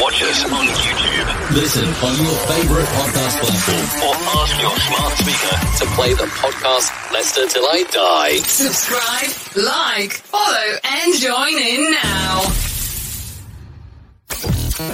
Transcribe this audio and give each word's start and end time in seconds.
Watch 0.00 0.22
us 0.24 0.44
on 0.44 0.66
YouTube 0.66 1.54
Listen 1.54 1.84
on 1.84 2.16
your 2.24 2.34
favorite 2.48 2.86
podcast 2.86 3.38
platform 3.38 4.08
or 4.08 4.14
ask 4.40 4.60
your 4.60 4.76
smart 4.76 5.12
speaker. 5.12 5.56
to 5.78 5.94
play 5.94 6.12
the 6.14 6.26
podcast 6.34 7.12
Leicester 7.12 7.46
Till 7.48 7.64
I 7.64 7.84
Die. 7.90 8.36
Subscribe, 8.38 9.64
like, 9.64 10.12
follow, 10.12 10.78
and 10.82 11.14
join 11.14 11.58
in 11.58 11.92
now. 11.92 12.40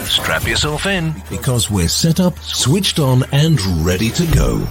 Strap 0.05 0.47
yourself 0.47 0.85
in. 0.85 1.15
Because 1.31 1.71
we're 1.71 1.89
set 1.89 2.21
up, 2.21 2.39
switched 2.41 2.99
on, 2.99 3.25
and 3.33 3.59
ready 3.85 4.11
to 4.11 4.27
go. 4.35 4.67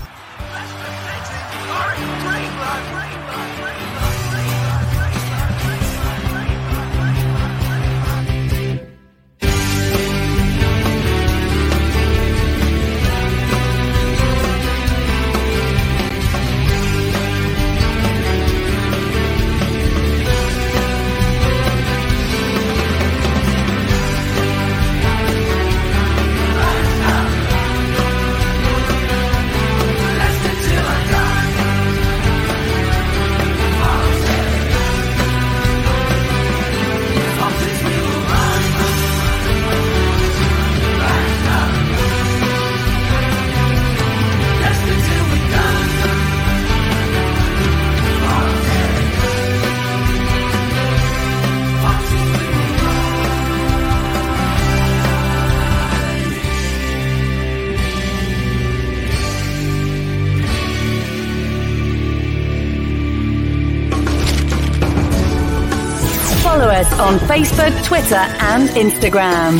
Facebook, 67.29 67.85
Twitter, 67.85 68.15
and 68.15 68.69
Instagram. 68.69 69.57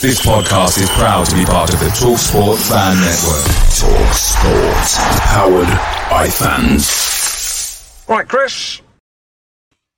This 0.00 0.20
podcast 0.26 0.82
is 0.82 0.90
proud 0.90 1.26
to 1.26 1.36
be 1.36 1.44
part 1.44 1.72
of 1.72 1.78
the 1.78 1.86
TalkSport 1.86 2.58
Fan 2.68 2.96
Network. 2.96 3.46
TalkSport, 3.78 4.88
powered 5.20 5.68
by 6.10 6.28
fans. 6.28 8.04
Right, 8.08 8.26
Chris. 8.26 8.82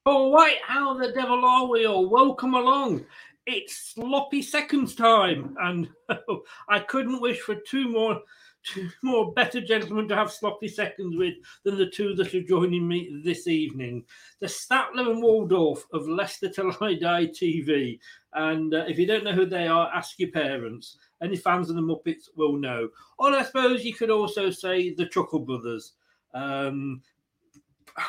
All 0.05 0.35
right, 0.35 0.59
how 0.67 0.99
the 0.99 1.13
devil 1.13 1.43
are 1.47 1.67
we 1.67 1.87
all? 1.87 2.11
Welcome 2.11 2.53
along. 2.53 3.07
It's 3.47 3.95
sloppy 3.95 4.43
seconds 4.43 4.95
time, 4.95 5.57
and 5.59 5.89
I 6.69 6.81
couldn't 6.81 7.23
wish 7.23 7.41
for 7.41 7.55
two 7.55 7.89
more, 7.89 8.21
two 8.65 8.89
more 9.03 9.33
better 9.33 9.61
gentlemen 9.61 10.09
to 10.09 10.17
have 10.17 10.33
sloppy 10.33 10.69
seconds 10.69 11.17
with 11.17 11.35
than 11.65 11.77
the 11.77 11.87
two 11.87 12.15
that 12.15 12.35
are 12.35 12.43
joining 12.43 12.87
me 12.87 13.21
this 13.25 13.47
evening. 13.47 14.05
The 14.41 14.47
Statler 14.47 15.11
and 15.11 15.23
Waldorf 15.23 15.85
of 15.93 16.09
Leicester 16.09 16.49
Till 16.49 16.73
I 16.81 16.95
Die 16.95 17.27
TV. 17.27 17.99
And 18.33 18.75
uh, 18.75 18.85
if 18.89 18.99
you 18.99 19.07
don't 19.07 19.25
know 19.25 19.33
who 19.33 19.47
they 19.47 19.67
are, 19.67 19.91
ask 19.95 20.19
your 20.19 20.31
parents. 20.31 20.99
Any 21.23 21.37
fans 21.37 21.71
of 21.71 21.77
the 21.77 21.83
Muppets 21.83 22.29
will 22.37 22.57
know. 22.57 22.89
Or 23.19 23.33
I 23.33 23.43
suppose 23.43 23.85
you 23.85 23.95
could 23.95 24.11
also 24.11 24.51
say 24.51 24.93
the 24.93 25.07
Chuckle 25.07 25.41
Brothers. 25.41 25.93
Um, 26.35 27.03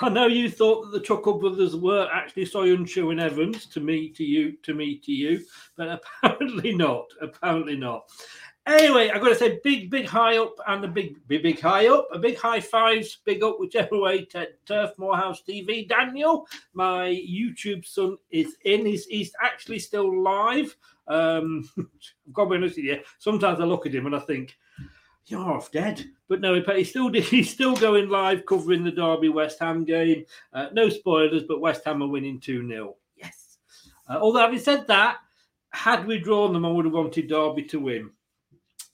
I 0.02 0.10
know 0.10 0.26
you 0.26 0.50
thought 0.50 0.86
that 0.86 0.98
the 0.98 1.06
Chuckle 1.06 1.38
Brothers 1.38 1.76
were 1.76 2.10
actually 2.12 2.46
Soyuncu 2.46 3.12
and 3.12 3.20
Evans 3.20 3.68
to 3.68 3.80
me, 3.80 4.10
to 4.10 4.24
you, 4.24 4.54
to 4.64 4.74
me, 4.74 4.98
to 4.98 5.12
you, 5.12 5.46
but 5.78 6.02
apparently 6.24 6.74
not. 6.74 7.06
Apparently 7.22 7.76
not. 7.76 8.10
Anyway, 8.68 9.12
I've 9.12 9.22
got 9.22 9.30
to 9.30 9.36
say 9.36 9.60
big, 9.64 9.92
big 9.92 10.08
high 10.08 10.38
up 10.38 10.56
and 10.68 10.84
a 10.84 10.88
big, 10.88 11.16
big, 11.28 11.44
big 11.44 11.60
high 11.60 11.88
up, 11.88 12.08
a 12.12 12.18
big 12.18 12.38
high 12.38 12.60
fives, 12.60 13.20
big 13.24 13.44
up, 13.44 13.60
whichever 13.60 14.00
way, 14.00 14.26
to 14.26 14.48
Turf 14.66 14.92
Morehouse 14.98 15.44
TV. 15.48 15.88
Daniel, 15.88 16.48
my 16.74 17.10
YouTube 17.10 17.86
son, 17.86 18.18
is 18.32 18.56
in. 18.66 18.86
He's, 18.86 19.06
he's 19.06 19.32
actually 19.44 19.78
still 19.80 20.24
live. 20.24 20.76
Um, 21.08 21.70
I've 21.78 22.34
got 22.34 22.46
to 22.46 22.50
be 22.50 22.56
honest 22.56 22.78
with 22.78 22.86
you. 22.86 23.02
Sometimes 23.20 23.60
I 23.60 23.66
look 23.66 23.86
at 23.86 23.94
him 23.94 24.08
and 24.08 24.16
I 24.16 24.20
think, 24.20 24.58
you're 25.28 25.52
off 25.52 25.72
dead. 25.72 26.06
But 26.28 26.42
no, 26.42 26.62
he's 26.62 26.90
still 26.90 27.12
he's 27.14 27.52
still 27.52 27.76
going 27.76 28.10
live 28.10 28.46
covering 28.46 28.84
the 28.84 28.92
Derby 28.92 29.30
West 29.30 29.60
Ham 29.60 29.84
game. 29.84 30.26
Uh, 30.54 30.68
no 30.74 30.90
spoilers, 30.90 31.44
but 31.44 31.62
West 31.62 31.84
Ham 31.86 32.04
are 32.04 32.08
winning 32.08 32.40
2 32.40 32.68
0. 32.68 32.96
Yes. 33.16 33.58
Uh, 34.08 34.18
although, 34.22 34.40
having 34.40 34.60
said 34.60 34.88
that, 34.88 35.18
had 35.72 36.06
we 36.06 36.20
drawn 36.20 36.54
them, 36.54 36.66
I 36.66 36.70
would 36.70 36.86
have 36.86 36.94
wanted 36.94 37.28
Derby 37.28 37.64
to 37.64 37.80
win. 37.80 38.12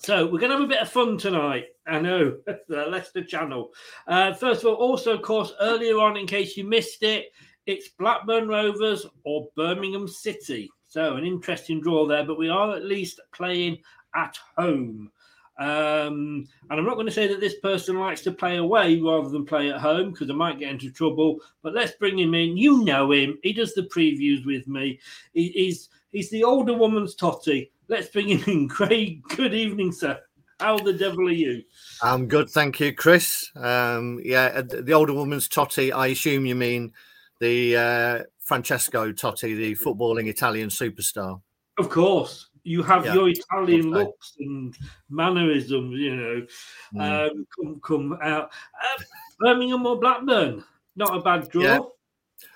So 0.03 0.25
we're 0.25 0.39
going 0.39 0.51
to 0.51 0.57
have 0.57 0.65
a 0.65 0.68
bit 0.68 0.81
of 0.81 0.89
fun 0.89 1.15
tonight. 1.15 1.65
I 1.86 2.00
know, 2.00 2.38
the 2.68 2.86
Leicester 2.88 3.24
Channel. 3.24 3.69
Uh, 4.07 4.33
first 4.33 4.62
of 4.63 4.69
all, 4.69 4.75
also, 4.75 5.13
of 5.13 5.21
course, 5.21 5.53
earlier 5.62 6.00
on, 6.00 6.18
in 6.18 6.25
case 6.25 6.57
you 6.57 6.63
missed 6.63 7.03
it, 7.03 7.27
it's 7.68 7.89
Blackburn 8.00 8.48
Rovers 8.48 9.06
or 9.25 9.48
Birmingham 9.56 10.07
City. 10.07 10.71
So 10.88 11.18
an 11.18 11.24
interesting 11.24 11.81
draw 11.81 12.07
there, 12.07 12.25
but 12.25 12.39
we 12.39 12.50
are 12.50 12.75
at 12.75 12.83
least 12.83 13.21
playing 13.31 13.77
at 14.15 14.36
home. 14.57 15.12
Um, 15.59 16.48
and 16.71 16.80
I'm 16.80 16.86
not 16.86 16.95
going 16.95 17.06
to 17.06 17.12
say 17.12 17.27
that 17.27 17.39
this 17.39 17.59
person 17.59 18.00
likes 18.00 18.21
to 18.21 18.31
play 18.31 18.57
away 18.57 19.00
rather 19.00 19.30
than 19.30 19.45
play 19.45 19.69
at 19.69 19.80
home 19.80 20.13
because 20.13 20.31
I 20.31 20.33
might 20.33 20.57
get 20.57 20.71
into 20.71 20.89
trouble. 20.89 21.39
But 21.62 21.75
let's 21.75 21.92
bring 21.92 22.18
him 22.18 22.33
in. 22.33 22.57
You 22.57 22.83
know 22.83 23.12
him. 23.12 23.38
He 23.44 23.53
does 23.53 23.75
the 23.75 23.83
previews 23.83 24.48
with 24.48 24.68
me. 24.68 25.00
He, 25.36 25.50
he's 25.50 25.89
he's 26.12 26.31
the 26.31 26.44
older 26.44 26.74
woman's 26.74 27.13
totty. 27.13 27.71
Let's 27.92 28.08
bring 28.08 28.30
in. 28.30 28.70
Craig, 28.70 29.22
good 29.36 29.54
evening, 29.54 29.92
sir. 29.92 30.18
How 30.62 30.78
the 30.78 30.94
devil 30.94 31.28
are 31.28 31.32
you? 31.32 31.62
I'm 32.02 32.26
good, 32.26 32.50
thank 32.50 32.80
you, 32.80 32.94
Chris. 32.96 33.52
Um, 33.58 34.22
yeah, 34.24 34.46
uh, 34.56 34.62
the 34.62 34.94
older 34.94 35.12
woman's 35.12 35.50
Totti. 35.50 35.92
I 35.92 36.08
assume 36.08 36.46
you 36.46 36.56
mean 36.56 36.94
the 37.42 37.76
uh, 37.76 38.24
Francesco 38.40 39.12
Totti, 39.12 39.58
the 39.58 39.76
footballing 39.76 40.28
Italian 40.30 40.70
superstar. 40.70 41.42
Of 41.78 41.90
course, 41.90 42.48
you 42.64 42.82
have 42.82 43.06
Yeah, 43.06 43.16
your 43.16 43.28
Italian 43.28 43.94
okay. 43.94 44.06
looks 44.06 44.36
and 44.40 44.74
mannerisms. 45.10 46.00
You 46.00 46.16
know, 46.16 46.48
Mm. 46.96 47.30
um, 47.32 47.48
come 47.60 47.82
come 47.84 48.20
out. 48.24 48.52
Uh, 48.82 49.04
Birmingham 49.42 49.86
or 49.86 50.00
Blackburn? 50.00 50.64
Not 50.96 51.14
a 51.14 51.20
bad 51.20 51.50
draw. 51.50 51.62
Yeah. 51.62 51.80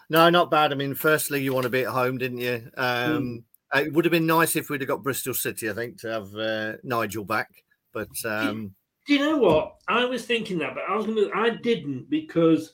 No, 0.10 0.30
not 0.30 0.50
bad. 0.50 0.72
I 0.72 0.76
mean, 0.76 0.94
firstly, 0.96 1.44
you 1.44 1.54
want 1.54 1.64
to 1.66 1.70
be 1.70 1.82
at 1.82 1.90
home, 1.92 2.18
didn't 2.20 2.38
you? 2.38 2.70
Um, 2.78 3.44
uh, 3.74 3.80
It 3.80 3.94
would 3.94 4.06
have 4.06 4.12
been 4.12 4.26
nice 4.26 4.56
if 4.56 4.70
we'd 4.70 4.82
have 4.82 4.88
got 4.88 5.04
Bristol 5.04 5.34
City, 5.34 5.70
I 5.70 5.74
think, 5.74 6.00
to 6.02 6.10
have 6.10 6.36
uh, 6.36 6.74
Nigel 6.84 7.24
back. 7.24 7.50
But 7.94 8.10
um, 8.26 8.76
Do 9.08 9.14
you 9.14 9.20
know 9.20 9.38
what? 9.38 9.78
I 9.88 10.06
was 10.06 10.26
thinking 10.26 10.58
that, 10.60 10.76
but 10.76 10.84
I 10.90 10.96
was 10.96 11.06
gonna. 11.06 11.30
I 11.34 11.52
didn't 11.52 12.10
because 12.10 12.74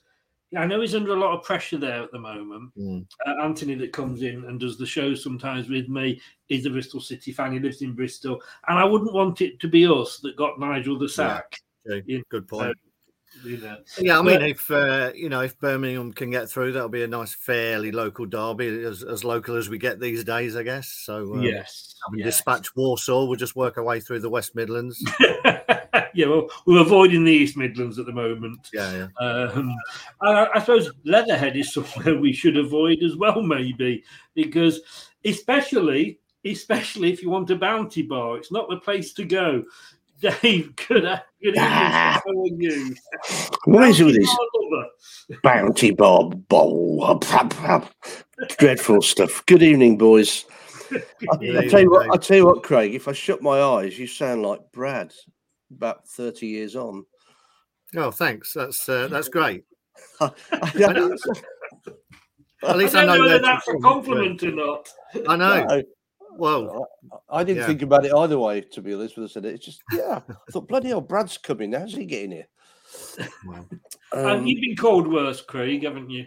I 0.58 0.66
know 0.66 0.82
he's 0.82 0.96
under 0.96 1.14
a 1.14 1.20
lot 1.20 1.38
of 1.38 1.44
pressure 1.44 1.78
there 1.78 2.02
at 2.04 2.12
the 2.12 2.20
moment. 2.20 2.72
mm, 2.78 3.06
Uh, 3.26 3.42
Anthony, 3.44 3.76
that 3.76 3.94
comes 3.94 4.22
in 4.22 4.44
and 4.46 4.60
does 4.60 4.78
the 4.78 4.86
show 4.86 5.14
sometimes 5.16 5.70
with 5.70 5.88
me, 5.88 6.20
is 6.50 6.66
a 6.66 6.70
Bristol 6.70 7.00
City 7.00 7.32
fan. 7.32 7.54
He 7.54 7.60
lives 7.60 7.82
in 7.82 7.94
Bristol, 7.94 8.42
and 8.68 8.78
I 8.78 8.84
wouldn't 8.84 9.14
want 9.14 9.42
it 9.42 9.60
to 9.60 9.68
be 9.68 9.86
us 9.86 10.18
that 10.20 10.36
got 10.36 10.60
Nigel 10.60 10.98
the 10.98 11.08
sack. 11.08 11.58
okay, 11.90 12.04
You 12.06 12.24
good 12.30 12.48
point. 12.48 12.78
You 13.44 13.57
know. 13.57 13.78
Yeah, 14.00 14.19
I 14.19 14.22
mean, 14.22 14.39
But- 14.39 14.50
if 14.50 14.72
uh, 14.72 15.12
you 15.16 15.30
know, 15.30 15.42
if 15.42 15.57
Birmingham 15.60 16.13
can 16.13 16.31
get 16.31 16.50
through, 16.50 16.74
that'll 16.74 16.89
be 16.89 17.04
a 17.04 17.07
nice, 17.07 17.33
fairly 17.33 17.92
local 17.92 18.25
derby, 18.25 18.83
as, 18.83 19.04
as 19.04 19.24
local 19.24 19.56
as 19.56 19.69
we 19.69 19.78
get 19.78 20.00
these 20.00 20.24
days, 20.24 20.56
I 20.56 20.63
guess. 20.63 20.89
So, 20.89 21.36
um, 21.36 21.42
yes, 21.42 21.95
having 22.06 22.19
yes. 22.19 22.38
dispatch 22.38 22.75
Walsall, 22.75 23.28
we'll 23.28 23.38
just 23.38 23.56
work 23.56 23.78
our 23.78 23.83
way 23.83 24.00
through 24.00 24.19
the 24.19 24.30
West 24.30 24.54
Midlands. 24.54 25.04
yeah, 26.13 26.28
well, 26.28 26.50
we're 26.66 26.81
avoiding 26.81 27.24
the 27.24 27.31
East 27.31 27.57
Midlands 27.57 28.00
at 28.00 28.06
the 28.06 28.12
moment. 28.12 28.69
Yeah, 28.74 29.07
yeah. 29.22 29.25
Um, 29.25 29.74
I, 30.22 30.48
I 30.56 30.60
suppose 30.60 30.92
Leatherhead 31.06 31.56
is 31.56 31.74
somewhere 31.74 32.18
we 32.18 32.33
should 32.33 32.57
avoid 32.57 33.01
as 33.04 33.16
well, 33.16 33.42
maybe, 33.42 34.04
because 34.36 34.81
especially, 35.25 36.19
especially 36.45 37.12
if 37.12 37.22
you 37.22 37.30
want 37.30 37.50
a 37.50 37.56
bounty 37.56 38.01
bar, 38.01 38.38
it's 38.38 38.51
not 38.51 38.69
the 38.69 38.78
place 38.78 39.13
to 39.13 39.24
go. 39.24 39.63
Dave, 40.21 40.75
good, 40.75 41.03
good 41.41 41.56
evening. 41.56 41.56
How 41.56 42.21
are 42.27 42.47
you? 42.47 42.95
What 43.65 43.89
is 43.89 44.00
it 44.00 44.03
with 44.06 44.15
this 44.15 44.38
Bounty 45.41 45.91
bar 45.91 46.23
lover. 46.23 46.35
bowl? 46.35 47.19
Dreadful 48.59 49.01
stuff. 49.01 49.44
Good 49.47 49.63
evening, 49.63 49.97
boys. 49.97 50.45
I, 50.91 51.57
I 51.57 51.68
tell 51.68 51.81
you 51.81 51.89
what, 51.89 52.13
I 52.13 52.18
tell 52.18 52.38
you 52.38 52.45
what, 52.45 52.62
Craig. 52.62 52.94
If 52.94 53.07
I 53.07 53.13
shut 53.13 53.41
my 53.41 53.59
eyes, 53.62 53.97
you 53.97 54.06
sound 54.06 54.44
like 54.44 54.59
Brad, 54.71 55.12
about 55.71 56.07
thirty 56.07 56.47
years 56.47 56.75
on. 56.75 57.06
Oh, 57.95 58.12
thanks. 58.12 58.53
That's 58.53 58.88
uh, 58.88 59.07
that's 59.07 59.29
great. 59.29 59.63
At 62.63 62.77
least 62.77 62.94
I 62.95 63.01
I 63.01 63.06
know 63.06 63.15
know 63.15 63.21
whether 63.21 63.39
that's 63.39 63.68
a 63.68 63.77
compliment 63.79 64.44
or 64.44 64.51
not. 64.51 64.88
I 65.27 65.35
know. 65.35 65.65
No, 65.65 65.83
Well, 66.38 66.88
I 67.30 67.44
didn't 67.44 67.62
Yeah. 67.62 67.68
think 67.68 67.81
about 67.81 68.06
it 68.06 68.13
either 68.13 68.39
way, 68.39 68.62
to 68.62 68.81
be 68.81 68.94
honest. 68.94 69.18
When 69.18 69.25
I 69.25 69.30
said 69.30 69.45
it, 69.45 69.56
it's 69.56 69.66
just 69.66 69.81
yeah. 69.94 70.22
I 70.30 70.33
thought 70.51 70.68
bloody 70.68 70.89
hell, 70.89 71.01
Brad's 71.01 71.38
coming. 71.38 71.74
How's 71.74 71.94
he 71.94 72.06
getting 72.06 72.31
here? 72.31 72.48
and 74.13 74.25
Um, 74.42 74.45
you've 74.45 74.62
been 74.62 74.75
called 74.75 75.07
worse, 75.07 75.42
Craig, 75.42 75.83
haven't 75.83 76.10
you? 76.10 76.25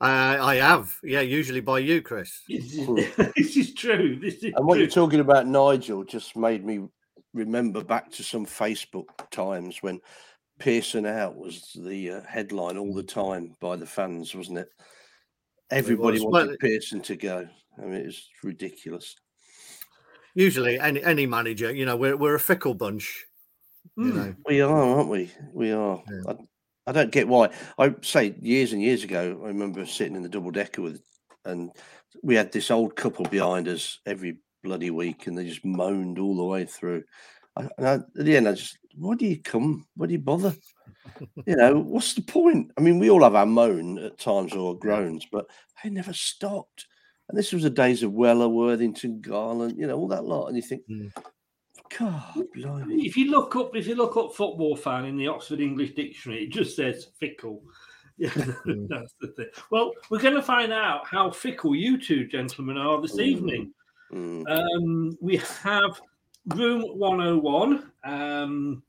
uh, 0.00 0.36
I 0.40 0.56
have. 0.56 0.92
Yeah, 1.02 1.20
usually 1.22 1.60
by 1.60 1.78
you, 1.80 2.02
Chris. 2.02 2.42
This 2.48 2.74
is, 2.74 3.16
this 3.34 3.56
is 3.56 3.74
true. 3.74 4.18
This 4.20 4.34
is 4.36 4.52
And 4.56 4.66
what 4.66 4.74
true. 4.74 4.82
you're 4.82 4.90
talking 4.90 5.20
about, 5.20 5.46
Nigel, 5.46 6.04
just 6.04 6.36
made 6.36 6.64
me 6.64 6.86
remember 7.34 7.82
back 7.82 8.10
to 8.12 8.22
some 8.22 8.46
Facebook 8.46 9.08
times 9.30 9.82
when 9.82 10.00
Pearson 10.58 11.04
out 11.06 11.36
was 11.36 11.70
the 11.78 12.12
uh, 12.12 12.20
headline 12.22 12.78
all 12.78 12.94
the 12.94 13.02
time 13.02 13.54
by 13.60 13.76
the 13.76 13.86
fans, 13.86 14.34
wasn't 14.34 14.58
it? 14.58 14.68
Everybody 15.70 16.18
was. 16.18 16.24
wanted 16.24 16.48
Well, 16.48 16.56
Pearson 16.60 17.00
to 17.02 17.16
go. 17.16 17.48
I 17.78 17.82
mean, 17.82 17.94
it 17.94 18.06
was 18.06 18.28
ridiculous. 18.42 19.16
Usually, 20.34 20.78
any 20.78 21.02
any 21.02 21.26
manager, 21.26 21.72
you 21.72 21.84
know, 21.86 21.96
we're 21.96 22.16
we're 22.16 22.34
a 22.34 22.40
fickle 22.40 22.74
bunch. 22.74 23.26
You 23.96 24.12
Mm. 24.12 24.14
know, 24.14 24.34
We 24.46 24.60
are, 24.60 24.72
aren't 24.74 25.08
we? 25.08 25.30
We 25.52 25.70
are. 25.72 26.02
Yeah. 26.10 26.32
I, 26.32 26.36
I 26.88 26.92
don't 26.92 27.12
get 27.12 27.28
why. 27.28 27.50
I 27.78 27.94
say 28.02 28.34
years 28.42 28.72
and 28.72 28.82
years 28.82 29.02
ago, 29.04 29.40
I 29.44 29.48
remember 29.48 29.86
sitting 29.86 30.16
in 30.16 30.22
the 30.22 30.28
double 30.28 30.50
decker 30.50 30.82
with, 30.82 31.02
and 31.44 31.70
we 32.22 32.34
had 32.34 32.52
this 32.52 32.70
old 32.70 32.96
couple 32.96 33.24
behind 33.26 33.68
us 33.68 34.00
every 34.04 34.38
bloody 34.62 34.90
week, 34.90 35.26
and 35.26 35.38
they 35.38 35.46
just 35.48 35.64
moaned 35.64 36.18
all 36.18 36.36
the 36.36 36.44
way 36.44 36.64
through. 36.66 37.04
I, 37.56 37.68
and 37.78 37.88
I, 37.88 37.94
at 37.94 38.14
the 38.14 38.36
end, 38.36 38.48
I 38.48 38.52
just, 38.52 38.76
why 38.94 39.14
do 39.14 39.24
you 39.26 39.40
come? 39.40 39.86
Why 39.96 40.06
do 40.06 40.12
you 40.12 40.18
bother? 40.18 40.54
you 41.46 41.56
know, 41.56 41.78
what's 41.78 42.12
the 42.14 42.22
point? 42.22 42.72
I 42.76 42.80
mean, 42.82 42.98
we 42.98 43.08
all 43.10 43.22
have 43.22 43.34
our 43.34 43.46
moan 43.46 43.98
at 43.98 44.18
times 44.18 44.52
or 44.52 44.78
groans, 44.78 45.26
but 45.30 45.46
they 45.82 45.90
never 45.90 46.12
stopped. 46.12 46.86
And 47.28 47.36
this 47.36 47.52
was 47.52 47.64
the 47.64 47.70
days 47.70 48.02
of 48.02 48.12
Weller, 48.12 48.48
Worthington, 48.48 49.20
Garland, 49.20 49.76
you 49.76 49.86
know, 49.86 49.96
all 49.96 50.08
that 50.08 50.24
lot. 50.24 50.46
And 50.46 50.56
you 50.56 50.62
think, 50.62 50.82
Mm. 50.88 51.12
God, 51.98 52.46
blimey. 52.54 53.06
If 53.06 53.16
you 53.16 53.30
look 53.30 53.54
up, 53.56 53.76
if 53.76 53.86
you 53.86 53.94
look 53.94 54.16
up 54.16 54.34
football 54.34 54.76
fan 54.76 55.04
in 55.04 55.16
the 55.16 55.28
Oxford 55.28 55.60
English 55.60 55.94
Dictionary, 55.94 56.44
it 56.44 56.50
just 56.50 56.76
says 56.76 57.08
fickle. 57.18 57.62
Yeah, 58.18 58.30
that's 58.30 59.14
the 59.20 59.28
thing. 59.36 59.48
Well, 59.70 59.92
we're 60.08 60.22
going 60.22 60.36
to 60.36 60.42
find 60.42 60.72
out 60.72 61.06
how 61.06 61.30
fickle 61.30 61.74
you 61.76 62.00
two 62.00 62.26
gentlemen 62.26 62.78
are 62.78 62.98
this 63.02 63.18
evening. 63.18 63.74
Mm. 64.10 64.48
Um, 64.48 65.18
we 65.20 65.36
have 65.36 66.00
room 66.54 66.80
101, 66.96 67.92
um, 68.04 68.82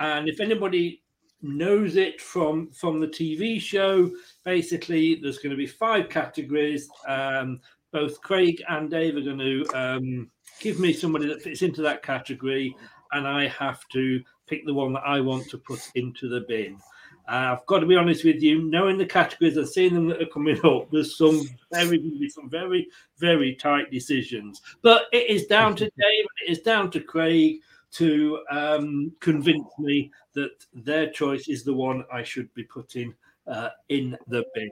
and 0.00 0.28
if 0.30 0.40
anybody 0.40 1.02
knows 1.44 1.96
it 1.96 2.20
from 2.20 2.70
from 2.70 3.00
the 3.00 3.06
TV 3.06 3.60
show, 3.60 4.10
basically 4.44 5.16
there's 5.16 5.38
going 5.38 5.50
to 5.50 5.56
be 5.56 5.66
five 5.66 6.08
categories. 6.08 6.88
Um, 7.06 7.60
both 7.92 8.20
Craig 8.22 8.62
and 8.68 8.90
Dave 8.90 9.16
are 9.16 9.20
going 9.20 9.38
to 9.38 9.64
um, 9.72 10.30
give 10.58 10.80
me 10.80 10.92
somebody 10.92 11.26
that 11.28 11.42
fits 11.42 11.62
into 11.62 11.82
that 11.82 12.02
category, 12.02 12.74
and 13.12 13.28
I 13.28 13.46
have 13.48 13.86
to 13.92 14.20
pick 14.48 14.66
the 14.66 14.74
one 14.74 14.92
that 14.94 15.06
I 15.06 15.20
want 15.20 15.48
to 15.50 15.58
put 15.58 15.80
into 15.94 16.28
the 16.28 16.40
bin. 16.48 16.78
Uh, 17.26 17.56
I've 17.56 17.66
got 17.66 17.78
to 17.78 17.86
be 17.86 17.96
honest 17.96 18.24
with 18.24 18.42
you, 18.42 18.62
knowing 18.62 18.98
the 18.98 19.06
categories 19.06 19.56
and 19.56 19.68
seeing 19.68 19.94
them 19.94 20.08
that 20.08 20.20
are 20.20 20.26
coming 20.26 20.58
up, 20.64 20.90
there's 20.90 21.16
some 21.16 21.40
very, 21.72 21.98
going 21.98 22.12
to 22.12 22.18
be 22.18 22.28
some 22.28 22.50
very, 22.50 22.88
very 23.18 23.54
tight 23.54 23.90
decisions. 23.90 24.60
But 24.82 25.04
it 25.12 25.30
is 25.30 25.46
down 25.46 25.74
to 25.76 25.84
Dave, 25.84 26.26
it 26.46 26.50
is 26.50 26.60
down 26.60 26.90
to 26.90 27.00
Craig 27.00 27.60
to 27.94 28.40
um, 28.50 29.12
convince 29.20 29.66
me 29.78 30.10
that 30.34 30.50
their 30.72 31.10
choice 31.10 31.48
is 31.48 31.64
the 31.64 31.74
one 31.74 32.04
I 32.12 32.22
should 32.22 32.52
be 32.54 32.64
putting 32.64 33.14
uh, 33.46 33.70
in 33.88 34.16
the 34.28 34.44
bin. 34.54 34.70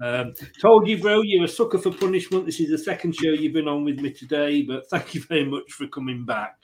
Um, 0.00 0.34
told 0.60 0.86
you, 0.88 1.00
bro, 1.00 1.22
you're 1.22 1.44
a 1.44 1.48
sucker 1.48 1.78
for 1.78 1.90
punishment. 1.90 2.46
This 2.46 2.60
is 2.60 2.70
the 2.70 2.78
second 2.78 3.14
show 3.14 3.30
you've 3.30 3.52
been 3.52 3.68
on 3.68 3.84
with 3.84 3.98
me 3.98 4.12
today, 4.12 4.62
but 4.62 4.88
thank 4.90 5.14
you 5.14 5.22
very 5.22 5.44
much 5.44 5.72
for 5.72 5.86
coming 5.88 6.24
back. 6.24 6.56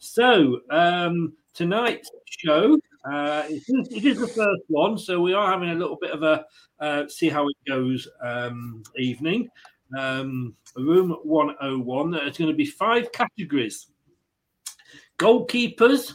So, 0.00 0.60
um, 0.70 1.32
tonight's 1.54 2.10
show, 2.26 2.76
uh, 3.04 3.44
it, 3.48 3.62
is, 3.68 3.88
it 3.90 4.04
is 4.04 4.18
the 4.18 4.28
first 4.28 4.62
one, 4.68 4.98
so 4.98 5.20
we 5.20 5.32
are 5.34 5.50
having 5.50 5.70
a 5.70 5.74
little 5.74 5.98
bit 6.00 6.10
of 6.10 6.22
a 6.22 6.44
uh, 6.80 7.06
see 7.08 7.28
how 7.28 7.46
it 7.48 7.56
goes 7.66 8.08
um, 8.22 8.82
evening. 8.96 9.48
Um, 9.96 10.54
room 10.76 11.16
101, 11.22 12.10
there's 12.12 12.38
going 12.38 12.50
to 12.50 12.56
be 12.56 12.66
five 12.66 13.10
categories 13.12 13.89
goalkeepers, 15.20 16.14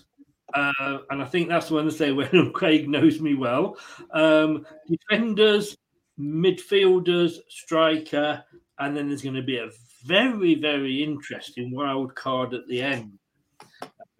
uh, 0.53 0.97
and 1.09 1.21
I 1.21 1.25
think 1.25 1.47
that's 1.47 1.69
when 1.69 1.87
I 1.87 1.91
say 1.91 2.11
when 2.11 2.51
Craig 2.51 2.89
knows 2.89 3.21
me 3.21 3.35
well. 3.35 3.77
Um, 4.11 4.65
defenders, 4.89 5.77
midfielders, 6.19 7.37
striker, 7.49 8.43
and 8.79 8.97
then 8.97 9.07
there's 9.07 9.21
going 9.21 9.35
to 9.35 9.43
be 9.43 9.57
a 9.57 9.69
very, 10.03 10.55
very 10.55 11.03
interesting 11.03 11.71
wild 11.71 12.15
card 12.15 12.53
at 12.53 12.67
the 12.67 12.81
end. 12.81 13.17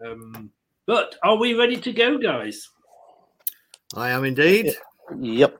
Um, 0.06 0.52
but 0.86 1.16
are 1.24 1.38
we 1.38 1.54
ready 1.54 1.78
to 1.78 1.92
go, 1.92 2.18
guys? 2.18 2.70
I 3.96 4.10
am 4.12 4.24
indeed. 4.24 4.74
Yep. 5.20 5.58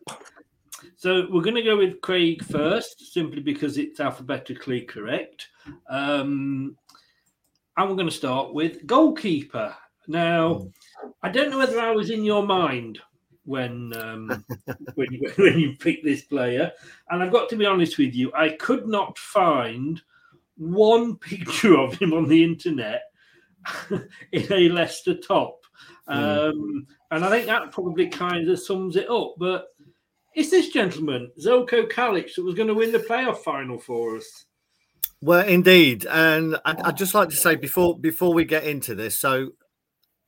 So 0.98 1.28
we're 1.30 1.42
going 1.42 1.56
to 1.56 1.62
go 1.62 1.78
with 1.78 2.02
Craig 2.02 2.44
first, 2.44 3.14
simply 3.14 3.42
because 3.42 3.78
it's 3.78 4.00
alphabetically 4.00 4.82
correct. 4.82 5.50
Um, 5.90 6.76
and 7.78 7.90
we're 7.90 7.96
going 7.96 8.10
to 8.10 8.16
start 8.16 8.54
with 8.54 8.86
goalkeeper. 8.86 9.76
Now, 10.08 10.68
I 11.24 11.30
don't 11.30 11.50
know 11.50 11.58
whether 11.58 11.80
I 11.80 11.92
was 11.92 12.10
in 12.10 12.24
your 12.24 12.46
mind 12.46 13.00
when 13.46 13.94
um, 13.98 14.46
when, 14.96 15.08
you, 15.12 15.32
when 15.38 15.60
you 15.60 15.76
picked 15.76 16.04
this 16.04 16.24
player, 16.24 16.72
and 17.10 17.24
I've 17.24 17.32
got 17.32 17.50
to 17.50 17.56
be 17.56 17.66
honest 17.66 17.98
with 17.98 18.14
you, 18.14 18.32
I 18.34 18.50
could 18.50 18.88
not 18.88 19.18
find 19.18 20.02
one 20.58 21.16
picture 21.20 21.78
of 21.78 21.96
him 21.96 22.14
on 22.14 22.28
the 22.28 22.44
internet 22.44 23.04
in 24.32 24.52
a 24.52 24.70
Leicester 24.70 25.16
top. 25.16 25.62
Um, 26.08 26.86
and 27.10 27.26
I 27.26 27.30
think 27.30 27.48
that 27.48 27.72
probably 27.72 28.08
kind 28.08 28.48
of 28.48 28.60
sums 28.60 28.96
it 28.96 29.10
up. 29.10 29.36
But 29.38 29.68
it's 30.36 30.52
this 30.52 30.70
gentleman, 30.70 31.32
Zeljko 31.44 31.90
Kalac, 31.90 32.36
that 32.36 32.44
was 32.44 32.54
going 32.54 32.68
to 32.68 32.76
win 32.76 32.92
the 32.92 33.00
playoff 33.00 33.40
final 33.40 33.80
for 33.80 34.18
us. 34.18 34.46
Well, 35.22 35.46
indeed, 35.46 36.06
and 36.06 36.58
I'd, 36.66 36.82
I'd 36.82 36.98
just 36.98 37.14
like 37.14 37.30
to 37.30 37.36
say 37.36 37.56
before 37.56 37.98
before 37.98 38.34
we 38.34 38.46
get 38.46 38.64
into 38.64 38.96
this, 38.96 39.20
so 39.20 39.52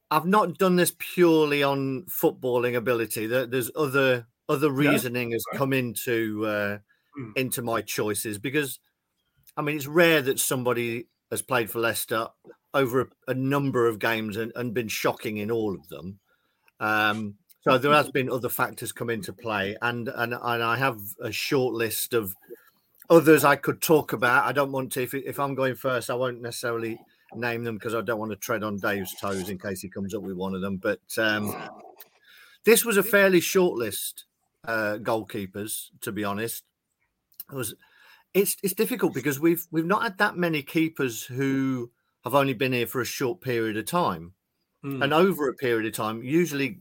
I've 0.09 0.25
not 0.25 0.57
done 0.57 0.75
this 0.75 0.93
purely 0.97 1.61
on 1.63 2.05
footballing 2.05 2.75
ability. 2.75 3.27
There, 3.27 3.45
there's 3.45 3.69
other 3.75 4.27
other 4.49 4.71
reasoning 4.71 5.31
has 5.31 5.43
come 5.53 5.73
into 5.73 6.45
uh, 6.45 6.77
Hmm. 7.17 7.31
into 7.35 7.63
my 7.63 7.81
choices 7.81 8.37
because 8.37 8.79
I 9.55 9.63
mean 9.63 9.75
it's 9.75 9.87
rare 9.87 10.21
that 10.21 10.39
somebody 10.39 11.07
has 11.31 11.41
played 11.41 11.71
for 11.71 11.79
Leicester 11.79 12.27
over 12.75 13.01
a, 13.01 13.07
a 13.31 13.33
number 13.33 13.87
of 13.87 13.97
games 13.97 14.37
and, 14.37 14.51
and 14.55 14.73
been 14.73 14.87
shocking 14.87 15.37
in 15.37 15.49
all 15.49 15.73
of 15.73 15.87
them. 15.89 16.19
Um, 16.79 17.35
so 17.61 17.79
there 17.79 17.91
has 17.91 18.11
been 18.11 18.29
other 18.29 18.49
factors 18.49 18.91
come 18.91 19.09
into 19.09 19.33
play, 19.33 19.75
and 19.81 20.07
and 20.09 20.33
and 20.33 20.63
I 20.63 20.77
have 20.77 20.99
a 21.19 21.31
short 21.31 21.73
list 21.73 22.13
of 22.13 22.35
others 23.09 23.43
I 23.43 23.55
could 23.55 23.81
talk 23.81 24.13
about. 24.13 24.45
I 24.45 24.51
don't 24.51 24.71
want 24.71 24.91
to. 24.93 25.03
If 25.03 25.13
if 25.13 25.39
I'm 25.39 25.55
going 25.55 25.75
first, 25.75 26.09
I 26.09 26.15
won't 26.15 26.41
necessarily 26.41 26.99
name 27.35 27.63
them 27.63 27.75
because 27.75 27.95
I 27.95 28.01
don't 28.01 28.19
want 28.19 28.31
to 28.31 28.37
tread 28.37 28.63
on 28.63 28.77
Dave's 28.77 29.13
toes 29.19 29.49
in 29.49 29.57
case 29.59 29.81
he 29.81 29.89
comes 29.89 30.13
up 30.13 30.23
with 30.23 30.35
one 30.37 30.55
of 30.55 30.61
them. 30.61 30.77
But 30.77 30.99
um, 31.17 31.55
this 32.65 32.85
was 32.85 32.97
a 32.97 33.03
fairly 33.03 33.39
short 33.39 33.77
list 33.77 34.25
uh, 34.65 34.97
goalkeepers, 35.01 35.87
to 36.01 36.11
be 36.11 36.23
honest. 36.23 36.63
It 37.51 37.55
was. 37.55 37.75
It's 38.33 38.57
it's 38.61 38.73
difficult 38.73 39.13
because 39.13 39.39
we've 39.39 39.65
we've 39.71 39.85
not 39.85 40.03
had 40.03 40.17
that 40.19 40.37
many 40.37 40.61
keepers 40.61 41.23
who 41.23 41.91
have 42.23 42.35
only 42.35 42.53
been 42.53 42.73
here 42.73 42.85
for 42.87 43.01
a 43.01 43.05
short 43.05 43.41
period 43.41 43.77
of 43.77 43.85
time, 43.85 44.33
Mm. 44.85 45.03
and 45.03 45.13
over 45.13 45.49
a 45.49 45.55
period 45.55 45.87
of 45.87 45.93
time. 45.93 46.21
Usually, 46.21 46.79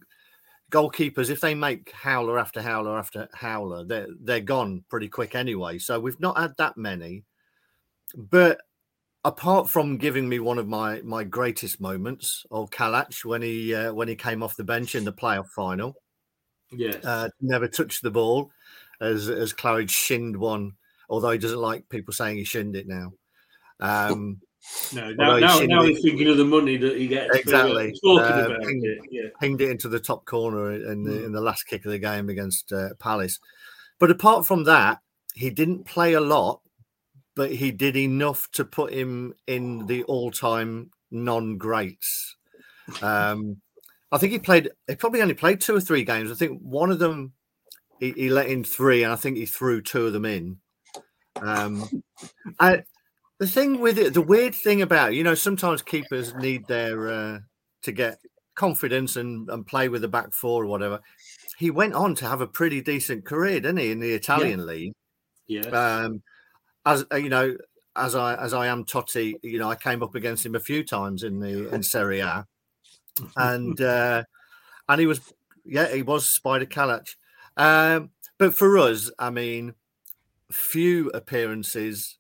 goalkeepers 0.70 1.30
if 1.30 1.40
they 1.40 1.54
make 1.54 1.92
howler 1.92 2.38
after 2.38 2.61
howler 2.61 2.99
after 2.99 3.28
howler, 3.35 3.85
they're 3.85 4.08
they're 4.20 4.40
gone 4.40 4.85
pretty 4.88 5.08
quick 5.08 5.35
anyway. 5.35 5.78
So 5.78 6.00
we've 6.00 6.20
not 6.20 6.38
had 6.38 6.54
that 6.58 6.76
many, 6.76 7.25
but 8.16 8.61
apart 9.25 9.68
from 9.68 9.96
giving 9.96 10.28
me 10.28 10.38
one 10.38 10.58
of 10.58 10.68
my 10.68 11.00
my 11.02 11.25
greatest 11.25 11.80
moments 11.80 12.44
of 12.50 12.70
Kalac 12.70 13.25
when 13.25 13.42
he 13.42 13.75
uh, 13.75 13.92
when 13.92 14.08
he 14.08 14.16
came 14.16 14.42
off 14.42 14.56
the 14.56 14.64
bench 14.64 14.94
in 14.94 15.04
the 15.04 15.12
playoff 15.12 15.49
final, 15.49 15.94
Yes. 16.73 17.04
uh, 17.04 17.28
never 17.40 17.68
touched 17.68 18.02
the 18.02 18.11
ball, 18.11 18.50
as 19.00 19.28
as 19.28 19.52
Claridge 19.52 19.90
shinned 19.90 20.37
one. 20.37 20.73
Although 21.08 21.30
he 21.30 21.38
doesn't 21.38 21.61
like 21.61 21.88
people 21.88 22.12
saying 22.12 22.37
he 22.37 22.44
shinned 22.44 22.75
it 22.75 22.88
now. 22.88 23.12
Um, 23.78 24.40
no, 24.92 25.12
now, 25.12 25.38
now, 25.38 25.61
now 25.61 25.82
he's 25.85 26.02
thinking 26.02 26.28
of 26.28 26.37
the 26.37 26.44
money 26.44 26.76
that 26.76 26.96
he 26.96 27.06
gets. 27.06 27.26
for, 27.28 27.35
uh, 27.37 27.38
exactly 27.38 27.92
talking 28.04 28.32
Uh, 28.32 28.46
about 28.46 28.62
pinged, 28.62 28.85
it. 28.85 28.99
Yeah. 29.11 29.28
pinged 29.40 29.61
it 29.61 29.70
into 29.70 29.88
the 29.88 30.00
top 30.00 30.25
corner 30.25 30.73
in 30.73 31.02
the, 31.02 31.11
Mm. 31.12 31.25
in 31.26 31.32
the 31.32 31.40
last 31.40 31.64
kick 31.64 31.85
of 31.85 31.92
the 31.92 31.99
game 31.99 32.28
against 32.28 32.73
uh, 32.73 32.90
Palace. 32.99 33.38
But 33.99 34.11
apart 34.11 34.46
from 34.46 34.64
that, 34.64 35.00
he 35.35 35.50
didn't 35.50 35.85
play 35.85 36.14
a 36.14 36.20
lot, 36.20 36.61
but 37.35 37.52
he 37.52 37.70
did 37.70 37.96
enough 37.96 38.50
to 38.52 38.64
put 38.64 38.92
him 38.92 39.35
in 39.46 39.87
the 39.87 40.02
all-time 40.04 40.90
non-greats. 41.11 42.37
Um, 43.02 43.61
I 44.12 44.18
think 44.18 44.32
he 44.32 44.38
played. 44.38 44.70
He 44.87 44.94
probably 44.94 45.20
only 45.23 45.35
played 45.35 45.61
two 45.61 45.75
or 45.75 45.80
three 45.80 46.04
games. 46.04 46.30
I 46.30 46.35
think 46.35 46.61
one 46.62 46.90
of 46.90 46.99
them 46.99 47.32
he, 48.00 48.12
he 48.12 48.28
let 48.30 48.46
in 48.49 48.62
three, 48.64 49.02
and 49.02 49.12
I 49.12 49.16
think 49.16 49.37
he 49.37 49.46
threw 49.46 49.82
two 49.82 50.06
of 50.06 50.12
them 50.12 50.25
in. 50.25 50.58
Um, 51.37 52.02
I, 52.61 52.82
the 53.38 53.47
thing 53.47 53.81
with 53.81 53.99
it, 53.99 54.14
the 54.14 54.23
weird 54.23 54.55
thing 54.55 54.83
about 54.83 55.14
you 55.14 55.25
know, 55.25 55.35
sometimes 55.35 55.83
keepers 55.83 56.35
need 56.35 56.66
their 56.66 57.09
uh, 57.09 57.38
to 57.83 57.93
get 57.93 58.19
confidence 58.55 59.16
and, 59.16 59.49
and 59.50 59.66
play 59.66 59.88
with 59.88 60.02
the 60.02 60.09
back 60.09 60.33
four 60.33 60.64
or 60.64 60.66
whatever. 60.66 61.00
He 61.59 61.71
went 61.71 61.95
on 61.95 62.14
to 62.16 62.26
have 62.26 62.40
a 62.40 62.47
pretty 62.47 62.81
decent 62.81 63.25
career, 63.25 63.61
didn't 63.61 63.78
he, 63.78 63.90
in 63.90 64.00
the 64.00 64.12
Italian 64.12 64.66
league? 64.66 64.93
Yeah. 65.47 65.69
Um, 65.69 66.23
as 66.85 67.05
uh, 67.12 67.16
you 67.16 67.28
know, 67.28 67.57
as 67.95 68.14
I 68.14 68.35
as 68.37 68.52
I 68.52 68.66
am 68.66 68.85
Totti, 68.85 69.35
you 69.43 69.59
know, 69.59 69.71
I 69.71 69.75
came 69.75 70.02
up 70.02 70.14
against 70.14 70.45
him 70.45 70.55
a 70.55 70.61
few 70.61 70.85
times 70.85 71.23
in 71.23 71.40
the 71.40 71.73
in 71.75 71.83
Serie 71.83 72.21
A, 72.21 72.47
and 73.37 73.81
uh, 73.81 74.25
and 74.88 75.00
he 75.00 75.07
was 75.07 75.21
yeah, 75.64 75.93
he 75.95 76.02
was 76.02 76.33
Spider 76.33 76.66
Kalac. 76.66 77.16
Um, 77.57 78.11
but 78.38 78.55
for 78.55 78.78
us, 78.78 79.11
I 79.19 79.31
mean, 79.31 79.75
few 80.50 81.09
appearances. 81.11 82.19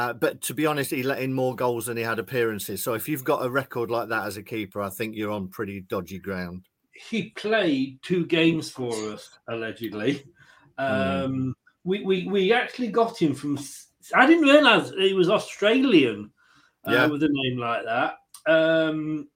Uh, 0.00 0.12
but 0.14 0.40
to 0.40 0.54
be 0.54 0.64
honest, 0.64 0.90
he 0.90 1.02
let 1.02 1.20
in 1.20 1.32
more 1.32 1.54
goals 1.54 1.86
than 1.86 1.96
he 1.96 2.02
had 2.02 2.18
appearances. 2.18 2.82
So 2.82 2.94
if 2.94 3.06
you've 3.08 3.24
got 3.24 3.44
a 3.44 3.50
record 3.50 3.90
like 3.90 4.08
that 4.08 4.26
as 4.26 4.38
a 4.38 4.42
keeper, 4.42 4.80
I 4.80 4.88
think 4.88 5.14
you're 5.14 5.30
on 5.30 5.48
pretty 5.48 5.82
dodgy 5.82 6.18
ground. 6.18 6.66
he 7.10 7.30
played 7.30 7.98
two 8.02 8.24
games 8.26 8.70
for 8.70 8.92
us 9.12 9.30
allegedly. 9.48 10.24
Um, 10.78 11.54
we, 11.84 12.02
we 12.02 12.26
we 12.28 12.52
actually 12.52 12.88
got 12.88 13.20
him 13.20 13.34
from. 13.34 13.58
I 14.14 14.26
didn't 14.26 14.48
realize 14.48 14.90
he 14.90 15.12
was 15.12 15.28
Australian 15.28 16.30
uh, 16.88 16.92
Yeah. 16.92 17.06
with 17.06 17.22
a 17.22 17.28
name 17.30 17.58
like 17.58 17.84
that. 17.84 18.14
Um, 18.46 19.28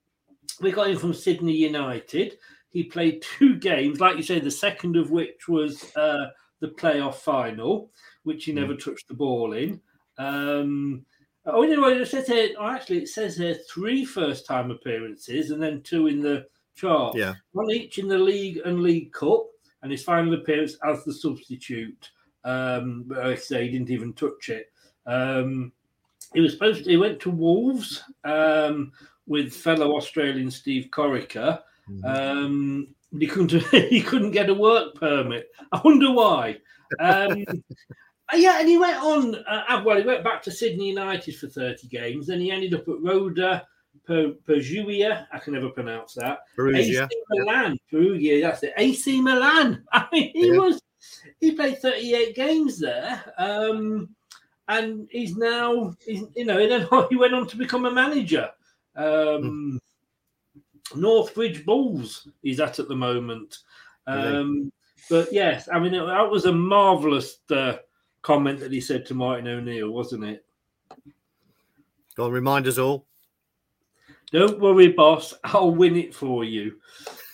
we 0.61 0.71
got 0.71 0.89
him 0.89 0.97
from 0.97 1.13
Sydney 1.13 1.53
United. 1.53 2.37
He 2.69 2.83
played 2.83 3.21
two 3.37 3.57
games, 3.57 3.99
like 3.99 4.17
you 4.17 4.23
say, 4.23 4.39
the 4.39 4.49
second 4.51 4.95
of 4.95 5.11
which 5.11 5.47
was 5.47 5.95
uh, 5.95 6.27
the 6.59 6.69
playoff 6.69 7.15
final, 7.15 7.91
which 8.23 8.45
he 8.45 8.51
never 8.53 8.75
touched 8.75 9.07
the 9.07 9.13
ball 9.13 9.53
in. 9.53 9.79
Um, 10.17 11.05
oh, 11.45 11.63
anyway, 11.63 11.99
it 11.99 12.07
says 12.07 12.27
here, 12.27 12.49
oh, 12.59 12.67
actually, 12.67 12.99
it 12.99 13.09
says 13.09 13.37
here 13.37 13.57
three 13.69 14.05
first 14.05 14.45
time 14.45 14.71
appearances 14.71 15.51
and 15.51 15.61
then 15.61 15.81
two 15.81 16.07
in 16.07 16.21
the 16.21 16.45
chart. 16.75 17.15
Yeah. 17.15 17.33
One 17.53 17.71
each 17.71 17.97
in 17.97 18.07
the 18.07 18.17
league 18.17 18.61
and 18.65 18.81
league 18.81 19.11
cup, 19.13 19.47
and 19.81 19.91
his 19.91 20.03
final 20.03 20.33
appearance 20.33 20.77
as 20.83 21.03
the 21.03 21.13
substitute. 21.13 22.11
Um, 22.43 23.05
but 23.07 23.17
like 23.19 23.27
I 23.27 23.35
say, 23.35 23.65
he 23.65 23.71
didn't 23.71 23.91
even 23.91 24.13
touch 24.13 24.49
it. 24.49 24.71
Um, 25.05 25.71
he 26.33 26.41
was 26.41 26.53
supposed 26.53 26.83
to, 26.83 26.89
he 26.89 26.97
went 26.97 27.19
to 27.21 27.29
Wolves 27.29 28.03
um, 28.23 28.91
with 29.27 29.53
fellow 29.53 29.95
Australian 29.95 30.51
Steve 30.51 30.89
Corica. 30.91 31.61
Um, 32.03 32.87
he 33.19 33.27
couldn't 33.27 33.63
he 33.71 34.01
couldn't 34.01 34.31
get 34.31 34.49
a 34.49 34.53
work 34.53 34.95
permit. 34.95 35.49
I 35.71 35.81
wonder 35.83 36.11
why. 36.11 36.57
Um, 36.99 37.45
yeah, 38.33 38.59
and 38.59 38.67
he 38.67 38.77
went 38.77 38.97
on. 38.97 39.35
Uh, 39.47 39.81
well, 39.85 39.97
he 39.97 40.03
went 40.03 40.23
back 40.23 40.41
to 40.43 40.51
Sydney 40.51 40.89
United 40.89 41.35
for 41.35 41.47
thirty 41.47 41.87
games. 41.87 42.27
Then 42.27 42.41
he 42.41 42.51
ended 42.51 42.73
up 42.73 42.87
at 42.87 43.01
Roda 43.01 43.67
per, 44.05 44.31
Perugia. 44.45 45.27
I 45.31 45.39
can 45.39 45.53
never 45.53 45.69
pronounce 45.69 46.13
that. 46.15 46.39
Perugia, 46.55 47.03
AC 47.03 47.09
Milan. 47.29 47.77
Perugia. 47.91 48.41
That's 48.41 48.63
it. 48.63 48.73
AC 48.77 49.21
Milan. 49.21 49.83
I 49.91 50.07
mean, 50.11 50.31
he 50.33 50.47
Yeah. 50.47 50.57
was. 50.57 50.81
He 51.39 51.51
played 51.51 51.79
thirty-eight 51.79 52.35
games 52.35 52.79
there. 52.79 53.23
Um, 53.37 54.09
and 54.67 55.07
he's 55.11 55.37
now, 55.37 55.93
he's, 56.03 56.23
you 56.35 56.45
know, 56.45 56.57
then 56.67 56.87
he 57.09 57.15
went 57.15 57.35
on 57.35 57.45
to 57.47 57.57
become 57.57 57.85
a 57.85 57.91
manager. 57.91 58.49
Um, 58.95 59.79
Northbridge 60.95 61.65
Bulls 61.65 62.27
he's 62.41 62.59
at 62.59 62.79
at 62.79 62.87
the 62.87 62.95
moment. 62.95 63.59
Really? 64.07 64.27
Um, 64.37 64.71
but 65.09 65.31
yes, 65.31 65.69
I 65.71 65.79
mean, 65.79 65.93
it- 65.93 66.05
that 66.05 66.29
was 66.29 66.45
a 66.45 66.51
marvelous 66.51 67.37
uh, 67.51 67.75
comment 68.25 68.59
that 68.59 68.71
he 68.71 68.81
said 68.81 69.05
to 69.05 69.13
Martin 69.13 69.47
O'Neill, 69.47 69.91
wasn't 69.91 70.23
it? 70.23 70.43
Go 72.17 72.25
on, 72.25 72.31
remind 72.31 72.65
us 72.65 72.79
all. 72.79 73.05
Don't 74.31 74.59
worry, 74.59 74.87
boss, 74.87 75.35
I'll 75.43 75.75
win 75.75 75.95
it 75.95 76.15
for 76.15 76.43
you. 76.43 76.77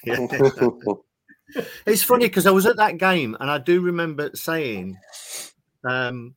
Yeah. 0.04 0.28
it's 1.86 2.04
funny 2.04 2.26
because 2.26 2.46
I 2.46 2.52
was 2.52 2.66
at 2.66 2.76
that 2.76 2.98
game 2.98 3.38
and 3.40 3.50
I 3.50 3.58
do 3.58 3.80
remember 3.80 4.32
saying, 4.34 4.98
um, 5.90 6.36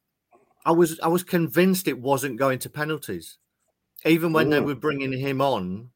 I 0.64 0.70
was 0.70 1.00
I 1.00 1.08
was 1.08 1.24
convinced 1.24 1.88
it 1.88 1.98
wasn't 1.98 2.38
going 2.38 2.60
to 2.60 2.70
penalties, 2.70 3.38
even 4.06 4.32
when 4.32 4.50
they 4.50 4.60
were 4.60 4.74
bringing 4.74 5.12
him 5.12 5.40
on 5.40 5.90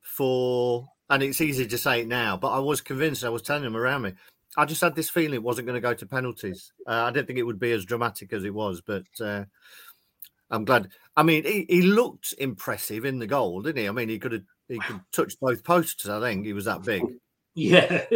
for. 0.00 0.88
And 1.10 1.22
it's 1.22 1.40
easy 1.40 1.66
to 1.66 1.78
say 1.78 2.02
it 2.02 2.08
now, 2.08 2.36
but 2.36 2.48
I 2.48 2.58
was 2.58 2.82
convinced. 2.82 3.24
I 3.24 3.30
was 3.30 3.40
telling 3.40 3.62
them 3.62 3.76
around 3.76 4.02
me. 4.02 4.12
I 4.56 4.64
just 4.64 4.80
had 4.80 4.94
this 4.94 5.10
feeling 5.10 5.34
it 5.34 5.42
wasn't 5.42 5.66
going 5.66 5.80
to 5.80 5.86
go 5.86 5.94
to 5.94 6.06
penalties. 6.06 6.72
Uh, 6.86 7.04
I 7.04 7.10
didn't 7.10 7.26
think 7.26 7.38
it 7.38 7.44
would 7.44 7.60
be 7.60 7.72
as 7.72 7.84
dramatic 7.84 8.32
as 8.32 8.44
it 8.44 8.54
was, 8.54 8.80
but 8.80 9.06
uh, 9.20 9.44
I'm 10.50 10.64
glad. 10.64 10.88
I 11.16 11.22
mean, 11.22 11.44
he, 11.44 11.66
he 11.68 11.82
looked 11.82 12.34
impressive 12.38 13.04
in 13.04 13.18
the 13.18 13.26
goal, 13.26 13.62
didn't 13.62 13.82
he? 13.82 13.88
I 13.88 13.92
mean, 13.92 14.08
he 14.08 14.18
could 14.18 14.32
have 14.32 14.42
he 14.68 14.78
could 14.78 15.00
touch 15.12 15.38
both 15.40 15.64
posts. 15.64 16.08
I 16.08 16.20
think 16.20 16.44
he 16.44 16.52
was 16.52 16.66
that 16.66 16.82
big. 16.82 17.02
Yes. 17.54 18.06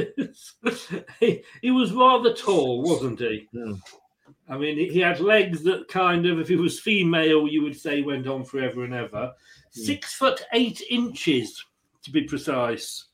he, 1.21 1.43
he 1.61 1.71
was 1.71 1.93
rather 1.93 2.33
tall, 2.35 2.83
wasn't 2.83 3.21
he? 3.21 3.49
Mm. 3.55 3.81
I 4.49 4.57
mean, 4.59 4.77
he 4.77 4.89
he 4.89 5.01
had 5.01 5.21
legs 5.21 5.63
that 5.65 5.89
kind 5.89 6.27
of, 6.27 6.39
if 6.39 6.49
he 6.49 6.57
was 6.57 6.81
female, 6.81 7.49
you 7.49 7.63
would 7.63 7.79
say 7.79 8.03
went 8.03 8.27
on 8.27 8.45
forever 8.45 8.85
and 8.85 8.95
ever. 8.95 9.33
Six 9.71 10.15
foot 10.15 10.43
eight 10.53 10.83
inches, 10.91 11.65
to 12.05 12.11
be 12.11 12.23
precise. 12.23 13.07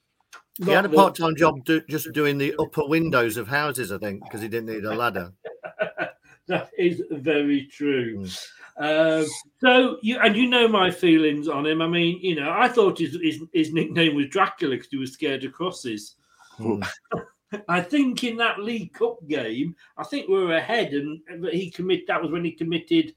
He 0.65 0.71
had 0.73 0.85
a 0.85 0.89
part 0.89 1.15
time 1.15 1.37
job 1.37 1.65
do, 1.65 1.81
just 1.89 2.13
doing 2.13 2.39
the 2.39 2.55
upper 2.59 2.87
windows 2.87 3.37
of 3.37 3.47
houses, 3.47 3.93
I 3.93 3.99
think, 3.99 4.25
because 4.25 4.41
he 4.41 4.49
didn't 4.49 4.67
need 4.67 4.85
a 4.85 4.95
ladder. 4.95 5.33
That 6.49 6.71
is 6.79 7.03
very 7.11 7.67
true. 7.67 8.25
Mm. 8.25 9.23
Um, 9.23 9.27
so 9.61 9.99
you 10.03 10.19
and 10.19 10.35
you 10.35 10.47
know 10.49 10.67
my 10.67 10.91
feelings 10.91 11.47
on 11.47 11.67
him. 11.67 11.83
I 11.83 11.87
mean, 11.87 12.21
you 12.23 12.37
know, 12.37 12.51
I 12.51 12.69
thought 12.69 12.99
his 12.99 13.19
his, 13.23 13.43
his 13.53 13.73
nickname 13.75 14.15
was 14.15 14.29
Dracula 14.29 14.77
because 14.77 14.89
he 14.91 14.97
was 14.97 15.13
scared 15.13 15.45
of 15.45 15.53
crosses. 15.53 16.15
I 17.69 17.81
think 17.83 18.25
in 18.25 18.39
that 18.39 18.61
League 18.61 18.95
Cup 18.95 19.19
game, 19.29 19.77
I 19.99 20.05
think 20.05 20.29
we 20.29 20.43
were 20.43 20.57
ahead, 20.57 20.95
and 20.95 21.21
but 21.41 21.53
he 21.53 21.71
commit 21.71 22.07
that 22.07 22.23
was 22.23 22.31
when 22.31 22.47
he 22.47 22.53
committed 22.53 23.15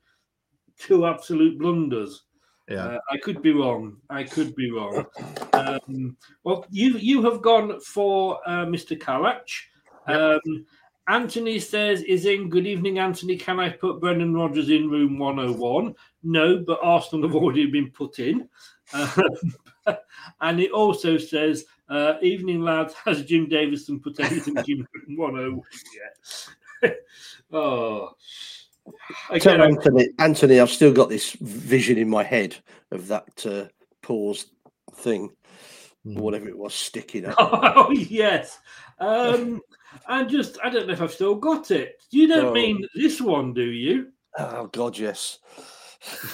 two 0.77 1.05
absolute 1.05 1.57
blunders. 1.57 2.23
Yeah. 2.67 2.85
Uh, 2.85 2.99
I 3.09 3.17
could 3.17 3.41
be 3.41 3.51
wrong. 3.53 3.97
I 4.09 4.23
could 4.23 4.55
be 4.55 4.71
wrong. 4.71 5.05
Um, 5.67 6.17
well, 6.43 6.65
you 6.69 6.97
you 6.97 7.23
have 7.23 7.41
gone 7.41 7.79
for 7.81 8.39
uh, 8.45 8.65
Mr. 8.65 8.97
Kalac. 8.97 9.47
Um, 10.07 10.65
Anthony 11.07 11.59
says, 11.59 12.01
"Is 12.03 12.25
in 12.25 12.49
good 12.49 12.67
evening, 12.67 12.99
Anthony. 12.99 13.35
Can 13.35 13.59
I 13.59 13.69
put 13.69 13.99
Brendan 13.99 14.33
Rodgers 14.33 14.69
in 14.69 14.89
room 14.89 15.17
101? 15.17 15.95
No, 16.23 16.59
but 16.59 16.79
Arsenal 16.81 17.27
have 17.27 17.35
already 17.35 17.65
been 17.65 17.91
put 17.91 18.19
in." 18.19 18.47
Um, 18.93 19.55
and 20.41 20.59
it 20.59 20.71
also 20.71 21.17
says, 21.17 21.65
uh, 21.89 22.13
"Evening, 22.21 22.61
lads. 22.61 22.93
Has 22.93 23.25
Jim 23.25 23.47
Davidson 23.47 23.99
put 23.99 24.19
anything 24.19 24.55
in 24.67 24.87
room 25.07 25.17
101 25.17 25.61
yet?" 26.83 26.97
oh. 27.51 28.15
Tell 29.39 29.53
Again, 29.55 29.61
Anthony, 29.61 30.09
Anthony, 30.17 30.59
I've 30.59 30.71
still 30.71 30.91
got 30.91 31.09
this 31.09 31.33
vision 31.33 31.97
in 31.97 32.09
my 32.09 32.23
head 32.23 32.55
of 32.89 33.07
that 33.07 33.45
uh, 33.45 33.65
paused 34.01 34.49
thing, 34.95 35.29
whatever 36.03 36.47
it 36.49 36.57
was, 36.57 36.73
sticking 36.73 37.25
up. 37.25 37.35
Oh 37.39 37.91
yes. 37.91 38.59
Um, 38.99 39.61
and 40.07 40.29
just 40.29 40.57
I 40.63 40.69
don't 40.69 40.87
know 40.87 40.93
if 40.93 41.01
I've 41.01 41.11
still 41.13 41.35
got 41.35 41.71
it. 41.71 42.01
You 42.11 42.27
don't 42.27 42.45
No. 42.45 42.53
mean 42.53 42.85
this 42.95 43.19
one, 43.21 43.53
do 43.53 43.63
you? 43.63 44.09
Oh 44.37 44.67
God, 44.67 44.97
yes. 44.97 45.39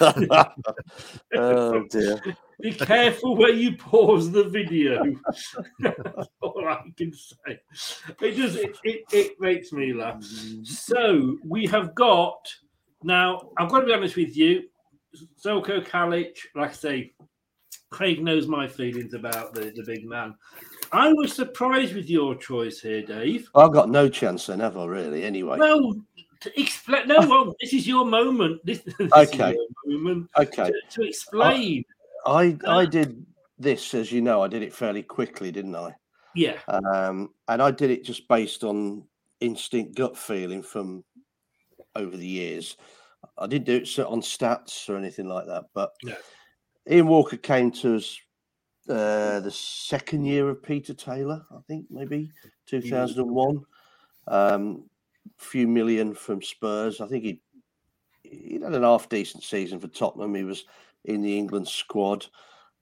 oh 1.34 1.84
dear. 1.90 2.20
Be 2.60 2.72
careful 2.72 3.36
where 3.36 3.52
you 3.52 3.76
pause 3.76 4.32
the 4.32 4.42
video. 4.42 5.00
That's 5.78 6.28
all 6.40 6.66
I 6.66 6.82
can 6.96 7.12
say. 7.12 7.60
It 8.20 8.34
just 8.34 8.56
it, 8.56 8.76
it, 8.82 9.04
it 9.12 9.40
makes 9.40 9.70
me 9.72 9.92
laugh. 9.92 10.24
So 10.64 11.38
we 11.44 11.66
have 11.66 11.94
got 11.94 12.52
now. 13.04 13.50
I've 13.56 13.68
got 13.68 13.80
to 13.80 13.86
be 13.86 13.92
honest 13.92 14.16
with 14.16 14.36
you, 14.36 14.64
Zeljko 15.40 15.86
Kalac. 15.86 16.36
Like 16.56 16.70
I 16.70 16.72
say, 16.72 17.12
Craig 17.90 18.22
knows 18.22 18.46
my 18.46 18.66
feelings 18.66 19.14
about 19.14 19.54
the, 19.54 19.72
the 19.74 19.82
big 19.86 20.04
man. 20.06 20.34
I 20.92 21.12
was 21.12 21.32
surprised 21.32 21.94
with 21.94 22.08
your 22.10 22.34
choice 22.34 22.80
here, 22.80 23.02
Dave. 23.02 23.48
I've 23.54 23.72
got 23.72 23.88
no 23.88 24.08
chance 24.08 24.46
then, 24.46 24.60
have 24.60 24.76
I 24.76 24.84
really? 24.84 25.24
Anyway. 25.24 25.56
No, 25.58 25.94
to 26.40 26.60
explain. 26.60 27.08
No, 27.08 27.20
well, 27.20 27.54
this 27.60 27.72
is 27.72 27.86
your 27.86 28.04
moment. 28.04 28.60
This, 28.64 28.78
this 28.84 28.94
is 29.00 29.12
Okay. 29.12 29.56
your 29.86 29.98
moment 29.98 30.30
Okay. 30.38 30.66
to, 30.70 30.74
to 30.90 31.02
explain. 31.08 31.84
I 32.26 32.56
I 32.66 32.84
did 32.84 33.24
this, 33.58 33.94
as 33.94 34.12
you 34.12 34.20
know, 34.20 34.42
I 34.42 34.48
did 34.48 34.62
it 34.62 34.72
fairly 34.74 35.02
quickly, 35.02 35.50
didn't 35.50 35.74
I? 35.74 35.94
yeah. 36.34 36.58
Um, 36.68 37.30
and 37.48 37.62
I 37.62 37.70
did 37.70 37.90
it 37.90 38.04
just 38.04 38.28
based 38.28 38.62
on 38.64 39.04
instinct 39.40 39.96
gut 39.96 40.16
feeling 40.16 40.62
from 40.62 41.04
over 41.96 42.16
the 42.16 42.26
years. 42.26 42.76
I 43.38 43.46
didn't 43.46 43.64
do 43.66 43.76
it 43.76 43.88
so- 43.88 44.08
on 44.08 44.20
stats 44.20 44.88
or 44.88 44.96
anything 44.96 45.26
like 45.26 45.46
that. 45.46 45.64
But 45.74 45.92
No. 46.04 46.14
Ian 46.90 47.06
Walker 47.06 47.36
came 47.36 47.70
to 47.72 47.96
us 47.96 48.18
uh, 48.88 49.40
the 49.40 49.50
second 49.50 50.24
year 50.24 50.48
of 50.48 50.62
Peter 50.62 50.94
Taylor, 50.94 51.44
I 51.50 51.60
think, 51.66 51.86
maybe 51.90 52.30
2001. 52.66 53.62
Um, 54.26 54.84
few 55.36 55.68
million 55.68 56.14
from 56.14 56.42
Spurs. 56.42 57.00
I 57.00 57.06
think 57.06 57.24
he 57.24 57.40
he 58.22 58.60
had 58.62 58.74
an 58.74 58.82
half 58.82 59.08
decent 59.08 59.42
season 59.42 59.78
for 59.78 59.88
Tottenham. 59.88 60.34
He 60.34 60.44
was 60.44 60.64
in 61.04 61.22
the 61.22 61.36
England 61.36 61.68
squad. 61.68 62.26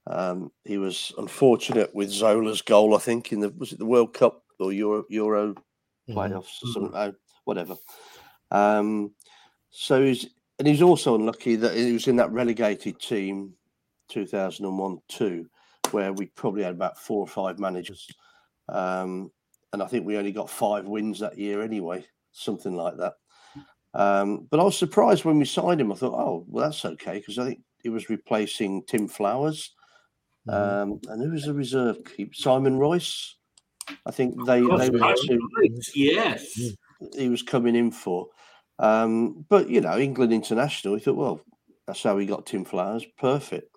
Um, 0.06 0.52
he 0.64 0.78
was 0.78 1.12
unfortunate 1.18 1.94
with 1.94 2.10
Zola's 2.10 2.62
goal, 2.62 2.94
I 2.94 2.98
think, 2.98 3.32
in 3.32 3.40
the 3.40 3.50
was 3.50 3.72
it 3.72 3.78
the 3.78 3.86
World 3.86 4.14
Cup 4.14 4.44
or 4.58 4.72
Euro 4.72 5.04
Euro 5.10 5.54
playoffs 6.08 6.62
or 6.62 6.68
something, 6.72 6.92
oh, 6.94 7.14
whatever. 7.44 7.76
Um, 8.50 9.12
so 9.70 10.02
he's 10.02 10.28
and 10.58 10.66
he's 10.66 10.82
also 10.82 11.16
unlucky 11.16 11.56
that 11.56 11.76
he 11.76 11.92
was 11.92 12.08
in 12.08 12.16
that 12.16 12.32
relegated 12.32 13.00
team 13.00 13.54
2001 14.08 14.98
2, 15.08 15.46
where 15.90 16.12
we 16.12 16.26
probably 16.26 16.62
had 16.62 16.74
about 16.74 16.98
four 16.98 17.20
or 17.20 17.26
five 17.26 17.58
managers. 17.58 18.06
Um, 18.68 19.30
and 19.72 19.82
I 19.82 19.86
think 19.86 20.06
we 20.06 20.16
only 20.16 20.32
got 20.32 20.50
five 20.50 20.86
wins 20.86 21.18
that 21.20 21.38
year 21.38 21.62
anyway, 21.62 22.04
something 22.32 22.74
like 22.74 22.96
that. 22.96 23.14
Um, 23.94 24.46
but 24.50 24.60
I 24.60 24.62
was 24.62 24.76
surprised 24.76 25.24
when 25.24 25.38
we 25.38 25.44
signed 25.44 25.80
him. 25.80 25.90
I 25.92 25.96
thought, 25.96 26.14
oh, 26.14 26.44
well, 26.48 26.64
that's 26.64 26.84
okay, 26.84 27.18
because 27.18 27.38
I 27.38 27.46
think 27.46 27.60
he 27.82 27.88
was 27.88 28.10
replacing 28.10 28.82
Tim 28.84 29.08
Flowers. 29.08 29.74
Um, 30.48 31.00
and 31.08 31.22
who 31.22 31.30
was 31.32 31.44
the 31.44 31.54
reserve 31.54 31.98
keep? 32.04 32.34
Simon 32.34 32.78
Royce. 32.78 33.34
I 34.04 34.10
think 34.10 34.34
they, 34.46 34.60
Oh, 34.62 34.78
they 34.78 34.90
were 34.90 35.14
two 35.26 35.38
Yes. 35.94 36.58
he 37.16 37.28
was 37.28 37.42
coming 37.42 37.74
in 37.74 37.90
for. 37.90 38.28
Um, 38.78 39.44
but 39.48 39.68
you 39.70 39.80
know, 39.80 39.96
England 39.98 40.32
international, 40.32 40.94
we 40.94 41.00
thought, 41.00 41.16
well, 41.16 41.40
that's 41.86 42.02
how 42.02 42.16
we 42.16 42.26
got 42.26 42.46
Tim 42.46 42.64
Flowers, 42.64 43.04
perfect. 43.18 43.70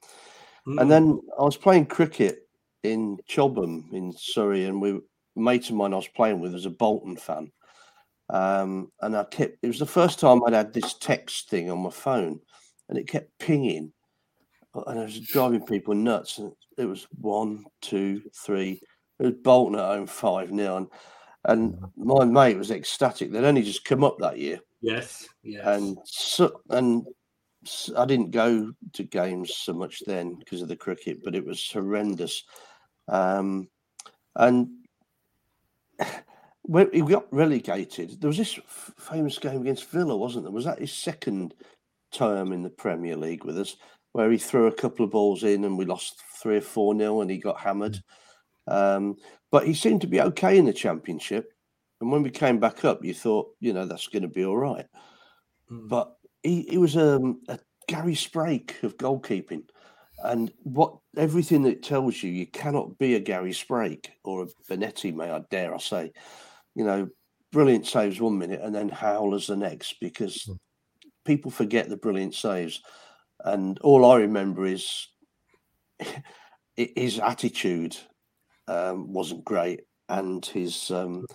Mm. 0.68 0.82
And 0.82 0.92
then 0.92 1.20
I 1.40 1.44
was 1.44 1.58
playing 1.58 1.88
cricket 1.88 2.48
in 2.84 3.18
Chobham 3.28 3.90
in 3.94 4.14
Surrey, 4.18 4.66
and 4.66 4.82
we 4.82 5.00
mate 5.36 5.70
of 5.70 5.76
mine 5.76 5.94
I 5.94 5.98
was 5.98 6.08
playing 6.08 6.40
with 6.40 6.54
was 6.54 6.66
a 6.66 6.72
Bolton 6.72 7.16
fan. 7.18 7.52
Um, 8.30 8.92
and 9.02 9.16
I 9.16 9.24
kept 9.24 9.58
it 9.62 9.68
was 9.68 9.80
the 9.80 9.86
first 9.86 10.20
time 10.20 10.42
I'd 10.44 10.54
had 10.54 10.74
this 10.74 10.94
text 10.96 11.50
thing 11.50 11.72
on 11.72 11.80
my 11.80 11.90
phone, 11.90 12.40
and 12.88 12.98
it 12.98 13.08
kept 13.08 13.38
pinging, 13.40 13.92
and 14.74 15.00
I 15.00 15.04
was 15.04 15.20
driving 15.20 15.66
people 15.66 15.96
nuts. 15.96 16.38
And 16.38 16.52
it 16.78 16.86
was 16.86 17.08
one, 17.20 17.66
two, 17.82 18.22
three. 18.36 18.82
It 19.20 19.24
was 19.24 19.34
Bolton 19.44 19.78
at 19.78 19.86
home 19.86 20.08
five 20.08 20.50
0 20.50 20.78
and 20.78 20.88
and 21.46 21.78
my 21.96 22.26
mate 22.26 22.58
was 22.58 22.72
ecstatic. 22.72 23.32
They'd 23.32 23.46
only 23.46 23.64
just 23.64 23.86
come 23.86 24.04
up 24.04 24.18
that 24.20 24.38
year, 24.38 24.60
Yes. 24.82 25.28
Yes. 25.44 25.64
and 25.66 25.98
so 26.06 26.62
and 26.70 27.06
I 27.98 28.06
didn't 28.06 28.32
go 28.32 28.72
to 28.94 29.04
games 29.04 29.54
so 29.54 29.74
much 29.74 30.02
then 30.06 30.36
because 30.36 30.62
of 30.62 30.70
the 30.70 30.76
cricket, 30.76 31.24
but 31.24 31.36
it 31.36 31.46
was 31.46 31.70
horrendous. 31.72 32.44
Um, 33.08 33.68
and 34.36 34.70
when 36.62 36.90
he 36.94 37.02
got 37.02 37.32
relegated, 37.34 38.22
there 38.22 38.30
was 38.30 38.38
this 38.38 38.60
famous 38.98 39.38
game 39.38 39.62
against 39.62 39.90
Villa, 39.90 40.16
wasn't 40.16 40.46
there? 40.46 40.54
Was 40.54 40.66
that 40.66 40.80
his 40.80 40.94
second 40.94 41.54
term 42.12 42.54
in 42.54 42.64
the 42.64 42.70
Premier 42.70 43.16
League 43.16 43.44
with 43.44 43.60
us, 43.60 43.76
where 44.14 44.32
he 44.32 44.38
threw 44.38 44.68
a 44.68 44.72
couple 44.74 45.06
of 45.06 45.12
balls 45.12 45.44
in 45.44 45.66
and 45.66 45.78
we 45.78 45.86
lost 45.86 46.22
three 46.42 46.58
or 46.58 46.62
four 46.62 46.94
nil, 46.94 47.22
and 47.22 47.30
he 47.30 47.38
got 47.38 47.60
hammered. 47.60 48.02
Um, 48.68 49.18
but 49.52 49.66
he 49.66 49.74
seemed 49.74 50.02
to 50.02 50.08
be 50.08 50.22
okay 50.22 50.58
in 50.58 50.66
the 50.66 50.74
Championship. 50.74 51.52
And 52.02 52.12
when 52.12 52.24
we 52.24 52.30
came 52.30 52.60
back 52.60 52.86
up, 52.86 53.04
you 53.04 53.14
thought, 53.14 53.50
you 53.60 53.74
know, 53.74 53.86
that's 53.86 54.08
going 54.08 54.22
to 54.22 54.30
be 54.30 54.46
all 54.46 54.56
right. 54.56 54.86
But 55.70 56.16
he, 56.44 56.64
he 56.64 56.78
was 56.78 56.98
um, 56.98 57.42
a 57.48 57.60
Gary 57.88 58.14
Sprake 58.14 58.84
of 58.84 58.98
goalkeeping. 58.98 59.64
And 60.24 60.52
what 60.64 60.98
everything 61.16 61.64
that 61.64 61.82
tells 61.82 62.22
you, 62.22 62.30
you 62.30 62.46
cannot 62.48 62.98
be 62.98 63.16
a 63.16 63.20
Gary 63.20 63.52
Sprake 63.52 64.08
or 64.24 64.44
a 64.44 64.48
Bonetti, 64.70 65.14
may 65.14 65.32
I 65.32 65.42
dare 65.50 65.74
I 65.74 65.78
say. 65.78 66.12
You 66.76 66.84
know, 66.86 67.10
brilliant 67.52 67.88
saves 67.88 68.20
one 68.20 68.38
minute 68.38 68.62
and 68.62 68.76
then 68.76 68.90
howlers 68.90 69.48
the 69.48 69.56
next 69.56 69.96
because 70.00 70.50
people 71.26 71.52
forget 71.52 71.90
the 71.90 71.98
brilliant 71.98 72.36
saves. 72.36 72.82
And 73.46 73.80
all 73.80 74.06
I 74.06 74.18
remember 74.18 74.66
is 74.66 75.08
his 76.76 77.20
attitude 77.20 77.96
um, 78.68 79.12
wasn't 79.12 79.46
great, 79.46 79.82
and 80.10 80.46
his 80.46 80.92
um, 80.92 81.26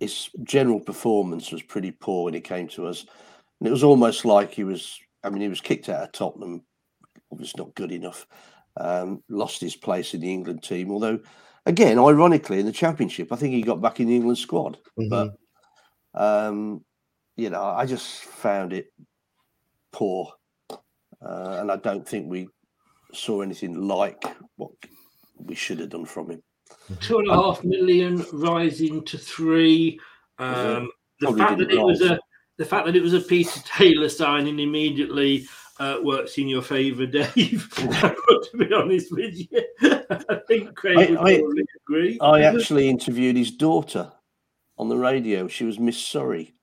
his 0.00 0.30
general 0.42 0.80
performance 0.80 1.52
was 1.52 1.62
pretty 1.62 1.90
poor 1.90 2.24
when 2.24 2.34
he 2.34 2.40
came 2.40 2.68
to 2.68 2.86
us. 2.86 3.04
And 3.60 3.68
it 3.68 3.70
was 3.70 3.84
almost 3.84 4.24
like 4.24 4.52
he 4.52 4.64
was. 4.64 4.98
I 5.24 5.30
mean, 5.30 5.42
he 5.42 5.48
was 5.48 5.60
kicked 5.60 5.88
out 5.88 6.02
of 6.02 6.12
Tottenham. 6.12 6.62
Was 7.30 7.56
not 7.56 7.74
good 7.74 7.92
enough. 7.92 8.26
Um, 8.78 9.22
lost 9.28 9.60
his 9.60 9.76
place 9.76 10.14
in 10.14 10.20
the 10.20 10.32
England 10.32 10.62
team. 10.62 10.90
Although, 10.90 11.18
again, 11.66 11.98
ironically, 11.98 12.60
in 12.60 12.66
the 12.66 12.72
Championship, 12.72 13.32
I 13.32 13.36
think 13.36 13.52
he 13.52 13.62
got 13.62 13.82
back 13.82 14.00
in 14.00 14.06
the 14.06 14.16
England 14.16 14.38
squad. 14.38 14.78
But 15.10 15.34
um, 16.14 16.84
you 17.36 17.50
know, 17.50 17.62
I 17.62 17.84
just 17.86 18.22
found 18.22 18.72
it 18.72 18.92
poor, 19.92 20.32
uh, 20.70 21.58
and 21.60 21.70
I 21.70 21.76
don't 21.76 22.08
think 22.08 22.30
we 22.30 22.48
saw 23.12 23.42
anything 23.42 23.86
like 23.86 24.24
what 24.56 24.70
we 25.36 25.54
should 25.54 25.80
have 25.80 25.90
done 25.90 26.06
from 26.06 26.30
him. 26.30 26.42
two 27.00 27.18
and 27.18 27.28
a 27.28 27.34
half 27.34 27.62
million 27.64 28.24
rising 28.32 29.04
to 29.04 29.18
three. 29.18 29.98
Um, 30.38 30.90
the 31.20 31.32
fact 31.32 31.58
that 31.58 31.70
it 31.70 31.80
was 31.80 32.02
a 32.02 32.18
the 32.58 32.64
fact 32.64 32.86
that 32.86 32.96
it 32.96 33.02
was 33.02 33.14
a 33.14 33.20
Peter 33.20 33.60
Taylor 33.64 34.08
signing 34.08 34.58
immediately 34.58 35.46
uh, 35.78 35.98
works 36.02 36.38
in 36.38 36.48
your 36.48 36.62
favour, 36.62 37.04
Dave. 37.06 37.68
I've 37.78 38.00
got 38.28 38.50
to 38.50 38.56
be 38.58 38.72
honest 38.72 39.12
with 39.12 39.34
you. 39.36 39.62
I 40.30 40.40
think 40.48 40.74
Craig 40.74 40.96
I- 40.98 41.10
would 41.10 41.18
I- 41.18 41.38
probably 41.38 41.64
agree. 41.84 42.18
I 42.20 42.42
actually 42.42 42.88
interviewed 42.88 43.36
his 43.36 43.50
daughter 43.50 44.10
on 44.78 44.88
the 44.88 44.96
radio. 44.96 45.48
She 45.48 45.64
was 45.64 45.78
Miss 45.78 45.98
Surrey. 45.98 46.54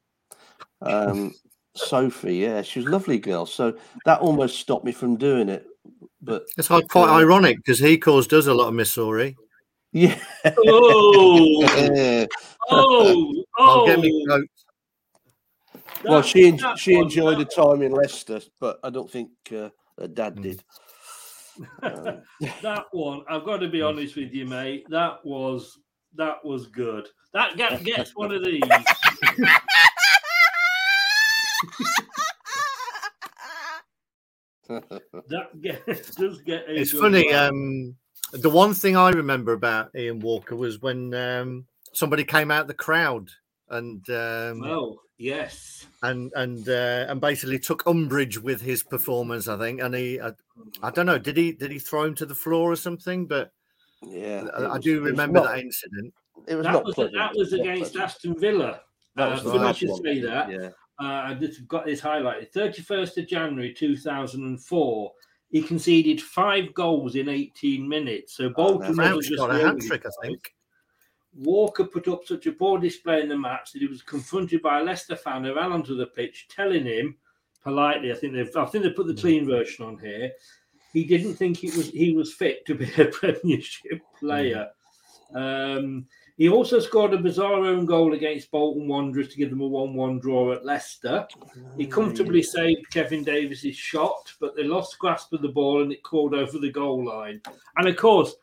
Um, 0.81 1.33
Sophie, 1.75 2.35
yeah, 2.37 2.61
she 2.61 2.79
was 2.79 2.87
a 2.87 2.91
lovely 2.91 3.17
girl. 3.19 3.45
So 3.45 3.77
that 4.05 4.19
almost 4.19 4.59
stopped 4.59 4.85
me 4.85 4.91
from 4.91 5.15
doing 5.15 5.49
it. 5.49 5.65
But 6.21 6.43
It's 6.57 6.67
quite 6.67 6.85
uh, 6.95 7.13
ironic 7.13 7.57
because 7.57 7.79
he 7.79 7.97
caused 7.97 8.33
us 8.33 8.47
a 8.47 8.53
lot 8.53 8.67
of 8.69 8.73
missouri. 8.73 9.35
Yeah. 9.91 10.17
Oh, 10.45 11.61
Yeah. 11.93 12.25
oh, 12.71 13.43
I'll 13.57 13.85
get 13.85 13.99
me 13.99 14.25
oh. 14.29 14.43
Coat. 15.95 16.09
well, 16.09 16.21
she 16.21 16.47
en- 16.47 16.77
she 16.77 16.95
one- 16.95 17.03
enjoyed 17.05 17.39
the 17.39 17.45
that- 17.45 17.55
time 17.55 17.81
in 17.81 17.91
Leicester, 17.91 18.39
but 18.59 18.79
I 18.83 18.89
don't 18.89 19.09
think 19.11 19.29
uh, 19.51 19.69
her 19.99 20.07
dad 20.07 20.41
did. 20.41 20.63
Um, 21.83 22.23
that 22.63 22.85
one, 22.93 23.21
I've 23.29 23.45
got 23.45 23.57
to 23.57 23.67
be 23.69 23.83
honest 23.83 24.15
with 24.15 24.33
you, 24.33 24.43
mate. 24.47 24.87
That 24.89 25.23
was 25.23 25.77
that 26.15 26.43
was 26.43 26.65
good. 26.65 27.07
That 27.35 27.55
get, 27.57 27.83
gets 27.83 28.15
one 28.15 28.31
of 28.33 28.43
these. 28.43 28.59
That 34.67 35.61
gets, 35.61 36.15
does 36.15 36.41
get. 36.41 36.65
a 36.69 36.79
It's 36.79 36.91
good 36.91 37.01
funny. 37.01 37.25
one. 37.31 37.35
Um, 37.35 37.95
the 38.33 38.49
one 38.49 38.73
thing 38.73 38.95
I 38.95 39.09
remember 39.11 39.53
about 39.53 39.91
Ian 39.95 40.19
Walker 40.19 40.55
was 40.55 40.81
when 40.81 41.13
um, 41.13 41.65
somebody 41.93 42.23
came 42.23 42.49
out 42.51 42.67
the 42.67 42.73
crowd 42.73 43.29
and 43.69 44.07
um, 44.09 44.63
oh 44.63 44.99
yes, 45.17 45.85
and 46.01 46.31
and 46.35 46.67
uh, 46.69 47.05
and 47.09 47.19
basically 47.21 47.59
took 47.59 47.85
umbrage 47.87 48.37
with 48.39 48.61
his 48.61 48.83
performance. 48.83 49.47
I 49.47 49.57
think, 49.57 49.81
and 49.81 49.93
he, 49.95 50.19
I, 50.19 50.31
I 50.81 50.91
don't 50.91 51.05
know, 51.05 51.17
did 51.17 51.37
he 51.37 51.51
did 51.53 51.71
he 51.71 51.79
throw 51.79 52.03
him 52.05 52.15
to 52.15 52.25
the 52.25 52.35
floor 52.35 52.71
or 52.71 52.75
something? 52.75 53.25
But 53.25 53.51
yeah, 54.01 54.45
I, 54.57 54.73
I 54.75 54.77
do 54.79 55.01
was 55.01 55.11
remember 55.11 55.39
not- 55.41 55.51
that 55.55 55.59
incident. 55.59 56.13
It 56.47 56.55
was 56.55 56.65
that 56.65 56.73
not 56.73 56.83
was 56.85 56.95
pleasant. 56.95 57.15
that 57.15 57.31
was 57.35 57.53
against 57.53 57.93
pleasant. 57.93 58.03
Aston 58.03 58.39
Villa. 58.39 58.81
That 59.15 59.29
Uh, 59.29 59.31
was 59.35 59.43
the 59.43 59.49
funny 59.51 59.63
last 59.63 59.87
one. 59.87 60.03
say 60.03 60.19
that. 60.21 60.51
Yeah. 60.51 60.69
Uh, 60.99 61.05
I 61.29 61.33
just 61.35 61.67
got 61.67 61.85
this 61.85 62.01
highlighted. 62.01 62.51
31st 62.53 63.17
of 63.17 63.27
January 63.27 63.73
2004, 63.73 65.11
he 65.51 65.61
conceded 65.61 66.21
five 66.21 66.73
goals 66.73 67.15
in 67.15 67.29
18 67.29 67.87
minutes. 67.87 68.35
So 68.35 68.49
Bolton 68.49 68.79
wasn't 68.79 68.97
Crouch 68.97 69.25
just 69.27 69.37
got 69.37 69.55
a 69.55 69.59
hat 69.65 69.79
trick, 69.79 70.01
I 70.05 70.09
side. 70.09 70.13
think. 70.21 70.53
Walker 71.35 71.83
put 71.85 72.07
up 72.07 72.25
such 72.25 72.45
a 72.45 72.51
poor 72.51 72.79
display 72.79 73.21
in 73.21 73.29
the 73.29 73.37
match 73.37 73.71
that 73.71 73.81
he 73.81 73.87
was 73.87 74.01
confronted 74.01 74.61
by 74.61 74.79
a 74.79 74.83
Leicester 74.83 75.15
fan 75.15 75.43
who 75.43 75.55
ran 75.55 75.71
onto 75.71 75.95
the 75.95 76.05
pitch, 76.07 76.47
telling 76.49 76.85
him 76.85 77.15
politely, 77.63 78.11
I 78.11 78.15
think 78.15 78.33
they've 78.33 78.55
I 78.55 78.65
think 78.65 78.83
they 78.83 78.91
put 78.91 79.07
the 79.07 79.15
clean 79.15 79.41
mm-hmm. 79.41 79.51
version 79.51 79.85
on 79.85 79.97
here. 79.97 80.31
He 80.91 81.05
didn't 81.05 81.35
think 81.35 81.57
he 81.57 81.71
was 81.71 81.89
he 81.89 82.15
was 82.15 82.33
fit 82.33 82.65
to 82.67 82.75
be 82.75 82.91
a 83.01 83.05
Premiership 83.11 84.01
player. 84.19 84.67
Mm-hmm. 85.33 85.37
Um, 85.37 86.05
he 86.37 86.49
also 86.49 86.79
scored 86.79 87.13
a 87.13 87.17
bizarre 87.17 87.63
own 87.63 87.85
goal 87.85 88.13
against 88.13 88.49
Bolton 88.49 88.87
Wanderers 88.87 89.29
to 89.29 89.37
give 89.37 89.51
them 89.51 89.61
a 89.61 89.67
1 89.67 89.93
1 89.93 90.19
draw 90.19 90.51
at 90.53 90.65
Leicester. 90.65 91.27
He 91.77 91.83
mm-hmm. 91.83 91.91
comfortably 91.91 92.41
saved 92.41 92.89
Kevin 92.91 93.23
Davies's 93.23 93.75
shot, 93.75 94.33
but 94.39 94.55
they 94.55 94.63
lost 94.63 94.97
grasp 94.97 95.33
of 95.33 95.41
the 95.41 95.49
ball 95.49 95.83
and 95.83 95.91
it 95.91 96.03
called 96.03 96.33
over 96.33 96.57
the 96.57 96.71
goal 96.71 97.05
line. 97.05 97.41
And 97.77 97.87
of 97.87 97.95
course, 97.97 98.35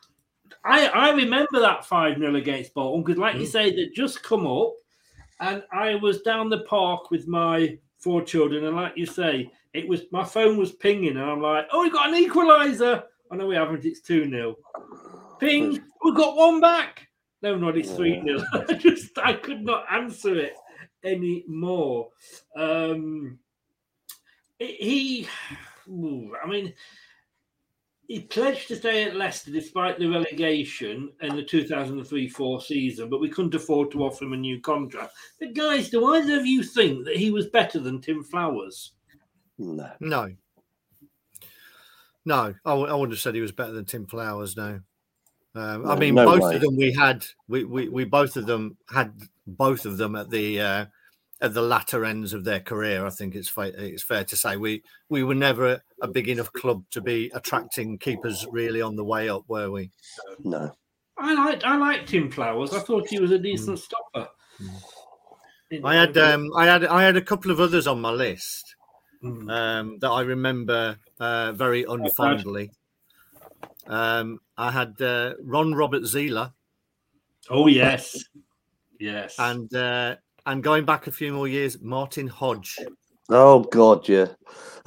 I, 0.64 0.86
I 0.88 1.10
remember 1.12 1.60
that 1.60 1.86
5 1.86 2.18
0 2.18 2.34
against 2.36 2.74
Bolton 2.74 3.02
because, 3.02 3.18
like 3.18 3.36
you 3.36 3.46
say, 3.46 3.74
they'd 3.74 3.94
just 3.94 4.22
come 4.22 4.46
up 4.46 4.74
and 5.40 5.62
I 5.72 5.94
was 5.94 6.20
down 6.22 6.50
the 6.50 6.60
park 6.60 7.10
with 7.10 7.26
my 7.26 7.78
four 7.98 8.22
children. 8.22 8.64
And, 8.64 8.76
like 8.76 8.96
you 8.96 9.06
say, 9.06 9.50
it 9.72 9.88
was 9.88 10.02
my 10.12 10.24
phone 10.24 10.58
was 10.58 10.72
pinging, 10.72 11.16
and 11.16 11.30
I'm 11.30 11.40
like, 11.40 11.66
oh, 11.72 11.82
we 11.82 11.90
got 11.90 12.12
an 12.12 12.22
equaliser. 12.22 13.04
Oh, 13.30 13.36
no, 13.36 13.46
we 13.46 13.54
haven't. 13.54 13.84
It's 13.84 14.00
2 14.00 14.28
0. 14.28 14.56
Ping, 15.38 15.80
we've 16.04 16.16
got 16.16 16.36
one 16.36 16.60
back. 16.60 17.08
No, 17.42 17.56
not 17.56 17.78
it's 17.78 17.92
3 17.92 18.22
0. 18.22 18.42
I 18.52 18.74
just, 18.74 19.18
I 19.18 19.32
could 19.32 19.62
not 19.62 19.86
answer 19.90 20.36
it 20.36 20.54
anymore. 21.04 22.08
Um, 22.54 23.38
he, 24.58 25.26
I 25.88 26.48
mean, 26.48 26.74
he 28.10 28.18
pledged 28.18 28.66
to 28.66 28.74
stay 28.74 29.04
at 29.04 29.14
Leicester 29.14 29.52
despite 29.52 29.96
the 29.96 30.08
relegation 30.08 31.12
in 31.22 31.36
the 31.36 31.44
2003-4 31.44 32.60
season, 32.60 33.08
but 33.08 33.20
we 33.20 33.28
couldn't 33.28 33.54
afford 33.54 33.92
to 33.92 34.02
offer 34.02 34.24
him 34.24 34.32
a 34.32 34.36
new 34.36 34.60
contract. 34.60 35.12
But 35.38 35.54
guys, 35.54 35.90
do 35.90 36.04
either 36.06 36.36
of 36.36 36.44
you 36.44 36.64
think 36.64 37.04
that 37.04 37.16
he 37.16 37.30
was 37.30 37.46
better 37.46 37.78
than 37.78 38.00
Tim 38.00 38.24
Flowers? 38.24 38.94
No. 39.58 39.92
No. 40.00 40.34
No, 42.24 42.52
I, 42.64 42.70
w- 42.70 42.88
I 42.88 42.94
wouldn't 42.94 43.12
have 43.12 43.20
said 43.20 43.36
he 43.36 43.40
was 43.40 43.52
better 43.52 43.70
than 43.70 43.84
Tim 43.84 44.08
Flowers. 44.08 44.56
No, 44.56 44.80
um, 45.54 45.88
I 45.88 45.94
mean 45.94 46.16
no 46.16 46.24
both 46.24 46.42
way. 46.42 46.56
of 46.56 46.62
them 46.62 46.76
we 46.76 46.92
had. 46.92 47.24
We, 47.46 47.62
we 47.62 47.88
we 47.88 48.04
both 48.04 48.36
of 48.36 48.44
them 48.44 48.76
had 48.92 49.12
both 49.46 49.86
of 49.86 49.98
them 49.98 50.16
at 50.16 50.30
the 50.30 50.60
uh, 50.60 50.86
at 51.42 51.54
the 51.54 51.62
latter 51.62 52.04
ends 52.04 52.32
of 52.32 52.44
their 52.44 52.60
career. 52.60 53.06
I 53.06 53.10
think 53.10 53.34
it's 53.34 53.48
fa- 53.48 53.72
it's 53.76 54.02
fair 54.02 54.24
to 54.24 54.36
say 54.36 54.56
we 54.56 54.82
we 55.08 55.22
were 55.24 55.34
never 55.34 55.82
a 56.02 56.08
big 56.08 56.28
enough 56.28 56.52
club 56.52 56.84
to 56.90 57.00
be 57.00 57.30
attracting 57.34 57.98
keepers 57.98 58.46
really 58.50 58.82
on 58.82 58.96
the 58.96 59.04
way 59.04 59.28
up, 59.28 59.44
were 59.48 59.70
we? 59.70 59.90
No. 60.44 60.74
I 61.16 61.34
liked 61.34 61.64
I 61.64 61.76
liked 61.76 62.08
Tim 62.08 62.30
Flowers. 62.30 62.72
I 62.72 62.80
thought 62.80 63.08
he 63.08 63.18
was 63.20 63.30
a 63.30 63.38
decent 63.38 63.78
stopper. 63.78 64.28
In- 65.70 65.84
I 65.84 65.94
had 65.94 66.16
um, 66.18 66.50
I 66.56 66.66
had 66.66 66.84
I 66.84 67.02
had 67.02 67.16
a 67.16 67.22
couple 67.22 67.50
of 67.50 67.60
others 67.60 67.86
on 67.86 68.00
my 68.00 68.10
list 68.10 68.74
Mm. 69.22 69.50
um, 69.52 69.98
that 69.98 70.08
I 70.08 70.22
remember 70.22 70.96
uh, 71.18 71.52
very 71.52 71.84
unfondly. 71.84 72.70
Um, 73.86 74.40
I 74.56 74.70
had 74.70 75.00
uh, 75.02 75.34
Ron 75.42 75.74
Robert 75.74 76.04
Zieler 76.04 76.54
Oh 77.50 77.66
yes, 77.66 78.24
yes. 78.98 79.34
and 79.38 79.72
uh, 79.74 80.16
and 80.46 80.62
going 80.62 80.84
back 80.84 81.06
a 81.06 81.12
few 81.12 81.32
more 81.32 81.48
years, 81.48 81.80
Martin 81.80 82.26
Hodge. 82.26 82.78
Oh 83.28 83.60
God, 83.60 84.08
yeah. 84.08 84.26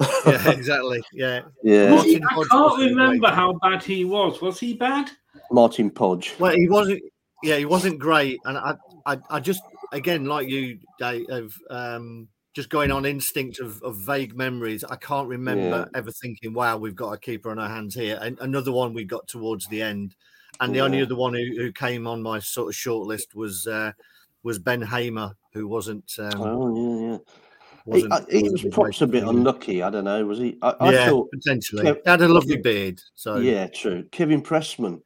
Yeah, 0.26 0.50
exactly. 0.50 1.02
Yeah, 1.12 1.42
Yeah. 1.62 2.02
He- 2.02 2.18
Martin 2.18 2.24
I 2.30 2.34
Hodge 2.34 2.48
can't 2.48 2.90
remember 2.90 3.18
great. 3.26 3.34
how 3.34 3.52
bad 3.62 3.82
he 3.82 4.04
was. 4.04 4.40
Was 4.40 4.58
he 4.58 4.74
bad? 4.74 5.10
Martin 5.50 5.90
Podge. 5.90 6.34
Well, 6.38 6.54
he 6.54 6.68
wasn't. 6.68 7.02
Yeah, 7.42 7.56
he 7.58 7.64
wasn't 7.66 7.98
great, 7.98 8.40
and 8.46 8.56
I, 8.56 8.74
I, 9.04 9.18
I 9.28 9.40
just 9.40 9.60
again 9.92 10.24
like 10.24 10.48
you, 10.48 10.78
Dave, 10.98 11.26
of 11.28 11.54
um, 11.70 12.28
just 12.54 12.70
going 12.70 12.90
on 12.90 13.04
instinct 13.04 13.60
of, 13.60 13.82
of 13.82 13.96
vague 13.98 14.34
memories. 14.34 14.82
I 14.82 14.96
can't 14.96 15.28
remember 15.28 15.88
ever 15.94 16.10
thinking, 16.10 16.54
"Wow, 16.54 16.78
we've 16.78 16.96
got 16.96 17.12
a 17.12 17.18
keeper 17.18 17.50
on 17.50 17.58
our 17.58 17.68
hands 17.68 17.94
here." 17.94 18.18
And 18.22 18.38
another 18.40 18.72
one 18.72 18.94
we 18.94 19.04
got 19.04 19.26
towards 19.28 19.66
the 19.68 19.82
end, 19.82 20.14
and 20.60 20.74
the 20.74 20.80
only 20.80 21.02
other 21.02 21.16
one 21.16 21.34
who, 21.34 21.44
who 21.56 21.70
came 21.72 22.06
on 22.06 22.22
my 22.22 22.38
sort 22.38 22.68
of 22.68 22.74
short 22.74 23.06
list 23.06 23.34
was 23.34 23.66
uh, 23.66 23.92
was 24.42 24.58
Ben 24.58 24.80
Hamer, 24.80 25.36
who 25.54 25.68
wasn't. 25.68 26.12
Um, 26.18 26.40
Oh 26.40 26.76
yeah, 26.76 27.10
yeah. 27.10 27.18
He, 27.86 27.90
wasn't, 27.90 28.12
I, 28.12 28.24
he 28.30 28.48
was 28.48 28.64
perhaps 28.70 29.00
a 29.02 29.06
bit 29.06 29.24
unlucky. 29.24 29.82
I 29.82 29.90
don't 29.90 30.04
know. 30.04 30.24
Was 30.26 30.38
he? 30.38 30.56
I, 30.62 30.74
I 30.80 30.92
yeah, 30.92 31.08
thought 31.08 31.30
potentially. 31.30 31.84
Kev- 31.84 32.00
He 32.04 32.10
had 32.10 32.22
a 32.22 32.28
lovely 32.28 32.56
beard. 32.56 33.00
So 33.14 33.36
Yeah, 33.36 33.66
true. 33.66 34.04
Kevin 34.10 34.42
Pressman. 34.42 35.00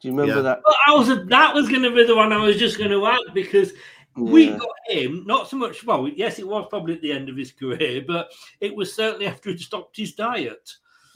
Do 0.00 0.08
you 0.08 0.12
remember 0.12 0.36
Yeah. 0.36 0.42
that? 0.42 0.60
Well, 0.64 0.76
I 0.86 0.94
was 0.94 1.26
that 1.28 1.54
was 1.54 1.68
going 1.68 1.82
to 1.82 1.94
be 1.94 2.04
the 2.04 2.16
one 2.16 2.32
I 2.32 2.38
was 2.38 2.56
just 2.56 2.78
going 2.78 2.90
to 2.90 3.06
add 3.06 3.34
because 3.34 3.72
we 4.16 4.48
got 4.50 4.68
him 4.86 5.24
not 5.26 5.48
so 5.48 5.56
much. 5.56 5.84
Well, 5.84 6.08
yes, 6.08 6.38
it 6.38 6.46
was 6.46 6.66
probably 6.70 6.94
at 6.94 7.02
the 7.02 7.12
end 7.12 7.28
of 7.28 7.36
his 7.36 7.52
career, 7.52 8.04
but 8.06 8.30
it 8.60 8.74
was 8.74 8.94
certainly 8.94 9.26
after 9.26 9.50
he'd 9.50 9.60
stopped 9.60 9.96
his 9.96 10.14
diet. 10.14 10.70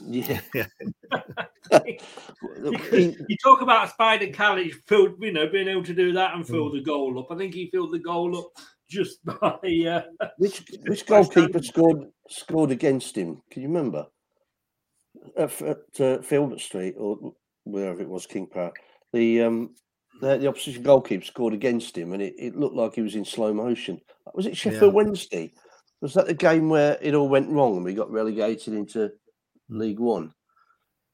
Yeah. 0.07 0.41
Because 1.71 3.17
you 3.29 3.37
talk 3.43 3.63
about 3.63 3.91
Spider 3.91 4.27
Kalac, 4.27 4.73
filled, 4.87 5.15
you 5.21 5.33
know, 5.33 5.49
being 5.49 5.69
able 5.69 5.85
to 5.85 5.95
do 5.95 6.13
that 6.13 6.35
and 6.35 6.47
fill 6.47 6.71
the 6.71 6.83
goal 6.83 7.19
up. 7.19 7.31
I 7.31 7.37
think 7.37 7.55
he 7.55 7.71
filled 7.71 7.93
the 7.93 7.99
goal 7.99 8.37
up 8.37 8.51
just 8.89 9.25
by. 9.25 10.05
Uh, 10.21 10.27
Which 10.39 10.63
which 10.87 11.07
goalkeeper 11.07 11.63
scored 11.63 12.09
scored 12.29 12.71
against 12.71 13.17
him? 13.17 13.43
Can 13.51 13.63
you 13.63 13.69
remember? 13.69 14.07
At, 15.37 15.61
at 15.63 16.01
uh, 16.01 16.21
Filbert 16.23 16.61
Street 16.61 16.95
or 16.99 17.33
wherever 17.65 18.01
it 18.01 18.09
was, 18.09 18.27
King 18.27 18.47
Park. 18.47 18.77
The 19.13 19.43
um 19.43 19.75
the, 20.21 20.37
the 20.37 20.49
opposition 20.49 20.83
goalkeeper 20.83 21.25
scored 21.25 21.55
against 21.55 21.97
him, 21.97 22.13
and 22.13 22.23
it, 22.23 22.35
it 22.39 22.57
looked 22.57 22.77
like 22.77 22.95
he 22.95 23.03
was 23.03 23.15
in 23.15 23.25
slow 23.25 23.53
motion. 23.53 24.01
Was 24.35 24.47
it 24.47 24.57
Sheffield 24.57 24.83
Yeah. 24.83 24.89
Wednesday? 24.97 25.53
Was 26.01 26.15
that 26.15 26.27
the 26.27 26.35
game 26.35 26.69
where 26.69 26.99
it 27.01 27.15
all 27.15 27.29
went 27.29 27.49
wrong 27.49 27.77
and 27.77 27.85
we 27.85 27.95
got 27.95 28.11
relegated 28.11 28.75
into 28.75 29.13
League 29.79 30.01
One? 30.01 30.33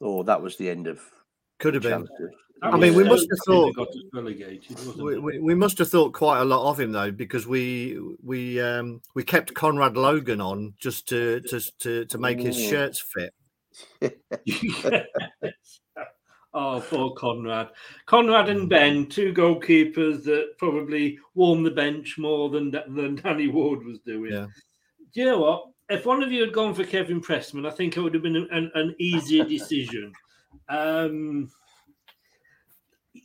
Or 0.01 0.25
that 0.25 0.41
was 0.43 0.57
the 0.57 0.71
end 0.71 0.87
of 0.87 1.01
could 1.59 1.75
have 1.75 1.83
been. 1.83 2.07
I 2.61 2.77
mean, 2.77 2.95
we 2.95 3.05
must 3.05 3.23
have 3.23 3.29
the 3.31 3.37
thing 3.47 3.67
that 3.67 3.75
thought- 3.75 3.77
got 3.77 3.89
us 3.89 4.03
relegated, 4.13 4.77
wasn't 4.79 5.03
We, 5.03 5.19
we, 5.19 5.39
we 5.39 5.55
must 5.55 5.79
have 5.79 5.91
thought 5.91 6.13
quite 6.13 6.41
a 6.41 6.45
lot 6.45 6.69
of 6.69 6.81
him 6.81 6.91
though, 6.93 7.13
because 7.13 7.47
we 7.47 7.99
we 8.23 8.61
um, 8.61 9.01
we 9.15 9.23
kept 9.23 9.55
Conrad 9.55 9.97
Logan 9.97 10.41
on 10.41 10.75
just 10.79 11.09
to 11.09 11.41
to 11.43 11.61
to, 11.79 12.05
to 12.07 12.19
make 12.19 12.41
his 12.41 12.57
shirts 12.61 13.05
fit. 13.15 14.21
Yes. 14.45 15.05
Oh, 16.55 16.83
poor 16.89 17.13
Conrad. 17.13 17.69
Conrad 18.07 18.49
and 18.49 18.71
Ben, 18.71 19.07
two 19.07 19.35
goalkeepers 19.35 20.25
that 20.25 20.57
probably 20.57 21.19
warmed 21.35 21.67
the 21.67 21.71
bench 21.71 22.17
more 22.19 22.49
than 22.49 22.71
than 22.71 23.17
Danny 23.17 23.49
Ward 23.49 23.85
was 23.85 23.99
doing. 24.01 24.33
Yeah. 24.33 24.47
Do 25.13 25.21
you 25.21 25.27
know 25.27 25.39
what? 25.41 25.67
If 25.91 26.05
one 26.05 26.23
of 26.23 26.31
you 26.31 26.43
had 26.43 26.53
gone 26.53 26.75
for 26.75 26.85
Kevin 26.85 27.21
Pressman, 27.21 27.67
I 27.67 27.71
think 27.71 27.97
it 27.97 28.01
would 28.01 28.15
have 28.15 28.23
been 28.23 28.37
an, 28.37 28.71
an 28.75 28.95
easier 28.99 29.45
decision. 29.57 30.13
Um, 30.69 31.51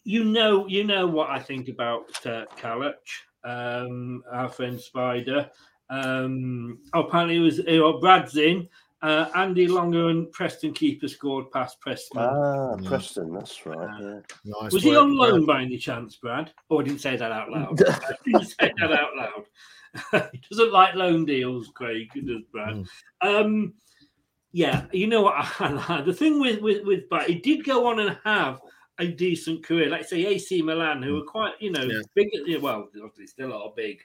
you 0.03 0.23
know, 0.23 0.67
you 0.67 0.83
know 0.83 1.07
what 1.07 1.29
I 1.29 1.39
think 1.39 1.67
about 1.67 2.09
uh, 2.25 2.45
Kalac, 2.57 2.93
um, 3.43 4.23
our 4.31 4.49
friend 4.49 4.79
Spider. 4.79 5.49
Um, 5.89 6.79
oh, 6.93 7.03
apparently, 7.03 7.37
it 7.37 7.39
was 7.39 7.57
you 7.59 7.79
know, 7.79 7.99
Brad's 7.99 8.37
in. 8.37 8.67
Uh, 9.01 9.29
Andy 9.35 9.67
Lonergan 9.67 10.31
Preston 10.31 10.73
keeper 10.73 11.09
scored 11.09 11.51
past 11.51 11.81
Preston. 11.81 12.21
Ah, 12.21 12.77
Preston, 12.85 13.33
that's 13.33 13.65
right. 13.65 14.01
Yeah. 14.01 14.19
Nice 14.45 14.71
was 14.71 14.81
he 14.81 14.91
work, 14.91 15.01
on 15.01 15.17
loan 15.17 15.45
Brad. 15.45 15.57
by 15.57 15.61
any 15.63 15.77
chance, 15.77 16.15
Brad? 16.15 16.53
Oh, 16.69 16.79
I 16.79 16.83
didn't 16.85 17.01
say 17.01 17.17
that 17.17 17.31
out 17.31 17.51
loud. 17.51 17.83
I 17.85 18.13
didn't 18.23 18.45
say 18.45 18.71
that 18.79 18.93
out 18.93 19.13
loud. 19.17 19.43
he 20.31 20.41
doesn't 20.49 20.71
like 20.73 20.95
loan 20.95 21.25
deals, 21.25 21.69
Craig. 21.73 22.09
Does, 22.13 22.43
Brad. 22.51 22.85
Um, 23.21 23.73
yeah, 24.51 24.85
you 24.91 25.07
know 25.07 25.23
what? 25.23 25.45
the 26.05 26.13
thing 26.13 26.39
with 26.39 26.61
with 26.61 26.85
with, 26.85 27.09
but 27.09 27.27
he 27.27 27.35
did 27.35 27.63
go 27.63 27.87
on 27.87 27.99
and 27.99 28.17
have 28.23 28.61
a 28.99 29.07
decent 29.07 29.63
career. 29.65 29.89
Like 29.89 30.05
say 30.05 30.25
AC 30.25 30.61
Milan, 30.61 31.01
who 31.01 31.15
were 31.15 31.25
quite, 31.25 31.53
you 31.59 31.71
know, 31.71 31.83
Yeah. 31.83 32.01
big. 32.15 32.29
Well, 32.61 32.89
obviously 32.95 33.27
still 33.27 33.53
are 33.53 33.71
big. 33.75 33.99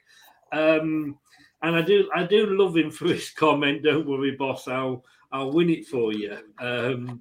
Um, 0.52 1.18
and 1.62 1.76
I 1.76 1.82
do, 1.82 2.08
I 2.14 2.24
do 2.24 2.46
love 2.46 2.76
him 2.76 2.90
for 2.90 3.08
his 3.08 3.30
comment. 3.30 3.82
Don't 3.82 4.06
worry, 4.06 4.32
boss. 4.32 4.68
I'll, 4.68 5.04
I'll 5.32 5.52
win 5.52 5.70
it 5.70 5.86
for 5.86 6.12
you. 6.12 6.38
Um, 6.58 7.20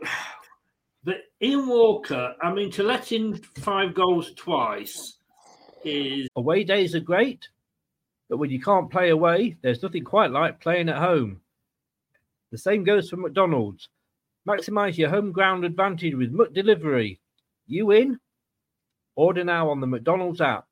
but 1.04 1.16
Ian 1.40 1.66
Walker, 1.66 2.34
I 2.42 2.52
mean, 2.52 2.70
to 2.72 2.82
let 2.82 3.10
in 3.12 3.36
five 3.36 3.94
goals 3.94 4.32
twice 4.34 5.18
is 5.84 6.28
Away 6.36 6.64
days 6.64 6.94
are 6.94 7.00
great, 7.00 7.48
but 8.28 8.38
when 8.38 8.50
you 8.50 8.60
can't 8.60 8.90
play 8.90 9.10
away, 9.10 9.56
there's 9.62 9.82
nothing 9.82 10.04
quite 10.04 10.30
like 10.30 10.60
playing 10.60 10.88
at 10.88 10.98
home. 10.98 11.40
The 12.50 12.58
same 12.58 12.84
goes 12.84 13.08
for 13.08 13.16
McDonald's. 13.16 13.88
Maximize 14.48 14.98
your 14.98 15.10
home 15.10 15.32
ground 15.32 15.64
advantage 15.64 16.14
with 16.14 16.32
McDelivery. 16.32 17.18
You 17.66 17.90
in? 17.92 18.18
Order 19.14 19.44
now 19.44 19.70
on 19.70 19.80
the 19.80 19.86
McDonald's 19.86 20.40
app. 20.40 20.66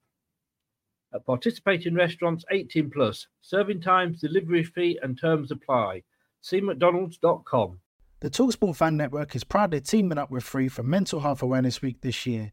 At 1.13 1.27
participating 1.27 1.95
restaurants 1.95 2.45
18 2.51 2.91
plus, 2.91 3.27
serving 3.41 3.81
times, 3.81 4.21
delivery 4.21 4.65
fee, 4.65 4.99
and 5.03 5.19
terms 5.19 5.51
apply. 5.51 6.03
See 6.41 6.61
McDonald's.com. 6.61 7.81
The 8.21 8.31
Talksport 8.31 8.77
Fan 8.77 8.97
Network 8.97 9.35
is 9.35 9.45
proudly 9.45 9.81
teaming 9.81 10.19
up 10.19 10.31
with 10.31 10.45
Free 10.45 10.69
for 10.69 10.83
Mental 10.83 11.21
Health 11.21 11.43
Awareness 11.43 11.81
Week 11.83 12.01
this 12.03 12.27
year. 12.27 12.53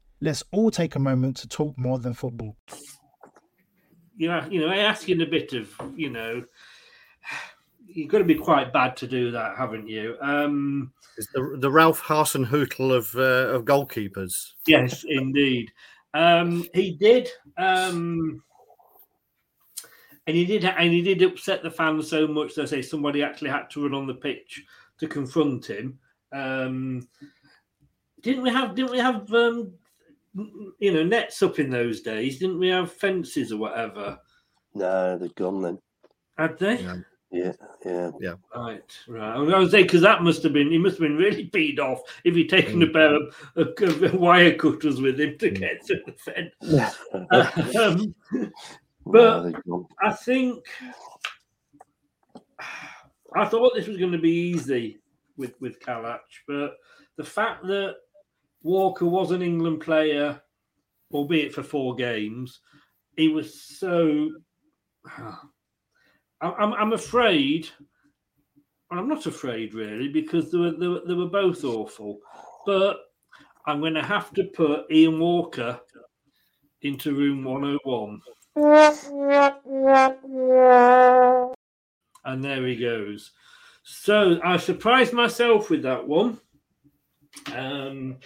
Let's 0.21 0.43
all 0.51 0.69
take 0.69 0.95
a 0.95 0.99
moment 0.99 1.37
to 1.37 1.47
talk 1.47 1.77
more 1.77 1.97
than 1.97 2.13
football. 2.13 2.55
Yeah, 4.17 4.47
you 4.47 4.61
know, 4.61 4.67
I 4.67 4.77
ask 4.77 5.07
you 5.07 5.15
know, 5.15 5.23
asking 5.23 5.23
a 5.23 5.25
bit 5.25 5.53
of, 5.53 5.73
you 5.95 6.11
know, 6.11 6.43
you've 7.87 8.09
got 8.09 8.19
to 8.19 8.23
be 8.23 8.35
quite 8.35 8.71
bad 8.71 8.95
to 8.97 9.07
do 9.07 9.31
that, 9.31 9.57
haven't 9.57 9.87
you? 9.87 10.15
Um, 10.21 10.93
It's 11.17 11.27
the, 11.33 11.57
the 11.59 11.71
Ralph 11.71 11.99
Harson 11.99 12.43
Hootle 12.43 12.93
of 12.93 13.13
uh, 13.15 13.49
of 13.49 13.65
goalkeepers. 13.65 14.53
yes, 14.67 15.03
indeed. 15.07 15.71
Um, 16.13 16.65
he 16.73 16.91
did, 16.91 17.29
um, 17.57 18.43
and 20.27 20.35
he 20.35 20.45
did, 20.45 20.65
and 20.65 20.91
he 20.91 21.01
did 21.01 21.21
upset 21.23 21.63
the 21.63 21.71
fans 21.71 22.09
so 22.09 22.27
much 22.27 22.53
that 22.55 22.69
say 22.69 22.81
somebody 22.81 23.23
actually 23.23 23.49
had 23.49 23.69
to 23.71 23.83
run 23.83 23.95
on 23.95 24.07
the 24.07 24.13
pitch 24.13 24.63
to 24.99 25.07
confront 25.07 25.65
him. 25.65 25.97
Um, 26.31 27.07
didn't 28.21 28.43
we 28.43 28.51
have? 28.51 28.75
Didn't 28.75 28.91
we 28.91 28.99
have? 28.99 29.33
Um, 29.33 29.73
you 30.35 30.93
know, 30.93 31.03
nets 31.03 31.41
up 31.43 31.59
in 31.59 31.69
those 31.69 32.01
days. 32.01 32.39
Didn't 32.39 32.59
we 32.59 32.69
have 32.69 32.91
fences 32.91 33.51
or 33.51 33.57
whatever? 33.57 34.17
No, 34.73 35.17
they're 35.17 35.29
gone 35.29 35.61
then. 35.61 35.79
Had 36.37 36.57
they? 36.57 36.81
Yeah, 37.31 37.53
yeah. 37.85 38.11
Yeah. 38.19 38.33
Right, 38.55 38.97
right. 39.07 39.35
I 39.35 39.37
was 39.37 39.49
going 39.49 39.65
to 39.65 39.71
say 39.71 39.83
because 39.83 40.01
that 40.01 40.23
must 40.23 40.43
have 40.43 40.53
been 40.53 40.71
he 40.71 40.77
must 40.77 40.95
have 40.95 41.01
been 41.07 41.17
really 41.17 41.43
beat 41.45 41.79
off 41.79 42.01
if 42.25 42.35
he'd 42.35 42.49
taken 42.49 42.79
Mm. 42.79 42.89
a 42.89 42.93
pair 42.93 43.15
of, 43.15 43.35
of, 43.55 44.03
of 44.03 44.13
wire 44.19 44.53
cutters 44.55 44.99
with 45.01 45.19
him 45.19 45.37
to 45.37 45.49
get 45.49 45.85
to 45.85 45.99
the 46.05 46.13
fence. 46.13 46.95
um, 47.77 48.15
but 49.05 49.43
they're. 49.43 49.61
I 50.01 50.11
think 50.13 50.65
I 53.35 53.45
thought 53.45 53.73
this 53.75 53.87
was 53.87 53.97
going 53.97 54.11
to 54.11 54.17
be 54.17 54.31
easy 54.31 54.99
with 55.37 55.53
with 55.61 55.79
Kalac, 55.79 56.19
but 56.47 56.75
the 57.17 57.23
fact 57.23 57.65
that 57.67 57.95
Walker 58.63 59.05
was 59.05 59.31
an 59.31 59.41
England 59.41 59.81
player, 59.81 60.41
albeit 61.11 61.53
for 61.53 61.63
four 61.63 61.95
games, 61.95 62.59
he 63.17 63.27
was 63.27 63.61
so. 63.79 64.29
I'm, 66.41 66.73
I'm 66.73 66.93
afraid. 66.93 67.69
well, 68.89 68.99
I'm 68.99 69.07
not 69.07 69.27
afraid 69.27 69.75
really 69.75 70.09
because 70.09 70.51
they 70.51 70.57
were, 70.57 70.71
they 70.71 70.87
were 70.87 71.01
they 71.07 71.13
were 71.13 71.27
both 71.29 71.63
awful, 71.63 72.19
but 72.65 72.97
I'm 73.67 73.79
going 73.79 73.93
to 73.93 74.03
have 74.03 74.33
to 74.33 74.45
put 74.45 74.91
Ian 74.91 75.19
Walker 75.19 75.79
into 76.81 77.13
room 77.13 77.43
101. 77.43 78.21
And 82.25 82.43
there 82.43 82.65
he 82.65 82.75
goes. 82.75 83.31
So 83.83 84.39
I 84.43 84.57
surprised 84.57 85.13
myself 85.13 85.69
with 85.69 85.83
that 85.83 86.07
one. 86.07 86.39
Um, 87.53 88.17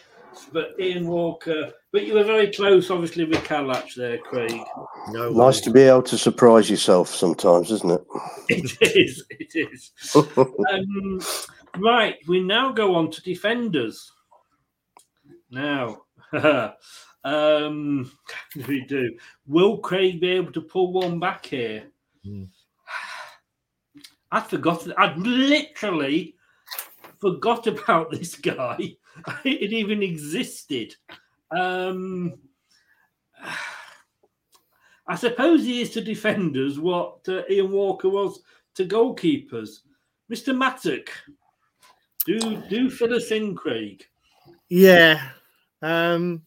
but 0.51 0.75
Ian 0.79 1.07
Walker, 1.07 1.71
but 1.91 2.05
you 2.05 2.13
were 2.13 2.23
very 2.23 2.51
close, 2.51 2.89
obviously, 2.89 3.25
with 3.25 3.43
Kalac 3.43 3.93
there, 3.95 4.17
Craig. 4.17 4.61
No, 5.09 5.29
Nice 5.29 5.61
to 5.61 5.69
be 5.69 5.81
able 5.81 6.03
to 6.03 6.17
surprise 6.17 6.69
yourself 6.69 7.09
sometimes, 7.09 7.71
isn't 7.71 7.91
it? 7.91 8.05
It 8.49 8.95
is. 8.95 9.25
It 9.29 9.55
is. 9.55 9.91
um, 10.37 11.21
right, 11.77 12.17
we 12.27 12.41
now 12.41 12.71
go 12.71 12.95
on 12.95 13.09
to 13.11 13.21
defenders. 13.21 14.11
Now, 15.49 16.03
um, 17.23 18.11
we 18.67 18.85
do. 18.85 19.17
Will 19.47 19.77
Craig 19.79 20.19
be 20.19 20.29
able 20.31 20.51
to 20.51 20.61
pull 20.61 20.93
one 20.93 21.19
back 21.19 21.45
here? 21.45 21.83
I'd 24.31 24.47
forgotten. 24.47 24.93
I'd 24.97 25.17
literally 25.17 26.35
forgot 27.19 27.67
about 27.67 28.11
this 28.11 28.35
guy. 28.35 28.97
It 29.45 29.73
even 29.73 30.03
existed. 30.03 30.95
Um, 31.55 32.33
I 35.07 35.15
suppose 35.15 35.63
he 35.63 35.81
is 35.81 35.91
to 35.91 36.01
defenders 36.01 36.79
what 36.79 37.19
uh, 37.27 37.43
Ian 37.49 37.71
Walker 37.71 38.09
was 38.09 38.39
to 38.73 38.85
goalkeepers. 38.85 39.81
Mr. 40.31 40.57
Mattock, 40.57 41.11
do 42.25 42.39
do 42.67 42.89
fill 42.89 43.13
us 43.13 43.29
in, 43.29 43.55
Craig. 43.55 44.03
Yeah. 44.67 45.21
Um, 45.83 46.41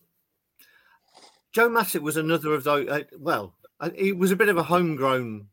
Joe 1.52 1.68
Mattock 1.68 2.02
was 2.02 2.16
another 2.16 2.52
of 2.52 2.64
those. 2.64 2.88
Uh, 2.88 3.04
well, 3.18 3.54
uh, 3.78 3.90
he 3.96 4.12
was 4.12 4.32
a 4.32 4.36
bit 4.36 4.48
of 4.48 4.56
a 4.56 4.62
homegrown, 4.64 5.46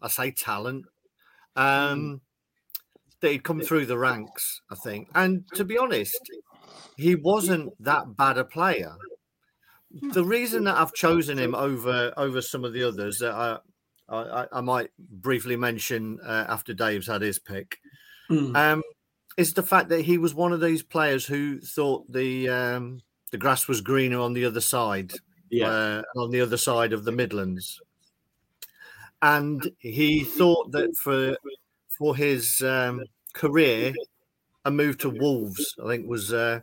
I 0.00 0.08
say, 0.08 0.30
talent. 0.30 0.86
Um, 1.54 2.22
that 3.20 3.32
he'd 3.32 3.42
come 3.42 3.60
through 3.60 3.86
the 3.86 3.98
ranks, 3.98 4.60
I 4.70 4.74
think. 4.76 5.08
And 5.14 5.44
to 5.54 5.64
be 5.64 5.76
honest, 5.76 6.18
he 6.96 7.14
wasn't 7.14 7.72
that 7.82 8.16
bad 8.16 8.38
a 8.38 8.44
player. 8.44 8.94
The 10.12 10.24
reason 10.24 10.64
that 10.64 10.76
I've 10.76 10.92
chosen 10.92 11.38
him 11.38 11.54
over 11.54 12.12
over 12.16 12.42
some 12.42 12.64
of 12.64 12.72
the 12.74 12.84
others 12.86 13.18
that 13.20 13.32
I 13.32 13.58
I, 14.10 14.46
I 14.52 14.60
might 14.60 14.90
briefly 14.98 15.56
mention 15.56 16.18
uh, 16.24 16.46
after 16.48 16.72
Dave's 16.74 17.06
had 17.06 17.22
his 17.22 17.38
pick 17.38 17.78
Hmm. 18.28 18.54
um, 18.54 18.82
is 19.38 19.54
the 19.54 19.62
fact 19.62 19.88
that 19.88 20.02
he 20.02 20.18
was 20.18 20.34
one 20.34 20.52
of 20.52 20.60
these 20.60 20.82
players 20.82 21.24
who 21.24 21.60
thought 21.60 22.10
the 22.12 22.48
um, 22.50 23.00
the 23.30 23.38
grass 23.38 23.66
was 23.68 23.80
greener 23.80 24.18
on 24.20 24.34
the 24.34 24.44
other 24.44 24.60
side, 24.60 25.12
Yeah. 25.50 25.68
uh, 25.68 26.02
on 26.16 26.30
the 26.30 26.42
other 26.42 26.58
side 26.58 26.92
of 26.92 27.04
the 27.04 27.12
Midlands, 27.12 27.80
and 29.22 29.70
he 29.78 30.24
thought 30.24 30.72
that 30.72 30.94
for 30.96 31.36
for 31.88 32.14
his 32.14 32.60
um, 32.62 33.02
career, 33.32 33.92
a 34.64 34.70
move 34.70 34.98
to 34.98 35.10
Wolves, 35.10 35.74
I 35.82 35.88
think, 35.88 36.08
was 36.08 36.32
uh, 36.32 36.60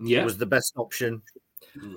Yeah. 0.00 0.24
was 0.24 0.38
the 0.38 0.46
best 0.46 0.72
option. 0.76 1.22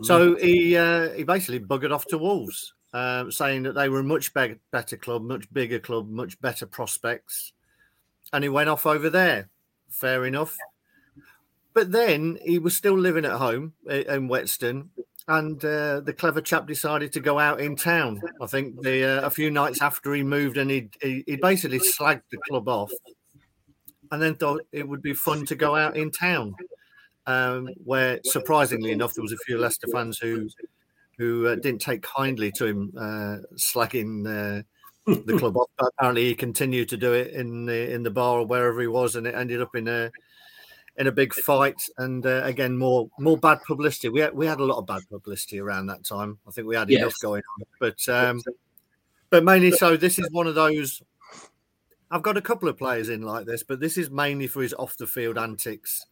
So 0.03 0.35
he 0.35 0.77
uh, 0.77 1.09
he 1.11 1.23
basically 1.23 1.59
buggered 1.59 1.93
off 1.93 2.05
to 2.07 2.17
Wolves, 2.17 2.73
uh, 2.93 3.29
saying 3.29 3.63
that 3.63 3.73
they 3.73 3.89
were 3.89 3.99
a 3.99 4.03
much 4.03 4.33
be- 4.33 4.59
better 4.71 4.95
club, 4.95 5.23
much 5.23 5.51
bigger 5.51 5.79
club, 5.79 6.09
much 6.09 6.39
better 6.39 6.65
prospects, 6.65 7.51
and 8.31 8.43
he 8.43 8.49
went 8.49 8.69
off 8.69 8.85
over 8.85 9.09
there. 9.09 9.49
Fair 9.89 10.25
enough. 10.25 10.55
But 11.73 11.91
then 11.91 12.37
he 12.41 12.57
was 12.57 12.75
still 12.75 12.97
living 12.97 13.25
at 13.25 13.33
home 13.33 13.73
in 13.89 14.29
Whetstone, 14.29 14.91
and 15.27 15.63
uh, 15.65 15.99
the 15.99 16.13
clever 16.13 16.39
chap 16.39 16.67
decided 16.67 17.11
to 17.13 17.19
go 17.19 17.37
out 17.37 17.59
in 17.59 17.75
town. 17.75 18.21
I 18.41 18.45
think 18.45 18.81
the 18.81 19.03
uh, 19.03 19.27
a 19.27 19.29
few 19.29 19.51
nights 19.51 19.81
after 19.81 20.13
he 20.13 20.23
moved, 20.23 20.55
and 20.55 20.71
he 20.71 20.89
he, 21.01 21.23
he 21.27 21.35
basically 21.35 21.79
slagged 21.79 22.23
the 22.31 22.37
club 22.47 22.69
off, 22.69 22.91
and 24.15 24.23
then 24.23 24.35
thought 24.35 24.65
it 24.71 24.87
would 24.87 25.01
be 25.01 25.13
fun 25.13 25.45
to 25.45 25.55
go 25.55 25.75
out 25.75 25.97
in 25.97 26.09
town. 26.09 26.55
Um, 27.27 27.67
where 27.83 28.21
surprisingly 28.23 28.91
enough, 28.91 29.13
there 29.13 29.21
was 29.21 29.33
a 29.33 29.37
few 29.45 29.57
Leicester 29.57 29.87
fans 29.91 30.17
who 30.17 30.47
who 31.17 31.47
uh, 31.47 31.55
didn't 31.55 31.81
take 31.81 32.01
kindly 32.01 32.49
to 32.53 32.65
him 32.65 32.93
uh, 32.97 33.37
slagging 33.57 34.25
uh, 34.25 34.63
the 35.25 35.37
club 35.37 35.57
off. 35.57 35.67
But 35.77 35.91
apparently, 35.97 36.23
he 36.25 36.35
continued 36.35 36.87
to 36.89 36.97
do 36.97 37.11
it 37.11 37.33
in 37.33 37.65
the 37.65 37.91
in 37.91 38.03
the 38.03 38.11
bar 38.11 38.39
or 38.39 38.45
wherever 38.45 38.79
he 38.79 38.87
was, 38.87 39.17
and 39.17 39.27
it 39.27 39.35
ended 39.35 39.61
up 39.61 39.75
in 39.75 39.89
a 39.89 40.09
in 40.95 41.07
a 41.07 41.11
big 41.11 41.33
fight. 41.33 41.81
And 41.97 42.25
uh, 42.25 42.41
again, 42.45 42.77
more 42.77 43.09
more 43.19 43.37
bad 43.37 43.59
publicity. 43.67 44.07
We 44.07 44.21
had, 44.21 44.33
we 44.33 44.45
had 44.45 44.61
a 44.61 44.65
lot 44.65 44.77
of 44.77 44.85
bad 44.85 45.01
publicity 45.09 45.59
around 45.59 45.87
that 45.87 46.05
time. 46.05 46.39
I 46.47 46.51
think 46.51 46.67
we 46.67 46.77
had 46.77 46.89
enough 46.89 47.19
going 47.21 47.43
on, 47.59 47.65
but 47.81 48.07
um, 48.07 48.41
but 49.29 49.43
mainly 49.43 49.71
so. 49.71 49.97
This 49.97 50.19
is 50.19 50.31
one 50.31 50.47
of 50.47 50.55
those. 50.55 51.01
I've 52.15 52.21
got 52.21 52.37
a 52.37 52.41
couple 52.41 52.69
of 52.69 52.77
players 52.77 53.09
in 53.09 53.23
like 53.23 53.45
this, 53.45 53.61
but 53.61 53.81
this 53.81 53.97
is 53.97 54.09
mainly 54.09 54.47
for 54.47 54.61
his 54.61 54.73
off 54.75 54.95
the 54.95 55.05
field 55.05 55.37
antics. 55.37 56.05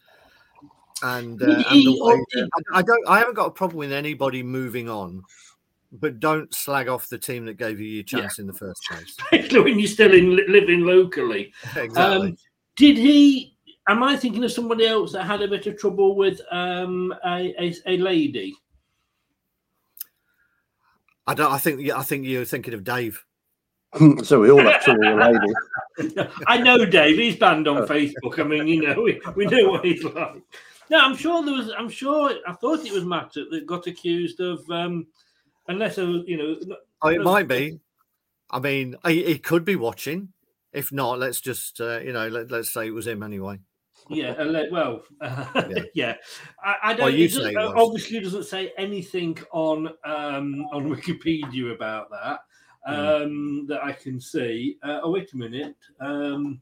And, 1.02 1.42
uh, 1.42 1.64
and 1.70 1.88
the 1.88 1.98
way 2.34 2.46
I, 2.74 2.80
I 2.80 2.82
don't. 2.82 3.08
I 3.08 3.20
haven't 3.20 3.36
got 3.36 3.46
a 3.46 3.52
problem 3.52 3.78
with 3.78 3.94
anybody 3.94 4.44
moving 4.44 4.90
on, 4.90 5.24
but 5.94 6.20
don't 6.20 6.54
slag 6.54 6.90
off 6.90 7.08
the 7.08 7.18
team 7.18 7.46
that 7.46 7.54
gave 7.54 7.80
you 7.80 7.88
your 7.88 8.04
chance 8.04 8.38
in 8.38 8.48
the 8.48 8.54
first 8.54 8.82
place. 8.90 9.16
especially 9.32 9.62
when 9.62 9.80
you're 9.80 9.88
still 9.88 10.14
in 10.14 10.36
living 10.52 10.82
locally. 10.82 11.54
Exactly. 11.78 12.28
Um, 12.30 12.38
did 12.76 12.98
he? 12.98 13.56
Am 13.88 14.04
I 14.04 14.18
thinking 14.18 14.44
of 14.44 14.52
somebody 14.52 14.86
else 14.86 15.14
that 15.14 15.24
had 15.24 15.42
a 15.42 15.48
bit 15.48 15.68
of 15.68 15.78
trouble 15.78 16.18
with 16.18 16.42
um, 16.52 17.14
a, 17.26 17.56
a 17.58 17.76
a 17.88 17.98
lady? 17.98 18.54
I 21.26 21.34
don't. 21.34 21.52
I 21.52 21.60
think. 21.60 21.90
I 21.90 22.04
think 22.04 22.26
you're 22.26 22.44
thinking 22.44 22.74
of 22.74 22.84
Dave. 22.84 23.24
so 24.24 24.40
we 24.42 24.52
all 24.52 24.60
have 24.60 24.84
to 24.86 24.94
with 24.94 25.08
a 25.08 26.14
lady. 26.16 26.30
I 26.48 26.58
know 26.58 26.86
Dave. 26.86 27.18
He's 27.18 27.36
banned 27.36 27.68
on 27.68 27.88
Facebook. 27.88 28.40
I 28.40 28.44
mean, 28.44 28.68
you 28.68 28.82
know, 28.82 29.02
we, 29.02 29.22
we 29.36 29.46
know 29.46 29.70
what 29.70 29.86
he's 29.86 30.04
like. 30.04 30.42
No, 30.90 31.00
I'm 31.00 31.16
sure 31.16 31.44
there 31.44 31.54
was. 31.54 31.72
I'm 31.78 31.90
sure. 31.90 32.32
I 32.48 32.54
thought 32.54 32.86
it 32.86 32.92
was 32.92 33.06
Matt 33.06 33.34
that 33.34 33.66
got 33.66 33.88
accused 33.88 34.40
of. 34.40 34.68
Um, 34.70 35.08
unless 35.68 35.98
I 35.98 36.04
was, 36.04 36.24
you 36.26 36.38
know. 36.38 36.76
Oh, 37.02 37.10
it 37.10 37.22
might 37.22 37.48
be. 37.48 37.80
I 38.50 38.60
mean, 38.60 38.96
he, 39.06 39.24
he 39.24 39.40
could 39.40 39.66
be 39.66 39.76
watching. 39.76 40.30
If 40.72 40.92
not, 40.92 41.20
let's 41.20 41.40
just 41.40 41.80
uh, 41.80 42.00
you 42.00 42.14
know 42.14 42.28
let, 42.28 42.50
let's 42.50 42.74
say 42.74 42.88
it 42.88 42.94
was 42.94 43.08
him 43.08 43.22
anyway. 43.22 43.60
Yeah, 44.10 44.36
ele- 44.38 44.72
well, 44.72 45.04
yeah. 45.94 46.16
I, 46.64 46.76
I 46.84 46.94
don't. 46.94 47.06
Well, 47.06 47.10
you 47.14 47.26
it 47.26 47.28
doesn't- 47.30 47.44
say 47.44 47.52
it 47.52 47.58
uh, 47.58 47.74
obviously 47.76 48.20
doesn't 48.20 48.44
say 48.46 48.74
anything 48.78 49.38
on 49.52 49.88
um, 50.04 50.66
on 50.74 50.90
Wikipedia 50.90 51.74
about 51.74 52.10
that. 52.10 52.40
Um, 52.86 53.66
that 53.68 53.84
I 53.84 53.94
can 53.94 54.20
see. 54.20 54.78
Uh, 54.84 55.00
oh, 55.04 55.12
wait 55.12 55.32
a 55.34 55.38
minute. 55.38 55.78
Um, 56.02 56.60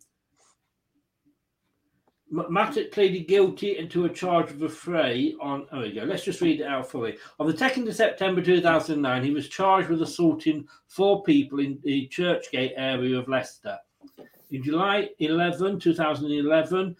M- 2.31 2.45
Mattock 2.49 2.91
pleaded 2.91 3.27
guilty 3.27 3.85
to 3.87 4.05
a 4.05 4.09
charge 4.09 4.51
of 4.51 4.57
affray 4.57 5.33
on. 5.41 5.67
Oh, 5.71 5.79
there 5.79 5.87
you 5.87 6.01
go. 6.01 6.05
Let's 6.05 6.23
just 6.23 6.41
read 6.41 6.61
it 6.61 6.67
out 6.67 6.89
fully. 6.89 7.17
On 7.39 7.47
the 7.47 7.53
2nd 7.53 7.87
of 7.87 7.95
September 7.95 8.41
2009, 8.41 9.23
he 9.23 9.31
was 9.31 9.49
charged 9.49 9.89
with 9.89 10.01
assaulting 10.01 10.67
four 10.87 11.23
people 11.23 11.59
in 11.59 11.79
the 11.83 12.07
Churchgate 12.07 12.73
area 12.77 13.17
of 13.17 13.27
Leicester. 13.27 13.77
In 14.51 14.63
July 14.63 15.09
11, 15.19 15.79
2011, 15.79 16.95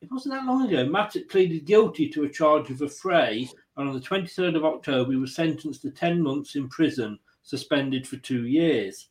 it 0.00 0.10
wasn't 0.10 0.34
that 0.34 0.46
long 0.46 0.66
ago, 0.66 0.84
Mattock 0.84 1.28
pleaded 1.28 1.64
guilty 1.64 2.08
to 2.08 2.24
a 2.24 2.28
charge 2.28 2.70
of 2.70 2.82
affray, 2.82 3.48
and 3.76 3.88
on 3.88 3.94
the 3.94 4.00
23rd 4.00 4.56
of 4.56 4.64
October, 4.64 5.12
he 5.12 5.16
was 5.16 5.34
sentenced 5.34 5.82
to 5.82 5.90
10 5.90 6.20
months 6.20 6.56
in 6.56 6.68
prison, 6.68 7.18
suspended 7.42 8.06
for 8.06 8.16
two 8.18 8.46
years, 8.46 9.08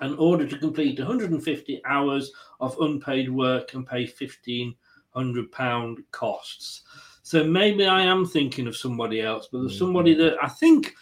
and 0.00 0.18
ordered 0.18 0.50
to 0.50 0.58
complete 0.58 0.98
150 0.98 1.82
hours 1.86 2.32
of 2.60 2.78
unpaid 2.80 3.30
work 3.30 3.74
and 3.74 3.86
pay 3.86 4.04
£1,500 4.04 5.96
costs. 6.10 6.82
So 7.22 7.42
maybe 7.42 7.86
I 7.86 8.02
am 8.02 8.24
thinking 8.24 8.66
of 8.66 8.76
somebody 8.76 9.20
else, 9.20 9.48
but 9.50 9.60
there's 9.60 9.78
somebody 9.78 10.14
that 10.14 10.36
I 10.40 10.48
think 10.48 10.94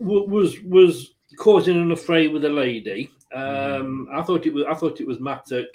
w- 0.00 0.26
was 0.26 0.60
was 0.62 1.14
caught 1.36 1.68
in 1.68 1.76
an 1.76 1.92
affray 1.92 2.28
with 2.28 2.44
a 2.46 2.48
lady. 2.48 3.10
Um, 3.34 4.08
I 4.14 4.22
thought 4.22 4.46
it 4.46 4.54
was 4.54 4.64
I 4.64 4.74
thought 4.74 5.00
it 5.00 5.06
was 5.06 5.20
Mattock. 5.20 5.66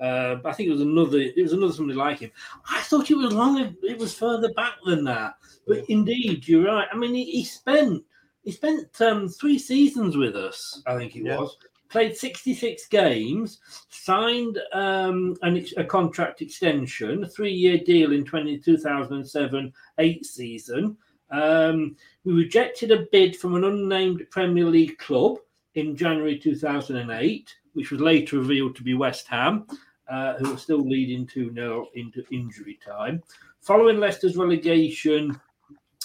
Uh, 0.00 0.36
I 0.46 0.52
think 0.52 0.70
it 0.70 0.72
was 0.72 0.80
another. 0.80 1.18
It 1.18 1.42
was 1.42 1.52
another 1.52 1.74
somebody 1.74 1.98
like 1.98 2.20
him. 2.20 2.30
I 2.70 2.80
thought 2.80 3.10
it 3.10 3.16
was 3.16 3.34
longer. 3.34 3.74
It 3.82 3.98
was 3.98 4.14
further 4.14 4.50
back 4.54 4.76
than 4.86 5.04
that. 5.04 5.34
But 5.66 5.84
indeed, 5.90 6.48
you're 6.48 6.64
right. 6.64 6.88
I 6.90 6.96
mean, 6.96 7.14
he, 7.14 7.24
he 7.24 7.44
spent 7.44 8.02
he 8.42 8.52
spent 8.52 9.00
um, 9.00 9.28
three 9.28 9.58
seasons 9.58 10.16
with 10.16 10.36
us. 10.36 10.82
I 10.86 10.96
think 10.96 11.16
it 11.16 11.24
Yeah. 11.24 11.38
was. 11.38 11.56
Played 11.90 12.16
66 12.16 12.86
games, 12.86 13.58
signed 13.88 14.60
um, 14.72 15.36
an, 15.42 15.56
ex- 15.56 15.74
a 15.76 15.82
contract 15.82 16.40
extension, 16.40 17.24
a 17.24 17.28
three 17.28 17.52
year 17.52 17.78
deal 17.78 18.12
in 18.12 18.24
20, 18.24 18.58
2007 18.58 19.72
8 19.98 20.24
season. 20.24 20.96
Um, 21.32 21.96
we 22.24 22.32
rejected 22.32 22.92
a 22.92 23.06
bid 23.10 23.36
from 23.36 23.56
an 23.56 23.64
unnamed 23.64 24.24
Premier 24.30 24.66
League 24.66 24.98
club 24.98 25.38
in 25.74 25.96
January 25.96 26.38
2008, 26.38 27.54
which 27.72 27.90
was 27.90 28.00
later 28.00 28.38
revealed 28.38 28.76
to 28.76 28.84
be 28.84 28.94
West 28.94 29.26
Ham, 29.26 29.66
uh, 30.08 30.34
who 30.34 30.50
were 30.52 30.56
still 30.58 30.88
leading 30.88 31.26
2 31.26 31.52
0 31.52 31.88
into 31.94 32.24
injury 32.30 32.78
time. 32.84 33.20
Following 33.62 33.98
Leicester's 33.98 34.36
relegation, 34.36 35.38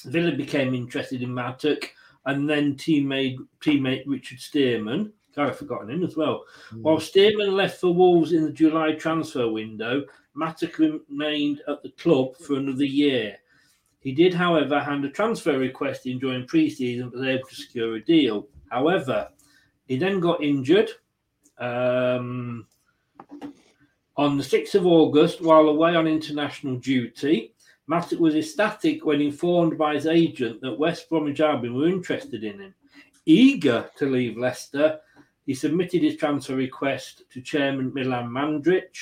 Villa 0.05 0.31
became 0.31 0.73
interested 0.73 1.21
in 1.21 1.33
Mattock 1.33 1.91
and 2.25 2.49
then 2.49 2.75
teammate, 2.75 3.37
teammate 3.61 4.03
Richard 4.05 4.39
Stearman. 4.39 5.11
God, 5.35 5.49
I've 5.49 5.57
forgotten 5.57 5.89
him 5.89 6.03
as 6.03 6.15
well. 6.15 6.45
While 6.81 6.97
Stearman 6.97 7.51
left 7.53 7.81
for 7.81 7.93
Wolves 7.93 8.31
in 8.31 8.43
the 8.43 8.51
July 8.51 8.93
transfer 8.93 9.49
window, 9.49 10.05
Mattock 10.33 10.79
remained 10.79 11.61
at 11.67 11.83
the 11.83 11.91
club 11.91 12.37
for 12.37 12.55
another 12.55 12.85
year. 12.85 13.37
He 13.99 14.11
did, 14.11 14.33
however, 14.33 14.79
hand 14.79 15.03
a 15.03 15.09
transfer 15.09 15.57
request 15.57 16.05
in 16.05 16.19
during 16.19 16.45
pre-season, 16.45 17.09
but 17.09 17.19
was 17.19 17.27
able 17.27 17.47
to 17.47 17.55
secure 17.55 17.95
a 17.95 18.03
deal. 18.03 18.47
However, 18.69 19.29
he 19.87 19.97
then 19.97 20.19
got 20.19 20.43
injured 20.43 20.91
um, 21.57 22.67
on 24.15 24.37
the 24.37 24.43
6th 24.43 24.75
of 24.75 24.85
August 24.85 25.41
while 25.41 25.67
away 25.69 25.95
on 25.95 26.07
international 26.07 26.77
duty. 26.77 27.54
Mattock 27.87 28.19
was 28.19 28.35
ecstatic 28.35 29.05
when 29.05 29.21
informed 29.21 29.77
by 29.77 29.93
his 29.93 30.07
agent 30.07 30.61
that 30.61 30.79
West 30.79 31.09
Bromwich 31.09 31.39
Albion 31.39 31.75
were 31.75 31.87
interested 31.87 32.43
in 32.43 32.59
him. 32.59 32.73
Eager 33.25 33.89
to 33.97 34.05
leave 34.07 34.37
Leicester, 34.37 34.99
he 35.45 35.53
submitted 35.53 36.01
his 36.01 36.17
transfer 36.17 36.55
request 36.55 37.23
to 37.31 37.41
Chairman 37.41 37.93
Milan 37.93 38.27
Mandaric. 38.29 38.97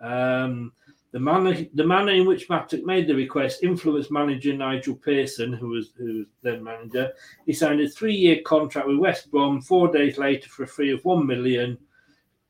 Um, 0.00 0.72
the 1.12 1.20
manner, 1.20 1.66
the 1.74 1.86
manner 1.86 2.12
in 2.12 2.26
which 2.26 2.48
Mattock 2.50 2.84
made 2.84 3.06
the 3.06 3.14
request 3.14 3.62
influenced 3.62 4.10
manager 4.10 4.52
Nigel 4.52 4.96
Pearson, 4.96 5.52
who 5.52 5.68
was 5.68 5.92
who 5.96 6.18
was 6.18 6.26
then 6.42 6.62
manager. 6.62 7.12
He 7.46 7.52
signed 7.52 7.80
a 7.80 7.88
three-year 7.88 8.42
contract 8.44 8.88
with 8.88 8.98
West 8.98 9.30
Brom 9.30 9.62
four 9.62 9.90
days 9.90 10.18
later 10.18 10.48
for 10.48 10.64
a 10.64 10.66
fee 10.66 10.90
of 10.90 11.04
one 11.04 11.26
million, 11.26 11.78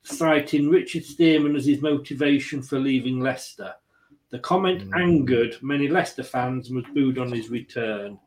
citing 0.03 0.69
Richard 0.69 1.05
Stearman 1.05 1.57
as 1.57 1.67
his 1.67 1.81
motivation 1.81 2.63
for 2.63 2.79
leaving 2.81 3.21
Leicester. 3.21 3.75
The 4.31 4.39
comment 4.41 4.93
angered 4.97 5.57
many 5.63 5.89
Leicester 5.89 6.23
fans 6.25 6.69
and 6.69 6.77
was 6.77 6.87
booed 6.95 7.19
on 7.19 7.31
his 7.31 7.49
return. 7.49 8.19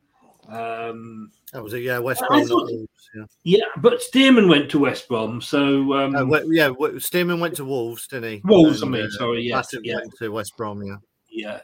Um, 0.48 1.30
That 1.52 1.62
was 1.62 1.74
it. 1.74 1.82
Yeah, 1.82 1.98
West 1.98 2.22
Brom. 2.26 2.46
thought- 2.46 2.70
yeah. 3.14 3.24
yeah, 3.44 3.64
but 3.78 4.00
Stearman 4.00 4.48
went 4.48 4.70
to 4.70 4.78
West 4.78 5.08
Brom, 5.08 5.40
so 5.40 5.92
um, 5.94 6.14
Uh, 6.16 6.24
we- 6.24 6.56
yeah, 6.56 6.70
Stearman 6.98 7.38
went 7.40 7.54
to 7.56 7.64
Wolves, 7.64 8.06
didn't 8.08 8.30
he? 8.32 8.40
Wolves, 8.44 8.82
I 8.82 8.86
mean, 8.86 9.02
uh, 9.02 9.10
sorry, 9.10 9.48
Mattock 9.48 9.80
yeah. 9.84 9.96
went 9.96 10.14
to 10.18 10.28
West 10.30 10.56
Brom. 10.56 10.82
Yeah. 10.82 10.96
yeah, 11.28 11.60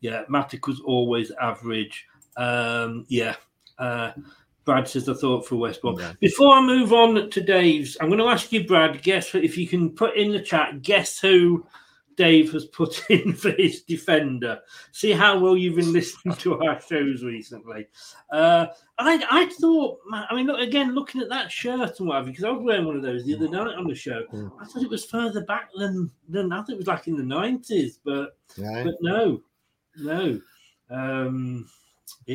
yeah. 0.00 0.22
Mattock 0.28 0.66
was 0.66 0.80
always 0.80 1.30
average. 1.32 2.06
Um, 2.36 3.04
yeah. 3.08 3.34
Uh, 3.78 4.12
Brad 4.64 4.86
says 4.86 5.06
the 5.06 5.14
thought 5.14 5.46
for 5.46 5.56
West 5.56 5.80
Brom. 5.82 5.98
Before 6.20 6.54
I 6.54 6.60
move 6.64 6.92
on 6.92 7.28
to 7.30 7.40
Dave's, 7.40 7.96
I'm 8.00 8.08
going 8.08 8.20
to 8.20 8.26
ask 8.26 8.52
you, 8.52 8.66
Brad. 8.66 9.02
Guess 9.02 9.34
if 9.34 9.58
you 9.58 9.66
can 9.66 9.90
put 9.90 10.16
in 10.16 10.32
the 10.32 10.40
chat. 10.40 10.82
Guess 10.82 11.18
who 11.18 11.66
Dave 12.20 12.52
has 12.52 12.66
put 12.66 13.02
in 13.10 13.32
for 13.32 13.50
his 13.52 13.80
defender. 13.80 14.60
See 14.92 15.12
how 15.12 15.38
well 15.38 15.56
you've 15.56 15.76
been 15.76 15.90
listening 15.94 16.36
to 16.36 16.60
our 16.62 16.78
shows 16.78 17.24
recently. 17.24 17.88
Uh, 18.30 18.66
I 18.98 19.24
I 19.30 19.46
thought, 19.58 20.00
I 20.12 20.34
mean, 20.34 20.46
look 20.46 20.60
again, 20.60 20.94
looking 20.94 21.22
at 21.22 21.30
that 21.30 21.50
shirt 21.50 21.98
and 21.98 22.08
whatever, 22.08 22.26
because 22.26 22.44
I 22.44 22.50
was 22.50 22.62
wearing 22.62 22.84
one 22.84 22.96
of 22.96 23.02
those 23.02 23.24
the 23.24 23.34
other 23.34 23.48
night 23.48 23.74
on 23.74 23.86
the 23.86 23.94
show. 23.94 24.22
I 24.60 24.66
thought 24.66 24.82
it 24.82 24.90
was 24.90 25.06
further 25.06 25.40
back 25.46 25.70
than 25.74 26.10
than 26.28 26.52
I 26.52 26.58
thought 26.58 26.74
it 26.74 26.76
was 26.76 26.86
like 26.88 27.08
in 27.08 27.16
the 27.16 27.22
nineties, 27.22 27.98
but 28.04 28.36
Yeah. 28.58 28.84
but 28.84 28.96
no, 29.00 29.40
no. 29.96 30.40
Um, 30.90 31.70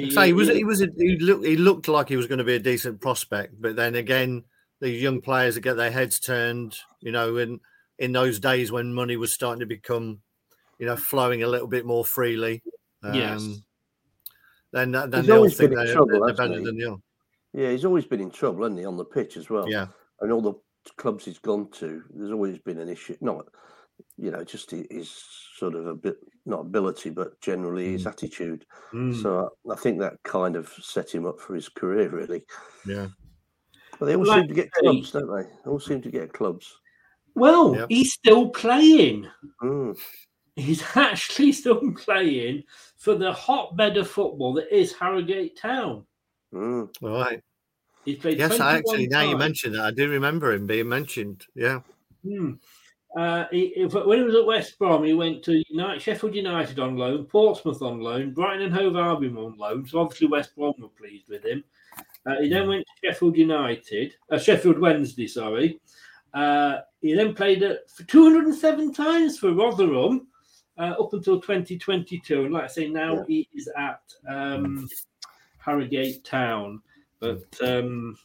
So 0.10 0.22
he 0.22 0.34
was. 0.34 0.50
He 0.50 0.64
was. 0.64 0.82
A, 0.82 0.88
he 0.98 1.20
looked. 1.20 1.46
He 1.46 1.58
looked 1.58 1.88
like 1.88 2.10
he 2.10 2.18
was 2.18 2.26
going 2.26 2.40
to 2.40 2.44
be 2.44 2.56
a 2.56 2.60
decent 2.60 3.02
prospect, 3.02 3.62
but 3.62 3.76
then 3.76 3.94
again, 3.94 4.46
these 4.82 5.00
young 5.00 5.22
players 5.22 5.54
that 5.54 5.62
get 5.62 5.78
their 5.78 5.92
heads 5.92 6.20
turned, 6.20 6.76
you 7.02 7.12
know, 7.12 7.38
in 7.38 7.60
in 8.00 8.12
those 8.12 8.40
days 8.40 8.72
when 8.72 8.94
money 8.94 9.18
was 9.18 9.34
starting 9.34 9.60
to 9.62 9.66
become, 9.66 10.20
you 10.80 10.86
know, 10.86 10.96
flowing 10.96 11.44
a 11.44 11.48
little 11.48 11.68
bit 11.68 11.86
more 11.86 12.06
freely. 12.06 12.62
Yes. 13.04 13.42
Um, 13.42 13.64
then 14.74 14.92
then 14.92 15.12
He's 15.14 15.26
they'll 15.28 15.38
always 15.38 15.58
think 15.58 15.76
they're, 15.76 15.94
trouble, 15.94 16.26
they're 16.26 16.34
better 16.34 16.60
he? 16.60 16.66
than 16.66 16.78
you. 16.78 17.02
Yeah, 17.54 17.72
he's 17.72 17.86
always 17.86 18.06
been 18.06 18.20
in 18.20 18.32
trouble, 18.32 18.64
hasn't 18.64 18.80
he, 18.80 18.86
on 18.86 18.98
the 18.98 19.06
pitch 19.06 19.38
as 19.38 19.50
well? 19.50 19.70
Yeah. 19.70 19.88
And 20.20 20.32
all 20.32 20.42
the 20.42 20.54
clubs 20.98 21.24
he's 21.24 21.40
gone 21.40 21.70
to, 21.72 22.04
there's 22.14 22.32
always 22.32 22.58
been 22.60 22.80
an 22.80 22.90
issue. 22.90 23.16
Not, 23.22 23.46
you 24.18 24.32
know, 24.32 24.44
just 24.44 24.72
his 24.72 25.24
sort 25.56 25.76
of 25.76 25.88
a 25.88 25.96
bit, 25.96 26.18
not 26.46 26.62
ability, 26.62 27.12
but 27.12 27.40
generally 27.40 27.94
his 27.94 28.06
attitude. 28.06 28.66
Mm. 28.94 29.22
So 29.22 29.50
I, 29.70 29.74
I 29.74 29.76
think 29.78 30.00
that 30.00 30.22
kind 30.24 30.58
of 30.58 30.68
set 30.82 31.14
him 31.14 31.26
up 31.26 31.40
for 31.40 31.56
his 31.56 31.70
career, 31.70 32.10
really. 32.10 32.44
Yeah. 32.86 33.08
But 33.98 34.08
they 34.08 34.16
all 34.18 34.26
Like 34.26 34.42
seem 34.42 34.48
to 34.50 34.54
get 34.54 34.72
clubs, 34.74 35.12
don't 35.12 35.34
they? 35.34 35.44
They 35.44 35.72
all 35.72 35.80
seem 35.80 36.02
to 36.02 36.12
get 36.12 36.34
clubs. 36.34 36.74
Well, 37.36 37.76
Yep. 37.76 37.86
he's 37.90 38.14
still 38.14 38.50
playing. 38.50 39.28
Mm. 39.62 39.98
He's 40.56 40.82
actually 40.96 41.52
still 41.52 41.92
playing 41.94 42.64
for 42.98 43.16
the 43.16 43.32
hotbed 43.34 43.98
of 43.98 44.10
football 44.10 44.54
that 44.54 44.74
is 44.76 44.94
Harrogate 44.94 45.58
Town. 45.58 46.06
Mm. 46.54 46.90
All 47.04 47.10
right. 47.10 47.42
He's 48.06 48.18
played 48.20 48.38
Yes, 48.38 48.54
I 48.54 48.58
21 48.58 48.76
actually, 48.78 49.08
now 49.08 49.22
you 49.22 49.28
times. 49.32 49.40
mentioned 49.40 49.76
that, 49.76 49.82
I 49.82 49.92
do 49.92 50.10
remember 50.10 50.54
him 50.54 50.66
being 50.68 50.88
mentioned. 50.88 51.46
Yeah. 51.56 51.82
Hmm. 52.24 52.54
Uh, 53.18 53.46
he, 53.52 53.70
he- 53.76 53.86
when 53.86 54.18
he 54.20 54.24
was 54.24 54.36
at 54.36 54.46
West 54.46 54.78
Brom, 54.78 55.04
he 55.04 55.14
went 55.14 55.42
to 55.44 55.64
United, 55.70 56.02
Sheffield 56.02 56.36
United 56.36 56.80
on 56.80 56.98
loan, 56.98 57.26
Portsmouth 57.26 57.82
on 57.82 58.00
loan, 58.02 58.34
Brighton 58.34 58.64
and 58.64 58.74
Hove 58.76 58.96
Albion 58.96 59.38
on 59.38 59.56
loan. 59.58 59.86
So 59.88 60.00
obviously 60.00 60.28
West 60.28 60.56
Brom 60.56 60.74
were 60.80 60.88
pleased 60.90 61.28
with 61.30 61.44
him. 61.46 61.64
Uh, 62.26 62.42
he 62.42 62.50
then 62.50 62.68
went 62.68 62.86
to 62.86 63.08
Sheffield 63.08 63.38
United, 63.38 64.14
uh, 64.32 64.38
Sheffield 64.38 64.80
Wednesday, 64.80 65.28
sorry. 65.28 65.80
He 67.06 67.14
then 67.14 67.36
played 67.36 67.62
it 67.62 67.88
for 67.88 68.02
207 68.04 68.92
times 68.92 69.38
for 69.38 69.54
Rotherham 69.54 70.26
uh, 70.80 70.96
up 71.00 71.14
until 71.14 71.40
2022. 71.40 72.46
And 72.46 72.54
like 72.56 72.64
I 72.64 72.68
say, 72.68 72.88
now 72.88 73.24
he 73.26 73.48
is 73.54 73.70
at 73.78 74.02
um, 74.28 74.90
Harrogate 75.60 76.24
Town. 76.24 76.82
But 77.20 77.46
um, 77.62 78.18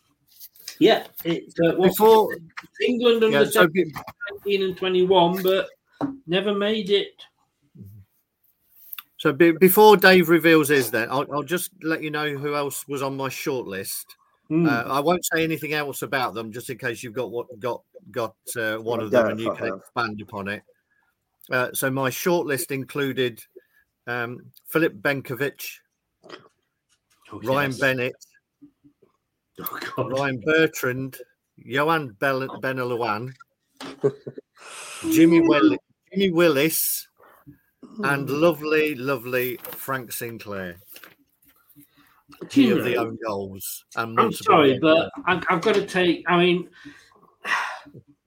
yeah, 0.78 1.08
it 1.24 1.52
uh, 1.62 1.76
was 1.76 1.90
Before- 1.90 2.34
England 2.80 3.22
under 3.22 3.44
Yeah, 3.44 3.50
so 3.50 3.68
19 4.46 4.62
and 4.62 4.76
21, 4.78 5.42
but 5.42 5.68
never 6.26 6.54
made 6.54 6.88
it. 6.88 7.22
So 9.18 9.34
be, 9.34 9.52
before 9.52 9.98
Dave 9.98 10.30
reveals 10.30 10.70
his, 10.70 10.90
then 10.90 11.10
I'll, 11.10 11.26
I'll 11.30 11.42
just 11.42 11.70
let 11.82 12.02
you 12.02 12.10
know 12.10 12.30
who 12.30 12.54
else 12.56 12.88
was 12.88 13.02
on 13.02 13.14
my 13.14 13.28
short 13.28 13.66
list. 13.66 14.16
Hmm. 14.50 14.66
Uh, 14.66 14.82
I 14.82 14.98
won't 14.98 15.24
say 15.24 15.44
anything 15.44 15.74
else 15.74 16.02
about 16.02 16.34
them, 16.34 16.50
just 16.50 16.70
in 16.70 16.76
case 16.76 17.04
you've 17.04 17.14
got 17.14 17.30
what 17.30 17.46
got 17.60 17.82
got 18.10 18.34
uh, 18.56 18.78
one 18.78 18.98
of 18.98 19.12
them 19.12 19.22
Gareth 19.22 19.30
and 19.32 19.40
you 19.40 19.54
can 19.54 19.68
have. 19.68 19.78
expand 19.78 20.20
upon 20.20 20.48
it. 20.48 20.62
Uh, 21.52 21.68
so 21.72 21.88
my 21.88 22.10
short 22.10 22.48
list 22.48 22.72
included 22.72 23.40
um, 24.08 24.46
Filip 24.66 24.94
Benkovic, 25.00 25.62
Ryan 27.32 27.70
yes. 27.70 27.78
Bennett, 27.78 28.16
Ryan 29.96 30.42
Bertrand, 30.44 31.18
Johan 31.56 32.16
Bel- 32.18 32.60
Benalouane, 32.60 33.32
Jimmy 35.12 35.42
Will- 35.42 35.76
Jimmy 36.12 36.32
Willis, 36.32 37.06
and 38.02 38.28
lovely, 38.28 38.96
lovely 38.96 39.58
Frank 39.62 40.10
Sinclair. 40.10 40.80
He 42.50 42.70
of 42.70 42.84
the 42.84 42.96
own 42.96 43.18
goals. 43.24 43.84
And 43.96 44.18
I'm 44.18 44.32
sorry, 44.32 44.78
but 44.78 45.10
I, 45.26 45.42
I've 45.50 45.60
got 45.60 45.74
to 45.74 45.86
take. 45.86 46.24
I 46.26 46.38
mean, 46.38 46.68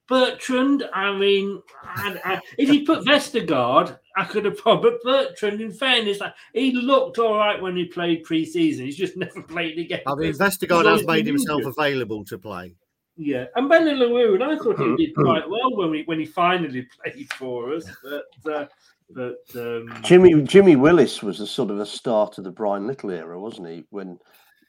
Bertrand. 0.08 0.84
I 0.94 1.18
mean, 1.18 1.62
I, 1.84 2.20
I, 2.24 2.42
if 2.58 2.70
you 2.70 2.86
put 2.86 3.06
Vestergaard, 3.06 3.98
I 4.16 4.26
could 4.26 4.46
have 4.46 4.58
probably. 4.58 4.98
Bertrand, 5.04 5.62
in 5.62 5.72
fairness, 5.72 6.20
like, 6.20 6.34
he 6.54 6.72
looked 6.74 7.18
all 7.18 7.38
right 7.38 7.62
when 7.62 7.76
he 7.76 7.86
played 7.86 8.24
pre-season. 8.24 8.86
He's 8.86 8.98
just 8.98 9.18
never 9.18 9.42
played 9.42 9.80
again. 9.80 10.02
I 10.06 10.16
mean, 10.16 10.34
Vestergaard 10.34 10.86
has 10.86 11.06
made 11.06 11.26
himself 11.26 11.64
available 11.66 12.24
to 12.26 12.38
play. 12.38 12.76
Yeah, 13.16 13.46
and 13.56 13.70
Ben 13.70 13.86
Leroux, 14.00 14.34
and 14.34 14.44
I 14.44 14.58
thought 14.58 14.78
he 14.80 14.86
Mm-hmm. 14.86 14.96
did 14.96 15.16
quite 15.16 15.48
well 15.50 15.76
when 15.78 15.92
we 15.92 16.04
when 16.06 16.20
he 16.20 16.26
finally 16.26 16.88
played 17.04 17.32
for 17.34 17.74
us. 17.74 17.86
But 18.04 18.52
uh, 18.52 18.66
but 19.12 19.38
um, 19.56 19.96
Jimmy 20.02 20.42
Jimmy 20.42 20.76
Willis 20.76 21.22
was 21.22 21.40
a 21.40 21.46
sort 21.48 21.70
of 21.70 21.80
a 21.80 21.86
start 21.86 22.38
of 22.40 22.44
the 22.44 22.52
Brian 22.52 22.88
Little 22.88 23.12
era, 23.12 23.40
wasn't 23.40 23.68
he? 23.68 23.84
When 23.92 24.18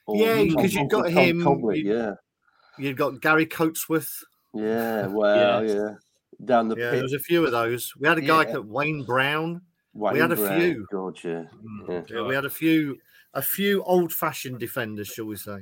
Yeah, 0.07 0.43
because 0.43 0.75
you've 0.75 0.89
got 0.91 1.05
Tom 1.05 1.13
him, 1.13 1.41
Cobley, 1.43 1.79
you- 1.79 1.95
yeah, 1.97 2.13
You've 2.77 2.97
got 2.97 3.19
Gary 3.21 3.47
Coatsworth. 3.47 4.13
yeah, 4.53 5.07
well, 5.07 5.63
Yes. 5.65 5.75
yeah, 5.75 6.45
down 6.45 6.67
the 6.67 6.75
Yeah, 6.75 6.89
pit. 6.91 6.93
there 6.97 7.03
was 7.03 7.13
a 7.13 7.19
few 7.19 7.43
of 7.45 7.51
those. 7.51 7.93
We 7.97 8.07
had 8.07 8.19
a 8.19 8.21
guy 8.21 8.43
Yeah. 8.45 8.51
called 8.53 8.69
Wayne 8.69 9.03
Brown. 9.05 9.61
Wayne 9.95 10.13
we 10.13 10.19
had 10.19 10.31
a 10.33 10.35
Brown, 10.35 10.59
few. 10.59 10.87
God, 10.91 11.17
yeah, 11.23 11.43
yeah. 11.89 12.01
Yeah, 12.09 12.27
we 12.27 12.35
had 12.35 12.45
a 12.45 12.49
few, 12.49 12.97
a 13.33 13.41
few 13.41 13.81
old-fashioned 13.83 14.59
defenders, 14.59 15.07
shall 15.07 15.25
we 15.25 15.37
say? 15.37 15.57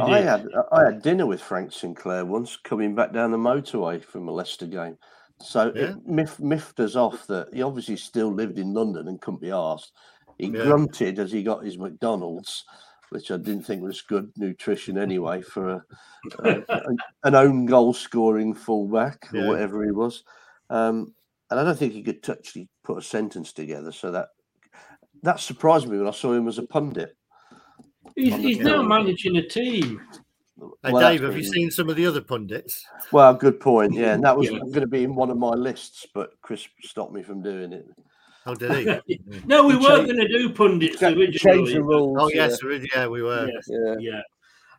I 0.00 0.20
had 0.20 0.48
I 0.72 0.84
had 0.84 1.02
dinner 1.02 1.26
with 1.26 1.42
Frank 1.42 1.72
Sinclair 1.72 2.24
once 2.24 2.56
coming 2.56 2.94
back 2.94 3.12
down 3.12 3.30
the 3.30 3.36
motorway 3.38 4.02
from 4.02 4.28
a 4.28 4.32
Leicester 4.32 4.66
game. 4.66 4.96
So 5.40 5.72
Yeah. 5.74 5.82
it 5.90 6.06
miff, 6.06 6.38
miffed 6.40 6.78
us 6.80 6.94
off 6.96 7.26
that 7.26 7.52
he 7.52 7.62
obviously 7.62 7.96
still 7.96 8.32
lived 8.32 8.58
in 8.58 8.72
London 8.72 9.08
and 9.08 9.20
couldn't 9.20 9.40
be 9.40 9.50
asked. 9.50 9.92
He 10.38 10.46
Yeah. 10.46 10.62
grunted 10.64 11.18
as 11.18 11.32
he 11.32 11.42
got 11.42 11.64
his 11.64 11.78
McDonald's, 11.78 12.64
which 13.10 13.30
I 13.30 13.36
didn't 13.36 13.64
think 13.64 13.82
was 13.82 14.00
good 14.02 14.32
nutrition 14.36 14.96
anyway 14.96 15.42
for 15.52 15.68
a, 15.70 15.84
a- 16.38 16.96
an 17.24 17.34
own 17.34 17.66
goal 17.66 17.92
scoring 17.92 18.54
fullback 18.54 19.28
or 19.34 19.48
whatever 19.48 19.84
he 19.84 19.90
was. 19.90 20.24
Um, 20.70 21.12
and 21.50 21.60
I 21.60 21.64
don't 21.64 21.76
think 21.78 21.92
he 21.92 22.02
could 22.02 22.26
actually 22.30 22.68
put 22.84 22.98
a 22.98 23.02
sentence 23.02 23.52
together. 23.52 23.92
So 23.92 24.10
that 24.12 24.28
that 25.22 25.38
surprised 25.40 25.86
me 25.88 25.98
when 25.98 26.08
I 26.08 26.12
saw 26.12 26.32
him 26.32 26.48
as 26.48 26.58
a 26.58 26.62
pundit. 26.66 27.16
He's, 28.16 28.34
he's 28.36 28.58
now 28.60 28.82
managing 28.82 29.36
a 29.36 29.42
team. 29.46 30.00
Hey, 30.84 30.92
Well, 30.92 31.00
Dave, 31.02 31.22
have 31.22 31.36
you 31.36 31.44
seen 31.44 31.70
some 31.70 31.88
of 31.88 31.96
the 31.96 32.06
other 32.06 32.20
pundits? 32.20 32.84
Well, 33.10 33.34
good 33.34 33.58
point. 33.58 33.94
Yeah, 33.94 34.14
and 34.14 34.22
that 34.24 34.36
was 34.36 34.50
Yeah. 34.50 34.58
going 34.58 34.80
to 34.80 34.86
be 34.86 35.02
in 35.04 35.14
one 35.14 35.30
of 35.30 35.36
my 35.36 35.50
lists, 35.54 36.06
but 36.14 36.30
Chris 36.42 36.66
stopped 36.82 37.12
me 37.12 37.22
from 37.22 37.42
doing 37.42 37.72
it. 37.72 37.86
Oh, 38.46 38.54
did 38.54 39.00
he? 39.06 39.20
No, 39.46 39.66
we 39.66 39.74
He 39.74 39.78
weren't 39.80 40.06
going 40.06 40.18
to 40.18 40.28
do 40.28 40.50
pundits 40.50 40.98
Cha- 41.00 41.08
originally. 41.08 41.32
changed 41.38 41.74
the 41.74 41.82
rules. 41.82 42.16
oh, 42.20 42.28
yes, 42.32 42.62
ori- 42.62 42.88
yeah, 42.94 43.06
we 43.06 43.22
were. 43.22 43.48
Yes, 43.52 43.68
Yeah. 43.68 43.94
yeah. 43.98 44.20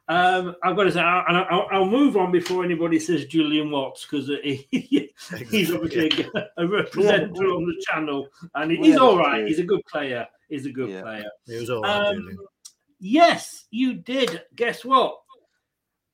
Um, 0.09 0.53
I've 0.63 0.75
got 0.75 0.83
to 0.83 0.91
say, 0.91 0.99
I- 0.99 1.23
and 1.29 1.37
I'll, 1.37 1.67
I'll 1.71 1.85
move 1.89 2.17
on 2.17 2.31
before 2.31 2.63
anybody 2.65 2.99
says 2.99 3.25
Julian 3.25 3.71
Watts 3.71 4.05
because 4.05 4.27
he, 4.43 4.67
he's 5.49 5.71
obviously 5.73 6.25
a, 6.35 6.45
a 6.57 6.67
representative 6.67 7.37
on 7.39 7.65
the 7.65 7.85
channel, 7.89 8.27
and 8.55 8.71
he's 8.71 8.93
had 8.93 9.01
all 9.01 9.17
right. 9.17 9.37
few. 9.39 9.45
He's 9.47 9.59
a 9.59 9.63
good 9.63 9.81
player. 9.85 10.27
He's 10.49 10.65
a 10.65 10.71
good 10.71 10.89
Yeah. 10.89 11.01
player. 11.03 11.25
He 11.45 11.55
was 11.57 11.69
all 11.69 11.81
right, 11.83 12.07
Um, 12.07 12.15
Julian. 12.15 12.37
Yes, 13.03 13.65
you 13.69 13.93
did. 13.95 14.43
Guess 14.55 14.85
what? 14.85 15.19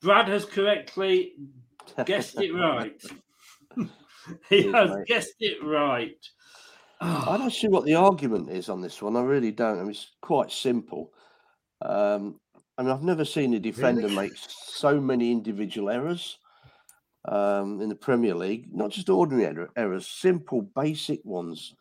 Brad 0.02 0.28
has 0.28 0.46
correctly 0.46 1.34
guessed 2.06 2.40
it 2.40 2.54
right. 2.54 3.02
he 4.50 4.72
has 4.72 4.90
mate. 4.90 5.08
guessed 5.08 5.36
it 5.40 5.64
right. 5.64 6.18
I 7.02 7.38
don't 7.38 7.54
see 7.54 7.70
what 7.70 7.86
the 7.86 7.96
argument 7.96 8.50
is 8.50 8.68
on 8.68 8.82
this 8.82 9.02
one. 9.02 9.16
I 9.16 9.22
really 9.22 9.52
don't. 9.52 9.80
I 9.80 9.82
mean, 9.84 9.92
it's 9.92 10.12
quite 10.22 10.52
simple. 10.52 11.14
Um, 11.82 12.40
I 12.78 12.84
mean, 12.84 12.92
I've 12.92 13.04
never 13.04 13.24
seen 13.24 13.54
a 13.54 13.60
defender 13.60 14.04
Really? 14.04 14.16
make 14.16 14.34
so 14.36 15.00
many 15.00 15.32
individual 15.32 15.90
errors 15.90 16.38
um, 17.26 17.82
in 17.82 17.88
the 17.88 17.96
Premier 17.96 18.36
League. 18.36 18.68
Not 18.74 18.92
just 18.92 19.10
ordinary 19.10 19.46
error, 19.46 19.70
errors, 19.78 20.08
simple, 20.08 20.62
basic 20.62 21.24
ones. 21.24 21.74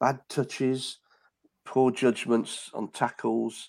Bad 0.00 0.20
touches, 0.28 0.98
poor 1.66 1.90
judgments 1.90 2.70
on 2.72 2.88
tackles, 2.90 3.68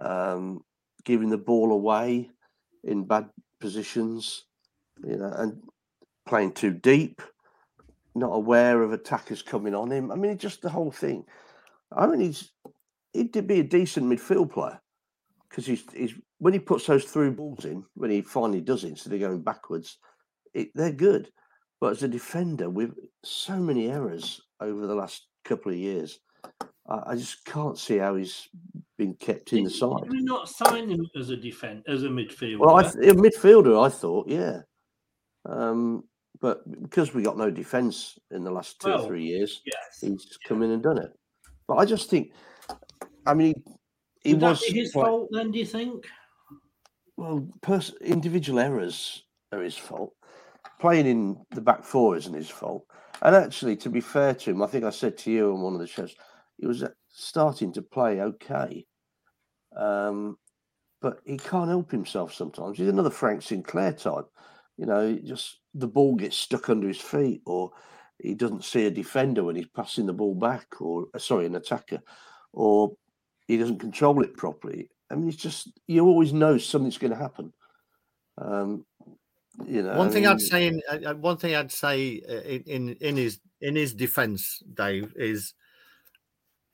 um, 0.00 0.62
giving 1.04 1.30
the 1.30 1.38
ball 1.38 1.72
away 1.72 2.30
in 2.82 3.04
bad 3.04 3.28
positions, 3.60 4.44
you 5.06 5.16
know, 5.16 5.32
and 5.36 5.62
playing 6.26 6.52
too 6.52 6.72
deep, 6.72 7.22
not 8.14 8.32
aware 8.32 8.82
of 8.82 8.92
attackers 8.92 9.42
coming 9.42 9.74
on 9.74 9.90
him. 9.90 10.10
I 10.10 10.16
mean, 10.16 10.36
just 10.38 10.62
the 10.62 10.70
whole 10.70 10.92
thing. 10.92 11.24
I 11.92 12.06
mean, 12.06 12.20
he's 12.20 12.50
he'd 13.12 13.46
be 13.46 13.60
a 13.60 13.64
decent 13.64 14.06
midfield 14.06 14.52
player 14.52 14.80
because 15.48 15.66
he's 15.66 15.84
he's 15.92 16.14
when 16.38 16.52
he 16.52 16.58
puts 16.58 16.86
those 16.86 17.04
through 17.04 17.32
balls 17.32 17.64
in, 17.64 17.84
when 17.94 18.10
he 18.10 18.20
finally 18.20 18.60
does 18.60 18.84
it 18.84 18.88
instead 18.88 19.12
of 19.12 19.20
going 19.20 19.42
backwards, 19.42 19.98
it, 20.52 20.70
they're 20.74 20.92
good. 20.92 21.30
But 21.80 21.92
as 21.92 22.02
a 22.02 22.08
defender, 22.08 22.68
with 22.68 22.94
so 23.24 23.56
many 23.56 23.90
errors 23.90 24.40
over 24.60 24.86
the 24.86 24.94
last 24.94 25.26
couple 25.44 25.72
of 25.72 25.78
years, 25.78 26.18
I, 26.86 27.14
just 27.16 27.44
can't 27.46 27.78
see 27.78 27.96
how 27.96 28.16
he's 28.16 28.48
been 28.98 29.14
kept 29.14 29.52
in 29.54 29.64
the 29.64 29.70
Did 29.70 29.78
side. 29.78 30.08
we 30.10 30.20
not 30.22 30.48
sign 30.48 30.90
him 30.90 31.06
as 31.18 31.30
a 31.30 31.36
defend 31.36 31.82
as 31.88 32.02
a 32.04 32.08
midfielder? 32.08 32.58
Well, 32.58 32.76
I 32.76 32.82
th- 32.82 32.94
a 33.10 33.14
midfielder, 33.14 33.82
I 33.84 33.88
thought, 33.88 34.28
yeah. 34.28 34.60
Um, 35.46 36.04
but 36.40 36.60
because 36.82 37.14
we 37.14 37.22
got 37.22 37.38
no 37.38 37.50
defence 37.50 38.18
in 38.30 38.44
the 38.44 38.50
last 38.50 38.80
two 38.80 38.88
Well, 38.90 39.02
or 39.02 39.06
three 39.06 39.24
years, 39.24 39.62
yes. 39.64 39.98
he's 40.00 40.38
come 40.46 40.62
in 40.62 40.72
and 40.72 40.82
done 40.82 40.98
it. 40.98 41.10
But 41.66 41.76
I 41.76 41.86
just 41.86 42.10
think, 42.10 42.32
I 43.26 43.32
mean, 43.32 43.54
he, 44.22 44.30
he 44.30 44.34
Would 44.34 44.42
was 44.42 44.60
that 44.60 44.72
be 44.72 44.80
his 44.80 44.92
quite- 44.92 45.06
fault 45.06 45.28
then? 45.32 45.50
Do 45.52 45.58
you 45.58 45.66
think? 45.66 46.06
well, 47.16 47.48
pers- 47.62 47.94
individual 48.02 48.58
errors 48.58 49.22
are 49.52 49.62
his 49.62 49.76
fault. 49.76 50.12
Playing 50.80 51.06
in 51.06 51.36
the 51.52 51.60
back 51.62 51.84
four 51.84 52.16
isn't 52.16 52.34
his 52.34 52.50
fault. 52.50 52.84
And 53.22 53.34
actually, 53.34 53.76
to 53.76 53.88
be 53.88 54.00
fair 54.00 54.34
to 54.34 54.50
him, 54.50 54.62
I 54.62 54.66
think 54.66 54.84
I 54.84 54.90
said 54.90 55.16
to 55.18 55.30
you 55.30 55.52
on 55.54 55.62
one 55.62 55.72
of 55.74 55.80
the 55.80 55.86
shows, 55.86 56.14
he 56.58 56.66
was 56.66 56.82
uh, 56.82 56.90
starting 57.08 57.72
to 57.72 57.82
play 57.82 58.20
okay. 58.20 58.86
Um, 59.76 60.38
but 61.00 61.18
he 61.24 61.36
can't 61.36 61.68
help 61.68 61.90
himself 61.90 62.32
sometimes. 62.32 62.78
He's 62.78 62.88
another 62.88 63.10
Frank 63.10 63.42
Sinclair 63.42 63.92
type. 63.92 64.26
You 64.76 64.86
know, 64.86 65.18
just 65.22 65.58
the 65.74 65.86
ball 65.86 66.14
gets 66.16 66.36
stuck 66.36 66.68
under 66.70 66.88
his 66.88 67.00
feet, 67.00 67.42
or 67.46 67.72
he 68.18 68.34
doesn't 68.34 68.64
see 68.64 68.86
a 68.86 68.90
defender 68.90 69.44
when 69.44 69.56
he's 69.56 69.68
passing 69.68 70.06
the 70.06 70.12
ball 70.12 70.34
back, 70.34 70.80
or 70.80 71.06
uh, 71.14 71.18
sorry, 71.18 71.46
an 71.46 71.56
attacker, 71.56 72.00
or 72.52 72.96
he 73.46 73.56
doesn't 73.56 73.78
control 73.80 74.22
it 74.22 74.36
properly. 74.36 74.90
I 75.10 75.16
mean, 75.16 75.28
it's 75.28 75.36
just 75.36 75.68
you 75.86 76.04
always 76.06 76.32
know 76.32 76.58
something's 76.58 76.98
going 76.98 77.12
to 77.12 77.18
happen. 77.18 77.52
Um, 78.38 78.84
you 79.66 79.82
know, 79.82 79.96
One 79.96 80.08
I 80.08 80.10
thing 80.10 80.26
I'd 80.26 80.38
mean, 80.38 80.38
say 80.40 80.66
in 80.66 80.82
uh, 80.88 81.14
one 81.14 81.36
thing 81.36 81.54
I'd 81.54 81.70
say 81.70 82.14
in 82.46 82.62
in, 82.62 82.88
in 83.00 83.16
his 83.16 83.40
in 83.60 83.76
his 83.76 83.94
defence, 83.94 84.62
Dave, 84.74 85.12
is 85.16 85.54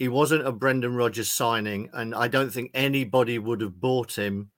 he 0.01 0.09
wasn't 0.09 0.47
a 0.47 0.51
Brendan 0.51 0.97
Rodgers 0.97 1.31
signing, 1.31 1.91
and 1.93 2.15
I 2.15 2.27
don't 2.27 2.51
think 2.51 2.71
anybody 2.73 3.39
would 3.39 3.61
have 3.61 3.79
bought 3.79 4.19
him 4.19 4.51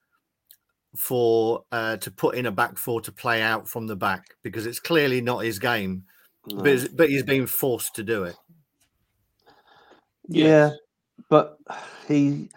for 0.97 1.65
uh, 1.73 1.97
to 1.97 2.11
put 2.13 2.37
in 2.37 2.47
a 2.47 2.53
back 2.53 2.79
four 2.79 3.01
to 3.01 3.11
play 3.11 3.43
out 3.43 3.69
from 3.69 3.89
the 3.89 3.97
back 3.97 4.25
because 4.45 4.67
it's 4.67 4.79
clearly 4.79 5.21
not 5.21 5.39
his 5.39 5.59
game. 5.59 6.05
No. 6.47 6.59
But, 6.59 6.67
it's- 6.69 6.89
but 6.89 7.11
he's 7.11 7.25
being 7.25 7.47
forced 7.47 7.97
to 7.97 8.05
do 8.05 8.23
it. 8.23 8.37
Yeah, 10.29 10.71
but 11.29 11.59
he 12.07 12.49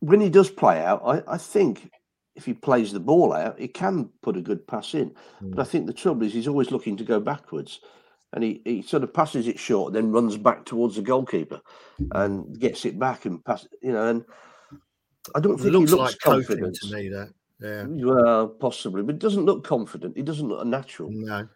when 0.00 0.20
he 0.20 0.28
does 0.28 0.50
play 0.50 0.80
out, 0.84 1.00
I, 1.04 1.22
I 1.34 1.38
think 1.38 1.90
if 2.34 2.44
he 2.44 2.52
plays 2.52 2.92
the 2.92 3.00
ball 3.00 3.32
out, 3.32 3.58
he 3.58 3.68
can 3.68 4.10
put 4.22 4.36
a 4.36 4.42
good 4.42 4.66
pass 4.66 4.92
in. 4.94 5.14
But 5.40 5.60
I 5.60 5.64
think 5.64 5.86
the 5.86 5.92
trouble 5.94 6.26
is 6.26 6.34
he's 6.34 6.48
always 6.48 6.70
looking 6.70 6.96
to 6.98 7.04
go 7.04 7.20
backwards. 7.20 7.80
And 8.32 8.44
he, 8.44 8.62
he 8.64 8.82
sort 8.82 9.02
of 9.02 9.12
passes 9.12 9.48
it 9.48 9.58
short, 9.58 9.92
then 9.92 10.12
runs 10.12 10.36
back 10.36 10.64
towards 10.64 10.96
the 10.96 11.02
goalkeeper 11.02 11.60
and 12.12 12.58
gets 12.60 12.84
it 12.84 12.98
back 12.98 13.24
and 13.24 13.44
pass 13.44 13.66
you 13.82 13.92
know, 13.92 14.06
and 14.08 14.24
I 15.34 15.40
don't 15.40 15.58
It 15.58 15.62
think 15.62 15.72
looks 15.72 15.90
he 15.90 15.96
looks 15.96 16.12
like 16.12 16.20
confident. 16.20 16.76
to 16.82 16.94
me. 16.94 17.08
That 17.08 17.32
yeah, 17.60 17.84
Well, 17.88 18.48
possibly, 18.48 19.02
but 19.02 19.16
he 19.16 19.18
doesn't 19.18 19.44
look 19.44 19.64
confident. 19.64 20.16
He 20.16 20.22
doesn't 20.22 20.48
look 20.48 20.64
natural. 20.66 21.10
no. 21.10 21.48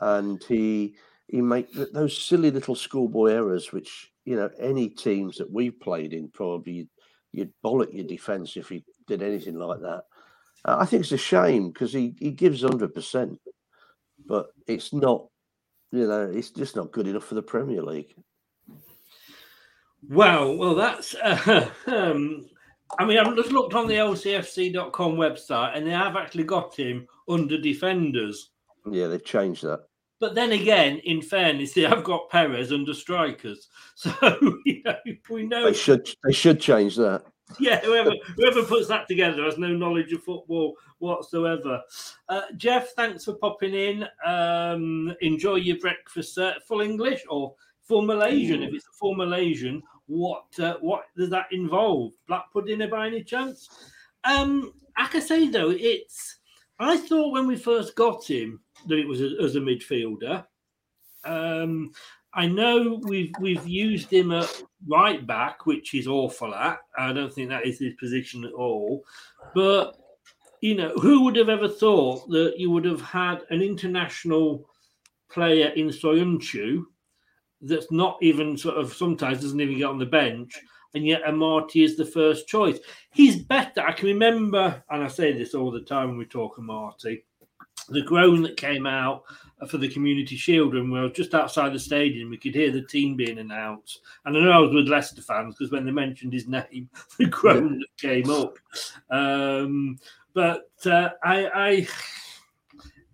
and 0.00 0.42
he 0.44 0.94
he 1.28 1.40
make 1.40 1.68
those 1.92 2.16
silly 2.16 2.50
little 2.50 2.74
schoolboy 2.74 3.32
errors, 3.32 3.72
which 3.72 4.12
you 4.24 4.36
know 4.36 4.50
any 4.58 4.88
teams 4.88 5.36
that 5.38 5.50
we've 5.50 5.78
played 5.80 6.12
in 6.12 6.28
probably 6.30 6.72
you'd, 6.72 6.88
you'd 7.32 7.52
bollock 7.64 7.92
your 7.92 8.06
defence 8.06 8.56
if 8.56 8.68
he 8.68 8.84
did 9.06 9.22
anything 9.22 9.56
like 9.58 9.80
that. 9.80 10.04
Uh, 10.64 10.76
I 10.78 10.86
think 10.86 11.02
it's 11.02 11.12
a 11.12 11.18
shame 11.18 11.70
because 11.72 11.92
he 11.92 12.14
he 12.18 12.30
gives 12.30 12.62
hundred 12.62 12.94
percent, 12.94 13.38
but 14.24 14.46
it's 14.68 14.92
not. 14.92 15.26
You 15.92 16.06
know, 16.06 16.30
it's 16.32 16.50
just 16.50 16.76
not 16.76 16.92
good 16.92 17.08
enough 17.08 17.24
for 17.24 17.34
the 17.34 17.42
Premier 17.42 17.82
League. 17.82 18.14
Well, 20.08 20.56
well, 20.56 20.74
that's. 20.74 21.14
Uh, 21.14 21.68
um, 21.86 22.48
I 22.98 23.04
mean, 23.04 23.18
I've 23.18 23.36
just 23.36 23.52
looked 23.52 23.74
on 23.74 23.86
the 23.86 23.94
LCFC.com 23.94 25.16
website, 25.16 25.76
and 25.76 25.86
they 25.86 25.92
have 25.92 26.16
actually 26.16 26.44
got 26.44 26.74
him 26.74 27.06
under 27.28 27.58
defenders. 27.58 28.50
Yeah, 28.90 29.08
they've 29.08 29.24
changed 29.24 29.62
that. 29.64 29.80
But 30.20 30.34
then 30.34 30.52
again, 30.52 30.98
in 31.04 31.22
fairness, 31.22 31.72
they 31.72 31.82
have 31.82 32.04
got 32.04 32.28
Perez 32.28 32.72
under 32.72 32.94
strikers. 32.94 33.68
So 34.00 34.12
you 34.64 34.82
know, 34.82 34.96
we 35.28 35.42
know. 35.42 35.66
They 35.66 35.74
should 35.74 36.08
they 36.24 36.32
should 36.32 36.58
change 36.58 36.96
that. 36.96 37.22
Yeah, 37.58 37.80
whoever 37.80 38.12
whoever 38.36 38.62
puts 38.62 38.88
that 38.88 39.08
together 39.08 39.44
has 39.44 39.58
no 39.58 39.68
knowledge 39.68 40.12
of 40.12 40.22
football 40.22 40.76
whatsoever. 40.98 41.82
Uh, 42.28 42.42
Jeff, 42.56 42.90
thanks 42.90 43.24
for 43.24 43.34
popping 43.34 43.74
in. 43.74 44.06
Um, 44.24 45.14
enjoy 45.20 45.56
your 45.56 45.78
breakfast, 45.78 46.38
uh, 46.38 46.54
full 46.66 46.80
English 46.80 47.22
or 47.28 47.54
full 47.82 48.02
Malaysian. 48.02 48.62
If 48.62 48.74
it's 48.74 48.86
a 48.86 48.92
full 48.92 49.14
Malaysian, 49.14 49.82
what 50.06 50.46
uh, 50.58 50.76
what 50.80 51.04
does 51.16 51.30
that 51.30 51.46
involve? 51.52 52.12
Black 52.26 52.44
pudding 52.52 52.88
by 52.88 53.06
any 53.06 53.22
chance? 53.22 53.68
Um, 54.24 54.72
I 54.96 55.06
can 55.06 55.22
say 55.22 55.48
though, 55.48 55.70
it's. 55.70 56.38
I 56.78 56.96
thought 56.96 57.32
when 57.32 57.46
we 57.46 57.56
first 57.56 57.94
got 57.94 58.24
him 58.24 58.60
that 58.86 58.98
it 58.98 59.06
was 59.06 59.20
a, 59.20 59.36
as 59.42 59.56
a 59.56 59.60
midfielder. 59.60 60.44
Um, 61.24 61.92
I 62.32 62.46
know 62.46 63.00
we've 63.02 63.32
we've 63.40 63.66
used 63.66 64.12
him 64.12 64.32
at 64.32 64.62
right 64.86 65.26
back, 65.26 65.66
which 65.66 65.90
he's 65.90 66.06
awful 66.06 66.54
at. 66.54 66.78
I 66.96 67.12
don't 67.12 67.32
think 67.32 67.48
that 67.48 67.66
is 67.66 67.80
his 67.80 67.94
position 67.94 68.44
at 68.44 68.52
all. 68.52 69.04
But 69.54 69.96
you 70.60 70.74
know, 70.74 70.90
who 70.96 71.24
would 71.24 71.36
have 71.36 71.48
ever 71.48 71.68
thought 71.68 72.28
that 72.30 72.54
you 72.58 72.70
would 72.70 72.84
have 72.84 73.00
had 73.00 73.42
an 73.50 73.62
international 73.62 74.68
player 75.30 75.68
in 75.68 75.88
Soyuncu 75.88 76.84
that's 77.62 77.90
not 77.90 78.18
even 78.22 78.56
sort 78.56 78.76
of 78.76 78.92
sometimes 78.92 79.40
doesn't 79.40 79.60
even 79.60 79.78
get 79.78 79.88
on 79.88 79.98
the 79.98 80.06
bench, 80.06 80.58
and 80.94 81.06
yet 81.06 81.24
Amartey 81.24 81.84
is 81.84 81.96
the 81.96 82.04
first 82.04 82.46
choice. 82.46 82.78
He's 83.10 83.42
better. 83.42 83.80
I 83.80 83.92
can 83.92 84.06
remember, 84.08 84.82
and 84.90 85.02
I 85.02 85.08
say 85.08 85.32
this 85.32 85.54
all 85.54 85.70
the 85.70 85.82
time 85.82 86.08
when 86.08 86.18
we 86.18 86.26
talk 86.26 86.58
Amartey, 86.58 87.22
the 87.90 88.02
groan 88.02 88.42
that 88.42 88.56
came 88.56 88.86
out 88.86 89.24
for 89.68 89.78
the 89.78 89.88
Community 89.88 90.36
Shield 90.36 90.74
when 90.74 90.90
we 90.90 91.00
were 91.00 91.10
just 91.10 91.34
outside 91.34 91.72
the 91.72 91.78
stadium. 91.78 92.30
We 92.30 92.38
could 92.38 92.54
hear 92.54 92.70
the 92.70 92.82
team 92.82 93.16
being 93.16 93.38
announced, 93.38 94.00
and 94.24 94.36
I 94.36 94.40
know 94.40 94.50
I 94.50 94.58
was 94.58 94.72
with 94.72 94.88
Leicester 94.88 95.22
fans 95.22 95.56
because 95.56 95.72
when 95.72 95.84
they 95.84 95.90
mentioned 95.90 96.32
his 96.32 96.48
name, 96.48 96.88
the 97.18 97.26
groan 97.26 97.80
that 97.80 97.96
came 97.98 98.30
up. 98.30 98.58
Um, 99.10 99.98
but 100.32 100.70
uh, 100.86 101.10
I, 101.22 101.46
I, 101.46 101.88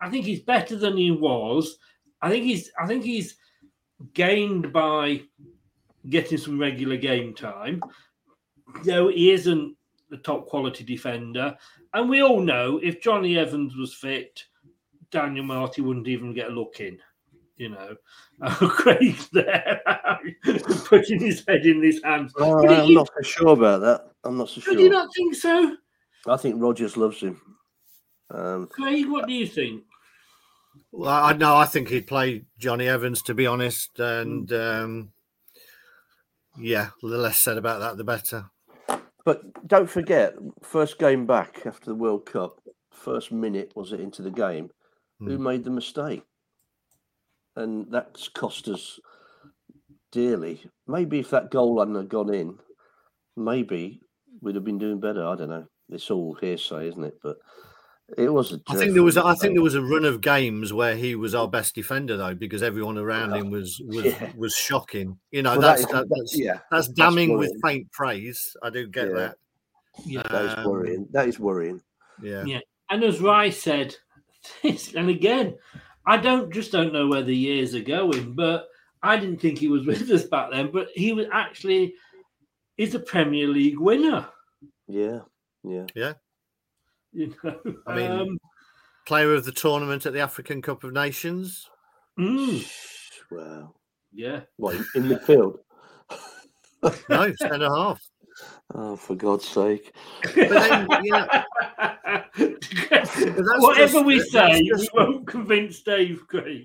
I 0.00 0.10
think 0.10 0.24
he's 0.24 0.40
better 0.40 0.76
than 0.76 0.96
he 0.96 1.10
was. 1.10 1.78
I 2.22 2.28
think 2.30 2.44
he's, 2.44 2.70
I 2.78 2.86
think 2.86 3.04
he's 3.04 3.36
gained 4.14 4.72
by 4.72 5.22
getting 6.08 6.38
some 6.38 6.58
regular 6.58 6.96
game 6.96 7.34
time. 7.34 7.80
Though 8.84 9.08
he 9.08 9.32
isn't 9.32 9.76
the 10.10 10.18
top 10.18 10.46
quality 10.46 10.84
defender, 10.84 11.56
and 11.94 12.08
we 12.08 12.22
all 12.22 12.40
know 12.40 12.78
if 12.82 13.00
Jonny 13.00 13.38
Evans 13.38 13.74
was 13.74 13.94
fit, 13.94 14.44
Daniel 15.16 15.44
Amartey 15.44 15.80
wouldn't 15.80 16.08
even 16.08 16.34
get 16.34 16.48
a 16.48 16.52
look 16.52 16.80
in. 16.80 16.98
You 17.56 17.70
know, 17.70 17.96
oh, 18.42 18.68
Craig's 18.68 19.28
there 19.30 19.80
putting 20.84 21.20
his 21.20 21.42
head 21.48 21.64
in 21.64 21.82
his 21.82 22.02
hands. 22.04 22.32
Oh, 22.36 22.66
I'm 22.68 22.84
he- 22.84 22.94
not 22.94 23.08
so 23.16 23.22
sure 23.22 23.52
about 23.54 23.80
that. 23.80 24.10
I'm 24.24 24.36
not 24.36 24.50
so 24.50 24.60
sure. 24.60 24.74
Do 24.74 24.80
you 24.80 24.90
sure. 24.90 24.92
not 24.92 25.14
think 25.14 25.34
so, 25.34 25.76
I 26.26 26.36
think 26.36 26.60
Rodgers 26.60 26.96
loves 26.96 27.20
him. 27.20 27.40
Um, 28.30 28.66
Craig? 28.66 29.08
What 29.08 29.26
do 29.26 29.32
you 29.32 29.46
think? 29.46 29.84
Well, 30.92 31.10
I 31.10 31.32
know. 31.32 31.56
I 31.56 31.64
think 31.64 31.88
he'd 31.88 32.06
play 32.06 32.44
Jonny 32.58 32.88
Evans, 32.88 33.22
to 33.22 33.34
be 33.34 33.46
honest. 33.46 33.98
And 33.98 34.52
um, 34.52 35.12
yeah, 36.58 36.90
the 37.00 37.08
less 37.08 37.42
said 37.42 37.56
about 37.56 37.80
that, 37.80 37.96
the 37.96 38.04
better. 38.04 38.50
But 39.24 39.66
don't 39.66 39.90
forget, 39.90 40.34
first 40.62 40.98
game 40.98 41.26
back 41.26 41.62
after 41.64 41.86
the 41.86 41.94
World 41.94 42.26
Cup, 42.26 42.60
first 42.92 43.32
minute 43.32 43.72
was 43.74 43.92
it 43.92 44.00
into 44.00 44.22
the 44.22 44.30
game? 44.30 44.70
Who 45.20 45.38
made 45.38 45.64
the 45.64 45.70
mistake? 45.70 46.22
And 47.56 47.86
that's 47.90 48.28
cost 48.28 48.68
us 48.68 49.00
dearly. 50.12 50.62
Maybe 50.86 51.18
if 51.20 51.30
that 51.30 51.50
goal 51.50 51.78
hadn't 51.78 51.94
have 51.94 52.08
gone 52.08 52.32
in, 52.34 52.58
maybe 53.36 54.00
we'd 54.42 54.54
have 54.54 54.64
been 54.64 54.78
doing 54.78 55.00
better. 55.00 55.24
I 55.26 55.34
don't 55.36 55.48
know. 55.48 55.66
It's 55.88 56.10
all 56.10 56.34
hearsay, 56.34 56.88
isn't 56.88 57.04
it? 57.04 57.14
But 57.22 57.36
it 58.18 58.28
was 58.28 58.52
a. 58.52 58.60
I 58.68 58.76
think 58.76 58.92
there 58.92 59.02
was. 59.02 59.14
dreadful 59.14 59.32
I 59.32 59.34
think 59.36 59.54
there 59.54 59.62
was 59.62 59.74
a 59.74 59.82
run 59.82 60.04
of 60.04 60.20
games 60.20 60.72
where 60.72 60.96
he 60.96 61.14
was 61.14 61.34
our 61.34 61.48
best 61.48 61.74
defender, 61.74 62.16
though, 62.16 62.34
because 62.34 62.62
everyone 62.62 62.98
around 62.98 63.32
him 63.34 63.50
was 63.50 63.80
was 63.86 64.04
Yeah. 64.04 64.32
was 64.36 64.54
shocking. 64.54 65.18
You 65.30 65.42
know, 65.42 65.52
Well, 65.52 65.60
that 65.62 65.66
that's 65.78 65.80
is- 65.80 65.86
that- 65.86 66.08
that- 66.08 66.14
that's 66.14 66.38
yeah, 66.38 66.52
that's 66.70 66.86
that's 66.86 66.88
damning 66.88 67.38
with 67.38 67.52
faint 67.64 67.90
praise. 67.92 68.54
I 68.62 68.70
do 68.70 68.86
get 68.86 69.14
that. 69.14 69.36
Yeah. 70.04 70.22
that. 70.24 70.32
That 70.32 70.44
is 70.44 70.54
Um, 70.58 70.64
worrying. 70.70 71.08
That 71.12 71.28
is 71.28 71.38
worrying. 71.40 71.80
Yeah. 72.22 72.44
Yeah. 72.44 72.60
And 72.90 73.02
as 73.02 73.20
Rai 73.20 73.50
said, 73.50 73.88
this, 73.88 73.96
and 74.96 75.08
again, 75.08 75.56
I 76.06 76.16
don't 76.16 76.52
just 76.52 76.72
don't 76.72 76.92
know 76.92 77.08
where 77.08 77.22
the 77.22 77.36
years 77.36 77.74
are 77.74 77.80
going, 77.80 78.34
but 78.34 78.68
I 79.02 79.16
didn't 79.16 79.40
think 79.40 79.58
he 79.58 79.68
was 79.68 79.84
with 79.86 80.10
us 80.10 80.24
back 80.24 80.50
then. 80.50 80.70
But 80.72 80.88
he 80.94 81.12
was 81.12 81.26
actually 81.32 81.94
is 82.78 82.94
a 82.94 83.00
Premier 83.00 83.48
League 83.48 83.78
winner. 83.78 84.28
Yeah, 84.88 85.20
yeah, 85.64 85.86
yeah. 85.94 86.12
You 87.12 87.34
know, 87.42 87.58
I 87.86 87.94
mean, 87.96 88.10
um, 88.10 88.38
player 89.06 89.32
of 89.32 89.46
the 89.46 89.52
tournament 89.52 90.04
at 90.04 90.12
the 90.12 90.20
African 90.20 90.60
Cup 90.60 90.84
of 90.84 90.92
Nations. 90.92 91.66
mm, 92.18 92.62
Wow. 93.30 93.72
yeah. 94.12 94.40
What 94.56 94.74
in 94.74 94.84
in 94.94 95.02
midfield? 95.04 95.56
No, 97.08 97.32
centre 97.40 97.74
half. 97.74 98.02
Oh, 98.74 98.96
for 98.96 99.14
God's 99.14 99.48
sake! 99.48 99.94
But 100.22 100.50
then, 100.50 100.86
you 101.02 101.12
know, 101.12 101.26
that's 101.78 101.95
Whatever 103.34 103.92
just- 103.92 104.04
we 104.06 104.18
that's 104.18 104.30
say, 104.32 104.60
we 104.62 104.88
won't 104.94 105.26
convince 105.26 105.82
Dave 105.82 106.26
Craig. 106.28 106.64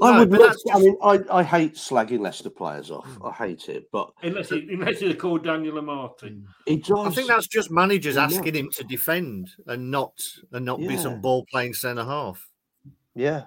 I 0.00 0.12
No, 0.12 0.18
would 0.20 0.30
but 0.30 0.40
love. 0.40 0.50
that's 0.50 0.64
I 0.72 0.78
mean, 0.78 0.96
I, 1.02 1.20
I 1.38 1.42
hate 1.42 1.74
slagging 1.74 2.20
Leicester 2.20 2.50
players 2.50 2.90
off. 2.92 3.04
Hmm. 3.06 3.26
I 3.26 3.32
hate 3.32 3.68
it, 3.68 3.88
but 3.90 4.12
Unless 4.22 4.50
he, 4.50 4.68
unless 4.72 5.00
he's 5.00 5.16
called 5.16 5.42
Daniel 5.42 5.74
Amartey. 5.82 6.44
he 6.66 6.80
I 6.96 7.10
think 7.10 7.26
that's 7.26 7.48
just 7.48 7.70
managers 7.72 8.14
Yeah. 8.14 8.24
asking 8.24 8.54
him 8.54 8.70
to 8.74 8.84
defend 8.84 9.50
and 9.66 9.90
not 9.90 10.12
and 10.52 10.64
not 10.64 10.78
be 10.78 10.96
some 10.96 11.20
ball 11.20 11.44
playing 11.50 11.74
centre 11.74 12.04
half. 12.04 12.48
Yeah, 13.16 13.44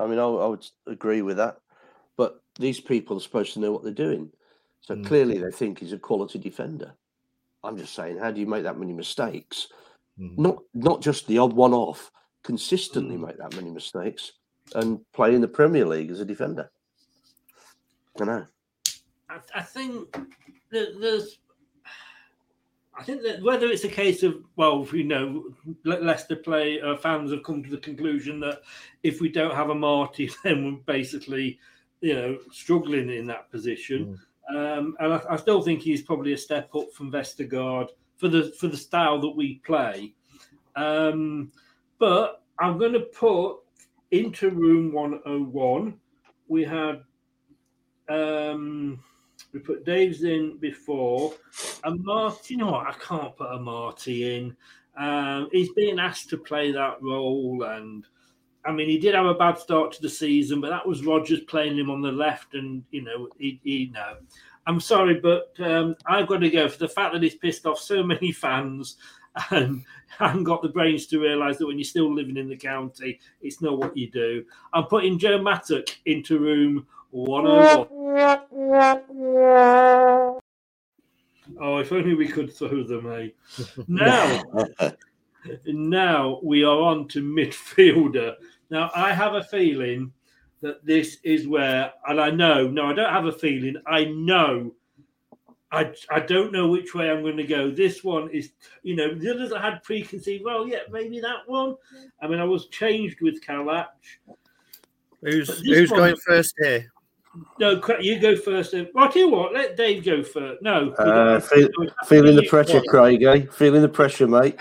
I 0.00 0.06
mean, 0.06 0.18
I, 0.18 0.24
I 0.24 0.46
would 0.48 0.66
agree 0.86 1.22
with 1.22 1.36
that. 1.36 1.58
But 2.16 2.42
these 2.58 2.80
people 2.80 3.16
are 3.16 3.20
supposed 3.20 3.52
to 3.54 3.60
know 3.60 3.70
what 3.70 3.84
they're 3.84 3.92
doing, 3.92 4.32
so 4.80 4.96
Mm. 4.96 5.06
clearly 5.06 5.38
they 5.38 5.50
think 5.52 5.78
he's 5.78 5.92
a 5.92 5.98
quality 5.98 6.40
defender. 6.40 6.92
I'm 7.62 7.76
just 7.76 7.94
saying, 7.94 8.18
how 8.18 8.32
do 8.32 8.40
you 8.40 8.46
make 8.46 8.64
that 8.64 8.78
many 8.78 8.92
mistakes? 8.92 9.68
Mhm. 10.18 10.38
Not 10.38 10.62
not 10.74 11.02
just 11.02 11.26
the 11.26 11.38
odd 11.38 11.52
one 11.52 11.74
off, 11.74 12.10
consistently 12.42 13.16
Mm. 13.16 13.26
make 13.26 13.36
that 13.38 13.54
many 13.54 13.70
mistakes 13.70 14.32
and 14.74 15.00
play 15.12 15.34
in 15.34 15.40
the 15.40 15.48
Premier 15.48 15.86
League 15.86 16.10
as 16.10 16.20
a 16.20 16.24
defender. 16.24 16.70
I 18.20 18.24
know. 18.24 18.46
I, 19.28 19.40
I 19.54 19.62
think 19.62 20.12
that 20.70 21.00
there's. 21.00 21.38
I 22.98 23.02
think 23.02 23.20
that 23.24 23.42
whether 23.42 23.66
it's 23.66 23.84
a 23.84 23.88
case 23.90 24.22
of 24.22 24.42
well, 24.56 24.86
you 24.90 25.04
know, 25.04 25.44
Le- 25.84 26.00
Leicester 26.00 26.36
play 26.36 26.80
uh, 26.80 26.96
fans 26.96 27.30
have 27.30 27.42
come 27.42 27.62
to 27.62 27.68
the 27.68 27.76
conclusion 27.76 28.40
that 28.40 28.62
if 29.02 29.20
we 29.20 29.28
don't 29.28 29.54
have 29.54 29.68
a 29.68 29.74
Marty, 29.74 30.30
then 30.44 30.64
we're 30.64 30.94
basically, 30.94 31.58
you 32.00 32.14
know, 32.14 32.38
struggling 32.50 33.10
in 33.10 33.26
that 33.26 33.50
position. 33.50 34.18
Um, 34.48 34.96
and 35.00 35.12
I, 35.12 35.20
I 35.30 35.36
still 35.36 35.60
think 35.60 35.82
he's 35.82 36.00
probably 36.02 36.32
a 36.32 36.38
step 36.38 36.74
up 36.74 36.90
from 36.94 37.12
Vestergaard 37.12 37.90
for 38.16 38.28
the 38.28 38.54
for 38.58 38.68
the 38.68 38.76
style 38.76 39.20
that 39.20 39.36
we 39.36 39.60
play. 39.64 40.14
Um, 40.74 41.52
but 41.98 42.42
I'm 42.58 42.78
going 42.78 42.92
to 42.92 43.00
put 43.00 43.58
into 44.10 44.50
room 44.50 44.92
101. 44.92 45.94
We 46.48 46.64
had 46.64 47.02
um, 48.08 49.00
we 49.52 49.60
put 49.60 49.84
Dave's 49.84 50.22
in 50.22 50.58
before, 50.58 51.32
and 51.84 52.02
Marty. 52.04 52.54
You 52.54 52.58
know 52.58 52.72
what? 52.72 52.86
I 52.86 52.92
can't 52.92 53.36
put 53.36 53.52
a 53.52 53.58
Marty 53.58 54.36
in. 54.36 54.56
Um, 54.96 55.48
he's 55.52 55.72
being 55.72 55.98
asked 55.98 56.30
to 56.30 56.38
play 56.38 56.72
that 56.72 57.02
role, 57.02 57.64
and 57.64 58.06
I 58.64 58.72
mean, 58.72 58.88
he 58.88 58.98
did 58.98 59.14
have 59.14 59.26
a 59.26 59.34
bad 59.34 59.58
start 59.58 59.92
to 59.92 60.02
the 60.02 60.08
season, 60.08 60.60
but 60.60 60.70
that 60.70 60.86
was 60.86 61.04
Rodgers 61.04 61.40
playing 61.40 61.78
him 61.78 61.90
on 61.90 62.00
the 62.00 62.12
left, 62.12 62.54
and 62.54 62.82
you 62.90 63.02
know, 63.02 63.28
he, 63.38 63.60
he 63.62 63.90
no. 63.92 64.16
I'm 64.66 64.80
sorry, 64.80 65.20
but 65.20 65.54
um, 65.60 65.94
I've 66.06 66.26
got 66.26 66.38
to 66.38 66.50
go 66.50 66.68
for 66.68 66.78
the 66.78 66.88
fact 66.88 67.12
that 67.12 67.22
he's 67.22 67.36
pissed 67.36 67.66
off 67.66 67.78
so 67.78 68.02
many 68.02 68.32
fans 68.32 68.96
and 69.50 69.84
haven't 70.18 70.44
got 70.44 70.62
the 70.62 70.68
brains 70.68 71.06
to 71.06 71.20
realise 71.20 71.58
that 71.58 71.66
when 71.66 71.78
you're 71.78 71.84
still 71.84 72.12
living 72.12 72.36
in 72.36 72.48
the 72.48 72.56
county, 72.56 73.20
it's 73.42 73.62
not 73.62 73.78
what 73.78 73.96
you 73.96 74.10
do. 74.10 74.44
I'm 74.72 74.84
putting 74.84 75.18
Joe 75.18 75.40
Mattock 75.40 75.86
into 76.06 76.38
room 76.38 76.86
101. 77.10 77.86
Oh, 81.60 81.78
if 81.78 81.92
only 81.92 82.14
we 82.14 82.26
could 82.26 82.52
throw 82.52 82.82
them, 82.82 83.10
eh? 83.12 83.28
Now, 83.86 84.42
now 85.66 86.40
we 86.42 86.64
are 86.64 86.80
on 86.80 87.06
to 87.08 87.22
midfielder. 87.22 88.34
Now, 88.70 88.90
I 88.96 89.12
have 89.12 89.34
a 89.34 89.44
feeling 89.44 90.12
that 90.62 90.84
this 90.84 91.18
is 91.22 91.46
where, 91.46 91.92
and 92.08 92.20
I 92.20 92.30
know, 92.30 92.68
no, 92.68 92.86
I 92.86 92.92
don't 92.92 93.12
have 93.12 93.26
a 93.26 93.32
feeling, 93.32 93.76
I 93.86 94.04
know. 94.04 94.72
I, 95.72 95.92
I 96.10 96.20
don't 96.20 96.52
know 96.52 96.68
which 96.68 96.94
way 96.94 97.10
I'm 97.10 97.22
going 97.22 97.36
to 97.36 97.44
go. 97.44 97.70
This 97.70 98.04
one 98.04 98.30
is, 98.30 98.52
you 98.84 98.94
know, 98.94 99.12
the 99.14 99.34
others 99.34 99.52
I 99.52 99.60
had 99.60 99.82
preconceived. 99.82 100.44
Well, 100.44 100.66
yeah, 100.66 100.78
maybe 100.90 101.18
that 101.20 101.40
one. 101.46 101.74
I 102.22 102.28
mean, 102.28 102.38
I 102.38 102.44
was 102.44 102.68
changed 102.68 103.20
with 103.20 103.44
Kalac. 103.44 103.86
Who's 105.22 105.60
who's 105.60 105.90
one- 105.90 106.00
going 106.00 106.16
first 106.24 106.54
here? 106.62 106.90
No, 107.58 107.78
Cra- 107.78 108.02
you 108.02 108.18
go 108.18 108.34
first. 108.34 108.72
then. 108.72 108.88
Well, 108.94 109.04
I'll 109.04 109.12
tell 109.12 109.22
you 109.22 109.28
what, 109.28 109.52
let 109.52 109.76
Dave 109.76 110.04
go 110.04 110.22
first. 110.22 110.62
No, 110.62 110.90
Uh, 110.92 111.38
feel, 111.40 111.64
it 111.66 111.72
would 111.76 111.88
have 111.90 111.98
to 111.98 112.06
feeling 112.06 112.36
the 112.36 112.46
pressure, 112.46 112.74
one. 112.78 112.84
Craig. 112.88 113.22
Eh? 113.24 113.44
Feeling 113.52 113.82
the 113.82 113.88
pressure, 113.90 114.26
mate. 114.26 114.56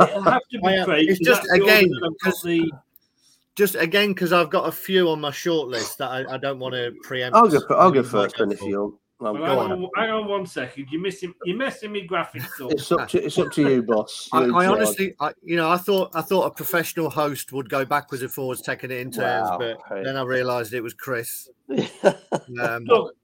It'll 0.00 0.22
have 0.22 0.42
to 0.50 0.58
be 0.60 0.66
I, 0.80 0.84
Craig. 0.84 1.08
it's 1.08 1.20
just 1.20 1.44
again 1.52 1.84
order 1.92 1.94
I've 1.94 2.00
got 2.00 2.12
because 2.24 2.42
the 2.42 2.72
just 3.56 3.74
again 3.74 4.08
because 4.12 4.32
I've 4.32 4.50
got 4.50 4.68
a 4.68 4.72
few 4.72 5.08
on 5.10 5.20
my 5.20 5.30
short 5.30 5.68
list 5.68 5.98
that 5.98 6.10
I, 6.10 6.34
I 6.34 6.36
don't 6.38 6.58
want 6.58 6.74
to 6.74 6.92
preempt. 7.02 7.36
I'll 7.36 7.48
go. 7.48 7.60
fir- 7.66 7.76
I'll 7.76 7.90
go 7.90 8.02
first 8.02 8.36
then 8.38 8.50
if 8.52 8.60
you 8.62 8.80
want. 8.80 8.94
Well, 9.20 9.34
Well, 9.34 9.42
go 9.54 9.60
hang, 9.62 9.72
on. 9.72 9.82
on, 9.84 9.90
hang 9.94 10.10
on 10.10 10.26
one 10.28 10.46
second. 10.46 10.88
You're 10.90 11.00
missing. 11.00 11.32
You're 11.44 11.56
messing 11.56 11.92
me 11.92 12.08
graphics 12.08 12.60
up. 12.64 12.72
It's 12.72 12.90
up 12.90 13.08
to 13.10 13.24
it's 13.24 13.38
up 13.38 13.52
to 13.52 13.68
you, 13.70 13.82
boss. 13.82 14.28
I, 14.32 14.46
I 14.46 14.66
honestly, 14.66 15.14
I, 15.20 15.32
you 15.44 15.56
know, 15.56 15.70
I 15.70 15.76
thought 15.76 16.10
I 16.14 16.22
thought 16.22 16.46
a 16.46 16.50
professional 16.50 17.08
host 17.08 17.52
would 17.52 17.68
go 17.70 17.84
backwards 17.84 18.22
and 18.22 18.32
forwards, 18.32 18.62
taking 18.62 18.90
it 18.90 18.98
in 18.98 19.12
turns, 19.12 19.48
Wow, 19.48 19.58
but 19.58 19.78
hey. 19.88 20.02
then 20.02 20.16
I 20.16 20.22
realised 20.22 20.74
it 20.74 20.80
was 20.82 20.94
Chris. 20.94 21.48
Um, 22.60 22.84
Look, 22.84 23.14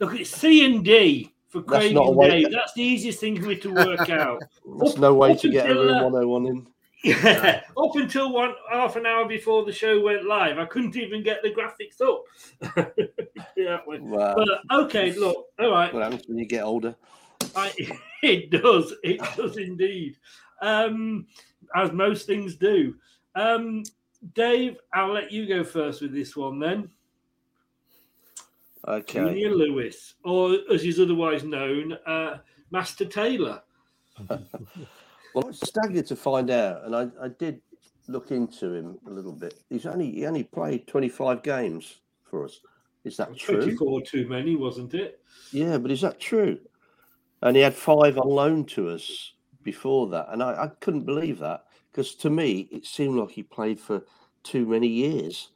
look, 0.00 0.14
it's 0.14 0.30
C 0.30 0.64
and 0.64 0.84
D 0.84 1.32
for 1.48 1.60
That's 1.60 1.84
Craig 1.84 1.94
not 1.94 2.08
and 2.08 2.20
Dave. 2.20 2.50
That's 2.50 2.72
the 2.74 2.82
easiest 2.82 3.20
thing 3.20 3.40
for 3.40 3.48
me 3.48 3.56
to 3.56 3.72
work 3.72 4.10
out. 4.10 4.42
There's 4.80 4.98
no 4.98 5.14
way 5.14 5.36
to 5.36 5.48
get 5.48 5.66
a 5.66 5.70
until, 5.70 5.84
room 5.84 5.94
uh, 5.98 6.02
101 6.26 6.46
in. 6.46 6.66
Yeah, 7.04 7.60
up 7.76 7.94
until 7.96 8.32
one 8.32 8.54
half 8.70 8.96
an 8.96 9.04
hour 9.04 9.28
before 9.28 9.64
the 9.64 9.72
show 9.72 10.00
went 10.00 10.24
live, 10.24 10.58
I 10.58 10.64
couldn't 10.64 10.96
even 10.96 11.22
get 11.22 11.42
the 11.42 11.50
graphics 11.50 12.00
up. 12.00 12.24
yeah, 13.56 13.78
Wow. 13.86 14.34
but 14.36 14.84
okay, 14.84 15.12
look, 15.12 15.48
all 15.58 15.70
right. 15.70 15.92
What 15.92 16.02
happens 16.02 16.26
when 16.26 16.38
you 16.38 16.46
get 16.46 16.64
older? 16.64 16.96
I, 17.54 17.72
it 18.22 18.50
does. 18.50 18.94
It 19.02 19.20
does 19.36 19.58
indeed. 19.58 20.16
Um, 20.62 21.26
as 21.76 21.92
most 21.92 22.26
things 22.26 22.56
do. 22.56 22.94
Um, 23.34 23.82
Dave, 24.34 24.78
I'll 24.94 25.12
let 25.12 25.30
you 25.30 25.46
go 25.46 25.62
first 25.62 26.00
with 26.00 26.14
this 26.14 26.34
one 26.34 26.58
then. 26.58 26.88
Okay. 28.88 29.18
Junior 29.20 29.50
Lewis, 29.50 30.14
or 30.24 30.56
as 30.72 30.82
he's 30.82 31.00
otherwise 31.00 31.44
known, 31.44 31.94
uh, 32.06 32.38
Master 32.70 33.04
Taylor. 33.04 33.62
Well, 35.34 35.44
I 35.44 35.48
was 35.48 35.60
staggered 35.60 36.06
to 36.06 36.16
find 36.16 36.50
out, 36.50 36.84
and 36.84 36.94
I, 36.94 37.08
I 37.20 37.28
did 37.28 37.60
look 38.06 38.30
into 38.30 38.72
him 38.72 38.98
a 39.06 39.10
little 39.10 39.32
bit. 39.32 39.54
He's 39.68 39.86
only 39.86 40.10
he 40.12 40.26
only 40.26 40.44
played 40.44 40.86
25 40.86 41.42
games 41.42 42.00
for 42.22 42.44
us. 42.44 42.60
Is 43.04 43.16
that 43.16 43.36
true? 43.36 43.56
24 43.56 44.02
too 44.02 44.28
many, 44.28 44.56
wasn't 44.56 44.94
it? 44.94 45.20
Yeah, 45.52 45.78
but 45.78 45.90
is 45.90 46.00
that 46.02 46.20
true? 46.20 46.58
And 47.42 47.56
he 47.56 47.62
had 47.62 47.74
five 47.74 48.16
on 48.16 48.28
loan 48.28 48.64
to 48.66 48.88
us 48.88 49.34
before 49.62 50.08
that, 50.08 50.28
and 50.30 50.42
I, 50.42 50.64
I 50.64 50.68
couldn't 50.80 51.04
believe 51.04 51.38
that 51.40 51.64
because 51.90 52.14
to 52.16 52.30
me 52.30 52.68
it 52.70 52.86
seemed 52.86 53.16
like 53.16 53.30
he 53.30 53.42
played 53.42 53.80
for 53.80 54.02
too 54.42 54.66
many 54.66 54.88
years. 54.88 55.50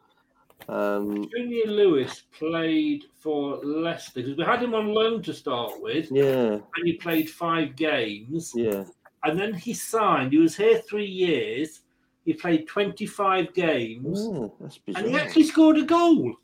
Um, 0.69 1.29
Junior 1.31 1.67
Lewis 1.67 2.25
played 2.37 3.05
for 3.15 3.61
Leicester 3.63 4.23
because 4.23 4.37
we 4.37 4.45
had 4.45 4.63
him 4.63 4.75
on 4.75 4.89
loan 4.89 5.23
to 5.23 5.33
start 5.33 5.73
with, 5.81 6.11
yeah, 6.11 6.59
and 6.77 6.85
he 6.85 6.95
played 6.95 7.31
five 7.31 7.77
games. 7.77 8.53
yeah. 8.55 8.85
And 9.25 9.39
then 9.39 9.55
he 9.55 9.75
signed. 9.75 10.33
He 10.33 10.39
was 10.39 10.57
here 10.57 10.79
three 10.79 11.07
years. 11.07 11.81
He 12.25 12.35
played 12.35 12.67
25 12.69 13.55
games, 13.55 14.19
Oh, 14.21 14.55
that's 14.61 14.79
and 14.95 15.07
he 15.07 15.17
actually 15.17 15.45
scored 15.45 15.79
a 15.79 15.83
goal. 15.83 16.35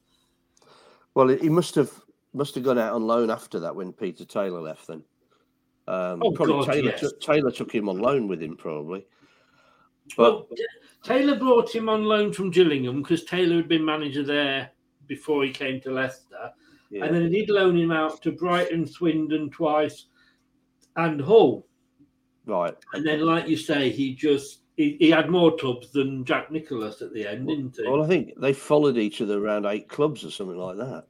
Well, 1.14 1.28
he 1.28 1.48
must 1.50 1.74
have 1.74 1.92
must 2.32 2.54
have 2.54 2.64
gone 2.64 2.78
out 2.78 2.94
on 2.94 3.06
loan 3.06 3.30
after 3.30 3.60
that 3.60 3.76
when 3.76 3.92
Peter 3.92 4.24
Taylor 4.24 4.60
left. 4.62 4.86
Then 4.86 5.02
um, 5.86 6.22
Oh, 6.24 6.32
probably 6.32 6.64
God, 6.64 6.72
Taylor 6.72 6.90
yes. 6.90 7.00
took, 7.00 7.20
Taylor 7.20 7.50
took 7.50 7.72
him 7.72 7.88
on 7.90 7.98
loan 7.98 8.26
with 8.28 8.42
him 8.42 8.56
probably. 8.56 9.06
But 10.16 10.48
Well, 10.48 10.48
Taylor 11.02 11.38
brought 11.38 11.74
him 11.74 11.88
on 11.90 12.04
loan 12.04 12.32
from 12.32 12.50
Gillingham 12.50 13.02
because 13.02 13.24
Taylor 13.24 13.56
had 13.56 13.68
been 13.68 13.84
manager 13.84 14.22
there 14.24 14.70
before 15.06 15.44
he 15.44 15.50
came 15.50 15.82
to 15.82 15.90
Leicester. 15.90 16.50
yeah, 16.90 17.04
And 17.04 17.14
then 17.14 17.30
he 17.30 17.40
did 17.40 17.50
loan 17.50 17.76
him 17.76 17.92
out 17.92 18.22
to 18.22 18.32
Brighton, 18.32 18.86
Swindon 18.86 19.50
twice, 19.50 20.06
and 20.96 21.20
Hull. 21.20 21.66
Right, 22.47 22.74
And 22.92 23.07
then, 23.07 23.20
like 23.20 23.49
you 23.49 23.57
say, 23.57 23.90
he 23.90 24.14
just 24.14 24.61
he, 24.76 24.97
he 24.99 25.11
had 25.11 25.30
more 25.30 25.57
tubs 25.57 25.92
than 25.92 26.24
Jack 26.24 26.51
Nicklaus 26.51 27.01
at 27.01 27.12
the 27.14 27.26
end, 27.26 27.49
didn't 27.49 27.76
he? 27.76 27.88
Well, 27.88 28.03
I 28.03 28.07
think 28.07 28.32
they 28.38 28.53
followed 28.53 28.99
each 28.99 29.22
other 29.22 29.42
around 29.42 29.66
eight 29.66 29.88
clubs 29.88 30.24
or 30.24 30.30
something 30.30 30.57
like 30.59 30.76
that. 30.76 31.05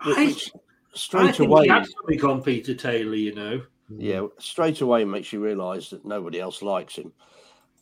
I, 0.00 0.26
Which 0.26 0.52
I 0.54 0.58
straight 0.96 1.36
think 1.36 1.50
away, 1.50 1.62
he 1.64 1.68
had 1.70 1.86
something 1.86 2.24
on 2.24 2.42
Peter 2.42 2.74
Taylor, 2.74 3.14
you 3.14 3.34
know. 3.34 3.62
yeah, 3.96 4.26
straight 4.38 4.80
away 4.80 5.04
makes 5.04 5.32
you 5.32 5.42
realise 5.42 5.90
that 5.90 6.04
nobody 6.04 6.40
else 6.40 6.62
likes 6.62 6.96
him. 6.96 7.12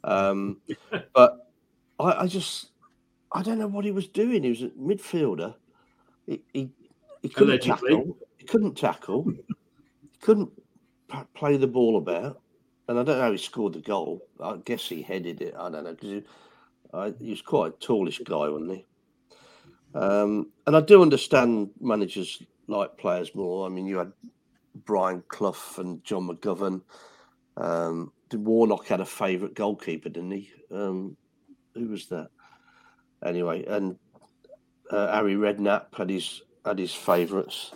Um, 0.05 0.61
but 1.14 1.51
I, 1.99 2.23
I 2.23 2.27
just, 2.27 2.70
I 3.33 3.43
don't 3.43 3.59
know 3.59 3.66
what 3.66 3.85
he 3.85 3.91
was 3.91 4.09
doing. 4.09 4.45
He 4.45 4.51
was 4.51 4.62
a 4.62 4.68
midfielder. 4.68 5.55
He 6.27 6.43
he, 6.53 6.70
he 7.23 7.29
couldn't 7.29 7.51
Allegedly. 7.66 7.91
tackle. 7.91 8.16
He 8.39 8.45
couldn't 8.47 8.77
tackle. 8.77 9.25
he 9.31 10.18
couldn't 10.20 10.51
play 11.35 11.57
the 11.57 11.66
ball 11.66 11.97
about. 11.99 12.41
And 12.89 12.99
I 12.99 13.03
don't 13.05 13.16
know 13.18 13.22
how 13.22 13.33
he 13.33 13.39
scored 13.39 13.74
the 13.74 13.80
goal. 13.80 14.26
I 14.41 14.57
guess 14.64 14.89
he 14.89 15.03
headed 15.03 15.41
it. 15.41 15.55
I 15.57 15.70
don't 15.70 15.85
know 15.85 15.93
because 15.93 16.22
he, 17.18 17.24
he 17.24 17.30
was 17.30 17.43
quite 17.43 17.68
a 17.68 17.76
tallish 17.76 18.22
guy, 18.24 18.49
wasn't 18.49 18.72
he? 18.72 18.85
Um, 19.95 20.51
and 20.66 20.76
I 20.76 20.80
do 20.80 21.03
understand 21.03 21.70
managers 21.80 22.43
like 22.66 22.97
players 22.97 23.35
more. 23.35 23.66
I 23.66 23.68
mean, 23.68 23.87
you 23.87 23.99
had 23.99 24.12
Brian 24.85 25.22
Clough 25.28 25.78
and 25.78 26.03
John 26.05 26.28
McGovern. 26.28 26.83
Um, 27.57 28.12
did 28.30 28.45
Warnock 28.45 28.87
had 28.87 29.01
a 29.01 29.07
favourite 29.07 29.55
goalkeeper, 29.55 30.09
didn't 30.09 30.30
he? 30.30 30.51
Um, 30.70 31.16
who 31.74 31.89
was 31.89 32.07
that? 32.07 32.30
Anyway, 33.24 33.64
and 33.66 33.97
uh, 34.91 35.12
Harry 35.12 35.35
Redknapp 35.35 35.95
had 35.95 36.11
his 36.11 36.43
had 36.64 36.78
his 36.78 36.95
favourites, 36.95 37.72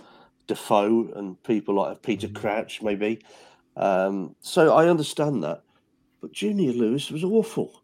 Defoe 0.46 1.12
and 1.16 1.42
people 1.42 1.74
like 1.74 2.02
Peter 2.02 2.28
Crouch, 2.28 2.82
maybe. 2.82 3.20
Um, 3.76 4.34
so 4.40 4.74
I 4.74 4.88
understand 4.88 5.44
that, 5.44 5.62
but 6.20 6.32
Junior 6.32 6.72
Lewis 6.72 7.10
was 7.10 7.24
awful. 7.24 7.82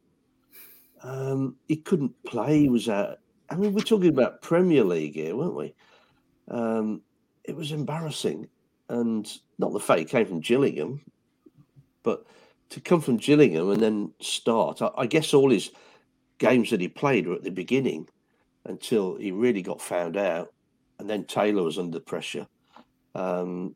Um, 1.02 1.56
he 1.68 1.76
couldn't 1.76 2.14
play. 2.24 2.60
He 2.60 2.68
was 2.68 2.88
out. 2.88 3.18
I 3.50 3.56
mean, 3.56 3.74
we're 3.74 3.82
talking 3.82 4.08
about 4.08 4.40
Premier 4.40 4.84
League 4.84 5.14
here, 5.14 5.36
weren't 5.36 5.54
we? 5.54 5.74
Um, 6.48 7.02
it 7.44 7.54
was 7.54 7.72
embarrassing, 7.72 8.48
and 8.88 9.30
not 9.58 9.72
the 9.72 9.80
fact 9.80 9.98
he 9.98 10.04
came 10.04 10.26
from 10.26 10.40
Gillingham. 10.40 11.00
But 12.02 12.24
to 12.70 12.80
come 12.80 13.00
from 13.00 13.18
Gillingham 13.18 13.70
and 13.70 13.82
then 13.82 14.12
start, 14.20 14.80
I, 14.80 14.90
I 14.96 15.06
guess 15.06 15.34
all 15.34 15.50
his 15.50 15.70
games 16.38 16.70
that 16.70 16.80
he 16.80 16.88
played 16.88 17.26
were 17.26 17.34
at 17.34 17.44
the 17.44 17.50
beginning 17.50 18.08
until 18.64 19.16
he 19.16 19.30
really 19.30 19.62
got 19.62 19.82
found 19.82 20.16
out, 20.16 20.52
and 20.98 21.10
then 21.10 21.24
Taylor 21.24 21.62
was 21.62 21.78
under 21.78 22.00
pressure, 22.00 22.46
um, 23.14 23.74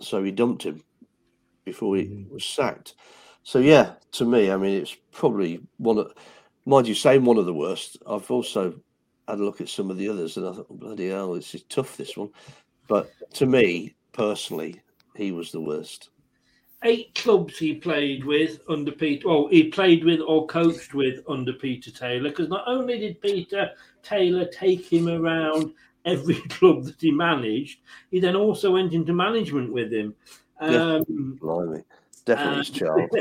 so 0.00 0.22
he 0.22 0.30
dumped 0.30 0.62
him 0.62 0.82
before 1.70 1.96
he 1.96 2.04
mm. 2.04 2.30
was 2.30 2.44
sacked. 2.44 2.94
So 3.42 3.58
yeah, 3.58 3.94
to 4.12 4.24
me, 4.24 4.50
I 4.50 4.56
mean, 4.56 4.80
it's 4.80 4.96
probably 5.12 5.60
one 5.78 5.98
of, 5.98 6.12
mind 6.66 6.88
you, 6.88 6.94
saying 6.94 7.24
one 7.24 7.38
of 7.38 7.46
the 7.46 7.54
worst. 7.54 7.96
I've 8.06 8.30
also 8.30 8.74
had 9.28 9.38
a 9.38 9.44
look 9.44 9.60
at 9.60 9.68
some 9.68 9.90
of 9.90 9.96
the 9.96 10.08
others, 10.08 10.36
and 10.36 10.46
I 10.46 10.52
thought, 10.52 10.68
bloody 10.68 11.08
hell, 11.08 11.34
this 11.34 11.54
is 11.54 11.62
tough. 11.64 11.96
This 11.96 12.16
one, 12.16 12.30
but 12.88 13.10
to 13.34 13.46
me 13.46 13.94
personally, 14.12 14.82
he 15.14 15.32
was 15.32 15.52
the 15.52 15.60
worst. 15.60 16.10
Eight 16.82 17.14
clubs 17.14 17.58
he 17.58 17.74
played 17.74 18.24
with 18.24 18.60
under 18.68 18.90
Peter. 18.90 19.28
Well, 19.28 19.48
he 19.48 19.64
played 19.64 20.02
with 20.02 20.20
or 20.20 20.46
coached 20.46 20.94
with 20.94 21.22
under 21.28 21.52
Peter 21.52 21.90
Taylor. 21.90 22.30
Because 22.30 22.48
not 22.48 22.64
only 22.66 22.98
did 22.98 23.20
Peter 23.20 23.70
Taylor 24.02 24.46
take 24.46 24.90
him 24.90 25.06
around 25.06 25.74
every 26.06 26.34
club 26.48 26.84
that 26.84 27.00
he 27.00 27.10
managed, 27.10 27.80
he 28.10 28.18
then 28.18 28.34
also 28.34 28.72
went 28.72 28.94
into 28.94 29.12
management 29.12 29.72
with 29.72 29.92
him. 29.92 30.14
Um, 30.60 31.38
blimey, 31.40 31.82
definitely 32.24 32.58
his 32.58 32.70
child. 32.70 33.10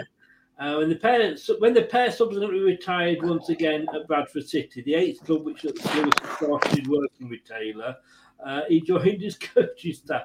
Uh, 0.59 0.75
when 0.79 0.89
the 0.89 0.95
pair 0.97 1.37
when 1.59 1.73
the 1.73 1.83
pair 1.83 2.11
subsequently 2.11 2.59
retired 2.59 3.23
once 3.23 3.47
again 3.47 3.85
at 3.95 4.05
Bradford 4.09 4.45
City, 4.45 4.81
the 4.81 4.93
eighth 4.93 5.23
club 5.23 5.45
which 5.45 5.63
Lewis 5.63 5.73
started 6.35 6.85
working 6.85 7.29
with 7.29 7.45
Taylor, 7.45 7.95
uh, 8.45 8.63
he 8.67 8.81
joined 8.81 9.21
his 9.21 9.37
coaching 9.55 9.93
staff. 9.93 10.23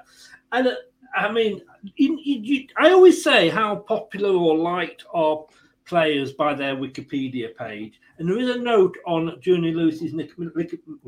And 0.51 0.67
uh, 0.67 0.75
I 1.15 1.31
mean, 1.31 1.61
you, 1.95 2.19
you, 2.21 2.39
you- 2.41 2.67
I 2.75 2.91
always 2.91 3.23
say 3.23 3.47
how 3.47 3.77
popular 3.77 4.31
or 4.37 4.57
liked 4.57 5.05
are 5.13 5.45
players 5.85 6.33
by 6.33 6.53
their 6.53 6.75
Wikipedia 6.75 7.55
page. 7.55 8.01
And 8.17 8.27
there 8.27 8.37
is 8.39 8.49
a 8.49 8.59
note 8.59 8.97
on 9.05 9.39
Junior 9.39 9.71
Lewis's 9.71 10.11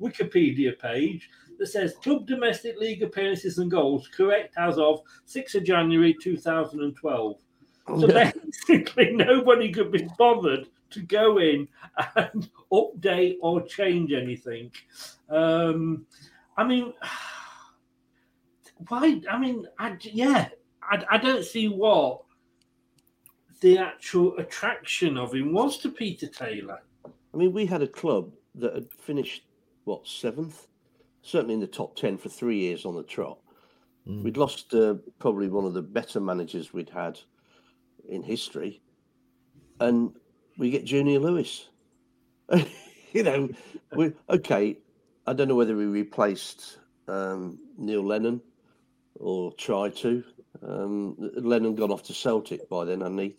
Wikipedia 0.00 0.78
page 0.78 1.28
that 1.62 1.68
says 1.68 1.94
Club 2.02 2.26
Domestic 2.26 2.76
League 2.80 3.04
appearances 3.04 3.58
and 3.58 3.70
goals 3.70 4.08
correct 4.08 4.52
as 4.58 4.78
of 4.78 5.00
6th 5.28 5.54
of 5.54 5.62
January 5.62 6.12
2012. 6.12 7.36
So 7.86 8.06
basically, 8.08 9.12
nobody 9.12 9.70
could 9.70 9.92
be 9.92 10.08
bothered 10.18 10.66
to 10.90 11.00
go 11.02 11.38
in 11.38 11.68
and 12.16 12.50
update 12.72 13.36
or 13.40 13.62
change 13.62 14.12
anything. 14.12 14.72
Um, 15.28 16.04
I 16.56 16.64
mean, 16.64 16.94
why? 18.88 19.20
I 19.30 19.38
mean, 19.38 19.64
I, 19.78 19.96
yeah, 20.00 20.48
I, 20.82 21.04
I 21.12 21.18
don't 21.18 21.44
see 21.44 21.68
what 21.68 22.22
the 23.60 23.78
actual 23.78 24.36
attraction 24.38 25.16
of 25.16 25.32
him 25.32 25.52
was 25.52 25.78
to 25.78 25.90
Peter 25.90 26.26
Taylor. 26.26 26.80
I 27.06 27.36
mean, 27.36 27.52
we 27.52 27.66
had 27.66 27.82
a 27.82 27.88
club 27.88 28.32
that 28.56 28.74
had 28.74 28.92
finished 28.92 29.44
what 29.84 30.08
seventh, 30.08 30.66
certainly 31.22 31.54
in 31.54 31.60
the 31.60 31.66
top 31.66 31.96
ten 31.96 32.18
for 32.18 32.28
three 32.28 32.58
years 32.58 32.84
on 32.84 32.94
the 32.94 33.02
trot. 33.02 33.38
We'd 34.04 34.36
lost 34.36 34.74
uh, 34.74 34.94
probably 35.20 35.48
one 35.48 35.64
of 35.64 35.74
the 35.74 35.82
better 35.82 36.20
managers 36.20 36.72
we'd 36.72 36.90
had 36.90 37.20
in 38.08 38.22
history, 38.22 38.82
and 39.78 40.12
we 40.58 40.70
get 40.70 40.84
Junior 40.84 41.20
Lewis. 41.20 41.68
you 43.12 43.22
know, 43.22 43.48
we 43.94 44.12
okay. 44.28 44.76
I 45.26 45.32
don't 45.32 45.46
know 45.46 45.54
whether 45.54 45.76
we 45.76 45.86
replaced 45.86 46.78
um, 47.06 47.60
Neil 47.78 48.04
Lennon 48.04 48.40
or 49.14 49.52
tried 49.52 49.94
to. 49.96 50.24
Um, 50.66 51.14
Lennon 51.36 51.76
gone 51.76 51.92
off 51.92 52.02
to 52.04 52.14
Celtic 52.14 52.68
by 52.68 52.84
then, 52.84 53.02
hadn't 53.02 53.18
he? 53.18 53.36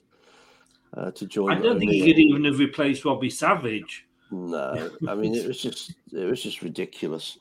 Uh, 0.96 1.12
to 1.12 1.26
join. 1.26 1.52
I 1.52 1.60
don't 1.60 1.78
think 1.78 1.92
he 1.92 2.06
could 2.06 2.20
even 2.20 2.46
have 2.46 2.60
replaced 2.60 3.04
Robbie 3.04 3.30
Savage. 3.30 4.06
No, 4.32 4.92
I 5.08 5.16
mean 5.16 5.36
it 5.36 5.46
was 5.46 5.62
just 5.62 5.94
it 6.14 6.26
was 6.26 6.42
just 6.42 6.62
ridiculous. 6.62 7.38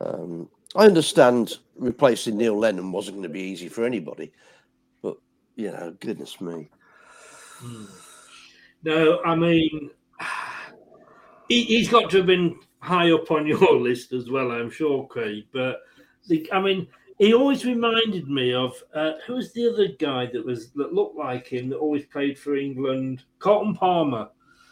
Um, 0.00 0.48
I 0.76 0.86
understand 0.86 1.58
replacing 1.76 2.36
Neil 2.36 2.56
Lennon 2.56 2.92
wasn't 2.92 3.16
going 3.16 3.24
to 3.24 3.28
be 3.28 3.40
easy 3.40 3.68
for 3.68 3.84
anybody, 3.84 4.32
but 5.02 5.16
you 5.56 5.70
know, 5.70 5.94
goodness 6.00 6.40
me. 6.40 6.68
No, 8.82 9.20
I 9.24 9.34
mean, 9.34 9.90
he, 11.48 11.64
he's 11.64 11.88
got 11.88 12.10
to 12.10 12.18
have 12.18 12.26
been 12.26 12.58
high 12.78 13.10
up 13.12 13.30
on 13.30 13.46
your 13.46 13.74
list 13.78 14.12
as 14.12 14.30
well, 14.30 14.52
I'm 14.52 14.70
sure, 14.70 15.06
Craig. 15.06 15.44
But 15.52 15.80
the, 16.28 16.50
I 16.52 16.60
mean, 16.60 16.86
he 17.18 17.34
always 17.34 17.66
reminded 17.66 18.28
me 18.28 18.54
of 18.54 18.82
uh, 18.94 19.12
who 19.26 19.34
was 19.34 19.52
the 19.52 19.70
other 19.70 19.88
guy 19.98 20.26
that 20.32 20.44
was 20.44 20.70
that 20.72 20.94
looked 20.94 21.18
like 21.18 21.46
him 21.46 21.68
that 21.68 21.76
always 21.76 22.06
played 22.06 22.38
for 22.38 22.56
England? 22.56 23.24
Carlton 23.38 23.74
Palmer. 23.74 24.28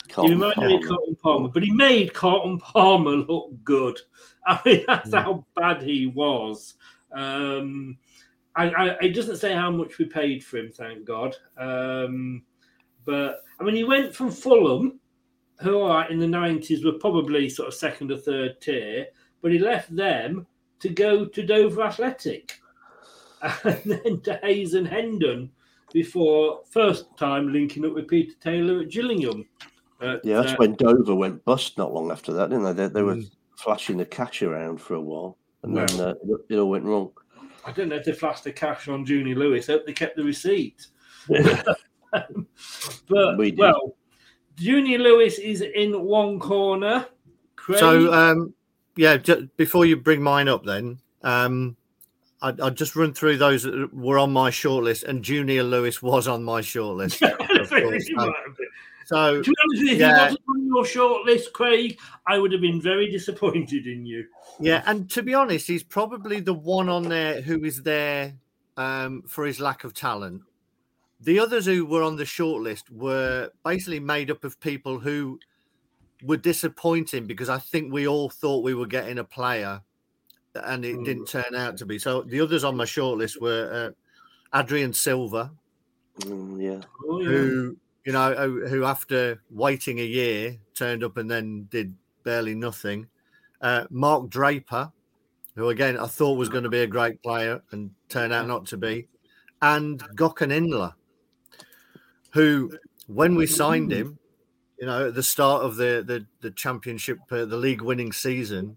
Carlton 0.08 0.36
he 0.38 0.42
reminded 0.42 0.66
me 0.68 0.76
of. 0.76 0.88
Carlton 0.88 1.16
Palmer, 1.16 1.48
but 1.48 1.62
he 1.62 1.70
made 1.70 2.14
Carlton 2.14 2.58
Palmer 2.58 3.16
look 3.16 3.50
good. 3.64 3.98
I 4.46 4.60
mean, 4.64 4.84
that's 4.86 5.10
Mm. 5.10 5.22
how 5.22 5.46
bad 5.56 5.82
he 5.82 6.06
was. 6.06 6.74
Um, 7.12 7.98
I, 8.56 8.70
I, 8.70 8.86
it 9.02 9.10
doesn't 9.14 9.36
say 9.36 9.52
how 9.54 9.70
much 9.70 9.98
we 9.98 10.06
paid 10.06 10.42
for 10.44 10.58
him, 10.58 10.70
thank 10.72 11.04
God. 11.04 11.36
Um, 11.56 12.42
but 13.04 13.40
I 13.60 13.64
mean, 13.64 13.76
he 13.76 13.84
went 13.84 14.14
from 14.14 14.30
Fulham, 14.30 15.00
who 15.60 15.80
are 15.80 16.10
in 16.10 16.18
the 16.18 16.26
nineties 16.26 16.84
were 16.84 16.92
probably 16.92 17.48
sort 17.48 17.68
of 17.68 17.74
second 17.74 18.10
or 18.12 18.16
third 18.18 18.60
tier, 18.60 19.06
but 19.42 19.52
he 19.52 19.58
left 19.58 19.94
them 19.94 20.46
to 20.80 20.88
go 20.88 21.24
to 21.24 21.42
Dover 21.46 21.82
Athletic, 21.82 22.60
and 23.64 23.80
then 23.84 24.20
to 24.22 24.38
Hayes 24.42 24.74
and 24.74 24.86
Hendon 24.86 25.50
before 25.92 26.60
first 26.70 27.06
time 27.16 27.52
linking 27.52 27.84
up 27.86 27.94
with 27.94 28.08
Peter 28.08 28.34
Taylor 28.40 28.80
at 28.80 28.90
Gillingham. 28.90 29.44
But, 29.98 30.24
Yeah, 30.24 30.40
that's 30.40 30.52
uh, 30.52 30.56
when 30.58 30.74
Dover 30.74 31.14
went 31.14 31.44
bust 31.44 31.78
not 31.78 31.92
long 31.92 32.10
after 32.10 32.32
that, 32.32 32.50
didn't 32.50 32.64
they? 32.64 32.72
They, 32.72 32.88
they 32.88 33.02
were 33.02 33.18
flashing 33.56 33.96
the 33.96 34.06
cash 34.06 34.42
around 34.42 34.80
for 34.80 34.94
a 34.94 35.00
while, 35.00 35.36
and 35.62 35.76
then 35.76 36.00
uh, 36.00 36.14
it- 36.28 36.54
it 36.54 36.58
all 36.58 36.70
went 36.70 36.84
wrong. 36.84 37.10
I 37.66 37.72
don't 37.72 37.88
know 37.88 37.96
if 37.96 38.04
they 38.04 38.12
flashed 38.12 38.44
the 38.44 38.52
cash 38.52 38.88
on 38.88 39.04
Junior 39.04 39.34
Lewis. 39.34 39.66
Hope 39.66 39.84
they 39.84 39.92
kept 39.92 40.16
the 40.16 40.24
receipt. 40.24 40.86
but 41.28 41.76
We 43.38 43.50
did. 43.50 43.58
well, 43.58 43.94
Junior 44.56 44.98
Lewis 44.98 45.38
is 45.38 45.62
in 45.62 46.00
one 46.02 46.38
corner. 46.38 47.06
Craig, 47.56 47.78
So, 47.78 48.12
um, 48.12 48.54
yeah, 48.96 49.16
ju- 49.16 49.48
before 49.56 49.86
you 49.86 49.96
bring 49.96 50.22
mine 50.22 50.48
up, 50.48 50.64
then 50.64 50.98
um, 51.22 51.76
I'd, 52.42 52.60
I'd 52.60 52.76
just 52.76 52.96
run 52.96 53.12
through 53.12 53.38
those 53.38 53.64
that 53.64 53.92
were 53.92 54.18
on 54.18 54.32
my 54.32 54.50
shortlist, 54.50 55.04
and 55.04 55.22
Junior 55.22 55.62
Lewis 55.62 56.02
was 56.02 56.28
on 56.28 56.42
my 56.44 56.60
shortlist. 56.60 57.22
of 58.18 58.56
course. 59.08 59.14
He 59.14 59.20
might 59.30 59.40
have 59.40 59.40
been. 59.40 59.40
So, 59.40 59.42
to 59.42 59.50
be 59.50 59.56
honest, 59.64 59.82
with 59.82 59.82
you, 59.82 59.92
if 59.92 59.98
he 59.98 60.20
wasn't 60.20 60.40
on 60.48 60.66
your 60.66 60.84
shortlist, 60.84 61.52
Craig, 61.52 61.98
I 62.26 62.38
would 62.38 62.52
have 62.52 62.60
been 62.60 62.80
very 62.80 63.10
disappointed 63.10 63.86
in 63.86 64.04
you. 64.04 64.26
Yeah, 64.60 64.82
and 64.86 65.08
to 65.10 65.22
be 65.22 65.34
honest, 65.34 65.66
he's 65.66 65.82
probably 65.82 66.40
the 66.40 66.54
one 66.54 66.88
on 66.88 67.08
there 67.08 67.40
who 67.40 67.64
is 67.64 67.82
there 67.82 68.34
um, 68.76 69.22
for 69.26 69.46
his 69.46 69.60
lack 69.60 69.84
of 69.84 69.94
talent. 69.94 70.42
The 71.20 71.38
others 71.38 71.66
who 71.66 71.86
were 71.86 72.02
on 72.02 72.16
the 72.16 72.24
shortlist 72.24 72.90
were 72.90 73.50
basically 73.64 74.00
made 74.00 74.30
up 74.30 74.44
of 74.44 74.60
people 74.60 75.00
who 75.00 75.40
were 76.22 76.36
disappointing 76.36 77.26
because 77.26 77.48
I 77.48 77.58
think 77.58 77.92
we 77.92 78.06
all 78.06 78.28
thought 78.28 78.62
we 78.62 78.74
were 78.74 78.86
getting 78.86 79.18
a 79.18 79.24
player, 79.24 79.80
and 80.54 80.84
it 80.84 81.02
didn't 81.04 81.26
turn 81.26 81.54
out 81.56 81.78
to 81.78 81.86
be. 81.86 81.98
So 81.98 82.22
the 82.22 82.40
others 82.40 82.62
on 82.62 82.76
my 82.76 82.84
shortlist 82.84 83.40
were 83.40 83.94
uh, 84.52 84.58
Adrien 84.58 84.92
Silva, 84.92 85.50
Mm, 86.20 86.62
yeah. 86.62 86.80
Oh, 87.08 87.20
yeah. 87.20 87.28
who 87.28 87.76
you 88.04 88.12
know 88.12 88.34
who, 88.34 88.84
after 88.84 89.42
waiting 89.50 90.00
a 90.00 90.04
year 90.04 90.56
turned 90.74 91.04
up 91.04 91.16
and 91.16 91.30
then 91.30 91.66
did 91.70 91.94
barely 92.24 92.54
nothing. 92.54 93.06
Uh, 93.60 93.84
Mark 93.90 94.28
Draper, 94.28 94.92
who 95.56 95.68
again 95.68 95.98
I 95.98 96.06
thought 96.06 96.38
was 96.38 96.48
going 96.48 96.64
to 96.64 96.70
be 96.70 96.80
a 96.80 96.86
great 96.86 97.22
player 97.22 97.62
and 97.70 97.90
turned 98.08 98.32
out 98.32 98.46
not 98.46 98.66
to 98.66 98.76
be, 98.76 99.08
and 99.60 100.00
Gokhan 100.14 100.52
Inler, 100.52 100.94
who 102.30 102.78
when 103.06 103.34
we 103.34 103.46
signed 103.46 103.92
him, 103.92 104.18
you 104.78 104.86
know 104.86 105.08
at 105.08 105.14
the 105.14 105.22
start 105.22 105.64
of 105.64 105.76
the 105.76 106.04
the, 106.06 106.26
the 106.40 106.50
championship, 106.50 107.18
uh, 107.30 107.44
the 107.44 107.56
league 107.56 107.82
winning 107.82 108.12
season, 108.12 108.76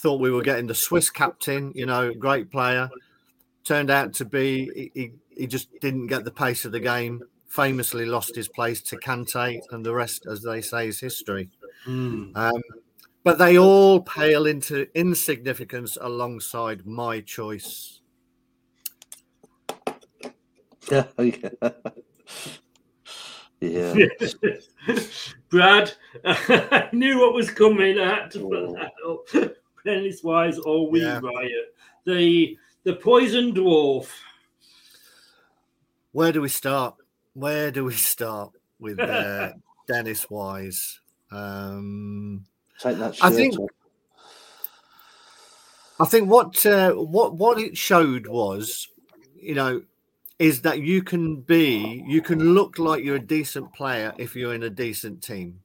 thought 0.00 0.20
we 0.20 0.30
were 0.30 0.42
getting 0.42 0.66
the 0.66 0.74
Swiss 0.74 1.10
captain, 1.10 1.72
you 1.74 1.84
know, 1.84 2.12
great 2.14 2.50
player. 2.50 2.88
Turned 3.64 3.90
out 3.90 4.14
to 4.14 4.24
be 4.24 4.70
he, 4.74 4.90
he, 4.94 5.12
he 5.36 5.46
just 5.46 5.68
didn't 5.80 6.06
get 6.06 6.24
the 6.24 6.30
pace 6.30 6.64
of 6.64 6.72
the 6.72 6.80
game. 6.80 7.22
Famously 7.50 8.06
lost 8.06 8.34
his 8.34 8.48
place 8.48 8.80
to 8.82 8.96
Kante, 8.96 9.60
and 9.72 9.84
the 9.84 9.92
rest, 9.92 10.24
as 10.30 10.40
they 10.42 10.60
say, 10.60 10.86
is 10.88 11.00
history. 11.00 11.50
Um, 11.86 12.62
but 13.24 13.38
they 13.38 13.58
all 13.58 14.00
pale 14.00 14.46
into 14.46 14.86
insignificance 14.94 15.98
alongside 16.00 16.86
my 16.86 17.20
choice. 17.20 18.00
Yeah. 23.60 23.94
yeah. 23.94 23.94
Brad, 25.50 25.92
I 26.24 26.88
knew 26.92 27.20
what 27.20 27.34
was 27.34 27.50
coming. 27.50 27.98
I 27.98 28.14
had 28.14 28.30
to 28.30 28.48
put 28.48 28.72
that 28.74 28.92
up. 29.06 29.54
Dennis 29.84 30.24
Wise 30.24 30.58
or 30.58 30.90
We 30.90 31.02
Yeah. 31.02 31.20
Riot. 31.22 31.74
The 32.06 32.56
the 32.84 32.94
poison 32.96 33.52
dwarf. 33.52 34.08
where 36.12 36.32
do 36.32 36.40
we 36.40 36.48
start? 36.48 36.94
Where 37.34 37.70
do 37.70 37.84
we 37.84 37.94
start 37.94 38.52
with 38.78 38.98
uh, 38.98 39.52
Dennis 39.88 40.28
Wise? 40.28 41.00
Um, 41.30 42.44
Take 42.80 42.98
that 42.98 43.16
I 43.22 43.30
think 43.30 43.58
off. 43.58 43.70
I 46.00 46.06
think 46.06 46.30
what 46.30 46.64
uh, 46.64 46.92
what 46.92 47.34
what 47.34 47.58
it 47.58 47.76
showed 47.76 48.26
was, 48.26 48.88
you 49.36 49.54
know, 49.54 49.82
is 50.38 50.62
that 50.62 50.80
you 50.80 51.02
can 51.02 51.42
be, 51.42 52.02
you 52.06 52.22
can 52.22 52.54
look 52.54 52.78
like 52.78 53.04
you're 53.04 53.16
a 53.16 53.20
decent 53.20 53.72
player 53.74 54.14
if 54.16 54.34
you're 54.34 54.54
in 54.54 54.62
a 54.62 54.70
decent 54.70 55.22
team. 55.22 55.60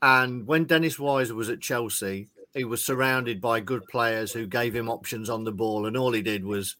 And 0.00 0.46
when 0.46 0.64
Dennis 0.64 0.98
Wise 0.98 1.30
was 1.30 1.50
at 1.50 1.60
Chelsea, 1.60 2.28
he 2.54 2.64
was 2.64 2.82
surrounded 2.82 3.38
by 3.38 3.60
good 3.60 3.86
players 3.86 4.32
who 4.32 4.46
gave 4.46 4.74
him 4.74 4.88
options 4.88 5.28
on 5.28 5.44
the 5.44 5.52
ball, 5.52 5.84
and 5.84 5.96
all 5.96 6.12
he 6.12 6.22
did 6.22 6.42
was 6.42 6.76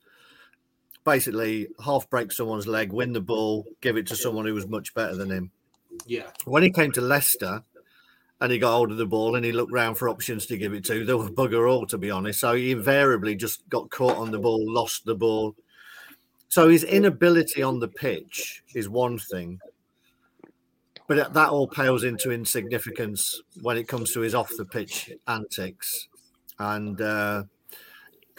basically 1.04 1.68
half 1.84 2.08
break 2.10 2.32
someone's 2.32 2.66
leg, 2.66 2.92
win 2.92 3.12
the 3.12 3.20
ball, 3.20 3.66
give 3.80 3.96
it 3.96 4.06
to 4.08 4.16
someone 4.16 4.46
who 4.46 4.54
was 4.54 4.66
much 4.66 4.94
better 4.94 5.14
than 5.14 5.30
him. 5.30 5.50
Yeah. 6.06 6.30
When 6.44 6.62
he 6.62 6.70
came 6.70 6.92
to 6.92 7.00
Leicester 7.00 7.62
and 8.40 8.52
he 8.52 8.58
got 8.58 8.72
hold 8.72 8.90
of 8.90 8.96
the 8.96 9.06
ball 9.06 9.36
and 9.36 9.44
he 9.44 9.52
looked 9.52 9.72
round 9.72 9.98
for 9.98 10.08
options 10.08 10.46
to 10.46 10.56
give 10.56 10.72
it 10.72 10.84
to, 10.86 11.04
there 11.04 11.16
were 11.16 11.30
bugger 11.30 11.70
all, 11.70 11.86
to 11.86 11.98
be 11.98 12.10
honest. 12.10 12.40
So 12.40 12.54
he 12.54 12.70
invariably 12.70 13.34
just 13.34 13.68
got 13.68 13.90
caught 13.90 14.16
on 14.16 14.30
the 14.30 14.38
ball, 14.38 14.64
lost 14.72 15.04
the 15.04 15.14
ball. 15.14 15.54
So 16.48 16.68
his 16.68 16.84
inability 16.84 17.62
on 17.62 17.78
the 17.78 17.88
pitch 17.88 18.62
is 18.74 18.88
one 18.88 19.18
thing, 19.18 19.60
but 21.06 21.32
that 21.32 21.48
all 21.48 21.68
pales 21.68 22.02
into 22.02 22.32
insignificance 22.32 23.40
when 23.62 23.76
it 23.76 23.88
comes 23.88 24.12
to 24.12 24.20
his 24.20 24.34
off 24.34 24.50
the 24.56 24.64
pitch 24.64 25.12
antics. 25.28 26.08
And 26.58 27.00
uh, 27.00 27.44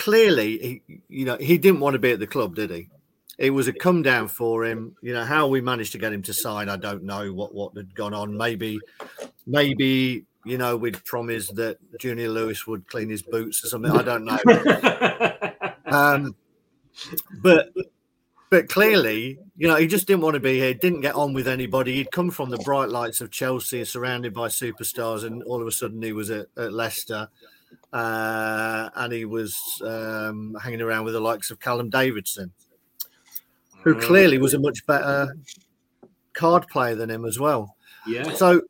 clearly, 0.01 0.81
he, 0.87 1.01
you 1.09 1.25
know, 1.25 1.37
he 1.37 1.59
didn't 1.59 1.79
want 1.79 1.93
to 1.93 1.99
be 1.99 2.11
at 2.11 2.19
the 2.19 2.25
club, 2.25 2.55
did 2.55 2.71
he? 2.71 2.89
It 3.37 3.51
was 3.51 3.67
a 3.67 3.73
come 3.73 4.01
down 4.01 4.27
for 4.27 4.65
him. 4.65 4.95
You 5.01 5.13
know 5.13 5.23
how 5.23 5.47
we 5.47 5.61
managed 5.61 5.91
to 5.91 5.99
get 5.99 6.11
him 6.11 6.23
to 6.23 6.33
sign. 6.33 6.69
I 6.69 6.75
don't 6.75 7.03
know 7.03 7.31
what 7.31 7.53
what 7.53 7.75
had 7.77 7.93
gone 7.95 8.13
on. 8.13 8.35
Maybe, 8.35 8.79
maybe 9.45 10.25
you 10.43 10.57
know 10.57 10.75
we'd 10.75 11.03
promised 11.05 11.55
that 11.55 11.77
Junior 11.99 12.29
Lewis 12.29 12.67
would 12.67 12.87
clean 12.87 13.09
his 13.09 13.21
boots 13.21 13.63
or 13.63 13.67
something. 13.67 13.91
I 13.91 14.03
don't 14.03 14.25
know. 14.25 14.39
um, 15.85 16.35
but 17.41 17.71
but 18.49 18.69
clearly, 18.69 19.39
you 19.55 19.67
know, 19.67 19.75
he 19.75 19.87
just 19.87 20.07
didn't 20.07 20.21
want 20.21 20.33
to 20.33 20.39
be 20.39 20.59
here. 20.59 20.73
Didn't 20.73 21.01
get 21.01 21.15
on 21.15 21.33
with 21.33 21.47
anybody. 21.47 21.95
He'd 21.95 22.11
come 22.11 22.31
from 22.31 22.49
the 22.49 22.57
bright 22.57 22.89
lights 22.89 23.21
of 23.21 23.31
Chelsea, 23.31 23.83
surrounded 23.85 24.33
by 24.33 24.49
superstars, 24.49 25.23
and 25.23 25.41
all 25.43 25.61
of 25.61 25.67
a 25.67 25.71
sudden 25.71 26.01
he 26.01 26.11
was 26.11 26.29
at, 26.29 26.47
at 26.57 26.73
Leicester, 26.73 27.29
uh, 27.93 28.89
and 28.95 29.13
he 29.13 29.25
was 29.25 29.81
um, 29.85 30.55
hanging 30.61 30.81
around 30.81 31.05
with 31.05 31.13
the 31.13 31.19
likes 31.19 31.51
of 31.51 31.59
Callum 31.59 31.89
Davidson, 31.89 32.51
who 33.83 33.95
Mm. 33.95 34.01
clearly 34.01 34.37
was 34.37 34.53
a 34.53 34.59
much 34.59 34.85
better 34.85 35.35
card 36.33 36.67
player 36.67 36.95
than 36.95 37.09
him 37.09 37.25
as 37.25 37.39
well. 37.39 37.75
Yeah. 38.07 38.31
So 38.33 38.61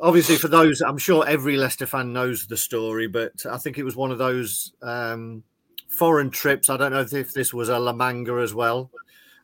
obviously, 0.00 0.36
for 0.36 0.48
those, 0.48 0.80
I'm 0.80 0.98
sure 0.98 1.26
every 1.26 1.56
Leicester 1.56 1.86
fan 1.86 2.12
knows 2.12 2.46
the 2.46 2.56
story, 2.56 3.06
but 3.06 3.32
I 3.48 3.58
think 3.58 3.78
it 3.78 3.84
was 3.84 3.96
one 3.96 4.10
of 4.10 4.18
those 4.18 4.72
um, 4.82 5.42
foreign 5.88 6.30
trips. 6.30 6.68
I 6.68 6.76
don't 6.76 6.92
know 6.92 7.00
if 7.00 7.32
this 7.32 7.54
was 7.54 7.68
a 7.68 7.78
La 7.78 7.92
Manga 7.92 8.34
as 8.34 8.54
well, 8.54 8.90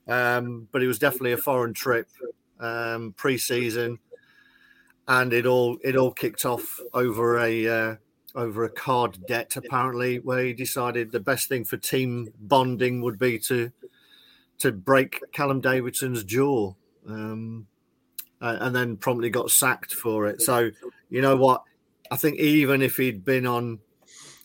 um, 0.08 0.68
but 0.72 0.82
it 0.82 0.86
was 0.86 0.98
definitely 0.98 1.32
a 1.32 1.36
foreign 1.38 1.72
trip 1.72 2.08
um, 2.60 3.14
pre-season, 3.16 3.98
and 5.08 5.32
it 5.32 5.46
all 5.46 5.78
it 5.82 5.96
all 5.96 6.12
kicked 6.12 6.44
off 6.44 6.80
over 6.92 7.38
a 7.38 7.68
uh, 7.68 7.96
over 8.34 8.64
a 8.64 8.70
card 8.70 9.18
debt 9.26 9.56
apparently, 9.56 10.18
where 10.18 10.44
he 10.44 10.52
decided 10.52 11.12
the 11.12 11.20
best 11.20 11.48
thing 11.48 11.64
for 11.64 11.76
team 11.76 12.32
bonding 12.40 13.00
would 13.02 13.18
be 13.18 13.38
to 13.40 13.70
to 14.58 14.72
break 14.72 15.20
Callum 15.32 15.60
Davidson's 15.60 16.24
jaw. 16.24 16.74
Um, 17.06 17.66
and 18.42 18.74
then 18.74 18.96
promptly 18.96 19.30
got 19.30 19.50
sacked 19.50 19.94
for 19.94 20.26
it. 20.26 20.42
So, 20.42 20.70
you 21.10 21.22
know 21.22 21.36
what? 21.36 21.62
I 22.10 22.16
think 22.16 22.38
even 22.38 22.82
if 22.82 22.96
he'd 22.96 23.24
been 23.24 23.46
on, 23.46 23.78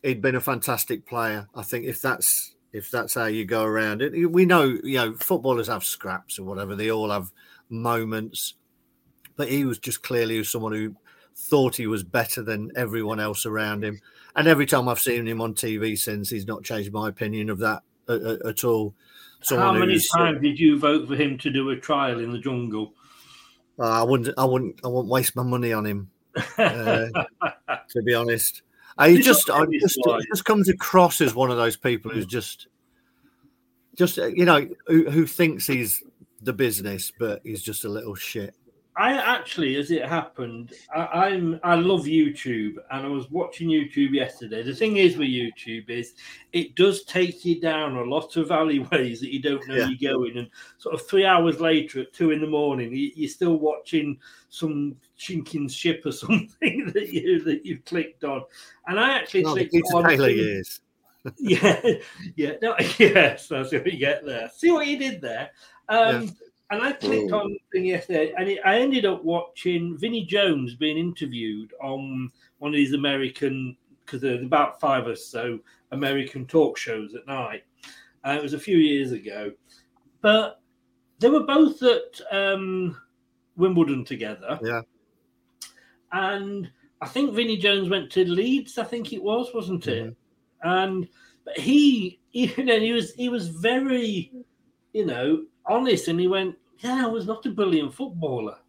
he'd 0.03 0.21
been 0.21 0.35
a 0.35 0.41
fantastic 0.41 1.05
player. 1.05 1.47
I 1.55 1.63
think 1.63 1.85
if 1.85 2.01
that's 2.01 2.55
if 2.73 2.91
that's 2.91 3.15
how 3.15 3.25
you 3.25 3.45
go 3.45 3.63
around 3.63 4.01
it, 4.01 4.31
we 4.31 4.45
know 4.45 4.77
you 4.83 4.97
know 4.97 5.13
footballers 5.15 5.67
have 5.67 5.83
scraps 5.83 6.37
or 6.37 6.43
whatever. 6.43 6.75
They 6.75 6.91
all 6.91 7.09
have 7.09 7.31
moments, 7.69 8.53
but 9.35 9.49
he 9.49 9.65
was 9.65 9.79
just 9.79 10.03
clearly 10.03 10.43
someone 10.43 10.73
who 10.73 10.95
thought 11.37 11.75
he 11.75 11.87
was 11.87 12.03
better 12.03 12.41
than 12.41 12.71
everyone 12.75 13.19
else 13.19 13.45
around 13.45 13.83
him. 13.83 13.99
And 14.35 14.47
every 14.47 14.65
time 14.65 14.89
I've 14.89 14.99
seen 14.99 15.27
him 15.27 15.41
on 15.41 15.53
TV 15.53 15.97
since, 15.97 16.29
he's 16.29 16.47
not 16.47 16.63
changed 16.63 16.91
my 16.91 17.09
opinion 17.09 17.49
of 17.49 17.59
that 17.59 17.83
at, 18.09 18.21
at, 18.21 18.45
at 18.45 18.63
all. 18.63 18.93
How 19.49 19.71
many 19.71 19.99
times 19.99 20.41
did 20.41 20.59
you 20.59 20.79
vote 20.79 21.07
for 21.07 21.15
him 21.15 21.37
to 21.39 21.49
do 21.49 21.69
a 21.69 21.75
trial 21.75 22.19
in 22.19 22.31
the 22.31 22.39
jungle? 22.39 22.93
Uh, 23.79 24.01
I 24.01 24.03
wouldn't. 24.03 24.33
I 24.37 24.45
wouldn't. 24.45 24.79
I 24.83 24.87
wouldn't 24.87 25.09
waste 25.09 25.35
my 25.35 25.43
money 25.43 25.71
on 25.71 25.85
him. 25.85 26.09
Uh, 26.57 27.07
to 27.89 28.01
be 28.03 28.15
honest, 28.15 28.63
I 28.97 29.15
just, 29.17 29.49
I 29.51 29.65
just, 29.65 29.99
he 30.03 30.25
just 30.27 30.45
comes 30.45 30.69
across 30.69 31.21
as 31.21 31.35
one 31.35 31.51
of 31.51 31.57
those 31.57 31.77
people 31.77 32.09
who's 32.09 32.25
just, 32.25 32.67
just 33.95 34.17
uh, 34.17 34.25
you 34.25 34.45
know, 34.45 34.67
who, 34.87 35.09
who 35.09 35.27
thinks 35.27 35.67
he's 35.67 36.03
the 36.41 36.53
business, 36.53 37.11
but 37.19 37.41
he's 37.43 37.61
just 37.61 37.85
a 37.85 37.89
little 37.89 38.15
shit. 38.15 38.55
I 38.99 39.13
actually, 39.13 39.75
as 39.75 39.91
it 39.91 40.03
happened, 40.05 40.73
I, 40.95 41.01
I'm 41.27 41.59
I 41.63 41.75
love 41.75 42.05
YouTube, 42.05 42.75
and 42.91 43.05
I 43.05 43.09
was 43.09 43.29
watching 43.29 43.69
YouTube 43.69 44.11
yesterday. 44.11 44.63
The 44.63 44.73
thing 44.73 44.97
is 44.97 45.17
with 45.17 45.27
YouTube 45.27 45.89
is 45.89 46.15
it 46.51 46.75
does 46.75 47.03
take 47.03 47.45
you 47.45 47.61
down 47.61 47.95
a 47.95 48.03
lot 48.03 48.37
of 48.37 48.49
alleyways 48.49 49.19
that 49.19 49.31
you 49.31 49.39
don't 49.41 49.65
know 49.67 49.75
Yeah. 49.75 49.89
you're 49.89 50.13
going, 50.13 50.37
and 50.37 50.49
sort 50.79 50.95
of 50.95 51.07
three 51.07 51.25
hours 51.25 51.59
later 51.59 52.01
at 52.01 52.13
two 52.13 52.31
in 52.31 52.41
the 52.41 52.47
morning, 52.47 52.91
you, 52.91 53.11
you're 53.15 53.29
still 53.29 53.57
watching 53.57 54.17
some 54.49 54.95
chinking 55.15 55.69
ship 55.69 56.01
or 56.05 56.11
something 56.23 56.91
that 56.93 57.09
you 57.09 57.43
that 57.43 57.65
you've 57.65 57.85
clicked 57.85 58.23
on, 58.23 58.43
and 58.87 58.99
I 58.99 59.11
actually 59.17 59.43
the 59.43 59.65
clicked 59.69 59.93
on. 59.93 60.03
Taylor 60.09 60.29
years. 60.29 60.81
yeah, 61.37 61.81
yeah, 62.35 62.53
no, 62.61 62.75
yes, 62.97 63.47
that's 63.47 63.71
what 63.71 63.83
we 63.83 63.97
get 63.97 64.25
there. 64.25 64.49
See 64.55 64.71
what 64.71 64.87
you 64.87 64.97
did 64.97 65.21
there. 65.21 65.51
Um, 65.89 66.35
And 66.69 66.81
I 66.81 66.91
clicked 66.91 67.31
Oh. 67.31 67.39
on 67.39 67.51
the 67.53 67.59
thing 67.71 67.85
yesterday, 67.85 68.33
and 68.37 68.49
it, 68.49 68.59
I 68.65 68.79
ended 68.79 69.05
up 69.05 69.23
watching 69.23 69.97
Vinnie 69.97 70.25
Jones 70.25 70.75
being 70.75 70.97
interviewed 70.97 71.73
on 71.81 72.29
one 72.59 72.71
of 72.71 72.75
these 72.75 72.93
American, 72.93 73.77
because 74.05 74.21
there's 74.21 74.43
about 74.43 74.79
five 74.79 75.07
or 75.07 75.15
so 75.15 75.59
American 75.91 76.45
talk 76.45 76.77
shows 76.77 77.15
at 77.15 77.25
night. 77.25 77.63
Uh, 78.25 78.31
it 78.31 78.43
was 78.43 78.53
a 78.53 78.59
few 78.59 78.77
years 78.77 79.13
ago, 79.13 79.51
but 80.21 80.59
they 81.19 81.29
were 81.29 81.45
both 81.45 81.81
at 81.83 82.19
um, 82.31 82.97
Wimbledon 83.55 84.03
together. 84.03 84.59
Yeah. 84.61 84.81
And 86.11 86.69
I 87.01 87.07
think 87.07 87.33
Vinnie 87.33 87.57
Jones 87.57 87.89
went 87.89 88.11
to 88.11 88.25
Leeds. 88.25 88.77
I 88.77 88.83
think 88.83 89.13
it 89.13 89.21
was, 89.23 89.53
wasn't 89.53 89.87
it? 89.87 90.15
And 90.63 91.07
but 91.45 91.57
he, 91.57 92.19
you 92.31 92.63
know, 92.63 92.79
he 92.79 92.91
was 92.91 93.13
he 93.13 93.29
was 93.29 93.47
very, 93.49 94.31
you 94.93 95.05
know, 95.05 95.45
honest, 95.67 96.07
and 96.07 96.19
he 96.19 96.27
went, 96.27 96.55
"Yeah, 96.79 97.05
I 97.05 97.07
was 97.07 97.25
not 97.27 97.45
a 97.45 97.51
brilliant 97.51 97.93
footballer." 97.93 98.57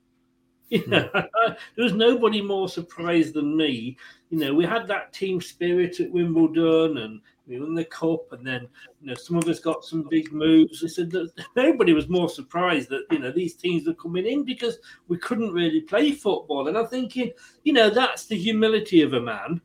You 0.71 0.87
know, 0.87 1.09
there 1.13 1.85
was 1.85 1.95
nobody 1.95 2.43
more 2.43 2.69
surprised 2.69 3.33
than 3.33 3.57
me. 3.57 3.97
You 4.29 4.39
know, 4.39 4.55
we 4.55 4.67
had 4.67 4.87
that 4.89 5.15
team 5.15 5.41
spirit 5.41 5.99
at 5.99 6.11
Wimbledon, 6.13 6.99
and 6.99 7.21
we 7.47 7.59
won 7.59 7.75
the 7.75 7.87
cup, 7.87 8.33
and 8.33 8.47
then 8.47 8.69
you 9.01 9.07
know 9.07 9.15
some 9.15 9.39
of 9.39 9.49
us 9.49 9.61
got 9.61 9.83
some 9.83 10.07
big 10.11 10.31
moves. 10.31 10.83
They 10.83 10.89
said 10.89 11.11
that 11.13 11.33
nobody 11.57 11.95
was 11.95 12.11
more 12.11 12.29
surprised 12.29 12.91
that 12.91 13.07
you 13.11 13.19
know 13.19 13.33
these 13.33 13.55
teams 13.55 13.87
were 13.87 13.95
coming 13.95 14.27
in 14.27 14.45
because 14.45 14.79
we 15.09 15.17
couldn't 15.17 15.55
really 15.55 15.81
play 15.81 16.13
football. 16.13 16.69
And 16.69 16.77
I'm 16.77 16.89
thinking, 16.89 17.33
you 17.65 17.73
know, 17.73 17.89
that's 17.89 18.27
the 18.27 18.37
humility 18.37 19.01
of 19.01 19.15
a 19.15 19.21
man 19.21 19.63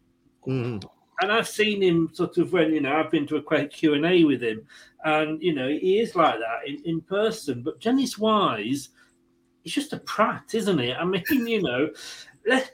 Mhm. 0.48 0.93
And 1.22 1.32
I've 1.32 1.48
seen 1.48 1.82
him 1.82 2.10
sort 2.14 2.38
of 2.38 2.54
when 2.54 2.74
you 2.74 2.82
know 2.82 2.96
I've 2.96 3.12
been 3.12 3.28
to 3.28 3.38
a 3.38 3.68
Q 3.68 3.94
and 3.94 4.06
A 4.06 4.24
with 4.24 4.42
him, 4.42 4.66
and 5.06 5.42
you 5.42 5.54
know 5.54 5.68
he 5.68 6.00
is 6.00 6.16
like 6.16 6.40
that 6.40 6.68
in, 6.68 6.82
in 6.86 7.02
person. 7.02 7.62
But 7.64 7.80
Dennis 7.80 8.18
Wise, 8.18 8.90
he's 9.64 9.74
just 9.74 9.94
a 9.94 10.00
prat, 10.00 10.54
isn't 10.54 10.80
he? 10.80 10.94
I 10.94 11.06
mean, 11.06 11.24
you 11.30 11.62
know, 11.62 11.90
let, 12.48 12.72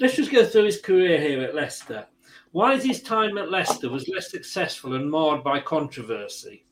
let's 0.00 0.16
just 0.16 0.32
go 0.32 0.44
through 0.44 0.64
his 0.64 0.80
career 0.80 1.20
here 1.20 1.42
at 1.42 1.54
Leicester. 1.54 2.06
Wise's 2.52 3.02
time 3.02 3.36
at 3.36 3.50
Leicester 3.50 3.90
was 3.90 4.08
less 4.08 4.30
successful 4.30 4.94
and 4.94 5.10
marred 5.10 5.42
by 5.42 5.58
controversy. 5.58 6.64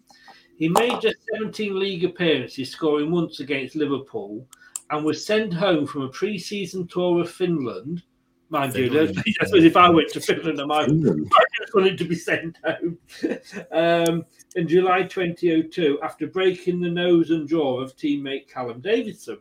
He 0.57 0.68
made 0.68 1.00
just 1.00 1.16
17 1.34 1.76
league 1.76 2.05
appearances, 2.05 2.70
scoring 2.70 3.11
once 3.11 3.40
against 3.40 3.74
Liverpool, 3.74 4.46
and 4.90 5.05
was 5.05 5.26
sent 5.26 5.53
home 5.53 5.86
from 5.86 6.03
a 6.03 6.09
pre-season 6.11 6.86
tour 6.86 7.20
of 7.20 7.30
Finland. 7.30 8.05
Mind 8.53 8.74
you. 8.74 9.00
I 9.40 9.46
suppose 9.46 9.64
if 9.64 9.78
I 9.78 9.88
went 9.88 10.11
to 10.11 10.20
Finland, 10.20 10.61
I 10.61 10.66
might, 10.66 10.84
Finland. 10.84 11.32
I 11.34 11.44
just 11.59 11.74
wanted 11.74 11.96
to 11.96 12.05
be 12.05 12.14
sent 12.14 12.59
home. 12.62 12.98
um, 13.72 14.26
in 14.57 14.68
July 14.68 15.05
2002, 15.05 15.98
after 16.03 16.26
breaking 16.26 16.78
the 16.78 16.90
nose 16.90 17.30
and 17.30 17.48
jaw 17.48 17.80
of 17.80 17.96
teammate 17.96 18.48
Callum 18.48 18.82
Davidson. 18.82 19.38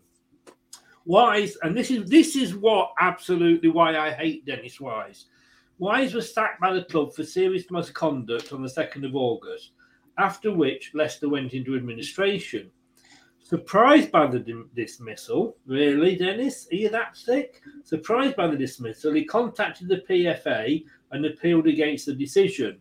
Wise, 1.04 1.58
and 1.62 1.76
this 1.76 1.92
is 1.92 2.10
this 2.10 2.38
is 2.38 2.56
what 2.56 2.94
absolutely 3.02 3.68
why 3.68 3.98
I 3.98 4.12
hate 4.12 4.46
Dennis 4.46 4.80
Wise. 4.80 5.26
Wise 5.78 6.14
was 6.14 6.34
sacked 6.34 6.62
by 6.62 6.72
the 6.72 6.86
club 6.86 7.14
for 7.14 7.26
serious 7.26 7.70
misconduct 7.70 8.54
on 8.54 8.62
the 8.62 8.70
2nd 8.70 9.06
of 9.06 9.16
August. 9.16 9.72
after 10.20 10.54
which 10.54 10.92
Leicester 10.94 11.28
went 11.28 11.54
into 11.54 11.76
administration. 11.76 12.72
Surprised 13.52 14.14
by 14.14 14.26
the 14.28 14.40
dim- 14.40 14.70
dismissal, 14.78 15.58
really, 15.66 16.16
Dennis? 16.16 16.70
Are 16.72 16.76
you 16.76 16.88
that 16.88 17.18
sick? 17.18 17.62
Surprised 17.84 18.38
by 18.38 18.48
the 18.48 18.56
dismissal, 18.56 19.12
he 19.12 19.26
contacted 19.26 19.90
the 19.90 20.04
PFA 20.10 20.86
and 21.12 21.26
appealed 21.26 21.68
against 21.68 22.06
the 22.06 22.14
decision. 22.14 22.80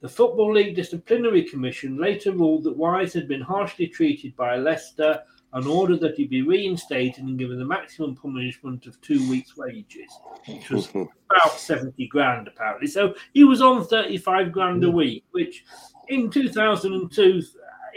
The 0.00 0.08
Football 0.08 0.54
League 0.54 0.74
Disciplinary 0.74 1.42
Commission 1.42 1.98
later 1.98 2.32
ruled 2.32 2.64
that 2.64 2.78
Wise 2.78 3.12
had 3.12 3.28
been 3.28 3.42
harshly 3.42 3.88
treated 3.88 4.34
by 4.36 4.56
Leicester 4.56 5.20
and 5.52 5.66
ordered 5.66 6.00
that 6.00 6.14
he 6.14 6.26
be 6.26 6.40
reinstated 6.40 7.22
and 7.22 7.38
given 7.38 7.58
the 7.58 7.64
maximum 7.66 8.16
punishment 8.16 8.86
of 8.86 8.98
two 9.02 9.28
weeks' 9.28 9.54
wages, 9.58 10.10
which 10.48 10.70
was 10.70 10.88
about 10.94 11.58
70 11.58 12.06
grand 12.06 12.48
apparently. 12.48 12.86
So 12.86 13.14
he 13.34 13.44
was 13.44 13.60
on 13.60 13.84
35 13.84 14.50
grand 14.50 14.82
a 14.82 14.86
mm. 14.86 14.94
week, 14.94 15.24
which 15.32 15.62
in 16.08 16.30
2002 16.30 17.42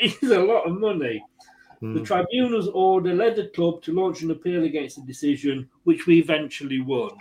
is 0.01 0.23
a 0.23 0.39
lot 0.39 0.67
of 0.67 0.77
money. 0.77 1.23
The 1.83 1.99
mm. 1.99 2.05
tribunal's 2.05 2.69
order 2.69 3.13
led 3.13 3.35
the 3.35 3.47
club 3.47 3.81
to 3.83 3.91
launch 3.91 4.21
an 4.21 4.31
appeal 4.31 4.63
against 4.63 4.95
the 4.95 5.01
decision, 5.01 5.69
which 5.83 6.07
we 6.07 6.17
eventually 6.17 6.79
won. 6.79 7.11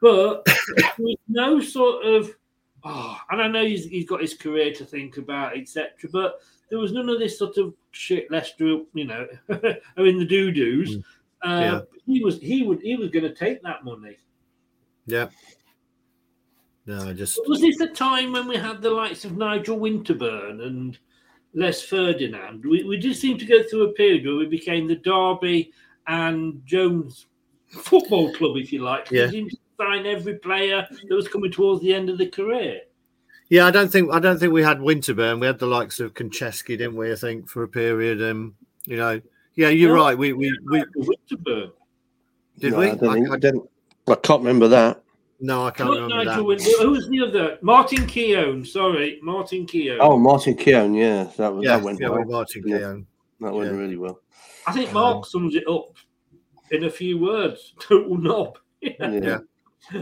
But 0.00 0.44
there 0.44 0.92
was 0.96 1.16
no 1.26 1.60
sort 1.60 2.06
of, 2.06 2.30
oh, 2.84 3.18
and 3.30 3.42
I 3.42 3.48
know 3.48 3.64
he's, 3.66 3.86
he's 3.86 4.06
got 4.06 4.20
his 4.20 4.34
career 4.34 4.72
to 4.74 4.84
think 4.84 5.16
about, 5.16 5.56
etc. 5.56 5.90
But 6.12 6.38
there 6.70 6.78
was 6.78 6.92
none 6.92 7.08
of 7.08 7.18
this 7.18 7.36
sort 7.36 7.56
of 7.56 7.74
shit. 7.90 8.30
Leicester, 8.30 8.78
you 8.94 9.06
know, 9.06 9.26
are 9.50 10.06
in 10.06 10.18
the 10.18 10.24
doo 10.24 10.52
doos. 10.52 10.98
Mm. 10.98 11.04
Uh, 11.42 11.60
Yeah. 11.60 11.80
He 12.06 12.22
was 12.22 12.38
he 12.38 12.62
would 12.62 12.80
he 12.82 12.94
was 12.94 13.10
going 13.10 13.24
to 13.24 13.34
take 13.34 13.60
that 13.64 13.84
money. 13.84 14.16
Yeah. 15.06 15.30
No, 16.86 17.08
I 17.08 17.12
just 17.12 17.40
Was 17.48 17.60
this 17.60 17.80
a 17.80 17.88
time 17.88 18.30
when 18.30 18.46
we 18.46 18.56
had 18.56 18.80
the 18.80 18.90
likes 18.90 19.24
of 19.24 19.36
Nigel 19.36 19.80
Winterburn 19.80 20.64
and 20.64 20.96
Les 21.56 21.82
Ferdinand? 21.82 22.64
We, 22.64 22.84
we 22.84 22.96
did 22.98 23.16
seem 23.16 23.38
to 23.38 23.44
go 23.44 23.62
through 23.64 23.88
a 23.88 23.92
period 23.94 24.24
where 24.24 24.36
we 24.36 24.46
became 24.46 24.86
the 24.86 24.96
Derby 24.96 25.72
and 26.06 26.62
Jones 26.64 27.26
football 27.68 28.32
club, 28.34 28.56
if 28.56 28.72
you 28.72 28.82
like. 28.82 29.10
Yeah. 29.10 29.26
We 29.26 29.32
seemed 29.32 29.50
to 29.50 29.56
sign 29.80 30.06
every 30.06 30.34
player 30.34 30.86
that 31.08 31.14
was 31.14 31.26
coming 31.28 31.50
towards 31.50 31.82
the 31.82 31.92
end 31.92 32.08
of 32.10 32.18
the 32.18 32.28
career. 32.28 32.80
Yeah, 33.48 33.66
I 33.66 33.70
don't 33.70 33.90
think 33.90 34.12
I 34.12 34.18
don't 34.18 34.38
think 34.38 34.52
we 34.52 34.62
had 34.62 34.78
Winterburn. 34.78 35.40
We 35.40 35.46
had 35.46 35.58
the 35.58 35.66
likes 35.66 36.00
of 36.00 36.14
Konchesky, 36.14 36.76
didn't 36.78 36.96
we? 36.96 37.12
I 37.12 37.16
think 37.16 37.48
for 37.48 37.62
a 37.62 37.68
period. 37.68 38.20
Um, 38.22 38.54
you 38.86 38.96
know, 38.96 39.20
yeah, 39.54 39.68
you're 39.68 39.96
No, 39.96 40.02
right. 40.04 40.18
We 40.18 40.32
we, 40.32 40.56
we 40.66 40.82
Winterburn. 40.96 41.70
did 42.58 42.72
No, 42.72 42.78
we? 42.80 42.86
I, 42.90 42.94
don't 42.96 43.28
I, 43.28 43.30
I, 43.30 43.34
I 43.34 43.38
don't. 43.38 43.70
I 44.08 44.14
can't 44.16 44.40
remember 44.40 44.68
that. 44.68 45.02
No, 45.40 45.66
I 45.66 45.70
can't 45.70 45.90
Not 45.90 45.94
remember 46.00 46.24
Nigel 46.24 46.48
that. 46.48 46.58
Winterburn. 46.58 46.82
Who 46.82 46.90
was 46.90 47.08
the 47.08 47.20
other? 47.20 47.58
Martin 47.62 48.06
Keown. 48.06 48.64
Sorry, 48.64 49.18
Martin 49.22 49.66
Keown. 49.66 49.98
Oh, 50.00 50.18
Martin 50.18 50.56
Keown. 50.56 50.94
Yeah, 50.94 51.24
that, 51.36 51.52
was 51.54 51.64
Yeah, 51.64 51.76
that 51.76 51.84
went 51.84 52.00
yeah, 52.00 52.08
well. 52.08 52.18
with 52.20 52.28
Martin 52.28 52.62
Yeah, 52.66 52.78
Keown. 52.78 53.06
That 53.40 53.52
went 53.52 53.72
Yeah. 53.72 53.78
really 53.78 53.96
well. 53.96 54.20
I 54.66 54.72
think 54.72 54.92
Mark 54.92 55.26
sums 55.26 55.54
it 55.54 55.68
up 55.68 55.96
in 56.70 56.84
a 56.84 56.90
few 56.90 57.18
words. 57.18 57.74
Total 57.80 58.16
knob. 58.16 58.58
Yeah. 58.80 59.38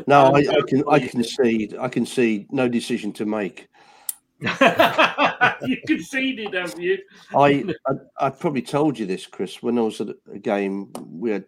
No, 0.06 0.26
Um, 0.26 0.34
I, 0.36 0.38
I 0.38 0.60
can 0.66 0.82
I 0.88 0.98
concede. 0.98 1.76
I 1.78 1.88
can 1.88 2.06
see 2.06 2.46
no 2.50 2.68
decision 2.68 3.12
to 3.14 3.26
make. 3.26 3.68
you 4.40 5.76
conceded, 5.86 6.54
have 6.54 6.78
you? 6.78 6.98
I, 7.36 7.64
I 7.86 8.26
I 8.26 8.30
probably 8.30 8.62
told 8.62 8.98
you 8.98 9.06
this, 9.06 9.26
Chris. 9.26 9.62
When 9.62 9.78
I 9.78 9.82
was 9.82 10.00
at 10.00 10.08
a 10.32 10.38
game, 10.38 10.90
we 11.10 11.30
had 11.30 11.44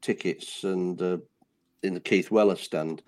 tickets 0.00 0.64
and 0.64 1.00
uh, 1.00 1.18
in 1.86 1.94
the 1.94 2.00
Keith 2.00 2.30
Weller 2.30 2.56
stand, 2.56 3.02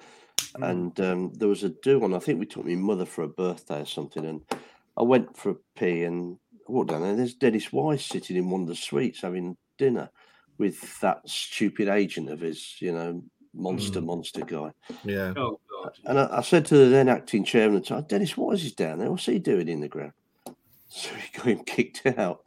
and 0.57 0.99
um, 1.01 1.33
there 1.35 1.49
was 1.49 1.65
a 1.65 1.71
do 1.71 2.03
on. 2.03 2.15
I 2.15 2.19
think 2.19 2.39
we 2.39 2.47
took 2.47 2.65
my 2.65 2.75
mother 2.75 3.05
for 3.05 3.23
a 3.23 3.29
birthday 3.29 3.83
or 3.83 3.87
something, 3.87 4.25
and 4.25 4.41
I 4.97 5.03
went 5.03 5.37
for 5.37 5.51
a 5.51 5.57
pee 5.77 6.03
and 6.03 6.39
I 6.69 6.73
walked 6.73 6.91
down 6.91 7.03
there. 7.03 7.15
There's 7.15 7.35
Dennis 7.35 7.73
Wise 7.73 8.05
sitting 8.05 8.37
in 8.37 8.51
one 8.51 8.63
of 8.63 8.69
the 8.69 8.75
suites 8.75 9.21
having 9.23 9.57
dinner 9.79 10.11
with 10.59 11.01
that 11.01 11.29
stupid 11.29 11.89
agent 11.89 12.31
of 12.31 12.41
his, 12.41 12.77
you 12.81 12.93
know, 12.93 13.23
monster 13.55 14.01
monster 14.01 14.45
guy. 14.45 14.73
Yeah. 15.05 15.33
Oh 15.37 15.61
God. 15.71 15.93
And 16.05 16.19
I, 16.19 16.39
I 16.39 16.43
said 16.43 16.67
to 16.67 16.77
the 16.77 16.87
then 16.87 17.09
acting 17.09 17.45
chairman 17.45 17.79
at 17.79 17.85
the 17.85 17.89
time, 17.89 18.05
Dennis 18.09 18.37
Wise 18.37 18.65
is 18.65 18.73
down 18.73 18.99
there. 18.99 19.11
What's 19.11 19.27
he 19.27 19.39
doing 19.39 19.69
in 19.69 19.81
the 19.81 19.89
ground? 19.89 20.13
So 20.91 21.11
he 21.17 21.37
got 21.37 21.47
him 21.47 21.65
kicked 21.65 22.07
out. 22.19 22.41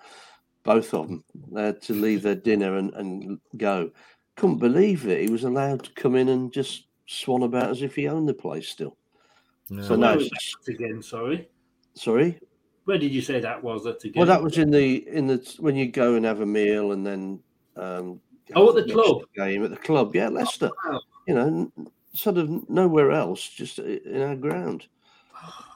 Both 0.63 0.95
of 0.95 1.07
them. 1.07 1.23
They 1.51 1.61
had 1.61 1.82
to 1.84 1.93
leave 1.93 2.23
their 2.23 2.34
dinner 2.34 2.75
and, 2.75 2.91
and 2.95 3.39
go. 3.55 3.91
Couldn't 4.36 4.57
believe 4.59 5.07
it. 5.07 5.21
He 5.21 5.29
was 5.29 5.43
allowed 5.43 5.84
to 5.84 5.91
come 5.93 6.15
in 6.15 6.29
and 6.29 6.51
just 6.53 6.86
swan 7.05 7.43
about 7.43 7.69
as 7.69 7.82
if 7.82 7.95
he 7.95 8.07
owned 8.07 8.27
the 8.29 8.34
place 8.34 8.69
still. 8.69 8.97
So 9.67 9.89
Where 9.89 9.97
no, 9.97 10.15
was 10.15 10.25
it's- 10.27 10.55
that 10.65 10.73
again? 10.75 11.01
Sorry. 11.01 11.47
sorry. 11.93 12.39
Where 12.86 12.97
did 12.97 13.11
you 13.13 13.21
say 13.21 13.39
that 13.39 13.63
was? 13.63 13.84
That 13.84 14.03
again? 14.03 14.13
Well, 14.15 14.25
that 14.25 14.41
was 14.41 14.57
in 14.57 14.71
the 14.71 15.07
in 15.07 15.27
the 15.27 15.55
when 15.59 15.75
you 15.75 15.88
go 15.91 16.15
and 16.15 16.25
have 16.25 16.41
a 16.41 16.45
meal 16.45 16.93
and 16.93 17.05
then 17.05 17.39
um, 17.77 18.19
Oh, 18.55 18.69
at 18.69 18.75
have 18.77 18.88
the 18.88 18.95
watch 18.95 19.05
club? 19.05 19.21
game 19.36 19.63
at 19.63 19.69
the 19.69 19.77
club. 19.77 20.15
Yeah, 20.15 20.29
Leicester. 20.29 20.71
Wow. 20.86 21.01
You 21.27 21.34
know, 21.36 21.71
sort 22.13 22.38
of 22.38 22.67
nowhere 22.69 23.11
else, 23.11 23.47
just 23.47 23.77
in 23.79 24.21
our 24.21 24.36
ground. 24.36 24.88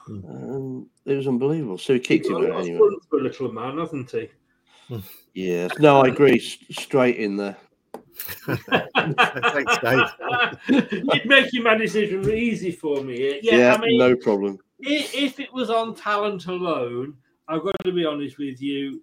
Um, 0.08 0.88
it 1.04 1.14
was 1.14 1.26
unbelievable. 1.28 1.78
So 1.78 1.94
he 1.94 2.00
kicked 2.00 2.26
him 2.26 2.36
out 2.36 2.42
that's 2.42 2.66
anyway. 2.68 2.88
a 3.12 3.16
little 3.16 3.52
man, 3.52 3.78
hasn't 3.78 4.10
he? 4.10 4.28
Yes. 5.34 5.70
No, 5.78 6.00
I 6.00 6.08
agree. 6.08 6.38
Straight 6.38 7.16
in 7.16 7.36
there. 7.36 7.56
Thanks, 8.16 9.78
Dave. 9.78 10.82
You'd 10.90 11.26
making 11.26 11.62
my 11.62 11.74
decision 11.76 12.28
easy 12.30 12.72
for 12.72 13.02
me. 13.02 13.40
Yeah, 13.42 13.56
Yeah, 13.56 13.74
I 13.74 13.78
mean, 13.80 13.98
no 13.98 14.16
problem. 14.16 14.58
if 14.80 15.38
it 15.40 15.52
was 15.52 15.70
on 15.70 15.94
talent 15.94 16.46
alone, 16.46 17.16
I've 17.48 17.62
got 17.62 17.74
to 17.84 17.92
be 17.92 18.04
honest 18.04 18.38
with 18.38 18.60
you. 18.60 19.02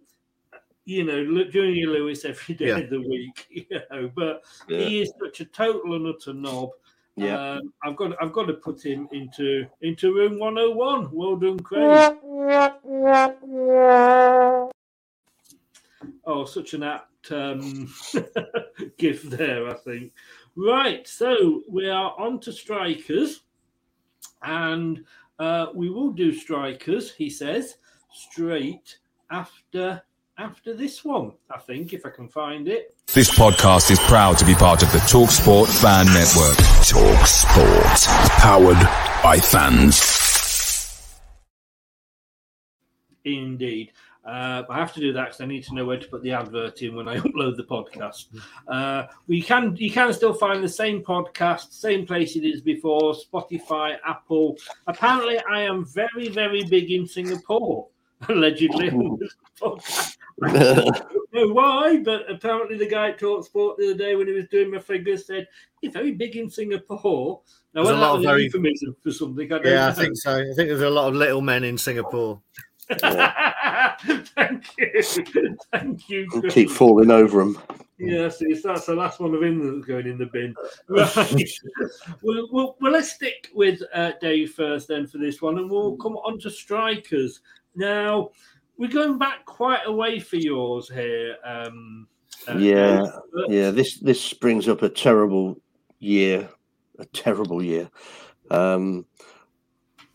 You 0.86 1.05
know, 1.05 1.43
Junior 1.45 1.88
Lewis 1.88 2.26
every 2.26 2.55
day 2.55 2.68
Yeah. 2.68 2.78
of 2.78 2.89
the 2.89 2.99
week. 2.99 3.47
You 3.72 3.80
know, 3.89 4.11
but 4.14 4.43
Yeah. 4.68 4.80
he 4.80 5.01
is 5.01 5.14
such 5.22 5.39
a 5.39 5.45
total 5.45 5.95
and 5.95 6.07
utter 6.07 6.34
knob. 6.34 6.72
Yeah. 7.16 7.53
Um, 7.53 7.74
I've 7.84 7.95
got 7.95 8.22
I've 8.22 8.34
got 8.34 8.47
to 8.47 8.53
put 8.53 8.84
him 8.84 9.07
into 9.11 9.66
into 9.82 10.14
room 10.14 10.39
101. 10.39 11.09
Well 11.14 11.36
done, 11.38 11.59
Craig. 11.59 12.18
Oh, 16.26 16.45
such 16.45 16.74
an 16.74 16.84
apt 16.84 17.11
um, 17.32 17.93
gift 18.97 19.30
there, 19.30 19.69
I 19.69 19.76
think. 19.76 20.13
Right, 20.55 21.07
so 21.07 21.63
we 21.69 21.89
are 21.89 22.13
on 22.19 22.39
to 22.41 22.51
strikers, 22.51 23.41
and 24.41 25.03
uh, 25.39 25.67
we 25.74 25.89
will 25.89 26.11
do 26.11 26.34
strikers. 26.34 27.11
He 27.11 27.30
says 27.30 27.78
straight 28.11 28.97
after 29.32 30.03
after 30.38 30.74
this 30.74 31.05
one. 31.05 31.34
I 31.49 31.59
think 31.59 31.93
if 31.93 32.05
I 32.05 32.09
can 32.09 32.28
find 32.28 32.67
it. 32.67 32.95
This 33.13 33.30
podcast 33.30 33.91
is 33.91 33.99
proud 33.99 34.38
to 34.39 34.45
be 34.45 34.55
part 34.55 34.82
of 34.82 34.91
the 34.91 34.97
TalkSport 34.99 35.67
Fan 35.82 36.05
Network. 36.07 36.57
TalkSport. 36.84 38.07
Powered 38.39 39.24
by 39.24 39.38
fans. 39.38 40.24
Indeed. 43.26 43.91
Uh, 44.26 44.63
I 44.69 44.80
have 44.80 44.93
to 44.93 45.01
do 45.01 45.11
that 45.13 45.26
because 45.26 45.41
I 45.41 45.45
need 45.45 45.65
to 45.65 45.76
know 45.76 45.86
where 45.86 45.99
to 45.99 46.07
put 46.07 46.24
the 46.24 46.32
advert 46.32 46.82
in 46.82 46.95
when 46.95 47.07
I 47.09 47.17
upload 47.26 47.57
the 47.57 47.63
podcast. 47.63 48.28
Uh, 48.67 49.07
we 49.28 49.41
can 49.41 49.76
you 49.76 49.91
can 49.91 50.13
still 50.13 50.34
find 50.34 50.63
the 50.63 50.69
same 50.69 51.03
podcast, 51.03 51.74
same 51.74 52.05
place 52.05 52.36
it 52.38 52.45
is 52.45 52.61
before, 52.61 53.13
Spotify, 53.13 53.97
Apple. 54.05 54.57
Apparently, 54.88 55.39
I 55.51 55.61
am 55.61 55.86
very 55.86 56.30
very 56.30 56.63
big 56.63 56.91
in 56.91 57.05
Singapore. 57.05 57.88
Allegedly, 58.30 58.89
on. 58.89 59.19
I 60.43 60.51
don't 60.51 61.34
know 61.34 61.47
why, 61.53 61.97
but 61.97 62.30
apparently 62.32 62.78
the 62.78 62.88
guy 62.88 63.09
at 63.09 63.19
Talksport 63.19 63.78
the 63.78 63.89
other 63.91 63.97
day 63.97 64.15
when 64.15 64.28
he 64.28 64.34
was 64.34 64.47
doing 64.47 64.71
my 64.71 64.80
figures 64.80 65.28
said 65.28 65.47
you're 65.82 65.91
very 65.91 66.11
big 66.11 66.36
in 66.38 66.49
Singapore. 66.49 67.41
Now, 67.74 67.84
There's 67.84 67.89
a 67.89 67.93
whether 67.93 68.01
lot 68.01 68.07
that 68.07 68.13
of 68.13 68.17
was 68.19 68.26
very- 68.26 68.43
euphemism 68.45 68.95
for 69.03 69.11
something, 69.11 69.51
I 69.51 69.57
don't 69.57 69.67
Yeah, 69.67 69.88
I 69.88 69.91
think 69.91 70.15
so. 70.15 70.32
I 70.38 70.43
think 70.55 70.69
there's 70.69 70.82
a 70.82 70.89
lot 70.89 71.09
of 71.09 71.15
little 71.15 71.41
men 71.41 71.63
in 71.63 71.78
Singapore. 71.78 72.39
Thank 74.35 74.65
you. 74.77 75.57
Thank 75.71 76.09
you. 76.09 76.27
Chris. 76.29 76.53
keep 76.53 76.69
falling 76.69 77.11
over 77.11 77.41
him. 77.41 77.57
Yes, 77.99 78.41
it's, 78.41 78.63
that's 78.63 78.85
the 78.85 78.95
last 78.95 79.19
one 79.19 79.33
of 79.33 79.41
him 79.41 79.75
that's 79.75 79.85
going 79.85 80.07
in 80.07 80.17
the 80.17 80.25
bin. 80.25 80.55
Right. 80.87 81.15
well, 82.21 82.47
well, 82.51 82.75
well, 82.81 82.91
let's 82.91 83.11
stick 83.11 83.49
with 83.53 83.81
uh, 83.93 84.13
Dave 84.19 84.53
first 84.53 84.87
then 84.87 85.07
for 85.07 85.19
this 85.19 85.41
one, 85.41 85.57
and 85.57 85.69
we'll 85.69 85.95
come 85.97 86.17
on 86.17 86.39
to 86.39 86.49
strikers. 86.49 87.41
Now, 87.75 88.31
we're 88.77 88.89
going 88.89 89.17
back 89.17 89.45
quite 89.45 89.81
a 89.85 89.91
way 89.91 90.19
for 90.19 90.35
yours 90.37 90.89
here. 90.89 91.37
Um, 91.45 92.07
uh, 92.47 92.57
Yeah, 92.57 93.05
but- 93.33 93.49
yeah. 93.49 93.71
This 93.71 93.99
this 93.99 94.33
brings 94.33 94.67
up 94.67 94.81
a 94.81 94.89
terrible 94.89 95.61
year, 95.99 96.49
a 96.99 97.05
terrible 97.05 97.63
year. 97.63 97.89
Um, 98.51 99.05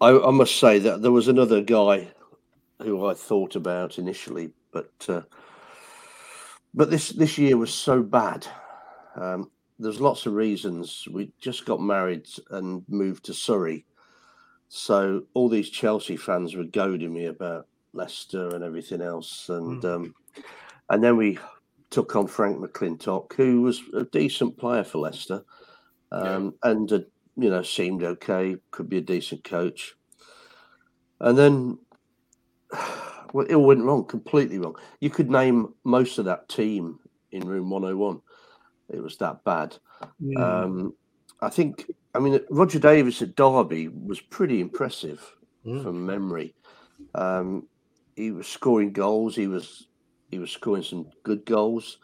I, 0.01 0.11
I 0.11 0.31
must 0.31 0.57
say 0.57 0.79
that 0.81 1.03
there 1.03 1.13
was 1.13 1.29
another 1.29 1.61
guy 1.63 2.09
who 2.81 3.07
I 3.07 3.15
thought 3.15 3.57
about 3.57 3.99
initially, 3.99 4.51
but 4.73 4.93
uh, 5.09 5.23
but 6.75 6.91
this 6.91 7.11
this 7.11 7.39
year 7.39 7.57
was 7.57 7.73
so 7.73 8.03
bad. 8.03 8.47
Um, 9.17 9.51
there's 9.79 10.01
lots 10.01 10.27
of 10.27 10.35
reasons. 10.35 11.07
We 11.11 11.33
just 11.41 11.65
got 11.65 11.81
married 11.81 12.27
and 12.51 12.83
moved 12.89 13.25
to 13.27 13.35
Surrey, 13.35 13.85
so 14.69 15.25
all 15.35 15.49
these 15.49 15.71
Chelsea 15.71 16.17
fans 16.17 16.55
were 16.55 16.65
goading 16.65 17.13
me 17.13 17.27
about 17.27 17.67
Leicester 17.93 18.55
and 18.55 18.63
everything 18.63 19.01
else, 19.01 19.49
and 19.49 19.85
um, 19.85 20.15
and 20.91 21.03
then 21.03 21.17
we 21.17 21.39
took 21.91 22.15
on 22.17 22.27
Frank 22.27 22.59
McLintock, 22.59 23.33
who 23.33 23.63
was 23.63 23.83
a 23.95 24.05
decent 24.05 24.57
player 24.59 24.85
for 24.85 24.99
Leicester, 24.99 25.43
um, 26.13 26.55
and 26.63 26.93
uh, 26.93 27.01
you 27.37 27.51
know 27.51 27.63
seemed 27.63 28.03
okay, 28.03 28.57
could 28.71 28.89
be 28.89 28.99
a 28.99 29.03
decent 29.03 29.43
coach, 29.43 29.95
and 31.21 31.37
then 31.37 31.79
well, 33.33 33.47
it 33.49 33.55
all 33.55 33.67
went 33.67 33.83
wrong, 33.83 34.05
completely 34.05 34.59
wrong. 34.59 34.77
You 35.01 35.11
could 35.11 35.31
name 35.31 35.75
most 35.85 36.19
of 36.19 36.25
that 36.27 36.49
team 36.49 36.99
in 37.33 37.47
room 37.47 37.71
101. 37.71 38.21
It 38.91 39.03
was 39.03 39.17
that 39.19 39.45
bad. 39.45 39.77
Um, 40.37 40.95
I 41.43 41.51
think, 41.51 41.91
I 42.15 42.19
mean, 42.19 42.41
Roger 42.51 42.79
Davies 42.79 43.21
at 43.23 43.37
Derby 43.37 43.89
was 43.89 44.21
pretty 44.21 44.61
impressive 44.61 45.21
from 45.63 46.07
memory. 46.07 46.55
Um, 47.15 47.69
he 48.17 48.31
was 48.31 48.49
scoring 48.49 48.93
goals. 48.93 49.37
He 49.37 49.47
was 49.47 49.87
he 50.31 50.39
was 50.39 50.51
scoring 50.51 50.83
some 50.83 51.07
good 51.23 51.45
goals. 51.45 51.99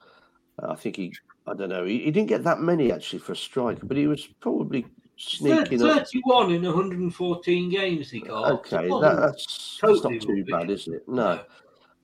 Uh, 0.63 0.71
I 0.71 0.77
think 0.77 0.97
he, 0.97 1.13
I 1.47 1.55
don't 1.55 1.69
know, 1.69 1.85
he, 1.85 1.99
he 2.01 2.11
didn't 2.11 2.29
get 2.29 2.45
that 2.45 2.61
many 2.61 2.93
actually 2.93 3.19
for 3.19 3.33
a 3.33 3.37
striker, 3.37 3.85
but 3.85 3.97
he 3.97 4.07
was 4.07 4.27
probably 4.41 4.87
sneaking 5.17 5.83
up. 5.83 5.97
31 5.99 6.53
in 6.53 6.63
114 6.63 7.71
games 7.71 8.11
he 8.11 8.21
got. 8.21 8.51
Okay, 8.53 8.89
that, 8.89 9.17
that's, 9.21 9.79
that's 9.83 10.03
not 10.03 10.21
too 10.21 10.45
bad, 10.45 10.71
is 10.71 10.89
it? 10.89 11.09
No. 11.09 11.41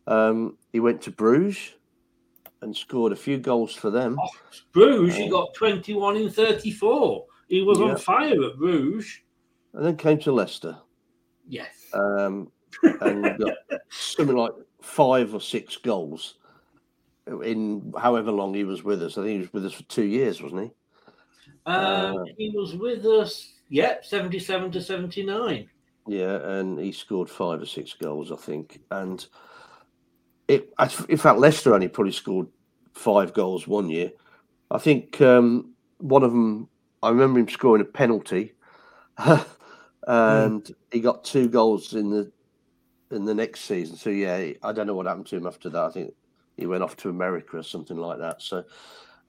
Um, 0.06 0.56
he 0.72 0.80
went 0.80 1.00
to 1.02 1.10
Bruges 1.10 1.74
and 2.62 2.76
scored 2.76 3.12
a 3.12 3.16
few 3.16 3.38
goals 3.38 3.74
for 3.74 3.90
them. 3.90 4.16
Bruges, 4.72 5.16
he 5.16 5.26
Uh, 5.26 5.30
got 5.30 5.54
21 5.54 6.16
in 6.16 6.30
34. 6.30 7.26
He 7.48 7.62
was 7.62 7.78
Yeah. 7.78 7.86
on 7.86 7.96
fire 7.96 8.42
at 8.44 8.56
Bruges. 8.58 9.20
and 9.72 9.84
then 9.84 9.96
came 9.96 10.18
to 10.18 10.32
Leicester 10.32 10.76
Yes. 11.48 11.90
um, 11.94 12.50
and 13.00 13.38
got 13.38 13.54
something 13.88 14.36
like 14.36 14.52
five 14.82 15.34
or 15.34 15.40
six 15.40 15.76
goals 15.76 16.34
in 17.44 17.92
however 17.98 18.30
long 18.32 18.52
he 18.54 18.64
was 18.64 18.82
with 18.82 19.02
us. 19.02 19.16
I 19.18 19.22
think 19.22 19.32
he 19.32 19.38
was 19.38 19.52
with 19.52 19.66
us 19.66 19.72
for 19.74 19.82
two 19.84 20.04
years, 20.04 20.42
wasn't 20.42 20.62
he? 20.62 20.70
Um, 21.70 22.18
Uh, 22.18 22.24
he 22.36 22.50
was 22.50 22.74
with 22.74 23.04
us, 23.06 23.54
yep, 23.68 24.04
77 24.04 24.70
to 24.72 24.82
79. 24.82 25.68
Yeah, 26.06 26.36
and 26.58 26.78
he 26.78 26.92
scored 26.92 27.30
five 27.30 27.62
or 27.62 27.66
six 27.66 27.92
goals, 27.92 28.32
I 28.32 28.36
think. 28.36 28.80
And 28.90 29.24
it, 30.48 30.72
in 31.08 31.16
fact, 31.16 31.38
Leicester 31.38 31.74
only 31.74 31.88
probably 31.88 32.12
scored 32.12 32.48
five 32.94 33.32
goals 33.32 33.68
one 33.68 33.88
year. 33.88 34.10
I 34.70 34.78
think 34.78 35.20
um, 35.20 35.74
one 35.98 36.22
of 36.22 36.32
them, 36.32 36.68
I 37.02 37.10
remember 37.10 37.38
him 37.40 37.48
scoring 37.48 37.82
a 37.82 37.84
penalty, 37.84 38.54
and 40.06 40.74
he 40.90 41.00
got 41.00 41.24
two 41.24 41.48
goals 41.48 41.94
in 41.94 42.10
the 42.10 42.32
in 43.10 43.24
the 43.24 43.34
next 43.34 43.60
season. 43.62 43.96
So 43.96 44.10
yeah, 44.10 44.52
I 44.62 44.72
don't 44.72 44.86
know 44.86 44.94
what 44.94 45.06
happened 45.06 45.26
to 45.26 45.36
him 45.36 45.46
after 45.46 45.68
that. 45.70 45.82
I 45.82 45.90
think 45.90 46.14
he 46.56 46.66
went 46.66 46.82
off 46.82 46.96
to 46.98 47.10
America 47.10 47.58
or 47.58 47.62
something 47.62 47.96
like 47.96 48.18
that. 48.18 48.42
So, 48.42 48.64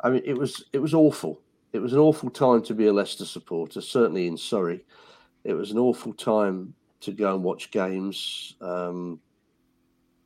I 0.02 0.10
mean, 0.10 0.22
it 0.26 0.38
was 0.38 0.66
it 0.74 0.80
was 0.80 0.94
awful. 0.94 1.42
It 1.74 1.80
was 1.80 1.94
an 1.94 2.00
awful 2.00 2.30
time 2.30 2.62
to 2.64 2.74
be 2.74 2.88
a 2.88 2.94
Leicester 2.94 3.26
supporter, 3.26 3.82
certainly 3.82 4.28
in 4.28 4.38
Surrey. 4.38 4.86
It 5.44 5.54
was 5.54 5.72
an 5.72 5.78
awful 5.78 6.14
time 6.14 6.74
to 7.02 7.12
go 7.12 7.34
and 7.34 7.44
watch 7.44 7.72
games 7.72 8.56
um, 8.62 9.20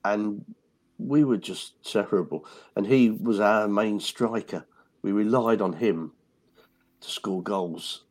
and 0.04 0.44
we 0.98 1.24
were 1.24 1.38
just 1.38 1.84
terrible. 1.84 2.46
And 2.76 2.86
he 2.86 3.12
was 3.12 3.40
our 3.40 3.68
main 3.68 4.00
striker. 4.00 4.66
We 5.02 5.12
relied 5.12 5.62
on 5.62 5.74
him 5.74 6.12
to 7.02 7.10
score 7.10 7.44
goals 7.44 8.04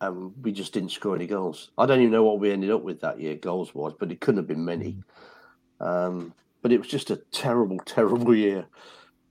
and 0.00 0.32
we 0.42 0.52
just 0.52 0.72
didn't 0.72 0.90
score 0.90 1.14
any 1.14 1.26
goals. 1.26 1.70
I 1.78 1.86
don't 1.86 2.00
even 2.00 2.12
know 2.12 2.24
what 2.24 2.40
we 2.40 2.50
ended 2.50 2.70
up 2.70 2.82
with 2.82 3.00
that 3.00 3.20
year 3.20 3.36
goals 3.36 3.74
wise 3.74 3.92
but 3.98 4.10
it 4.10 4.20
couldn't 4.20 4.38
have 4.38 4.48
been 4.48 4.64
many. 4.64 4.98
Um, 5.80 6.34
but 6.62 6.72
it 6.72 6.78
was 6.78 6.88
just 6.88 7.10
a 7.10 7.16
terrible 7.16 7.78
terrible 7.84 8.34
year 8.34 8.66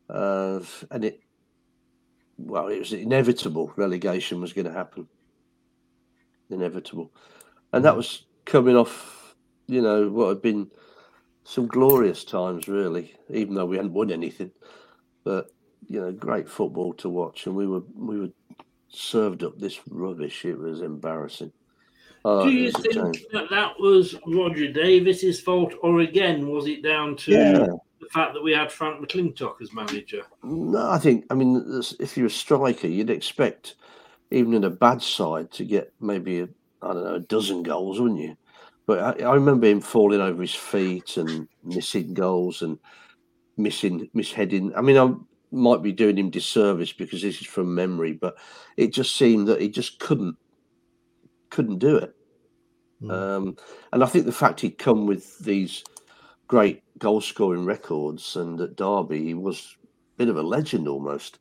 uh, 0.10 0.60
and 0.89 1.06
it 1.06 1.22
well 2.46 2.68
it 2.68 2.80
was 2.80 2.94
inevitable 2.94 3.72
relegation 3.76 4.42
was 4.42 4.54
going 4.54 4.66
to 4.66 4.74
happen 4.74 5.08
inevitable. 6.52 7.12
And 7.74 7.84
that 7.86 7.94
mm. 7.94 7.98
was 7.98 8.26
coming 8.46 8.76
off, 8.76 9.36
you 9.68 9.82
know, 9.82 10.10
what 10.10 10.30
had 10.30 10.42
been 10.42 10.70
some 11.44 11.68
glorious 11.68 12.24
times, 12.24 12.68
really, 12.68 13.14
even 13.30 13.56
though 13.56 13.66
we 13.66 13.78
hadn't 13.78 13.94
won 13.94 14.12
anything. 14.12 14.52
But 15.24 15.50
you 15.88 16.00
know, 16.00 16.12
great 16.12 16.50
football 16.50 16.94
to 16.96 17.10
watch, 17.10 17.46
and 17.46 17.56
we 17.56 17.68
were 17.68 17.84
we 17.96 18.20
were 18.20 18.30
served 18.89 19.44
up 19.44 19.58
this 19.58 19.80
rubbish. 19.89 20.46
It 20.46 20.58
was 20.58 20.82
embarrassing. 20.82 21.52
Oh, 22.24 22.46
Do 22.46 22.52
you 22.52 22.72
think 22.72 23.18
that 23.34 23.50
that 23.50 23.80
was 23.80 24.16
Roger 24.28 24.72
Davies's 24.72 25.39
fault, 25.39 25.74
or 25.82 26.02
again, 26.02 26.48
was 26.48 26.68
it 26.68 26.84
down 26.84 27.16
to 27.18 27.32
Yeah. 27.32 27.68
The 28.02 28.10
fact 28.10 28.34
that 28.34 28.43
we 28.43 28.52
had 28.52 28.72
Frank 28.72 28.99
McLintock 28.99 29.62
as 29.62 29.74
manager? 29.74 30.24
No, 30.43 30.89
I 30.89 30.97
think. 30.97 31.26
I 31.30 31.36
mean, 31.36 31.82
if 31.99 32.18
you're 32.18 32.28
a 32.28 32.32
striker, 32.32 32.88
you'd 32.88 33.12
expect, 33.12 33.76
even 34.32 34.56
in 34.56 34.64
a 34.64 34.70
bad 34.72 35.02
side, 35.02 35.52
to 35.52 35.64
get 35.64 35.93
maybe 35.99 36.39
a, 36.39 36.49
I 36.82 36.93
don't 36.93 37.04
know 37.04 37.16
a 37.16 37.20
dozen 37.20 37.62
goals, 37.62 37.99
wouldn't 37.99 38.20
you? 38.20 38.36
But 38.88 39.22
I, 39.22 39.26
I 39.26 39.36
remember 39.36 39.68
him 39.68 39.82
falling 39.82 40.20
over 40.20 40.41
his 40.41 40.56
feet 40.56 41.18
and 41.18 41.47
missing 41.64 42.16
goals 42.16 42.64
and 42.64 42.80
missing 43.56 44.10
misheading. 44.16 44.74
I 44.76 44.82
mean, 44.82 44.97
I 44.97 45.14
might 45.52 45.84
be 45.84 45.91
doing 45.91 46.18
him 46.18 46.32
disservice 46.32 46.93
because 46.93 47.22
this 47.22 47.39
is 47.39 47.47
from 47.47 47.76
memory, 47.76 48.14
but 48.14 48.36
it 48.78 48.93
just 48.93 49.16
seemed 49.16 49.47
that 49.47 49.62
he 49.62 49.70
just 49.70 49.99
couldn't 49.99 50.38
couldn't 51.52 51.80
do 51.80 51.97
it. 51.97 52.16
Um, 53.10 53.58
and 53.91 54.04
I 54.04 54.08
think 54.08 54.26
the 54.26 54.32
fact 54.32 54.62
he'd 54.62 54.78
come 54.78 55.08
with 55.08 55.39
these 55.39 55.84
great 56.52 56.84
goal 56.99 57.22
scoring 57.22 57.64
records 57.64 58.36
and 58.36 58.60
at 58.60 58.76
Derby 58.76 59.24
he 59.24 59.34
was 59.34 59.78
a 59.82 60.18
bit 60.18 60.28
of 60.28 60.36
a 60.36 60.41
legend 60.41 60.86
almost 60.86 61.39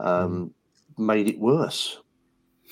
um, 0.00 0.52
made 0.98 1.28
it 1.28 1.38
worse. 1.38 2.00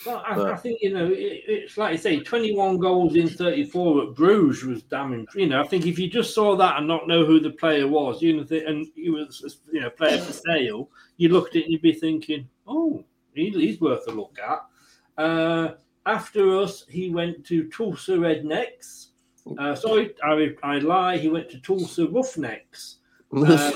Well, 0.05 0.21
I, 0.27 0.53
I 0.53 0.57
think 0.57 0.81
you 0.83 0.93
know 0.93 1.07
it, 1.07 1.43
it's 1.47 1.79
like 1.79 1.93
you 1.93 1.99
say, 1.99 2.21
twenty-one 2.21 2.79
goals 2.79 3.15
in 3.15 3.29
thirty-four 3.29 4.03
at 4.03 4.15
Bruges 4.15 4.65
was 4.65 4.83
damning. 4.83 5.27
You 5.35 5.47
know, 5.47 5.63
I 5.63 5.67
think 5.67 5.87
if 5.87 5.97
you 5.97 6.11
just 6.11 6.35
saw 6.35 6.57
that 6.57 6.77
and 6.77 6.89
not 6.89 7.07
know 7.07 7.25
who 7.25 7.39
the 7.39 7.53
player 7.53 7.87
was, 7.87 8.21
you 8.21 8.37
know, 8.37 8.47
and 8.51 8.87
he 8.95 9.09
was 9.09 9.61
you 9.73 9.81
know 9.81 9.89
player 9.89 10.19
for 10.19 10.33
sale, 10.33 10.91
you 11.17 11.29
looked 11.29 11.51
at 11.51 11.61
it 11.61 11.65
and 11.65 11.73
you'd 11.73 11.83
be 11.83 11.95
thinking, 11.95 12.49
oh, 12.67 13.05
he, 13.33 13.49
he's 13.51 13.81
worth 13.81 14.07
a 14.09 14.11
look 14.11 14.37
at. 14.45 15.23
Uh, 15.23 15.75
after 16.05 16.59
us, 16.59 16.85
he 16.89 17.11
went 17.11 17.47
to 17.47 17.69
Tulsa 17.69 18.13
Rednecks. 18.13 19.06
Uh, 19.59 19.75
sorry, 19.75 20.15
I, 20.23 20.55
I 20.63 20.79
lie. 20.79 21.19
He 21.19 21.29
went 21.29 21.49
to 21.51 21.61
Tulsa 21.61 22.07
Roughnecks. 22.07 22.97
Uh, 23.33 23.73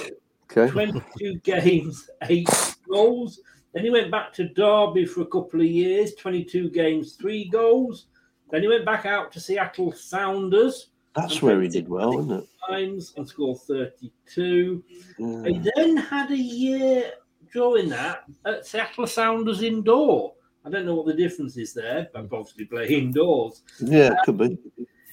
okay. 0.51 0.71
22 0.71 1.39
games, 1.45 2.11
eight 2.29 2.49
goals. 2.89 3.41
Then 3.73 3.85
he 3.85 3.91
went 3.91 4.11
back 4.11 4.33
to 4.35 4.49
Derby 4.49 5.05
for 5.07 5.23
a 5.23 5.27
couple 5.27 5.61
of 5.61 5.67
years, 5.67 6.15
22 6.15 6.71
games, 6.71 7.15
three 7.15 7.49
goals. 7.49 8.07
Then 8.51 8.63
he 8.63 8.69
went 8.69 8.85
back 8.85 9.07
out 9.07 9.31
to 9.33 9.41
Seattle 9.41 9.93
Sounders. 9.93 10.91
That's 11.15 11.41
where 11.43 11.61
he 11.61 11.69
did 11.69 11.89
well, 11.89 12.19
isn't 12.21 12.33
it? 12.33 12.49
Times 12.69 13.15
and 13.17 13.29
scored 13.29 13.59
32. 13.61 14.85
Yeah. 15.19 15.45
He 15.45 15.71
then 15.77 15.97
had 15.97 16.31
a 16.31 16.37
year 16.37 17.13
during 17.53 17.89
that 17.91 18.25
at 18.45 18.67
Seattle 18.67 19.07
Sounders 19.07 19.63
indoor. 19.63 20.35
I 20.65 20.71
don't 20.71 20.85
know 20.85 20.95
what 20.95 21.07
the 21.07 21.15
difference 21.15 21.57
is 21.57 21.73
there, 21.73 22.09
but 22.13 22.25
obviously 22.33 22.67
play 22.67 22.87
indoors. 22.89 23.63
Yeah, 23.81 24.13
it 24.13 24.19
could 24.25 24.39
be. 24.39 24.59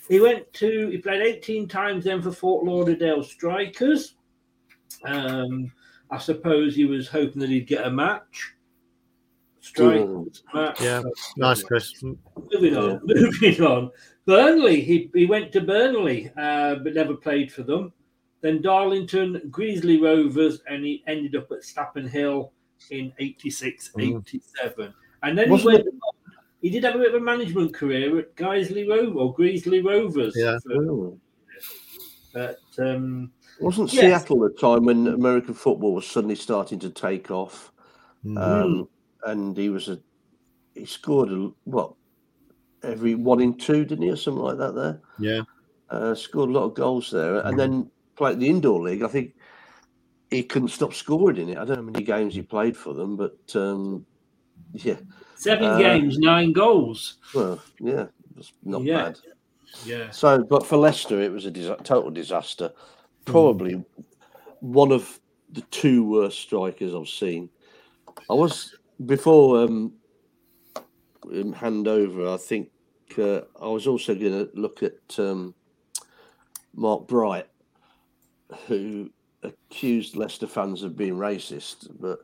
He 0.10 0.20
went 0.20 0.52
to 0.54 0.90
he 0.90 0.98
played 1.00 1.22
18 1.22 1.68
times 1.68 2.06
then 2.06 2.22
for 2.22 2.32
Fort 2.32 2.66
Lauderdale 2.66 3.24
Strikers. 3.24 4.16
Um, 5.04 5.72
I 6.10 6.18
suppose 6.18 6.76
he 6.76 6.86
was 6.86 7.08
hoping 7.08 7.42
that 7.42 7.50
he'd 7.50 7.68
get 7.68 7.86
a 7.86 7.92
match. 7.92 8.54
Strikers 9.60 10.44
match. 10.54 10.82
Yeah, 10.82 11.04
nice, 11.36 11.62
Chris. 11.62 12.02
Moving 12.02 12.78
on, 12.78 13.02
moving 13.04 13.62
on. 13.62 13.92
Burnley, 14.26 14.82
he, 14.82 15.10
he 15.14 15.26
went 15.26 15.52
to 15.54 15.62
Burnley, 15.62 16.32
uh, 16.38 16.76
but 16.76 16.94
never 16.94 17.16
played 17.16 17.52
for 17.52 17.64
them. 17.64 17.92
Then 18.42 18.62
Darlington, 18.62 19.42
Gresley 19.50 20.00
Rovers, 20.02 20.62
and 20.70 20.84
he 20.86 21.04
ended 21.08 21.36
up 21.36 21.52
at 21.52 21.64
Stapenhill 21.64 22.52
in 22.92 23.12
86, 23.20 23.92
Mm. 23.98 24.20
87. 24.20 24.94
And 25.24 25.38
then 25.38 25.50
Wasn't 25.50 25.72
he 25.72 25.76
went 25.78 25.88
on, 25.88 26.16
he 26.68 26.74
did 26.74 26.84
have 26.84 26.96
a 26.96 27.00
bit 27.00 27.16
of 27.16 27.22
a 27.22 27.24
management 27.24 27.74
career 27.74 28.20
at 28.20 28.36
Guiseley 28.36 28.86
Rovers 28.90 29.16
or 29.16 29.34
Gresley 29.34 29.82
Rovers. 29.82 30.34
Yeah. 30.36 30.58
Oh. 30.70 31.18
But 32.34 32.60
um, 32.78 33.32
Wasn't 33.62 33.94
Yes. 33.94 34.02
Seattle 34.02 34.40
the 34.42 34.50
time 34.50 34.84
when 34.84 35.08
American 35.08 35.54
football 35.54 35.94
was 35.94 36.06
suddenly 36.06 36.36
starting 36.36 36.78
to 36.80 36.90
take 36.90 37.32
off? 37.32 37.72
Mm. 38.26 38.38
Um, 38.38 38.90
and 39.24 39.56
he 39.56 39.70
was 39.70 39.88
a 39.88 39.98
he 40.76 40.86
scored 40.86 41.32
a 41.32 41.52
what 41.64 41.94
every 42.84 43.16
one 43.16 43.40
in 43.42 43.58
two, 43.58 43.86
didn't 43.86 44.04
he, 44.04 44.12
or 44.12 44.18
something 44.18 44.44
like 44.44 44.58
that? 44.58 44.76
There, 44.76 45.02
Yeah. 45.20 45.42
uh, 45.90 46.16
scored 46.16 46.50
a 46.50 46.54
lot 46.54 46.66
of 46.66 46.74
goals 46.74 47.10
there, 47.12 47.40
and 47.40 47.58
then 47.58 47.90
played 48.18 48.42
the 48.42 48.50
indoor 48.50 48.82
league. 48.82 49.04
I 49.04 49.08
think 49.08 49.36
he 50.30 50.44
couldn't 50.44 50.68
stop 50.68 50.94
scoring 50.94 51.38
in 51.38 51.50
it. 51.50 51.58
I 51.58 51.64
don't 51.64 51.70
know 51.70 51.76
how 51.76 51.82
many 51.92 52.04
games 52.04 52.36
he 52.36 52.42
played 52.42 52.76
for 52.76 52.94
them, 52.94 53.16
but 53.16 53.40
um, 53.56 54.06
yeah, 54.74 54.98
seven 55.38 55.66
Uh, 55.66 55.78
games, 55.78 56.18
nine 56.18 56.52
goals. 56.52 57.18
well, 57.34 57.60
yeah, 57.80 58.08
it's 58.38 58.54
not 58.64 58.84
Yeah. 58.84 59.04
bad. 59.04 59.20
Yeah. 59.86 60.10
So, 60.12 60.44
but 60.44 60.66
for 60.66 60.78
Leicester, 60.78 61.22
it 61.22 61.32
was 61.32 61.46
a 61.46 61.52
dis- 61.52 61.72
total 61.84 62.10
disaster. 62.12 62.72
Probably 63.26 63.84
one 64.62 64.92
of 64.92 65.20
the 65.52 65.62
two 65.72 66.04
worst 66.04 66.40
strikers 66.40 66.94
I've 66.96 67.10
seen. 67.10 67.50
I 68.30 68.34
was 68.34 68.76
before 69.06 69.64
um, 69.64 69.94
um, 71.32 71.54
hand 71.54 71.88
over. 71.88 72.28
I 72.30 72.38
think 72.38 72.70
uh, 73.18 73.42
I 73.62 73.68
was 73.68 73.88
also 73.88 74.16
going 74.16 74.34
to 74.34 74.50
look 74.54 74.82
at 74.84 75.20
um, 75.20 75.54
Mark 76.74 77.08
Bright, 77.08 77.48
who 78.68 79.10
accused 79.44 80.16
Leicester 80.16 80.48
fans 80.48 80.84
of 80.84 80.98
being 80.98 81.16
racist. 81.16 81.90
But 82.00 82.20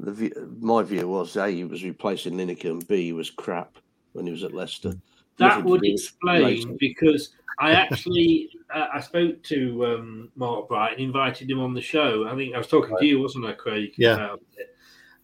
the 0.00 0.12
view, 0.12 0.56
my 0.60 0.82
view 0.82 1.08
was 1.08 1.36
a 1.36 1.50
he 1.50 1.64
was 1.64 1.84
replacing 1.84 2.34
Lineker, 2.34 2.70
and 2.70 2.86
b 2.88 3.02
he 3.04 3.12
was 3.12 3.30
crap 3.30 3.78
when 4.12 4.26
he 4.26 4.32
was 4.32 4.44
at 4.44 4.52
Leicester. 4.52 4.90
That 5.38 5.48
Nothing 5.48 5.64
would 5.64 5.84
explain 5.84 6.68
racist. 6.68 6.78
because 6.78 7.30
I 7.58 7.72
actually 7.82 8.50
uh, 8.72 8.86
I 8.94 9.00
spoke 9.00 9.42
to 9.44 9.86
um, 9.86 10.30
Mark 10.36 10.68
Bright 10.68 10.92
and 10.92 11.00
invited 11.00 11.50
him 11.50 11.60
on 11.60 11.74
the 11.74 11.80
show. 11.80 12.26
I 12.28 12.34
think 12.36 12.54
I 12.54 12.58
was 12.58 12.66
talking 12.68 12.96
to 12.98 13.06
you, 13.06 13.20
wasn't 13.20 13.46
I, 13.46 13.52
Craig? 13.52 13.92
Yeah. 13.96 14.14
About 14.14 14.42
it. 14.56 14.76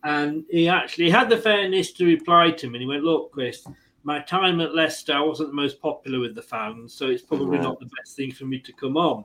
And 0.02 0.44
he 0.50 0.66
actually 0.68 1.10
had 1.10 1.28
the 1.28 1.36
fairness 1.36 1.92
to 1.92 2.06
reply 2.06 2.50
to 2.52 2.66
me. 2.68 2.76
And 2.76 2.82
he 2.82 2.88
went, 2.88 3.04
"Look, 3.04 3.32
Chris, 3.32 3.66
my 4.02 4.20
time 4.20 4.60
at 4.60 4.74
Leicester, 4.74 5.12
I 5.12 5.20
wasn't 5.20 5.50
the 5.50 5.54
most 5.56 5.80
popular 5.80 6.18
with 6.20 6.34
the 6.34 6.42
fans, 6.42 6.94
so 6.94 7.08
it's 7.08 7.22
probably 7.22 7.58
Right. 7.58 7.62
not 7.64 7.78
the 7.80 7.90
best 7.98 8.16
thing 8.16 8.32
for 8.32 8.46
me 8.46 8.58
to 8.60 8.72
come 8.72 8.96
on." 8.96 9.24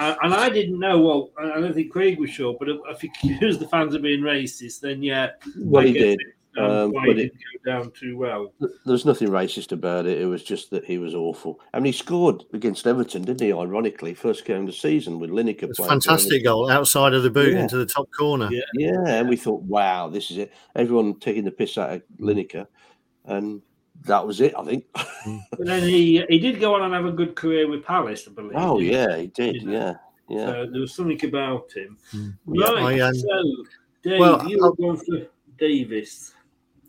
Uh, 0.00 0.16
and 0.22 0.32
I 0.34 0.48
didn't 0.48 0.78
know. 0.80 0.98
Well, 1.00 1.30
I 1.38 1.52
I 1.58 1.60
don't 1.60 1.74
think 1.74 1.92
Craig 1.92 2.18
was 2.18 2.30
sure, 2.30 2.56
but 2.58 2.68
if, 2.68 2.78
if 2.88 3.00
he 3.02 3.08
accused 3.08 3.60
the 3.60 3.68
fans 3.68 3.94
of 3.94 4.02
being 4.02 4.20
racist, 4.22 4.80
then 4.80 5.02
yeah, 5.02 5.30
Well, 5.58 5.82
I 5.84 5.86
he 5.88 5.92
did, 5.92 6.18
um, 6.58 6.64
um, 6.64 6.90
why 6.92 7.06
but 7.06 7.18
it 7.18 7.26
it- 7.26 7.32
didn't 7.32 7.64
go 7.64 7.70
down 7.72 7.90
too 7.92 8.16
well. 8.16 8.52
There's 8.86 9.04
nothing 9.04 9.28
racist 9.28 9.72
about 9.72 10.06
it. 10.06 10.18
It 10.20 10.24
was 10.26 10.42
just 10.42 10.70
that 10.70 10.84
he 10.84 10.98
was 10.98 11.14
awful. 11.14 11.60
I 11.74 11.78
mean, 11.78 11.92
he 11.92 11.98
scored 11.98 12.42
against 12.54 12.86
Everton, 12.86 13.22
didn't 13.22 13.40
he? 13.42 13.52
Ironically, 13.52 14.14
first 14.14 14.44
game 14.44 14.62
of 14.62 14.66
the 14.66 14.72
season 14.72 15.20
with 15.20 15.30
Lineker 15.30 15.64
It's 15.64 15.78
a 15.78 15.82
playing. 15.82 16.00
fantastic 16.00 16.44
goal 16.44 16.70
outside 16.70 17.12
of 17.14 17.22
the 17.22 17.30
boot 17.30 17.52
Yeah. 17.52 17.62
into 17.62 17.76
the 17.76 17.86
top 17.86 18.08
corner. 18.18 18.48
Yeah. 18.50 18.62
Yeah, 18.74 19.04
and 19.06 19.28
we 19.28 19.36
thought, 19.36 19.62
wow, 19.62 20.08
this 20.08 20.30
is 20.30 20.38
it. 20.38 20.52
Everyone 20.74 21.18
taking 21.20 21.44
the 21.44 21.50
piss 21.52 21.76
out 21.78 21.90
of 21.92 22.02
Lineker, 22.18 22.66
and 23.26 23.60
that 24.06 24.26
was 24.26 24.40
it. 24.40 24.54
I 24.56 24.64
think. 24.64 24.84
But 25.50 25.66
then 25.66 25.82
he 25.82 26.24
he 26.30 26.38
did 26.38 26.58
go 26.60 26.74
on 26.74 26.82
and 26.82 26.94
have 26.94 27.04
a 27.04 27.12
good 27.12 27.34
career 27.34 27.68
with 27.68 27.84
Palace, 27.84 28.26
I 28.26 28.32
believe. 28.32 28.52
oh 28.56 28.78
yeah, 28.78 29.16
he 29.18 29.26
did. 29.26 29.56
You 29.56 29.66
know, 29.66 29.72
Yeah, 29.72 29.94
yeah. 30.28 30.46
So 30.46 30.66
there 30.72 30.80
was 30.80 30.94
something 30.94 31.22
about 31.24 31.70
him. 31.72 31.98
Yeah, 32.12 32.70
Right. 32.72 33.00
I, 33.02 33.08
um, 33.08 33.14
so, 33.14 33.26
Dave, 34.02 34.20
well, 34.20 34.48
you 34.48 34.58
were 34.62 34.74
going 34.76 34.96
for 34.96 35.26
Davies. 35.58 36.32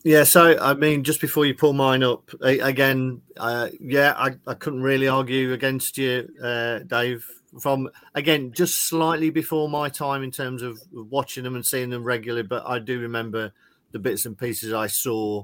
Yeah, 0.03 0.23
so 0.23 0.57
I 0.59 0.73
mean, 0.73 1.03
just 1.03 1.19
before 1.21 1.45
you 1.45 1.53
pull 1.53 1.73
mine 1.73 2.03
up 2.03 2.31
a- 2.41 2.59
again, 2.59 3.21
uh, 3.37 3.67
yeah, 3.79 4.13
I, 4.17 4.31
I 4.47 4.53
couldn't 4.55 4.81
really 4.81 5.07
argue 5.09 5.53
against 5.53 5.97
you, 5.97 6.27
uh, 6.41 6.79
Dave. 6.79 7.27
From 7.59 7.89
again, 8.15 8.53
just 8.53 8.87
slightly 8.87 9.29
before 9.29 9.67
my 9.67 9.89
time 9.89 10.23
in 10.23 10.31
terms 10.31 10.61
of 10.61 10.79
watching 10.93 11.43
them 11.43 11.55
and 11.55 11.65
seeing 11.65 11.89
them 11.89 12.05
regularly, 12.05 12.47
but 12.47 12.63
I 12.65 12.79
do 12.79 12.97
remember 13.01 13.51
the 13.91 13.99
bits 13.99 14.25
and 14.25 14.37
pieces 14.37 14.71
I 14.71 14.87
saw. 14.87 15.43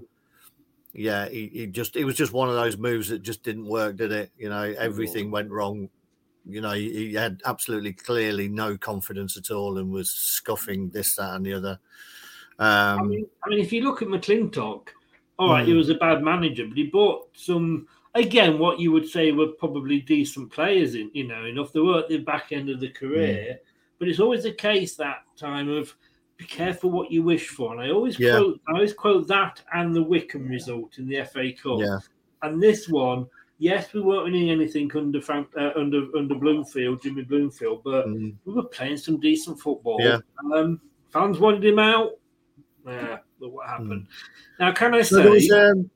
Yeah, 0.94 1.28
he, 1.30 1.48
he 1.48 1.68
just 1.68 1.96
it 1.96 2.06
was 2.06 2.16
just 2.16 2.34
one 2.34 2.50
of 2.50 2.56
those 2.56 2.78
moves 2.78 3.10
that 3.10 3.22
just 3.22 3.44
didn't 3.44 3.68
work, 3.68 3.98
did 3.98 4.12
it? 4.12 4.32
You 4.38 4.50
know, 4.50 4.74
everything 4.78 5.32
went 5.32 5.52
wrong. 5.52 5.90
You 6.46 6.62
know, 6.62 6.72
he, 6.72 6.92
he 7.10 7.14
had 7.14 7.42
absolutely 7.46 7.94
clearly 7.94 8.48
no 8.48 8.78
confidence 8.78 9.38
at 9.38 9.52
all 9.52 9.78
and 9.78 9.92
was 9.92 10.10
scuffing 10.10 10.90
this, 10.90 11.16
that, 11.18 11.36
and 11.36 11.46
the 11.46 11.54
other. 11.54 11.80
Um, 12.60 13.00
I 13.00 13.04
mean, 13.04 13.28
I 13.44 13.50
mean, 13.50 13.60
if 13.60 13.72
you 13.74 13.84
look 13.84 14.02
at 14.02 14.08
McLintock, 14.08 14.88
all 15.38 15.52
right, 15.52 15.66
he 15.66 15.74
Mm. 15.74 15.78
was 15.78 15.90
a 15.90 15.96
bad 15.96 16.24
manager, 16.24 16.66
but 16.68 16.78
he 16.78 16.86
bought 16.86 17.30
some. 17.34 17.88
Again, 18.16 18.58
what 18.58 18.80
you 18.80 18.92
would 18.92 19.08
say 19.08 19.32
were 19.32 19.48
probably 19.48 20.00
decent 20.02 20.52
players 20.52 20.96
in, 20.96 21.12
you 21.14 21.28
know, 21.28 21.46
enough. 21.46 21.72
They 21.72 21.82
were 21.82 22.00
at 22.00 22.10
the 22.10 22.18
back 22.18 22.52
end 22.52 22.70
of 22.70 22.80
the 22.80 22.90
career, 22.90 23.60
but 24.00 24.08
it's 24.08 24.20
always 24.20 24.44
the 24.44 24.54
case 24.54 24.96
that 24.96 25.20
time 25.36 25.70
of 25.70 25.94
be 26.38 26.46
careful 26.46 26.92
what 26.92 27.12
you 27.12 27.24
wish 27.24 27.50
for. 27.50 27.74
And 27.74 27.82
I 27.82 27.92
always 27.92 28.20
Yeah. 28.20 28.38
quote, 28.38 28.62
I 28.68 28.74
always 28.74 28.94
quote 28.94 29.28
that 29.28 29.62
and 29.74 29.96
the 29.96 30.04
Wycombe 30.04 30.48
result 30.48 31.00
in 31.00 31.08
the 31.08 31.18
FA 31.18 31.52
Cup. 31.52 31.80
Yeah. 31.80 31.98
And 32.44 32.62
this 32.62 32.88
one, 32.88 33.26
yes, 33.58 33.92
we 33.94 34.02
weren't 34.02 34.26
winning 34.26 34.52
anything 34.52 34.96
under 34.96 35.20
Frank, 35.20 35.48
uh, 35.58 35.72
under 35.76 36.16
under 36.16 36.36
Bloomfield, 36.36 37.02
Jimmy 37.02 37.24
Bloomfield, 37.24 37.84
but 37.84 38.08
we 38.08 38.36
were 38.46 38.64
playing 38.64 38.98
some 38.98 39.20
decent 39.20 39.60
football. 39.60 40.00
Mm. 40.00 40.04
Yeah. 40.04 40.56
Um, 40.58 40.82
fans 41.10 41.40
wanted 41.40 41.66
him 41.66 41.80
out. 41.80 42.12
Yeah, 42.86 43.18
look 43.40 43.54
what 43.54 43.68
happened. 43.68 44.08
Now, 44.60 44.72
can 44.72 44.94
I 44.94 45.02
say? 45.02 45.28
was, 45.28 45.52
um, 45.52 45.90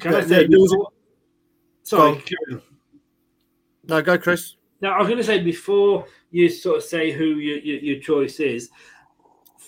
can 0.00 0.14
I 0.14 0.22
say? 0.22 0.46
before- 0.46 0.90
sorry. 1.82 2.22
Go 2.50 2.60
no, 3.86 4.02
go, 4.02 4.16
Chris. 4.18 4.56
Now, 4.80 4.94
I 4.94 4.98
was 4.98 5.08
going 5.08 5.18
to 5.18 5.24
say 5.24 5.42
before 5.42 6.06
you 6.30 6.48
sort 6.48 6.78
of 6.78 6.82
say 6.82 7.12
who 7.12 7.24
your, 7.24 7.58
your, 7.58 7.78
your 7.78 8.00
choice 8.00 8.40
is. 8.40 8.70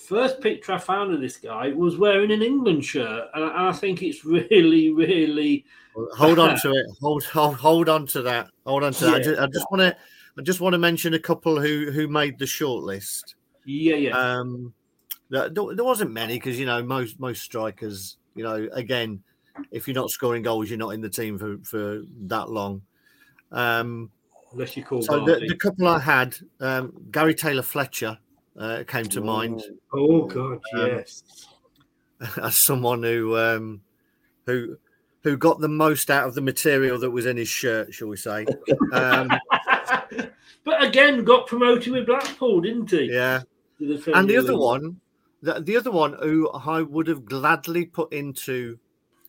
First 0.07 0.39
picture 0.39 0.71
I 0.71 0.77
found 0.77 1.13
of 1.13 1.19
this 1.19 1.35
guy 1.35 1.73
was 1.73 1.97
wearing 1.97 2.31
an 2.31 2.41
England 2.41 2.85
shirt, 2.85 3.27
and 3.33 3.43
I, 3.43 3.73
think 3.73 4.01
it's 4.01 4.23
really, 4.25 4.89
really. 4.89 5.65
Hold 6.15 6.39
on 6.39 6.57
to 6.61 6.71
it. 6.71 6.85
Hold, 7.01 7.25
hold, 7.25 7.55
hold 7.55 7.89
on 7.89 8.07
to 8.07 8.21
that. 8.21 8.47
Hold 8.65 8.85
on 8.85 8.93
to 8.93 9.05
that. 9.05 9.13
I 9.13 9.17
Yeah. 9.17 9.23
just, 9.23 9.39
I 9.41 9.47
just 9.47 9.65
want 9.69 9.81
to, 9.81 9.97
I 10.39 10.41
just 10.43 10.61
want 10.61 10.73
to 10.75 10.77
mention 10.77 11.13
a 11.13 11.19
couple 11.19 11.59
who 11.59 11.91
who 11.91 12.07
made 12.07 12.39
the 12.39 12.45
shortlist. 12.45 13.35
Yeah, 13.65 13.95
yeah. 13.95 14.17
Um, 14.17 14.73
there, 15.29 15.49
there 15.49 15.75
there 15.75 15.83
wasn't 15.83 16.11
many 16.11 16.35
because 16.35 16.57
you 16.57 16.65
know 16.65 16.81
most 16.81 17.19
most 17.19 17.41
strikers, 17.41 18.15
you 18.33 18.45
know, 18.45 18.69
again, 18.71 19.21
if 19.71 19.89
you're 19.89 19.95
not 19.95 20.09
scoring 20.09 20.41
goals, 20.41 20.69
you're 20.69 20.79
not 20.79 20.91
in 20.91 21.01
the 21.01 21.09
team 21.09 21.37
for 21.37 21.57
for 21.63 22.03
that 22.27 22.49
long. 22.49 22.81
Um, 23.51 24.09
Unless 24.53 24.77
you 24.77 24.85
call 24.85 25.01
so 25.01 25.25
the, 25.25 25.45
the 25.49 25.55
couple 25.57 25.85
I 25.85 25.99
had, 25.99 26.37
um, 26.61 26.93
Gary 27.11 27.35
Taylor 27.35 27.61
Fletcher 27.61 28.17
uh, 28.57 28.83
came 28.87 29.05
to 29.05 29.21
mind. 29.21 29.63
Oh 29.93 30.25
God, 30.25 30.59
Um, 30.73 30.87
yes. 30.87 31.23
as 32.41 32.57
someone 32.65 33.03
who 33.03 33.37
um, 33.37 33.81
who 34.45 34.77
who 35.23 35.37
got 35.37 35.59
the 35.59 35.67
most 35.69 36.09
out 36.09 36.27
of 36.27 36.35
the 36.35 36.41
material 36.41 36.99
that 36.99 37.11
was 37.11 37.25
in 37.25 37.37
his 37.37 37.49
shirt, 37.49 37.93
shall 37.93 38.07
we 38.07 38.17
say? 38.17 38.45
Um, 38.91 39.29
But 40.67 40.83
again, 40.83 41.23
got 41.23 41.47
promoted 41.47 41.93
with 41.93 42.05
Blackpool, 42.07 42.59
didn't 42.59 42.91
he? 42.91 43.05
yeah. 43.05 43.43
The 43.79 44.03
And 44.13 44.29
the 44.29 44.35
other 44.35 44.51
League. 44.51 44.59
one, 44.59 44.99
the, 45.41 45.61
the 45.61 45.77
other 45.77 45.91
one 45.91 46.17
who 46.21 46.49
I 46.49 46.81
would 46.81 47.07
have 47.07 47.23
gladly 47.23 47.85
put 47.85 48.11
into 48.11 48.77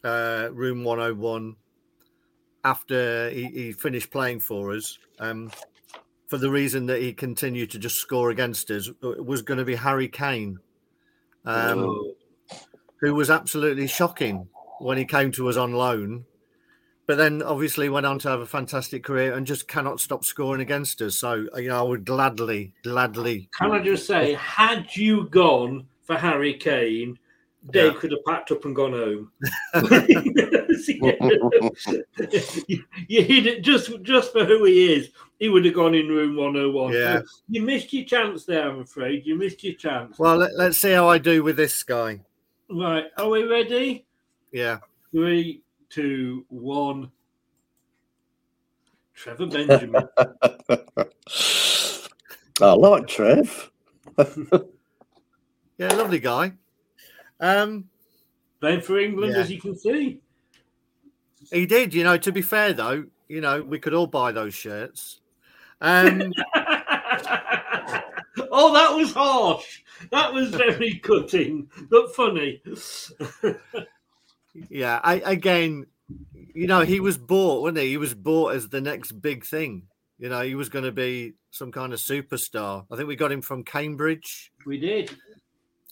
uh, 0.02 0.48
room 0.50 0.82
101 0.82 1.54
after 2.64 3.30
he, 3.30 3.44
he 3.46 3.72
finished 3.72 4.10
playing 4.10 4.40
for 4.40 4.72
us, 4.72 4.98
um, 5.20 5.52
for 6.28 6.38
the 6.38 6.50
reason 6.50 6.86
that 6.86 7.00
he 7.00 7.12
continued 7.12 7.70
to 7.70 7.78
just 7.78 7.96
score 7.96 8.30
against 8.30 8.70
us, 8.70 8.90
was 9.02 9.42
going 9.42 9.58
to 9.58 9.64
be 9.64 9.74
Harry 9.74 10.08
Kane, 10.08 10.58
um, 11.44 11.78
Oh. 11.80 12.14
who 13.00 13.14
was 13.14 13.30
absolutely 13.30 13.86
shocking 13.86 14.48
when 14.78 14.98
he 14.98 15.04
came 15.04 15.32
to 15.32 15.48
us 15.48 15.56
on 15.56 15.72
loan. 15.72 16.24
But 17.06 17.16
then 17.16 17.42
obviously 17.42 17.88
went 17.88 18.04
on 18.04 18.18
to 18.20 18.28
have 18.28 18.40
a 18.40 18.46
fantastic 18.46 19.02
career 19.02 19.34
and 19.34 19.46
just 19.46 19.66
cannot 19.66 19.98
stop 20.00 20.26
scoring 20.26 20.60
against 20.60 21.00
us. 21.00 21.16
So, 21.16 21.46
you 21.56 21.68
know, 21.68 21.78
I 21.78 21.82
would 21.82 22.04
gladly, 22.04 22.74
gladly 22.84 23.48
Can 23.58 23.72
I 23.72 23.82
just 23.82 24.06
say, 24.06 24.34
had 24.34 24.94
you 24.94 25.26
gone 25.30 25.86
for 26.02 26.16
Harry 26.16 26.52
Kane, 26.52 27.18
Dave 27.70 27.96
could 27.96 28.12
have 28.12 28.24
packed 28.26 28.52
up 28.52 28.66
and 28.66 28.76
gone 28.76 28.92
home. 28.92 29.32
you, 32.68 32.84
you 33.08 33.22
hit 33.22 33.46
it 33.46 33.62
just 33.62 33.90
just 34.02 34.32
for 34.32 34.44
who 34.44 34.64
he 34.64 34.92
is. 34.92 35.08
He 35.38 35.48
would 35.48 35.64
have 35.64 35.74
gone 35.74 35.94
in 35.94 36.08
room 36.08 36.36
101. 36.36 36.92
Yeah. 36.92 37.20
You 37.48 37.62
missed 37.62 37.92
your 37.92 38.04
chance 38.04 38.44
there, 38.44 38.68
I'm 38.68 38.80
afraid. 38.80 39.24
You 39.24 39.36
missed 39.36 39.62
your 39.62 39.74
chance. 39.74 40.18
Well, 40.18 40.36
let, 40.36 40.56
let's 40.56 40.78
see 40.78 40.90
how 40.92 41.08
I 41.08 41.18
do 41.18 41.42
with 41.44 41.56
this 41.56 41.82
guy. 41.84 42.20
Right. 42.68 43.04
Are 43.16 43.28
we 43.28 43.44
ready? 43.44 44.04
Yeah. 44.52 44.78
Three, 45.12 45.62
two, 45.90 46.44
one. 46.48 47.10
Trevor 49.14 49.46
Benjamin. 49.46 50.08
I 52.60 52.72
like 52.72 53.06
Trev. 53.06 53.70
Yeah, 55.78 55.94
lovely 55.94 56.18
guy. 56.18 56.54
Um, 57.38 57.84
Playing 58.60 58.80
for 58.80 58.98
England, 58.98 59.34
Yeah. 59.34 59.42
as 59.42 59.50
you 59.52 59.60
can 59.60 59.78
see. 59.78 60.18
he 61.52 61.66
did, 61.66 61.94
you 61.94 62.02
know. 62.02 62.16
To 62.16 62.32
be 62.32 62.42
fair, 62.42 62.72
though, 62.72 63.04
you 63.28 63.40
know, 63.40 63.62
we 63.62 63.78
could 63.78 63.94
all 63.94 64.08
buy 64.08 64.32
those 64.32 64.54
shirts. 64.54 65.20
Um, 65.80 66.32
oh, 68.50 68.72
that 68.74 68.94
was 68.94 69.12
harsh. 69.12 69.82
That 70.10 70.32
was 70.32 70.50
very 70.50 70.98
cutting, 70.98 71.68
but 71.90 72.14
funny. 72.14 72.62
yeah, 74.70 75.00
I 75.02 75.14
again, 75.24 75.86
you 76.54 76.66
know, 76.66 76.80
he 76.80 77.00
was 77.00 77.18
bought, 77.18 77.62
wasn't 77.62 77.78
he? 77.78 77.90
He 77.90 77.96
was 77.96 78.14
bought 78.14 78.54
as 78.54 78.68
the 78.68 78.80
next 78.80 79.12
big 79.12 79.44
thing. 79.44 79.88
You 80.18 80.28
know, 80.28 80.42
he 80.42 80.54
was 80.54 80.68
going 80.68 80.84
to 80.84 80.92
be 80.92 81.34
some 81.50 81.70
kind 81.70 81.92
of 81.92 82.00
superstar. 82.00 82.84
I 82.90 82.96
think 82.96 83.08
we 83.08 83.16
got 83.16 83.32
him 83.32 83.42
from 83.42 83.62
Cambridge. 83.62 84.52
We 84.66 84.78
did. 84.78 85.10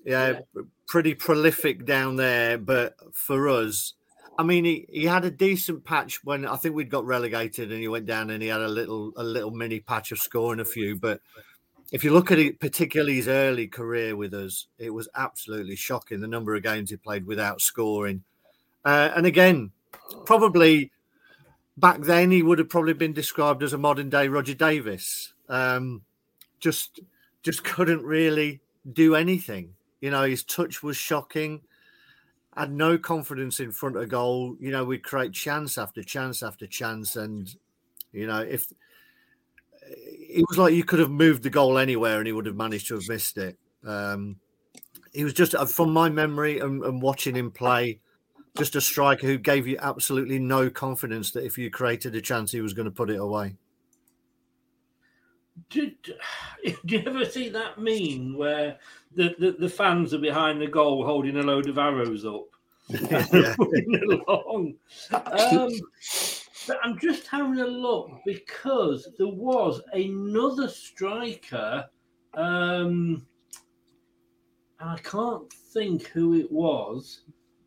Yeah, 0.04 0.40
pretty 0.88 1.14
prolific 1.14 1.84
down 1.84 2.16
there. 2.16 2.58
But 2.58 2.94
for 3.12 3.48
us, 3.48 3.94
I 4.38 4.42
mean, 4.42 4.64
he, 4.64 4.86
he 4.90 5.04
had 5.04 5.24
a 5.24 5.30
decent 5.30 5.84
patch 5.84 6.22
when 6.24 6.46
I 6.46 6.56
think 6.56 6.74
we'd 6.74 6.90
got 6.90 7.06
relegated, 7.06 7.72
and 7.72 7.80
he 7.80 7.88
went 7.88 8.06
down 8.06 8.30
and 8.30 8.42
he 8.42 8.48
had 8.48 8.60
a 8.60 8.68
little 8.68 9.12
a 9.16 9.24
little 9.24 9.50
mini 9.50 9.80
patch 9.80 10.12
of 10.12 10.18
scoring 10.18 10.60
a 10.60 10.64
few. 10.64 10.96
But 10.96 11.20
if 11.92 12.04
you 12.04 12.12
look 12.12 12.30
at 12.30 12.38
it, 12.38 12.60
particularly 12.60 13.16
his 13.16 13.28
early 13.28 13.66
career 13.66 14.16
with 14.16 14.34
us, 14.34 14.66
it 14.78 14.90
was 14.90 15.08
absolutely 15.14 15.76
shocking 15.76 16.20
the 16.20 16.26
number 16.26 16.54
of 16.54 16.62
games 16.62 16.90
he 16.90 16.96
played 16.96 17.26
without 17.26 17.60
scoring. 17.60 18.24
Uh, 18.84 19.10
and 19.16 19.26
again, 19.26 19.70
probably 20.24 20.92
back 21.76 22.00
then 22.00 22.30
he 22.30 22.42
would 22.42 22.58
have 22.58 22.68
probably 22.68 22.94
been 22.94 23.12
described 23.12 23.62
as 23.62 23.72
a 23.72 23.78
modern 23.78 24.10
day 24.10 24.28
Roger 24.28 24.54
Davies. 24.54 25.32
Um, 25.48 26.02
just 26.60 27.00
just 27.42 27.64
couldn't 27.64 28.02
really 28.02 28.60
do 28.92 29.14
anything. 29.14 29.74
You 30.00 30.10
know, 30.10 30.24
his 30.24 30.42
touch 30.44 30.82
was 30.82 30.96
shocking. 30.96 31.62
Had 32.57 32.73
no 32.73 32.97
confidence 32.97 33.61
in 33.61 33.70
front 33.70 33.97
of 33.97 34.09
goal. 34.09 34.57
You 34.59 34.70
know, 34.70 34.85
we'd 34.85 35.03
create 35.03 35.33
chance 35.33 35.77
after 35.77 36.03
chance 36.03 36.43
after 36.43 36.66
chance, 36.66 37.16
and 37.16 37.55
you 38.12 38.27
know, 38.27 38.41
if 38.41 38.66
it 39.89 40.45
was 40.49 40.59
like 40.59 40.74
you 40.74 40.85
could 40.85 40.99
have 40.99 41.11
moved 41.11 41.43
the 41.43 41.51
goal 41.51 41.78
anywhere 41.78 42.19
and 42.19 42.27
he 42.27 42.33
would 42.33 42.47
have 42.47 42.57
managed 42.57 42.89
to 42.89 42.95
have 42.95 43.09
missed 43.09 43.39
it. 43.39 43.59
Um, 43.85 44.37
he 45.12 45.24
was 45.24 45.33
just, 45.33 45.55
uh, 45.55 45.65
from 45.65 45.93
my 45.93 46.09
memory 46.09 46.59
and, 46.59 46.83
and 46.85 47.01
watching 47.01 47.35
him 47.35 47.51
play, 47.51 48.01
just 48.57 48.77
a 48.77 48.81
striker 48.81 49.27
who 49.27 49.39
gave 49.39 49.66
you 49.66 49.78
absolutely 49.81 50.39
no 50.39 50.69
confidence 50.70 51.31
that 51.33 51.45
if 51.45 51.57
you 51.57 51.70
created 51.70 52.15
a 52.15 52.20
chance, 52.20 52.53
he 52.53 52.61
was 52.61 52.73
going 52.73 52.87
to 52.87 52.91
put 52.91 53.11
it 53.11 53.20
away. 53.20 53.55
Did, 55.70 55.97
did 56.03 56.77
you 56.85 57.03
ever 57.07 57.24
see 57.24 57.49
that 57.51 57.78
meme 57.78 58.37
where 58.37 58.78
the, 59.15 59.35
the, 59.39 59.57
the 59.59 59.69
fans 59.69 60.15
are 60.15 60.19
behind 60.19 60.61
the 60.61 60.66
goal 60.66 61.05
holding 61.05 61.37
a 61.37 61.43
load 61.43 61.69
of 61.69 61.78
arrows 61.78 62.24
up? 62.24 62.47
along. 64.28 64.74
Um, 65.12 65.70
but 66.66 66.78
I'm 66.83 66.99
just 66.99 67.27
having 67.27 67.61
a 67.61 67.66
look 67.66 68.11
because 68.24 69.09
there 69.19 69.28
was 69.28 69.81
another 69.93 70.69
striker, 70.69 71.87
um, 72.35 73.27
and 74.81 74.91
I 74.91 74.99
can't 74.99 75.53
think 75.53 76.07
who 76.09 76.35
it 76.35 76.51
was. 76.51 77.23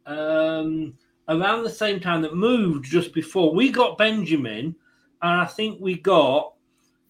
Um, 0.06 0.96
around 1.28 1.64
the 1.64 1.70
same 1.70 2.00
time 2.00 2.22
that 2.24 2.36
moved 2.36 2.86
just 2.86 3.14
before 3.14 3.54
we 3.54 3.70
got 3.72 3.98
Benjamin, 3.98 4.76
and 5.22 5.42
I 5.42 5.46
think 5.46 5.80
we 5.80 5.96
got, 5.96 6.54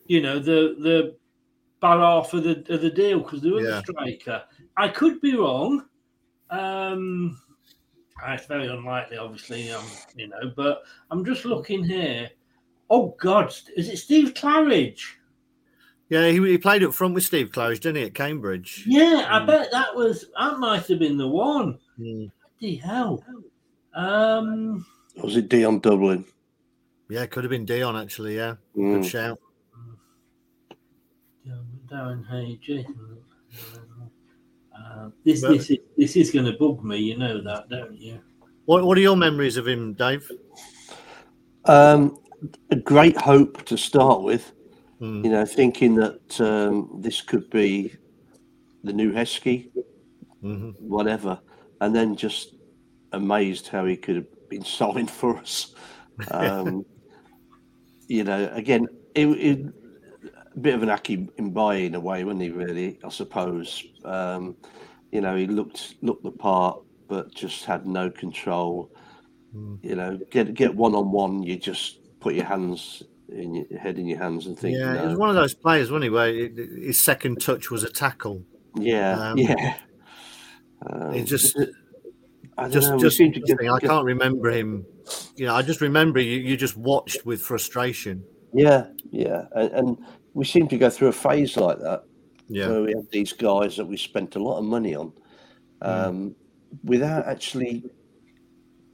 you 0.09 0.19
know, 0.21 0.39
the 0.39 0.75
the 0.79 1.15
bad 1.79 1.99
half 1.99 2.33
of 2.33 2.43
the 2.43 2.65
of 2.73 2.81
the 2.81 2.89
deal 2.89 3.19
because 3.19 3.41
there 3.41 3.53
was 3.53 3.65
Yeah. 3.65 3.79
a 3.79 3.83
striker. 3.85 4.43
I 4.75 4.89
could 4.89 5.21
be 5.21 5.35
wrong. 5.37 5.85
Um, 6.49 7.39
it's 8.27 8.47
very 8.47 8.67
unlikely, 8.67 9.17
obviously, 9.17 9.71
um, 9.71 9.85
you 10.15 10.27
know, 10.27 10.51
but 10.55 10.81
I'm 11.11 11.23
just 11.23 11.45
looking 11.45 11.83
here. 11.83 12.29
Oh 12.89 13.15
God, 13.21 13.53
is 13.77 13.87
it 13.87 13.97
Steve 13.97 14.33
Claridge? 14.33 15.01
Yeah, 16.09 16.27
he, 16.29 16.37
he 16.43 16.57
played 16.57 16.83
up 16.83 16.93
front 16.95 17.13
with 17.13 17.23
Steve 17.23 17.51
Claridge, 17.51 17.81
didn't 17.81 17.97
he, 17.97 18.03
at 18.05 18.15
Cambridge? 18.15 18.83
Yeah, 18.87 19.27
I 19.29 19.45
bet 19.45 19.69
that 19.71 19.95
was 19.95 20.25
that 20.39 20.57
might 20.57 20.87
have 20.87 20.97
been 20.99 21.17
the 21.17 21.27
one. 21.27 21.77
Bloody 21.97 22.75
hell. 22.77 23.23
Um, 23.93 24.85
Was 25.21 25.37
it 25.37 25.49
Dion 25.49 25.79
Dublin? 25.79 26.25
Yeah, 27.09 27.25
could 27.27 27.43
have 27.43 27.51
been 27.51 27.65
Dion 27.65 27.95
actually. 27.95 28.35
Yeah, 28.37 28.55
Mm. 28.75 28.95
good 29.01 29.05
shout. 29.05 29.39
Darren 31.91 32.25
Hay, 32.27 32.59
Jason. 32.61 33.17
Uh, 34.77 35.09
this 35.25 35.41
Well- 35.41 35.53
this 35.53 35.69
is 35.69 35.77
this 35.97 36.15
is 36.15 36.31
going 36.31 36.45
to 36.45 36.53
bug 36.57 36.83
me. 36.83 36.97
You 36.97 37.17
know 37.17 37.41
that, 37.41 37.69
don't 37.69 37.97
you? 37.97 38.19
What 38.65 38.85
What 38.85 38.97
are 38.97 39.01
your 39.01 39.17
memories 39.17 39.57
of 39.57 39.67
him, 39.67 39.93
Dave? 39.93 40.29
Um, 41.65 42.17
a 42.71 42.75
great 42.75 43.17
hope 43.17 43.63
to 43.65 43.77
start 43.77 44.21
with. 44.23 44.53
Hmm. 44.99 45.23
You 45.23 45.31
know, 45.31 45.45
thinking 45.45 45.95
that 45.95 46.41
um, 46.41 46.99
this 47.01 47.21
could 47.21 47.49
be 47.49 47.93
the 48.83 48.93
new 48.93 49.11
Heskey, 49.11 49.71
Mhm. 50.43 50.79
whatever, 50.81 51.39
and 51.81 51.95
then 51.95 52.15
just 52.15 52.55
amazed 53.13 53.67
how 53.67 53.85
he 53.85 53.95
could 53.97 54.15
have 54.17 54.49
been 54.49 54.63
signed 54.63 55.09
for 55.19 55.37
us. 55.37 55.73
Um, 56.31 56.85
you 58.09 58.25
know, 58.25 58.49
again, 58.53 58.87
it, 59.15 59.25
it, 59.27 59.59
a 59.65 59.78
bit 60.61 60.75
of 60.75 60.83
an 60.83 60.89
Aki 60.89 61.17
Mbaye 61.39 61.85
in 61.87 61.95
a 61.95 61.99
way, 61.99 62.23
wasn't 62.23 62.43
he? 62.43 62.51
Really, 62.51 62.99
I 63.03 63.09
suppose. 63.09 63.83
Um, 64.05 64.55
you 65.11 65.21
know, 65.21 65.35
he 65.35 65.47
looked 65.47 65.95
looked 66.01 66.23
the 66.23 66.31
part, 66.31 66.81
but 67.07 67.33
just 67.33 67.65
had 67.65 67.85
no 67.87 68.09
control. 68.09 68.91
You 69.81 69.95
know, 69.95 70.19
get 70.29 70.53
get 70.53 70.75
one 70.75 70.93
on 70.93 71.11
one, 71.11 71.41
you 71.41 71.55
just 71.57 71.97
put 72.19 72.35
your 72.35 72.45
hands 72.45 73.01
in 73.29 73.55
your 73.55 73.79
head 73.79 73.97
in 73.97 74.05
your 74.07 74.19
hands 74.19 74.45
and 74.45 74.57
think, 74.57 74.77
yeah, 74.77 74.93
no. 74.93 75.01
he 75.01 75.07
was 75.07 75.17
one 75.17 75.29
of 75.29 75.35
those 75.35 75.53
players, 75.55 75.89
wasn't 75.91 76.03
he? 76.03 76.09
Where 76.09 76.29
it- 76.29 76.55
his 76.57 77.03
second 77.03 77.41
touch 77.41 77.69
was 77.71 77.83
a 77.83 77.89
tackle. 77.89 78.43
yeah, 78.75 79.31
Um, 79.31 79.37
yeah. 79.37 79.75
Um, 80.87 81.13
It 81.13 81.25
just, 81.25 81.57
I 82.57 82.69
just, 82.69 82.89
know, 82.89 82.99
just 82.99 83.17
get- 83.17 83.25
interesting. 83.35 83.69
I 83.69 83.79
can't 83.79 84.05
remember 84.05 84.49
him. 84.51 84.85
You 85.35 85.47
know, 85.47 85.55
I 85.55 85.61
just 85.63 85.81
remember 85.81 86.19
you. 86.19 86.37
You 86.39 86.55
just 86.57 86.77
watched 86.77 87.25
with 87.25 87.41
frustration. 87.41 88.23
Yeah, 88.53 88.87
yeah, 89.11 89.45
and, 89.55 89.71
and 89.71 89.97
we 90.33 90.45
seem 90.45 90.67
to 90.67 90.77
go 90.77 90.89
through 90.89 91.09
a 91.09 91.13
phase 91.13 91.57
like 91.57 91.79
that. 91.79 92.03
Yeah. 92.51 92.67
where 92.67 92.81
we 92.81 92.93
have 92.93 93.07
these 93.11 93.31
guys 93.31 93.77
that 93.77 93.85
we 93.85 93.95
spent 93.95 94.35
a 94.35 94.39
lot 94.39 94.57
of 94.57 94.63
money 94.63 94.95
on, 94.95 95.13
um, 95.83 96.35
without 96.83 97.27
actually 97.27 97.83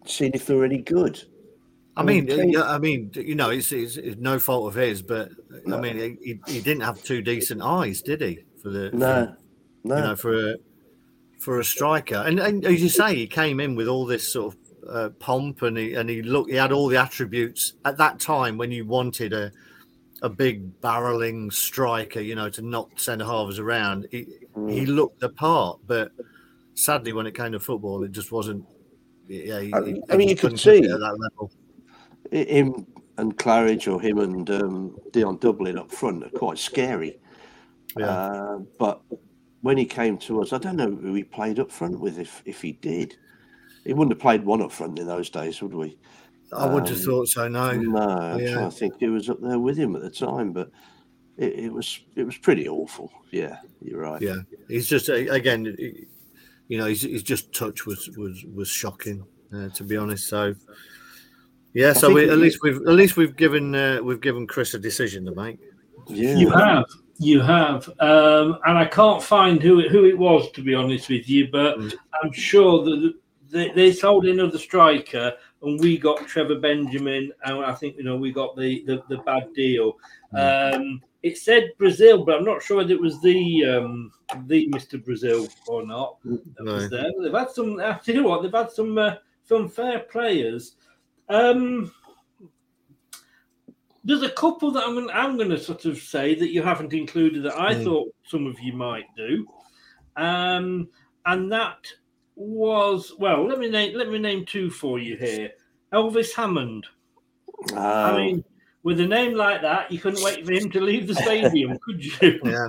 seeing 0.05 0.31
if 0.33 0.45
they're 0.45 0.65
any 0.65 0.79
good. 0.79 1.23
I 1.95 2.03
mean, 2.03 2.29
I 2.57 2.77
mean, 2.77 3.11
you 3.15 3.35
know, 3.35 3.51
it's, 3.51 3.71
it's, 3.71 3.95
it's 3.95 4.19
no 4.19 4.39
fault 4.39 4.67
of 4.67 4.75
his, 4.75 5.01
but 5.01 5.29
I 5.71 5.79
mean, 5.79 6.17
he, 6.21 6.37
he 6.47 6.59
didn't 6.59 6.83
have 6.83 7.01
two 7.01 7.21
decent 7.21 7.61
eyes, 7.61 8.01
did 8.01 8.19
he? 8.19 8.39
For 8.61 8.69
the 8.69 8.91
No, 8.91 9.27
for, 9.27 9.37
no. 9.85 9.95
you 9.95 10.01
know, 10.01 10.15
for 10.17 10.51
a 10.51 10.55
for 11.39 11.59
a 11.61 11.63
striker, 11.63 12.15
and, 12.25 12.39
and 12.39 12.65
as 12.65 12.81
you 12.81 12.89
say, 12.89 13.15
he 13.15 13.27
came 13.27 13.61
in 13.61 13.75
with 13.75 13.87
all 13.87 14.05
this 14.05 14.33
sort 14.33 14.53
of 14.53 14.59
uh, 14.89 15.09
pomp, 15.19 15.61
and 15.61 15.77
he 15.77 15.93
and 15.93 16.09
he 16.09 16.21
looked, 16.21 16.51
he 16.51 16.57
had 16.57 16.73
all 16.73 16.89
the 16.89 16.97
attributes 16.97 17.73
at 17.85 17.97
that 17.99 18.19
time 18.19 18.57
when 18.57 18.71
you 18.71 18.85
wanted 18.85 19.31
a 19.31 19.53
a 20.21 20.29
big 20.29 20.79
barreling 20.81 21.51
striker, 21.51 22.19
you 22.21 22.35
know, 22.35 22.49
to 22.49 22.61
knock 22.61 22.99
centre 22.99 23.25
halves 23.25 23.59
around. 23.59 24.07
He 24.11 24.27
he 24.69 24.85
looked 24.85 25.19
the 25.19 25.29
part, 25.29 25.79
but 25.87 26.11
sadly, 26.75 27.13
when 27.13 27.27
it 27.27 27.35
came 27.35 27.51
to 27.51 27.59
football, 27.59 28.03
it 28.03 28.11
just 28.11 28.31
wasn't. 28.31 28.65
Yeah, 29.27 29.59
he, 29.59 29.73
I- 29.73 29.83
he- 29.85 30.03
I 30.09 30.17
mean, 30.17 30.29
you 30.29 30.35
could 30.35 30.59
see- 30.59 30.77
at 30.77 30.99
that 30.99 31.17
level. 31.19 31.51
Him 32.31 32.85
and 33.17 33.37
Claridge 33.37 33.91
or 33.91 34.01
him 34.01 34.17
and 34.19 34.49
um, 34.49 34.97
Dion 35.11 35.37
Dublin 35.37 35.77
up 35.77 35.91
front 35.91 36.23
are 36.23 36.29
quite 36.29 36.57
scary. 36.57 37.17
Yeah. 37.97 38.07
Uh, 38.09 38.59
but 38.79 39.01
when 39.61 39.77
he 39.77 39.85
came 39.85 40.17
to 40.19 40.41
us, 40.41 40.51
I 40.53 40.57
don't 40.57 40.75
know 40.75 40.91
who 40.95 41.13
he 41.13 41.23
played 41.23 41.59
up 41.59 41.71
front 41.71 41.99
with. 41.99 42.19
If 42.19 42.41
if 42.45 42.61
he 42.61 42.73
did, 42.73 43.15
he 43.85 43.93
wouldn't 43.93 44.13
have 44.13 44.21
played 44.21 44.43
one 44.43 44.61
up 44.61 44.71
front 44.71 44.97
in 44.99 45.07
those 45.07 45.29
days, 45.29 45.61
would 45.61 45.73
we? 45.73 45.97
I 46.53 46.65
wouldn't 46.67 46.89
have 46.89 46.99
Um, 46.99 47.03
thought 47.05 47.27
so. 47.27 47.47
No, 47.47 47.71
No, 47.73 47.97
I'm 47.99 48.39
Yeah. 48.39 48.53
trying 48.53 48.69
to 48.69 48.75
think 48.75 48.99
who 48.99 49.13
was 49.13 49.29
up 49.29 49.41
there 49.41 49.59
with 49.59 49.77
him 49.77 49.95
at 49.95 50.01
the 50.01 50.09
time, 50.09 50.53
but 50.53 50.69
it, 51.37 51.53
it 51.65 51.73
was 51.73 51.99
it 52.15 52.23
was 52.23 52.37
pretty 52.37 52.67
awful. 52.69 53.11
Yeah, 53.31 53.57
you're 53.81 54.01
right. 54.01 54.21
Yeah, 54.21 54.37
he's 54.67 54.87
just 54.87 55.09
again, 55.09 55.75
you 56.67 56.77
know, 56.77 56.85
his, 56.85 57.01
his 57.01 57.23
just 57.23 57.53
touch 57.53 57.85
was 57.85 58.09
was 58.17 58.43
was 58.53 58.69
shocking, 58.69 59.25
uh, 59.53 59.69
to 59.69 59.83
be 59.83 59.97
honest. 59.97 60.27
So, 60.29 60.53
yeah, 61.73 61.89
I 61.89 61.93
so 61.93 62.13
we, 62.13 62.23
it 62.23 62.29
at 62.29 62.33
is- 62.35 62.39
least 62.39 62.59
we've 62.63 62.77
at 62.77 62.93
least 62.93 63.17
we've 63.17 63.35
given 63.35 63.75
uh, 63.75 63.99
we've 64.03 64.21
given 64.21 64.47
Chris 64.47 64.73
a 64.75 64.79
decision 64.79 65.25
to 65.25 65.35
make. 65.35 65.59
Yeah, 66.07 66.35
You 66.37 66.49
have, 66.51 66.85
you 67.17 67.41
have, 67.41 67.89
um, 67.99 68.59
and 68.65 68.77
I 68.77 68.85
can't 68.85 69.23
find 69.23 69.59
who 69.63 69.79
it, 69.79 69.89
who 69.91 70.05
it 70.05 70.15
was 70.17 70.51
to 70.51 70.61
be 70.61 70.75
honest 70.75 71.09
with 71.09 71.27
you, 71.27 71.47
but 71.51 71.79
I'm 72.21 72.31
sure 72.31 72.83
that 72.85 73.13
they, 73.49 73.69
they 73.71 73.91
sold 73.91 74.25
another 74.27 74.59
striker, 74.59 75.33
and 75.65 75.79
we 75.79 75.97
got 75.97 76.27
Trevor 76.27 76.59
Benjamin, 76.59 77.31
and 77.43 77.65
I 77.65 77.73
think 77.73 77.97
you 77.97 78.03
know 78.03 78.15
we 78.15 78.31
got 78.31 78.55
the 78.55 78.83
the, 78.85 79.03
the 79.09 79.17
bad 79.19 79.53
deal. 79.53 79.97
Um, 80.33 81.01
it 81.23 81.37
said 81.37 81.71
Brazil, 81.77 82.23
but 82.23 82.35
I'm 82.35 82.45
not 82.45 82.61
sure 82.61 82.77
whether 82.77 82.93
it 82.93 83.01
was 83.01 83.21
the 83.21 83.65
um, 83.65 84.11
the 84.45 84.67
Mister 84.67 84.97
Brazil 84.97 85.47
or 85.67 85.85
not. 85.85 86.17
There. 86.89 87.11
They've 87.21 87.33
had 87.33 87.51
some. 87.51 87.79
I 87.79 87.99
tell 88.03 88.15
you 88.15 88.23
what, 88.23 88.43
they've 88.43 88.51
had 88.51 88.71
some 88.71 88.97
uh, 88.97 89.15
some 89.43 89.69
fair 89.69 89.99
players. 89.99 90.75
Um, 91.29 91.91
there's 94.03 94.21
a 94.21 94.29
couple 94.29 94.71
that 94.71 94.85
I'm 94.85 94.93
going 94.93 95.09
I'm 95.09 95.35
going 95.35 95.49
to 95.49 95.57
sort 95.57 95.85
of 95.85 95.97
say 95.97 96.35
that 96.35 96.51
you 96.51 96.61
haven't 96.61 96.93
included 96.93 97.43
that 97.43 97.59
I 97.59 97.73
Mm. 97.73 97.83
thought 97.83 98.15
some 98.23 98.45
of 98.45 98.59
you 98.59 98.73
might 98.73 99.05
do, 99.17 99.47
um, 100.15 100.87
and 101.25 101.51
that 101.51 101.87
was 102.35 103.13
well. 103.19 103.47
Let 103.47 103.59
me 103.59 103.69
name 103.69 103.95
let 103.97 104.09
me 104.09 104.19
name 104.19 104.45
two 104.45 104.69
for 104.69 104.99
you 104.99 105.15
here. 105.17 105.51
Elvis 105.93 106.33
Hammond. 106.33 106.85
I 107.73 108.11
Oh, 108.11 108.17
mean, 108.17 108.43
with 108.83 108.99
a 108.99 109.05
name 109.07 109.33
like 109.33 109.61
that, 109.61 109.91
you 109.91 109.99
couldn't 109.99 110.23
wait 110.23 110.45
for 110.45 110.51
him 110.51 110.69
to 110.71 110.81
leave 110.81 111.07
the 111.07 111.15
stadium, 111.15 111.77
could 111.85 112.03
you? 112.03 112.39
Yeah, 112.43 112.67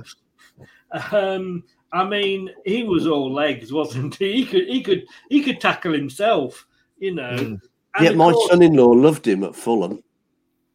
Um, 1.11 1.63
I 1.91 2.03
mean, 2.05 2.49
he 2.65 2.83
was 2.83 3.05
all 3.07 3.31
legs, 3.33 3.71
wasn't 3.73 4.15
he? 4.15 4.33
He 4.33 4.45
could, 4.45 4.67
he 4.67 4.81
could, 4.81 5.05
he 5.29 5.41
could 5.43 5.59
tackle 5.61 5.93
himself, 5.93 6.65
you 6.97 7.13
know. 7.13 7.35
Mm. 7.35 7.61
Yeah, 8.01 8.11
my 8.11 8.31
course- 8.31 8.49
son-in-law 8.49 8.89
loved 8.91 9.27
him 9.27 9.43
at 9.43 9.55
Fulham. 9.55 10.03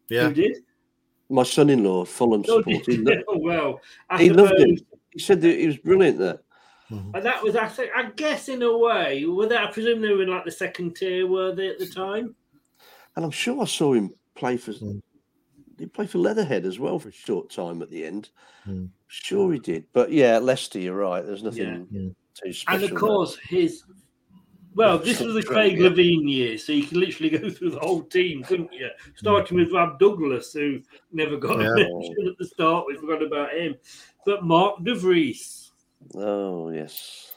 Yeah. 0.08 0.28
Who 0.28 0.34
did? 0.34 0.56
My 1.30 1.42
son-in-law, 1.42 2.04
Fulham 2.04 2.44
Oh, 2.48 2.58
supporter, 2.58 2.92
did 2.92 3.06
he, 3.08 3.24
oh, 3.28 3.38
well, 3.40 3.80
I 4.10 4.22
he 4.22 4.30
loved 4.30 4.50
suppose- 4.50 4.62
him. 4.80 4.86
He 5.10 5.18
said 5.18 5.40
that 5.42 5.58
he 5.58 5.66
was 5.66 5.76
brilliant 5.78 6.18
there. 6.18 6.40
Mm-hmm. 6.92 7.14
And 7.14 7.24
that 7.24 7.42
was, 7.42 7.56
I 7.56 7.68
think, 7.68 7.90
I 7.94 8.10
guess, 8.10 8.48
in 8.48 8.62
a 8.62 8.76
way, 8.76 9.24
were 9.24 9.46
they, 9.46 9.56
I 9.56 9.70
presume 9.70 10.00
they 10.00 10.10
were 10.10 10.22
in 10.22 10.30
like 10.30 10.44
the 10.44 10.50
second 10.50 10.96
tier, 10.96 11.26
were 11.26 11.54
they 11.54 11.68
at 11.68 11.78
the 11.78 11.86
time? 11.86 12.34
And 13.16 13.24
I'm 13.24 13.30
sure 13.30 13.62
I 13.62 13.66
saw 13.66 13.94
him 13.94 14.12
play 14.34 14.56
for. 14.56 14.72
Hmm. 14.72 14.98
He 15.78 15.86
played 15.86 16.10
for 16.10 16.18
Leatherhead 16.18 16.64
as 16.64 16.78
well 16.78 16.98
for 16.98 17.08
a 17.08 17.12
short 17.12 17.50
time 17.50 17.82
at 17.82 17.90
the 17.90 18.04
end. 18.04 18.30
Hmm. 18.64 18.86
Sure, 19.08 19.52
he 19.52 19.58
did. 19.58 19.84
But 19.92 20.12
yeah, 20.12 20.38
Leicester, 20.38 20.78
you're 20.78 20.94
right. 20.94 21.24
There's 21.24 21.42
nothing 21.42 22.14
too 22.34 22.52
special. 22.52 22.74
And 22.74 22.84
of 22.84 22.90
there. 22.90 22.98
course, 22.98 23.36
his 23.48 23.84
well, 24.74 24.98
this 24.98 25.20
was 25.20 25.34
the 25.34 25.42
Craig 25.42 25.78
Levein 25.78 26.30
year, 26.30 26.56
so 26.56 26.72
you 26.72 26.84
can 26.84 26.98
literally 26.98 27.30
go 27.30 27.50
through 27.50 27.70
the 27.70 27.78
whole 27.78 28.02
team, 28.02 28.42
couldn't 28.42 28.72
you? 28.72 28.88
Starting 29.16 29.58
mm-hmm. 29.58 29.66
with 29.66 29.74
Rob 29.74 29.98
Douglas, 29.98 30.52
who 30.52 30.80
never 31.12 31.36
got 31.36 31.60
a 31.60 31.74
mention 31.74 32.28
at 32.28 32.38
the 32.38 32.46
start. 32.46 32.86
We 32.86 32.96
forgot 32.96 33.22
about 33.22 33.52
him. 33.52 33.74
But 34.24 34.44
Mark 34.44 34.82
De 34.82 34.94
Vries. 34.94 35.61
Oh 36.14 36.70
yes. 36.70 37.32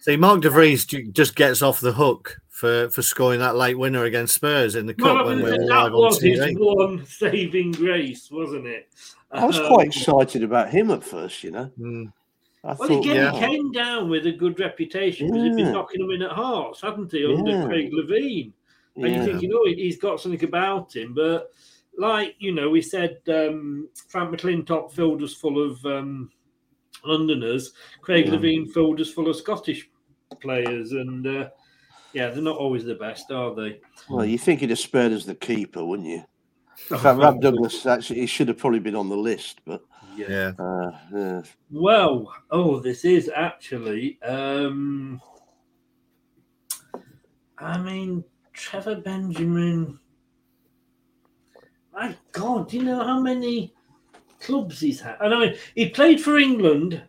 See, 0.00 0.16
Mark 0.16 0.42
De 0.42 0.50
Vries 0.50 0.84
just 0.84 1.34
gets 1.34 1.60
off 1.60 1.80
the 1.80 1.92
hook 1.92 2.40
for, 2.48 2.88
for 2.90 3.02
scoring 3.02 3.40
that 3.40 3.56
late 3.56 3.76
winner 3.78 4.04
against 4.04 4.34
Spurs 4.36 4.76
in 4.76 4.86
the 4.86 4.94
cup 4.94 5.16
Well, 5.16 5.26
when 5.26 5.38
we 5.38 5.44
were 5.44 5.50
that 5.50 5.60
live 5.66 5.92
on 5.92 6.00
was 6.00 6.20
his 6.22 6.38
TV. 6.38 6.54
one 6.58 7.04
saving 7.04 7.72
grace, 7.72 8.30
wasn't 8.30 8.66
it? 8.66 8.88
I 9.32 9.44
was 9.44 9.58
Um, 9.58 9.66
quite 9.66 9.88
excited 9.88 10.42
about 10.44 10.70
him 10.70 10.90
at 10.92 11.02
first. 11.02 11.42
You 11.42 11.50
know. 11.50 11.70
I 12.64 12.74
Well, 12.74 12.74
thought, 12.88 13.00
again, 13.04 13.32
wow. 13.32 13.38
he 13.40 13.46
came 13.46 13.72
down 13.72 14.08
with 14.08 14.26
a 14.26 14.32
good 14.32 14.58
reputation 14.60 15.28
because 15.28 15.42
he'd 15.42 15.56
been 15.56 15.72
knocking 15.72 16.00
them 16.00 16.10
in 16.10 16.22
at 16.22 16.32
Hearts, 16.32 16.80
hadn't 16.80 17.10
he, 17.12 17.24
under 17.24 17.50
Yeah. 17.50 17.66
Craig 17.66 17.92
Levein? 17.92 18.52
And 18.96 19.04
Yeah. 19.04 19.16
you're 19.16 19.24
thinking, 19.24 19.50
oh, 19.54 19.66
he's 19.66 19.98
got 19.98 20.20
something 20.20 20.42
about 20.44 20.94
him. 20.94 21.14
But 21.14 21.50
like, 21.96 22.34
you 22.38 22.52
know, 22.52 22.70
we 22.70 22.82
said 22.82 23.18
um, 23.28 23.88
Frank 24.08 24.30
McLintock 24.34 24.92
filled 24.92 25.22
us 25.22 25.34
full 25.34 25.60
of 25.64 25.84
um, 25.86 26.30
Londoners. 27.04 27.72
Craig 28.00 28.26
Yeah. 28.26 28.34
Levein 28.34 28.72
filled 28.72 29.00
us 29.00 29.10
full 29.10 29.28
of 29.28 29.36
Scottish 29.36 29.88
players. 30.40 30.92
And 30.92 31.26
uh, 31.26 31.48
yeah, 32.12 32.30
they're 32.30 32.42
not 32.42 32.56
always 32.56 32.84
the 32.84 32.94
best, 32.94 33.30
are 33.30 33.54
they? 33.54 33.80
Well, 34.08 34.24
you 34.24 34.38
think 34.38 34.60
he'd 34.60 34.70
have 34.70 34.78
spared 34.78 35.12
us 35.12 35.24
the 35.24 35.34
keeper, 35.34 35.84
wouldn't 35.84 36.08
you? 36.08 36.24
In 36.90 36.98
fact, 36.98 37.18
Rab 37.18 37.40
Douglas 37.40 37.84
actually 37.86 38.20
he 38.20 38.26
should 38.26 38.48
have 38.48 38.58
probably 38.58 38.78
been 38.78 38.94
on 38.94 39.08
the 39.08 39.16
list, 39.16 39.60
but 39.66 39.82
yeah, 40.16 40.52
uh, 40.58 40.90
yeah. 41.12 41.42
Well, 41.70 42.32
oh, 42.50 42.80
this 42.80 43.04
is 43.04 43.30
actually. 43.34 44.20
Um, 44.22 45.20
I 47.58 47.78
mean, 47.78 48.24
Trevor 48.52 48.96
Benjamin. 48.96 49.98
My 51.92 52.16
God, 52.32 52.68
do 52.68 52.76
you 52.76 52.84
know 52.84 53.04
how 53.04 53.20
many 53.20 53.74
clubs 54.40 54.80
he's 54.80 55.00
had? 55.00 55.16
And 55.20 55.34
I 55.34 55.38
mean, 55.40 55.54
he 55.74 55.88
played 55.90 56.20
for 56.20 56.38
England 56.38 57.02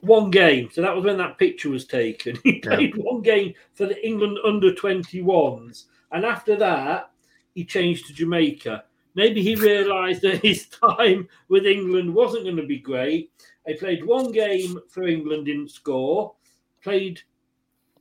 one 0.00 0.30
game, 0.30 0.68
so 0.72 0.82
that 0.82 0.94
was 0.94 1.04
when 1.04 1.18
that 1.18 1.38
picture 1.38 1.70
was 1.70 1.86
taken. 1.86 2.36
He 2.44 2.60
Yeah. 2.64 2.76
played 2.76 2.96
one 2.96 3.22
game 3.22 3.54
for 3.74 3.86
the 3.86 4.04
England 4.06 4.38
under 4.44 4.72
21s, 4.72 5.84
and 6.10 6.24
after 6.24 6.56
that, 6.56 7.10
he 7.54 7.64
changed 7.64 8.06
to 8.06 8.12
Jamaica. 8.14 8.84
Maybe 9.14 9.42
he 9.42 9.54
realised 9.54 10.22
that 10.22 10.42
his 10.42 10.66
time 10.68 11.28
with 11.48 11.66
England 11.66 12.12
wasn't 12.14 12.44
going 12.44 12.56
to 12.56 12.66
be 12.66 12.78
great. 12.78 13.30
He 13.66 13.74
played 13.74 14.04
one 14.04 14.32
game 14.32 14.80
for 14.88 15.04
England, 15.04 15.46
didn't 15.46 15.70
score. 15.70 16.34
Played 16.82 17.20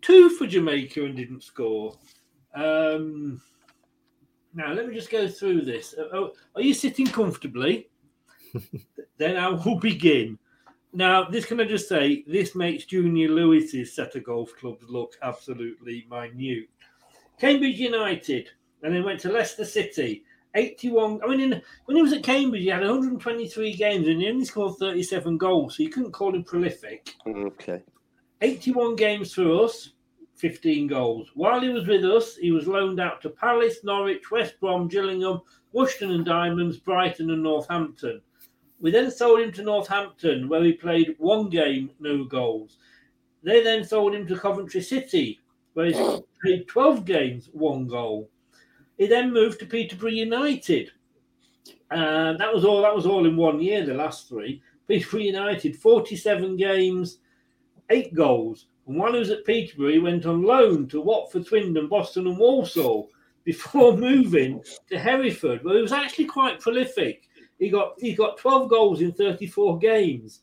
two 0.02 0.30
for 0.32 0.48
Jamaica 0.48 1.06
and 1.06 1.16
didn't 1.16 1.44
score. 1.44 1.94
Um, 2.56 3.42
now, 4.54 4.74
let 4.74 4.88
me 4.88 4.96
just 4.96 5.12
go 5.12 5.28
through 5.28 5.62
this. 5.62 5.94
Uh, 5.98 6.08
oh, 6.14 6.32
Are 6.56 6.62
you 6.62 6.74
sitting 6.74 7.06
comfortably? 7.08 7.91
Then 9.18 9.38
I 9.38 9.50
will 9.50 9.80
begin. 9.80 10.40
Now, 10.94 11.24
this 11.24 11.46
can 11.46 11.60
I 11.62 11.66
just 11.66 11.88
say, 11.88 12.24
this 12.28 12.56
makes 12.56 12.86
Junior 12.86 13.30
Lewis's 13.30 13.96
set 13.96 14.16
of 14.16 14.24
golf 14.24 14.54
clubs 14.58 14.84
look 14.90 15.14
absolutely 15.22 16.06
minute. 16.10 16.70
Cambridge 17.40 17.80
United, 17.80 18.50
and 18.84 18.94
then 18.94 19.04
went 19.04 19.20
to 19.22 19.32
Leicester 19.32 19.66
City. 19.66 20.24
81. 20.56 21.22
I 21.24 21.28
mean, 21.28 21.40
in, 21.40 21.62
when 21.86 21.98
he 21.98 22.04
was 22.04 22.14
at 22.14 22.24
Cambridge, 22.24 22.64
he 22.64 22.68
had 22.68 22.82
123 22.82 23.74
games 23.74 24.08
and 24.08 24.22
he 24.22 24.28
only 24.28 24.46
scored 24.46 24.78
37 24.78 25.38
goals, 25.38 25.78
so 25.78 25.84
you 25.84 25.90
couldn't 25.90 26.12
call 26.12 26.36
him 26.36 26.44
prolific. 26.44 27.16
Okay. 27.28 27.82
81 28.42 28.96
games 28.96 29.34
for 29.34 29.64
us, 29.64 29.94
15 30.36 30.88
goals. 30.88 31.30
While 31.36 31.62
he 31.62 31.70
was 31.70 31.88
with 31.88 32.04
us, 32.04 32.36
he 32.36 32.52
was 32.52 32.68
loaned 32.68 33.00
out 33.00 33.22
to 33.22 33.30
Palace, 33.30 33.84
Norwich, 33.84 34.32
West 34.32 34.60
Brom, 34.60 34.88
Gillingham, 34.88 35.42
Rushden 35.74 36.14
and 36.14 36.26
Diamonds, 36.26 36.78
Brighton 36.78 37.30
and 37.30 37.44
Northampton. 37.44 38.22
We 38.82 38.90
then 38.90 39.12
sold 39.12 39.42
him 39.42 39.52
to 39.54 39.64
Northampton, 39.64 40.50
where 40.50 40.64
he 40.64 40.74
played 40.74 41.16
one 41.20 41.50
game, 41.50 41.92
no 42.00 42.24
goals. 42.24 42.78
They 43.44 43.64
then 43.64 43.84
sold 43.84 44.16
him 44.16 44.28
to 44.28 44.38
Coventry 44.38 44.82
City, 44.82 45.40
where 45.74 45.88
he 45.88 45.94
played 46.44 46.68
12 46.68 47.06
games, 47.06 47.50
one 47.54 47.88
goal. 47.88 48.30
He 48.98 49.08
then 49.08 49.32
moved 49.32 49.60
to 49.60 49.66
Peterborough 49.66 50.10
United. 50.10 50.92
And 51.92 52.40
that 52.40 52.54
was 52.54 52.66
all 52.66 52.82
that 52.82 52.96
was 52.96 53.06
all 53.06 53.26
in 53.26 53.38
one 53.38 53.62
year, 53.62 53.86
the 53.86 53.94
last 53.94 54.28
three. 54.28 54.62
Peterborough 54.88 55.22
United, 55.22 55.76
47 55.76 56.58
games, 56.58 57.20
eight 57.92 58.14
goals. 58.14 58.68
And 58.88 58.98
while 58.98 59.14
he 59.14 59.20
was 59.20 59.30
at 59.30 59.46
Peterborough, 59.46 59.92
he 59.92 60.00
went 60.00 60.26
on 60.26 60.44
loan 60.44 60.88
to 60.90 61.02
Watford, 61.02 61.46
Swindon, 61.46 61.88
Boston, 61.88 62.28
and 62.28 62.38
Walsall 62.38 63.10
before 63.44 63.96
moving 63.98 64.64
to 64.90 64.98
Hereford, 65.00 65.64
where 65.64 65.76
he 65.76 65.82
was 65.82 65.92
actually 65.92 66.26
quite 66.26 66.60
prolific. 66.60 67.28
He 67.62 67.70
got 67.70 67.94
he 68.00 68.16
got 68.16 68.40
12 68.40 68.70
goals 68.70 69.02
in 69.02 69.12
34 69.12 69.78
games. 69.78 70.42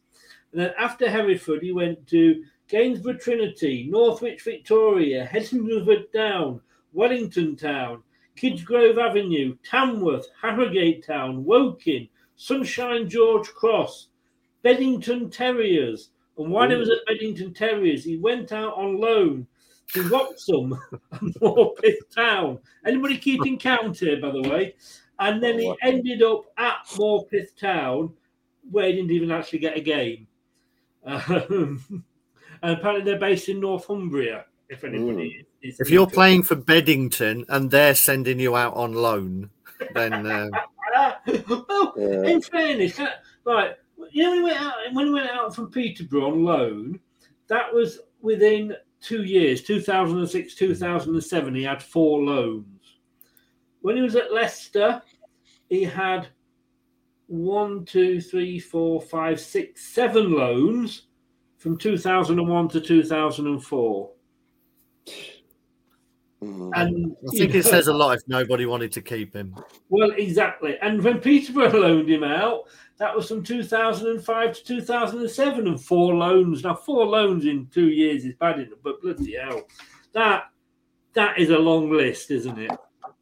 And 0.52 0.60
then 0.60 0.72
after 0.78 1.10
Hereford, 1.10 1.62
he 1.62 1.72
went 1.72 2.06
to 2.06 2.44
Gainsborough 2.68 3.18
Trinity, 3.18 3.88
Northwich 3.90 4.40
Victoria, 4.42 5.26
Hednesford 5.26 6.12
Town, 6.12 6.60
Wellington 6.92 7.56
Town, 7.56 8.04
Kidsgrove 8.36 8.98
Avenue, 8.98 9.56
Tamworth, 9.68 10.28
Harrogate 10.40 11.04
Town, 11.04 11.44
Woking, 11.44 12.08
Sunshine 12.36 13.08
George 13.08 13.48
Cross, 13.48 14.10
Bedlington 14.62 15.28
Terriers. 15.28 16.10
And 16.38 16.52
while 16.52 16.70
he 16.70 16.76
was 16.76 16.88
at 16.88 17.04
Bedlington 17.04 17.52
Terriers, 17.52 18.04
he 18.04 18.16
went 18.16 18.52
out 18.52 18.74
on 18.74 19.00
loan 19.00 19.44
to 19.92 20.04
Wroxham 20.04 20.78
and 21.20 21.34
Morpeth 21.40 22.14
Town. 22.14 22.60
Anybody 22.86 23.18
keeping 23.18 23.58
count 23.58 23.98
here, 23.98 24.20
by 24.20 24.30
the 24.30 24.42
way? 24.42 24.76
And 25.20 25.42
then 25.42 25.58
he 25.58 25.74
ended 25.82 26.22
up 26.22 26.44
at 26.56 26.86
Morpeth 26.92 27.56
Town, 27.58 28.12
where 28.70 28.86
he 28.86 28.92
didn't 28.92 29.10
even 29.10 29.30
actually 29.30 29.58
get 29.58 29.76
a 29.76 29.80
game. 29.80 30.26
Um, 31.04 31.82
and 32.62 32.78
apparently 32.78 33.04
they're 33.04 33.20
based 33.20 33.48
in 33.48 33.60
Northumbria, 33.60 34.44
if 34.68 34.84
anybody 34.84 35.46
is. 35.62 35.80
If 35.80 35.90
you're 35.90 36.06
playing 36.06 36.44
for 36.44 36.54
Bedlington 36.54 37.44
and 37.48 37.70
they're 37.70 37.94
sending 37.94 38.38
you 38.38 38.56
out 38.56 38.74
on 38.74 38.92
loan, 38.92 39.50
then 39.94 40.26
um, 40.26 40.50
well, 41.48 41.92
in 41.96 42.40
fairness, 42.40 42.96
can 42.96 43.08
right, 43.44 43.76
you 44.10 44.22
know 44.22 44.30
when 44.30 44.38
he 44.38 44.42
went 44.42 44.60
out 44.60 44.74
when 44.92 45.06
he 45.06 45.12
went 45.12 45.30
out 45.30 45.54
from 45.54 45.70
Peterborough 45.70 46.32
on 46.32 46.44
loan, 46.44 47.00
that 47.48 47.72
was 47.72 48.00
within 48.20 48.74
two 49.00 49.24
years, 49.24 49.62
2006, 49.62 50.54
2007, 50.54 51.54
he 51.54 51.62
had 51.62 51.82
four 51.82 52.20
loans. 52.22 52.66
When 53.80 53.96
he 53.96 54.02
was 54.02 54.16
at 54.16 54.32
Leicester, 54.32 55.02
he 55.68 55.84
had 55.84 56.28
one, 57.26 57.84
two, 57.84 58.20
three, 58.20 58.58
four, 58.58 59.00
five, 59.00 59.40
six, 59.40 59.94
seven 59.94 60.32
loans 60.32 61.06
from 61.58 61.76
2001 61.76 62.68
to 62.68 62.80
2004. 62.80 64.10
Mm. 66.42 66.70
And 66.76 67.16
I 67.26 67.30
think 67.36 67.54
it 67.54 67.64
know- 67.64 67.70
says 67.70 67.88
a 67.88 67.92
lot 67.92 68.16
if 68.16 68.22
nobody 68.28 68.64
wanted 68.64 68.92
to 68.92 69.02
keep 69.02 69.34
him. 69.34 69.54
well, 69.88 70.10
exactly. 70.12 70.78
And 70.80 71.02
when 71.02 71.20
Peterborough 71.20 71.70
loaned 71.80 72.08
him 72.08 72.24
out, 72.24 72.64
that 72.98 73.14
was 73.14 73.28
from 73.28 73.42
2005 73.42 74.54
to 74.56 74.64
2007 74.64 75.66
and 75.66 75.80
four 75.80 76.14
loans. 76.14 76.64
Now, 76.64 76.74
four 76.74 77.06
loans 77.06 77.44
in 77.44 77.66
two 77.72 77.88
years 77.88 78.24
is 78.24 78.34
bad 78.34 78.58
enough, 78.60 78.78
but 78.82 79.00
bloody 79.02 79.36
hell. 79.36 79.62
That 80.12 80.44
that 81.14 81.38
is 81.38 81.50
a 81.50 81.58
long 81.58 81.90
list, 81.90 82.30
isn't 82.30 82.58
it? 82.58 82.70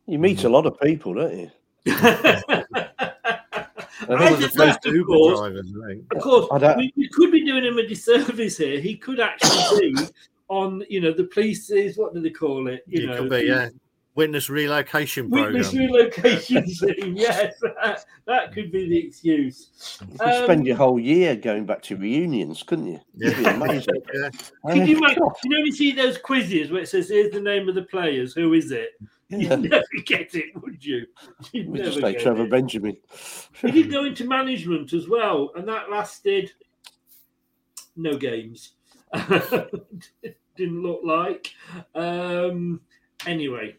You 0.06 0.18
meet 0.18 0.44
a 0.44 0.48
lot 0.48 0.66
of 0.66 0.78
people, 0.80 1.14
don't 1.14 1.36
you? 1.36 1.50
I 4.08 4.28
think 4.28 4.40
just 4.40 4.56
those 4.56 4.76
think, 4.82 4.96
of 4.96 5.06
course, 5.06 5.38
drivers, 5.40 5.72
I 5.84 5.88
think. 5.88 6.14
of 6.14 6.22
course, 6.22 6.46
I 6.52 6.58
don't- 6.58 6.78
we, 6.78 6.92
we 6.96 7.08
could 7.08 7.32
be 7.32 7.44
doing 7.44 7.64
him 7.64 7.78
a 7.78 7.86
disservice 7.86 8.58
here. 8.58 8.78
He 8.80 8.96
could 8.96 9.20
actually 9.20 9.92
be 9.94 10.06
on, 10.48 10.84
you 10.88 11.00
know, 11.00 11.12
the 11.12 11.24
police's, 11.24 11.96
what 11.98 12.14
do 12.14 12.20
they 12.20 12.30
call 12.30 12.68
it? 12.68 12.84
You 12.86 13.02
It 13.04 13.06
know, 13.06 13.16
could 13.22 13.30
be, 13.30 13.40
yeah. 13.46 13.68
Witness 14.14 14.48
relocation 14.48 15.28
Witness 15.28 15.70
program. 15.72 15.92
relocation 15.92 16.64
team, 16.96 17.16
yes, 17.16 17.54
that, 17.60 18.04
that 18.26 18.52
could 18.54 18.72
be 18.72 18.88
the 18.88 18.96
excuse. 18.98 19.98
You 20.00 20.18
could 20.18 20.44
spend 20.44 20.60
Um, 20.60 20.66
your 20.66 20.76
whole 20.76 20.98
year 20.98 21.36
going 21.36 21.66
back 21.66 21.82
to 21.82 21.96
reunions, 21.96 22.62
couldn't 22.62 22.86
you? 22.86 23.00
It'd 23.20 23.36
be 23.38 23.44
amazing. 23.44 23.94
Yeah. 24.14 24.30
Can 24.72 24.86
you, 24.86 24.96
imagine, 24.96 25.22
you 25.44 25.50
know, 25.50 25.58
you 25.64 25.72
see 25.72 25.92
those 25.92 26.16
quizzes 26.16 26.70
where 26.70 26.80
it 26.82 26.88
says, 26.88 27.10
"Here's 27.10 27.30
the 27.32 27.40
name 27.40 27.68
of 27.68 27.74
the 27.74 27.82
players. 27.82 28.32
Who 28.32 28.54
is 28.54 28.70
it?" 28.70 28.90
You'd 29.28 29.70
never 29.70 29.84
get 30.04 30.34
it, 30.34 30.60
would 30.62 30.84
you? 30.84 31.06
You'd 31.52 31.68
We 31.68 31.78
just 31.78 32.00
get 32.00 32.20
Trevor 32.20 32.44
it. 32.44 32.50
Benjamin. 32.50 32.96
He 33.60 33.70
did 33.70 33.90
go 33.90 34.04
into 34.04 34.24
management 34.24 34.92
as 34.92 35.08
well, 35.08 35.50
and 35.56 35.68
that 35.68 35.90
lasted 35.90 36.52
no 37.96 38.16
games. 38.16 38.74
Didn't 40.56 40.82
look 40.82 41.00
like. 41.04 41.52
Um, 41.94 42.80
anyway, 43.26 43.76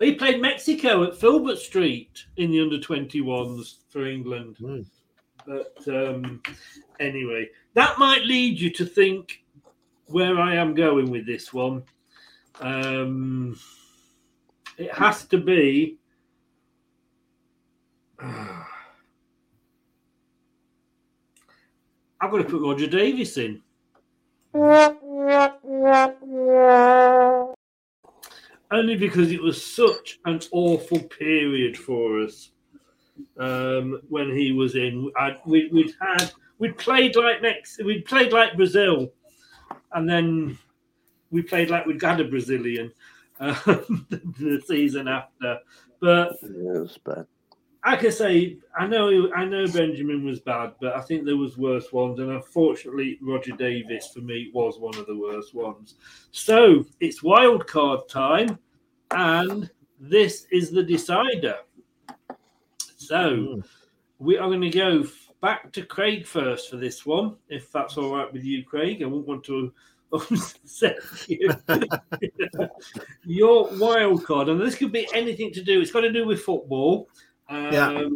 he 0.00 0.14
played 0.14 0.40
Mexico 0.40 1.04
at 1.04 1.16
Filbert 1.16 1.58
Street 1.58 2.26
in 2.36 2.50
the 2.50 2.60
under 2.60 2.78
21s 2.78 3.76
for 3.88 4.06
England. 4.06 4.56
But 5.46 5.76
um, 5.88 6.42
anyway, 7.00 7.48
that 7.74 7.98
might 7.98 8.24
lead 8.24 8.60
you 8.60 8.70
to 8.70 8.84
think 8.84 9.44
where 10.06 10.38
I 10.38 10.54
am 10.54 10.74
going 10.74 11.10
with 11.10 11.26
this 11.26 11.52
one. 11.52 11.82
Um, 12.60 13.58
it 14.78 14.92
has 14.94 15.24
to 15.26 15.38
be. 15.38 15.98
I've 22.18 22.30
got 22.30 22.38
to 22.38 22.44
put 22.44 22.62
Roger 22.62 22.86
Davies 22.86 23.36
in. 23.36 23.62
Only 28.70 28.96
because 28.96 29.30
it 29.30 29.42
was 29.42 29.62
such 29.62 30.18
an 30.24 30.40
awful 30.50 31.00
period 31.00 31.76
for 31.76 32.22
us 32.22 32.50
um, 33.38 34.00
when 34.08 34.34
he 34.34 34.52
was 34.52 34.74
in. 34.74 35.12
I, 35.16 35.36
we, 35.44 35.68
we'd 35.72 35.94
had 36.00 36.32
we'd 36.58 36.78
played 36.78 37.16
like 37.16 37.42
Mex, 37.42 37.78
we'd 37.84 38.06
played 38.06 38.32
like 38.32 38.56
Brazil, 38.56 39.12
and 39.92 40.08
then 40.08 40.58
we 41.30 41.42
played 41.42 41.70
like 41.70 41.86
we'd 41.86 42.00
got 42.00 42.20
a 42.20 42.24
Brazilian 42.24 42.92
um, 43.40 44.06
the 44.38 44.62
season 44.66 45.08
after. 45.08 45.58
But 46.00 46.36
Yeah, 46.42 46.76
it 46.76 46.80
was 46.80 46.98
bad. 47.04 47.26
like 47.84 48.04
I 48.04 48.10
say, 48.10 48.58
I 48.78 48.86
know 48.86 49.32
I 49.34 49.44
know 49.44 49.66
Benjamin 49.66 50.24
was 50.24 50.40
bad, 50.40 50.74
but 50.80 50.94
I 50.94 51.00
think 51.00 51.24
there 51.24 51.36
was 51.36 51.56
worse 51.56 51.92
ones, 51.92 52.18
and 52.18 52.30
unfortunately, 52.30 53.18
Roger 53.22 53.52
Davies 53.56 54.08
for 54.12 54.20
me 54.20 54.50
was 54.52 54.78
one 54.78 54.96
of 54.96 55.06
the 55.06 55.16
worst 55.16 55.54
ones. 55.54 55.94
So 56.32 56.84
it's 57.00 57.22
wild 57.22 57.66
card 57.66 58.08
time, 58.08 58.58
and 59.10 59.70
this 59.98 60.46
is 60.50 60.70
the 60.70 60.82
decider. 60.82 61.56
So 62.96 63.62
we 64.18 64.36
are 64.38 64.48
going 64.48 64.60
to 64.62 64.70
go 64.70 65.04
back 65.40 65.72
to 65.72 65.82
Craig 65.82 66.26
first 66.26 66.70
for 66.70 66.76
this 66.76 67.06
one, 67.06 67.36
if 67.48 67.70
that's 67.70 67.96
all 67.96 68.16
right 68.16 68.32
with 68.32 68.44
you, 68.44 68.64
Craig. 68.64 69.02
I 69.02 69.06
won't 69.06 69.28
want 69.28 69.44
to 69.44 69.72
you. 71.28 71.50
Your 73.24 73.68
wild 73.76 74.24
card, 74.24 74.48
and 74.48 74.60
this 74.60 74.74
could 74.74 74.92
be 74.92 75.08
anything 75.12 75.52
to 75.52 75.62
do. 75.62 75.80
It's 75.80 75.90
got 75.90 76.00
to 76.00 76.12
do 76.12 76.26
with 76.26 76.42
football. 76.42 77.08
Um, 77.48 77.72
Yeah. 77.72 78.08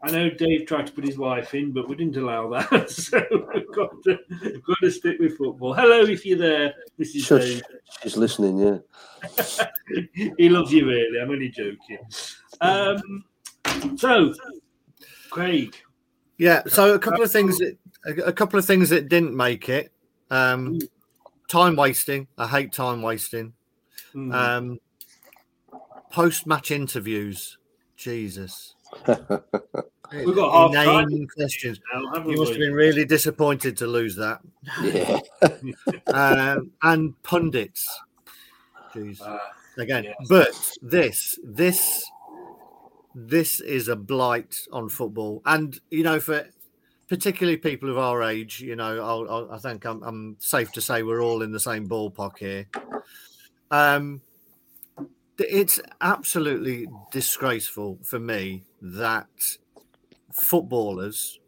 I 0.00 0.12
know 0.12 0.30
Dave 0.30 0.66
tried 0.66 0.86
to 0.86 0.92
put 0.92 1.04
his 1.04 1.18
wife 1.18 1.54
in, 1.54 1.72
but 1.72 1.88
we 1.88 1.96
didn't 1.96 2.16
allow 2.16 2.48
that. 2.50 2.88
So 2.90 3.20
we've 3.52 3.72
got 3.74 3.90
to, 4.04 4.18
got 4.64 4.78
to 4.80 4.90
stick 4.92 5.18
with 5.18 5.36
football. 5.36 5.74
Hello, 5.74 6.02
if 6.02 6.24
you're 6.24 6.38
there. 6.38 6.72
This 6.96 7.16
is 7.16 7.24
Shush. 7.24 7.42
Dave. 7.42 7.62
She's 8.02 8.16
listening, 8.16 8.58
yeah. 8.58 8.78
he 10.38 10.48
loves 10.48 10.72
you, 10.72 10.86
really. 10.86 11.20
I'm 11.20 11.30
only 11.30 11.48
joking. 11.48 11.98
Um, 12.60 13.24
so, 13.96 14.34
Craig. 15.30 15.76
Yeah, 16.36 16.62
so 16.68 16.94
a 16.94 16.98
couple 17.00 17.24
of 17.24 17.32
things 17.32 17.58
that 17.58 17.76
a 18.06 18.28
a 18.28 18.32
couple 18.32 18.58
of 18.58 18.64
things 18.64 18.90
that 18.90 19.08
didn't 19.08 19.36
make 19.36 19.68
it. 19.68 19.92
Um, 20.30 20.78
time 21.48 21.76
wasting. 21.76 22.28
I 22.36 22.46
hate 22.46 22.72
time 22.72 23.02
wasting. 23.02 23.54
Mm. 24.14 24.34
Um, 24.34 24.78
Post 26.10 26.46
match 26.46 26.70
interviews. 26.70 27.58
Jesus. 27.96 28.74
We've 29.06 30.34
got 30.34 30.74
half 30.74 30.84
time 30.86 31.26
questions. 31.36 31.78
now, 31.92 32.24
You 32.24 32.38
must 32.38 32.52
we? 32.52 32.54
have 32.54 32.58
been 32.58 32.72
really 32.72 33.04
disappointed 33.04 33.76
to 33.78 33.86
lose 33.86 34.16
that. 34.16 34.40
Yeah. 34.82 35.20
um, 36.06 36.70
and 36.82 37.22
pundits. 37.22 37.86
Jeez. 38.94 39.20
Uh, 39.20 39.38
Again, 39.76 40.04
yes. 40.04 40.16
but 40.28 40.48
this, 40.82 41.38
this, 41.44 42.10
this 43.14 43.60
is 43.60 43.88
a 43.88 43.96
blight 43.96 44.56
on 44.72 44.88
football, 44.88 45.42
and 45.44 45.78
you 45.90 46.02
know, 46.02 46.18
for 46.18 46.48
particularly 47.08 47.56
people 47.56 47.88
of 47.90 47.98
our 47.98 48.22
age, 48.22 48.60
you 48.60 48.76
know, 48.76 49.02
I'll, 49.02 49.30
I'll, 49.30 49.52
I 49.52 49.58
think 49.58 49.84
I'm, 49.84 50.02
I'm 50.02 50.36
safe 50.38 50.70
to 50.72 50.80
say 50.80 51.02
we're 51.02 51.22
all 51.22 51.42
in 51.42 51.52
the 51.52 51.60
same 51.60 51.88
ballpark 51.88 52.38
here. 52.38 52.66
Um, 53.70 54.20
it's 55.38 55.80
absolutely 56.00 56.86
disgraceful 57.10 57.98
for 58.04 58.18
me 58.18 58.64
that 58.82 59.28
footballers 60.32 61.38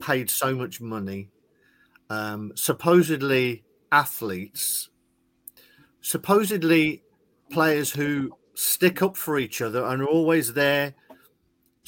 paid 0.00 0.28
so 0.28 0.54
much 0.54 0.80
money, 0.80 1.30
um, 2.10 2.52
supposedly 2.54 3.64
athletes, 3.90 4.90
supposedly 6.02 7.02
players 7.50 7.92
who 7.92 8.36
stick 8.54 9.00
up 9.00 9.16
for 9.16 9.38
each 9.38 9.62
other 9.62 9.84
and 9.84 10.02
are 10.02 10.06
always 10.06 10.52
there 10.52 10.94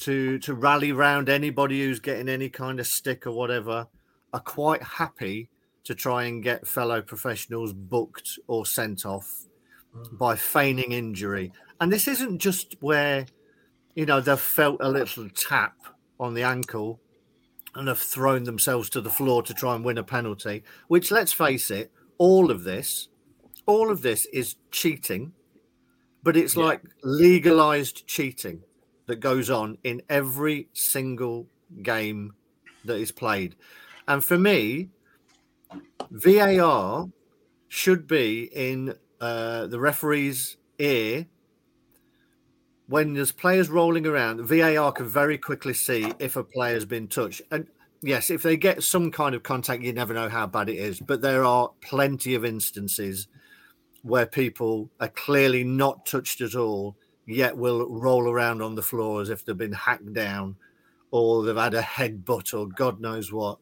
to 0.01 0.39
to 0.39 0.53
rally 0.53 0.91
round 0.91 1.29
anybody 1.29 1.81
who's 1.81 1.99
getting 1.99 2.27
any 2.27 2.49
kind 2.49 2.79
of 2.79 2.87
stick 2.87 3.25
or 3.25 3.31
whatever 3.31 3.87
are 4.33 4.39
quite 4.39 4.81
happy 4.83 5.49
to 5.83 5.95
try 5.95 6.23
and 6.23 6.43
get 6.43 6.67
fellow 6.67 7.01
professionals 7.01 7.73
booked 7.73 8.39
or 8.47 8.65
sent 8.65 9.05
off 9.05 9.45
mm. 9.95 10.17
by 10.17 10.35
feigning 10.35 10.91
injury. 10.91 11.51
And 11.79 11.91
this 11.91 12.07
isn't 12.07 12.39
just 12.39 12.75
where 12.81 13.25
you 13.95 14.05
know 14.05 14.21
they've 14.21 14.39
felt 14.39 14.77
a 14.81 14.89
little 14.89 15.29
tap 15.29 15.75
on 16.19 16.33
the 16.33 16.43
ankle 16.43 16.99
and 17.75 17.87
have 17.87 17.99
thrown 17.99 18.43
themselves 18.43 18.89
to 18.89 19.01
the 19.01 19.09
floor 19.09 19.43
to 19.43 19.53
try 19.53 19.75
and 19.75 19.83
win 19.83 19.97
a 19.97 20.03
penalty 20.03 20.63
which 20.87 21.11
let's 21.11 21.33
face 21.33 21.71
it 21.71 21.91
all 22.17 22.51
of 22.51 22.63
this 22.63 23.09
all 23.65 23.89
of 23.91 24.01
this 24.01 24.25
is 24.27 24.55
cheating 24.71 25.31
but 26.23 26.37
it's 26.37 26.55
like 26.55 26.81
legalized 27.03 28.05
cheating 28.07 28.61
that 29.11 29.19
goes 29.19 29.49
on 29.49 29.77
in 29.83 30.01
every 30.09 30.69
single 30.71 31.45
game 31.83 32.33
that 32.85 32.95
is 32.95 33.11
played. 33.11 33.55
And 34.07 34.23
for 34.23 34.37
me, 34.37 34.87
VAR 36.09 37.09
should 37.67 38.07
be 38.07 38.49
in 38.53 38.95
uh, 39.19 39.67
the 39.67 39.79
referee's 39.79 40.55
ear 40.79 41.27
when 42.87 43.13
there's 43.13 43.33
players 43.33 43.69
rolling 43.69 44.07
around. 44.07 44.47
VAR 44.47 44.93
can 44.93 45.07
very 45.07 45.37
quickly 45.37 45.73
see 45.73 46.13
if 46.19 46.37
a 46.37 46.43
player's 46.43 46.85
been 46.85 47.09
touched. 47.09 47.41
And 47.51 47.67
yes, 48.01 48.29
if 48.29 48.43
they 48.43 48.55
get 48.55 48.81
some 48.81 49.11
kind 49.11 49.35
of 49.35 49.43
contact, 49.43 49.83
you 49.83 49.91
never 49.91 50.13
know 50.13 50.29
how 50.29 50.47
bad 50.47 50.69
it 50.69 50.77
is. 50.77 51.01
But 51.01 51.21
there 51.21 51.43
are 51.43 51.69
plenty 51.81 52.33
of 52.33 52.45
instances 52.45 53.27
where 54.03 54.25
people 54.25 54.89
are 55.01 55.09
clearly 55.09 55.65
not 55.65 56.05
touched 56.05 56.39
at 56.39 56.55
all, 56.55 56.95
yet 57.33 57.57
will 57.57 57.87
roll 57.89 58.29
around 58.29 58.61
on 58.61 58.75
the 58.75 58.81
floor 58.81 59.21
as 59.21 59.29
if 59.29 59.43
they've 59.43 59.57
been 59.57 59.71
hacked 59.71 60.13
down 60.13 60.55
or 61.11 61.43
they've 61.43 61.55
had 61.55 61.73
a 61.73 61.81
headbutt 61.81 62.53
or 62.53 62.67
God 62.67 62.99
knows 62.99 63.31
what. 63.31 63.57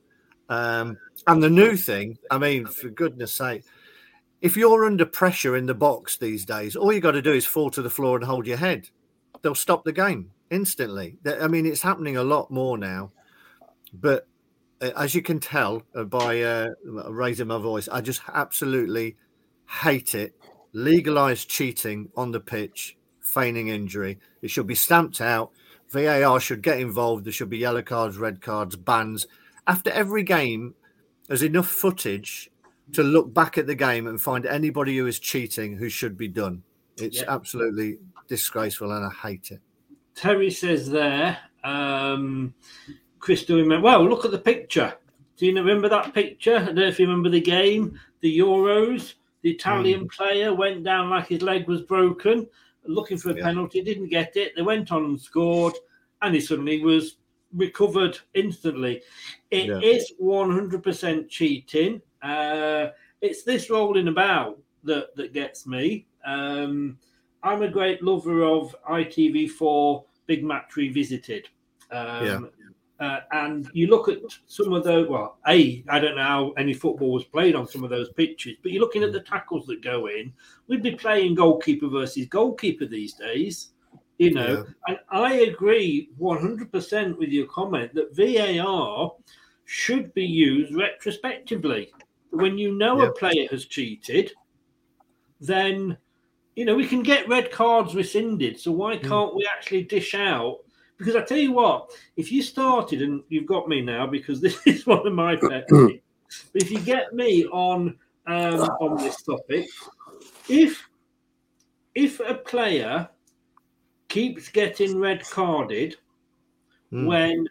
Um, 0.49 0.97
and 1.27 1.43
the 1.43 1.49
new 1.49 1.75
thing, 1.75 2.17
I 2.31 2.37
mean, 2.37 2.65
for 2.65 2.89
goodness 2.89 3.33
sake, 3.33 3.63
if 4.41 4.55
you're 4.55 4.85
under 4.85 5.05
pressure 5.05 5.55
in 5.55 5.65
the 5.65 5.73
box 5.73 6.17
these 6.17 6.45
days, 6.45 6.75
all 6.75 6.93
you 6.93 7.01
got 7.01 7.11
to 7.11 7.21
do 7.21 7.33
is 7.33 7.45
fall 7.45 7.69
to 7.71 7.81
the 7.81 7.89
floor 7.89 8.17
and 8.17 8.25
hold 8.25 8.47
your 8.47 8.57
head. 8.57 8.89
They'll 9.41 9.55
stop 9.55 9.83
the 9.83 9.91
game 9.91 10.31
instantly. 10.49 11.17
I 11.25 11.47
mean, 11.47 11.65
it's 11.65 11.81
happening 11.81 12.17
a 12.17 12.23
lot 12.23 12.49
more 12.49 12.77
now. 12.77 13.11
But 13.93 14.27
uh, 14.81 14.91
as 14.95 15.13
you 15.13 15.21
can 15.21 15.39
tell 15.39 15.83
by 16.07 16.41
uh, 16.41 16.69
raising 16.83 17.47
my 17.47 17.57
voice, 17.57 17.87
I 17.87 18.01
just 18.01 18.21
absolutely 18.33 19.17
hate 19.67 20.15
it. 20.15 20.35
Legalized 20.71 21.49
cheating 21.49 22.09
on 22.15 22.31
the 22.31 22.39
pitch, 22.39 22.95
feigning 23.29 23.67
injury. 23.69 24.19
It 24.41 24.49
should 24.49 24.67
be 24.67 24.75
stamped 24.75 25.21
out. 25.21 25.51
VAR 25.89 26.39
should 26.39 26.61
get 26.61 26.79
involved. 26.79 27.25
There 27.25 27.33
should 27.33 27.49
be 27.49 27.57
yellow 27.57 27.81
cards, 27.81 28.17
red 28.17 28.41
cards, 28.41 28.75
bans. 28.75 29.27
After 29.67 29.89
every 29.91 30.23
game, 30.23 30.75
there's 31.27 31.43
enough 31.43 31.67
footage 31.67 32.49
to 32.93 33.03
look 33.03 33.33
back 33.33 33.57
at 33.57 33.67
the 33.67 33.75
game 33.75 34.07
and 34.07 34.19
find 34.19 34.45
anybody 34.45 34.97
who 34.97 35.07
is 35.07 35.19
cheating 35.19 35.77
who 35.77 35.89
should 35.89 36.17
be 36.17 36.27
done. 36.27 36.63
It's 36.97 37.21
absolutely 37.21 37.97
disgraceful 38.27 38.91
and 38.91 39.05
I 39.05 39.27
hate 39.27 39.51
it. 39.51 39.61
Terry 40.15 40.51
says 40.51 40.89
there, 40.89 41.37
um, 41.63 42.53
Crystal, 43.19 43.57
remember, 43.57 43.85
well, 43.85 44.07
look 44.07 44.25
at 44.25 44.31
the 44.31 44.39
picture. 44.39 44.93
Do 45.37 45.45
you 45.45 45.55
remember 45.55 45.87
that 45.87 46.13
picture? 46.13 46.57
I 46.57 46.65
don't 46.65 46.75
know 46.75 46.87
if 46.87 46.99
you 46.99 47.05
remember 47.05 47.29
the 47.29 47.41
game, 47.41 47.97
the 48.21 48.39
Euros. 48.39 49.13
The 49.41 49.51
Italian 49.51 50.09
player 50.09 50.53
went 50.53 50.83
down 50.83 51.09
like 51.09 51.27
his 51.27 51.41
leg 51.41 51.67
was 51.67 51.81
broken, 51.81 52.45
looking 52.89 53.17
for 53.17 53.31
a 53.31 53.35
Yeah. 53.35 53.43
penalty, 53.43 53.81
didn't 53.81 54.09
get 54.09 54.35
it. 54.35 54.55
They 54.55 54.61
went 54.61 54.91
on 54.91 55.05
and 55.05 55.21
scored, 55.21 55.75
and 56.21 56.33
he 56.33 56.41
suddenly 56.41 56.81
was 56.83 57.17
recovered 57.53 58.17
instantly. 58.33 59.01
It 59.51 59.67
Yeah. 59.67 59.79
is 59.79 60.13
100% 60.19 61.29
cheating. 61.29 62.01
Uh, 62.21 62.89
it's 63.21 63.43
this 63.43 63.69
rolling 63.69 64.07
about 64.07 64.61
that, 64.83 65.15
that 65.15 65.33
gets 65.33 65.65
me. 65.65 66.07
Um, 66.25 66.97
I'm 67.43 67.61
a 67.61 67.69
great 67.69 68.03
lover 68.03 68.43
of 68.43 68.75
ITV4 68.89 70.05
Big 70.25 70.43
Match 70.43 70.75
Revisited. 70.75 71.47
Um, 71.91 72.25
Yeah. 72.25 72.39
Uh, 72.99 73.21
and 73.31 73.69
you 73.73 73.87
look 73.87 74.09
at 74.09 74.17
some 74.45 74.73
of 74.73 74.83
those. 74.83 75.07
Well, 75.07 75.37
a 75.47 75.83
I 75.87 75.99
don't 75.99 76.15
know 76.17 76.23
how 76.23 76.51
any 76.57 76.73
football 76.73 77.13
was 77.13 77.23
played 77.23 77.55
on 77.55 77.67
some 77.67 77.83
of 77.83 77.89
those 77.89 78.11
pitches, 78.11 78.57
but 78.61 78.71
you're 78.71 78.81
looking 78.81 79.03
at 79.03 79.13
the 79.13 79.21
tackles 79.21 79.65
that 79.67 79.81
go 79.81 80.07
in. 80.07 80.33
We'd 80.67 80.83
be 80.83 80.95
playing 80.95 81.35
goalkeeper 81.35 81.87
versus 81.87 82.25
goalkeeper 82.25 82.85
these 82.85 83.13
days, 83.13 83.69
you 84.17 84.33
know. 84.33 84.65
And 84.87 84.99
I 85.09 85.33
agree 85.35 86.09
100% 86.19 87.17
with 87.17 87.29
your 87.29 87.47
comment 87.47 87.93
that 87.93 88.15
VAR 88.15 89.13
should 89.63 90.13
be 90.13 90.25
used 90.25 90.75
retrospectively. 90.75 91.91
When 92.31 92.57
you 92.57 92.75
know 92.75 93.01
a 93.01 93.11
player 93.13 93.47
has 93.49 93.65
cheated, 93.65 94.33
then 95.39 95.97
you 96.57 96.65
know 96.65 96.75
we 96.75 96.85
can 96.85 97.01
get 97.01 97.29
red 97.29 97.49
cards 97.49 97.95
rescinded. 97.95 98.59
So 98.59 98.73
why 98.73 98.97
can't 98.97 99.33
we 99.35 99.47
actually 99.49 99.83
dish 99.83 100.15
out? 100.15 100.57
Because 100.99 101.15
I 101.15 101.21
tell 101.23 101.37
you 101.37 101.53
what, 101.53 101.89
if 102.17 102.31
you 102.31 102.43
started 102.43 103.01
and 103.01 103.23
you've 103.29 103.47
got 103.47 103.67
me 103.67 103.81
now 103.81 104.05
because 104.05 104.39
this 104.41 104.59
is 104.67 104.85
one 104.85 105.07
of 105.07 105.13
my 105.13 105.35
pet 105.35 105.65
but 105.69 105.91
if 106.53 106.69
you 106.69 106.79
get 106.79 107.13
me 107.13 107.45
on 107.45 107.97
um, 108.27 108.61
on 108.79 108.97
this 108.97 109.21
topic, 109.23 109.65
if 110.47 110.87
if 111.95 112.19
a 112.19 112.35
player 112.35 113.09
keeps 114.09 114.49
getting 114.49 114.99
red 114.99 115.23
carded 115.29 115.95
Hmm. 116.91 117.05
when 117.05 117.47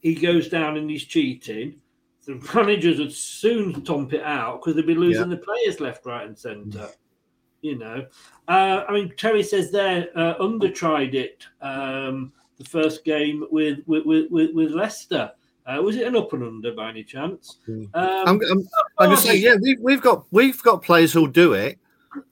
he 0.00 0.16
goes 0.16 0.48
down 0.48 0.76
and 0.76 0.90
he's 0.90 1.04
cheating, 1.04 1.80
the 2.26 2.34
managers 2.54 2.98
would 2.98 3.12
soon 3.12 3.84
stomp 3.84 4.12
it 4.12 4.22
out 4.24 4.60
because 4.60 4.74
they'd 4.74 4.84
be 4.86 4.96
losing 4.96 5.30
Yeah. 5.30 5.36
the 5.36 5.42
players 5.42 5.78
left, 5.78 6.04
right, 6.06 6.26
and 6.26 6.36
centre. 6.36 6.88
You 7.62 7.78
know, 7.78 8.06
uh, 8.48 8.84
I 8.88 8.92
mean, 8.92 9.12
Terry 9.16 9.42
says 9.44 9.70
there 9.70 10.08
uh, 10.16 10.34
under 10.40 10.68
tried 10.70 11.14
it 11.14 11.46
um, 11.60 12.32
the 12.60 12.68
first 12.68 13.04
game 13.04 13.44
with 13.50 13.80
with 13.86 14.04
with, 14.04 14.30
with, 14.30 14.54
with 14.54 14.70
Leicester. 14.70 15.32
Uh, 15.66 15.80
was 15.82 15.96
it 15.96 16.06
an 16.06 16.16
up 16.16 16.32
and 16.32 16.42
under 16.42 16.72
by 16.72 16.90
any 16.90 17.02
chance? 17.02 17.58
Um, 17.68 17.90
I'm, 17.94 18.40
I'm, 18.50 18.68
I'm 18.98 19.08
going 19.08 19.10
to 19.10 19.16
say, 19.16 19.36
yeah, 19.36 19.54
we, 19.60 19.76
we've 19.80 20.00
got 20.00 20.24
we've 20.30 20.62
got 20.62 20.82
players 20.82 21.12
who'll 21.12 21.26
do 21.26 21.52
it, 21.52 21.78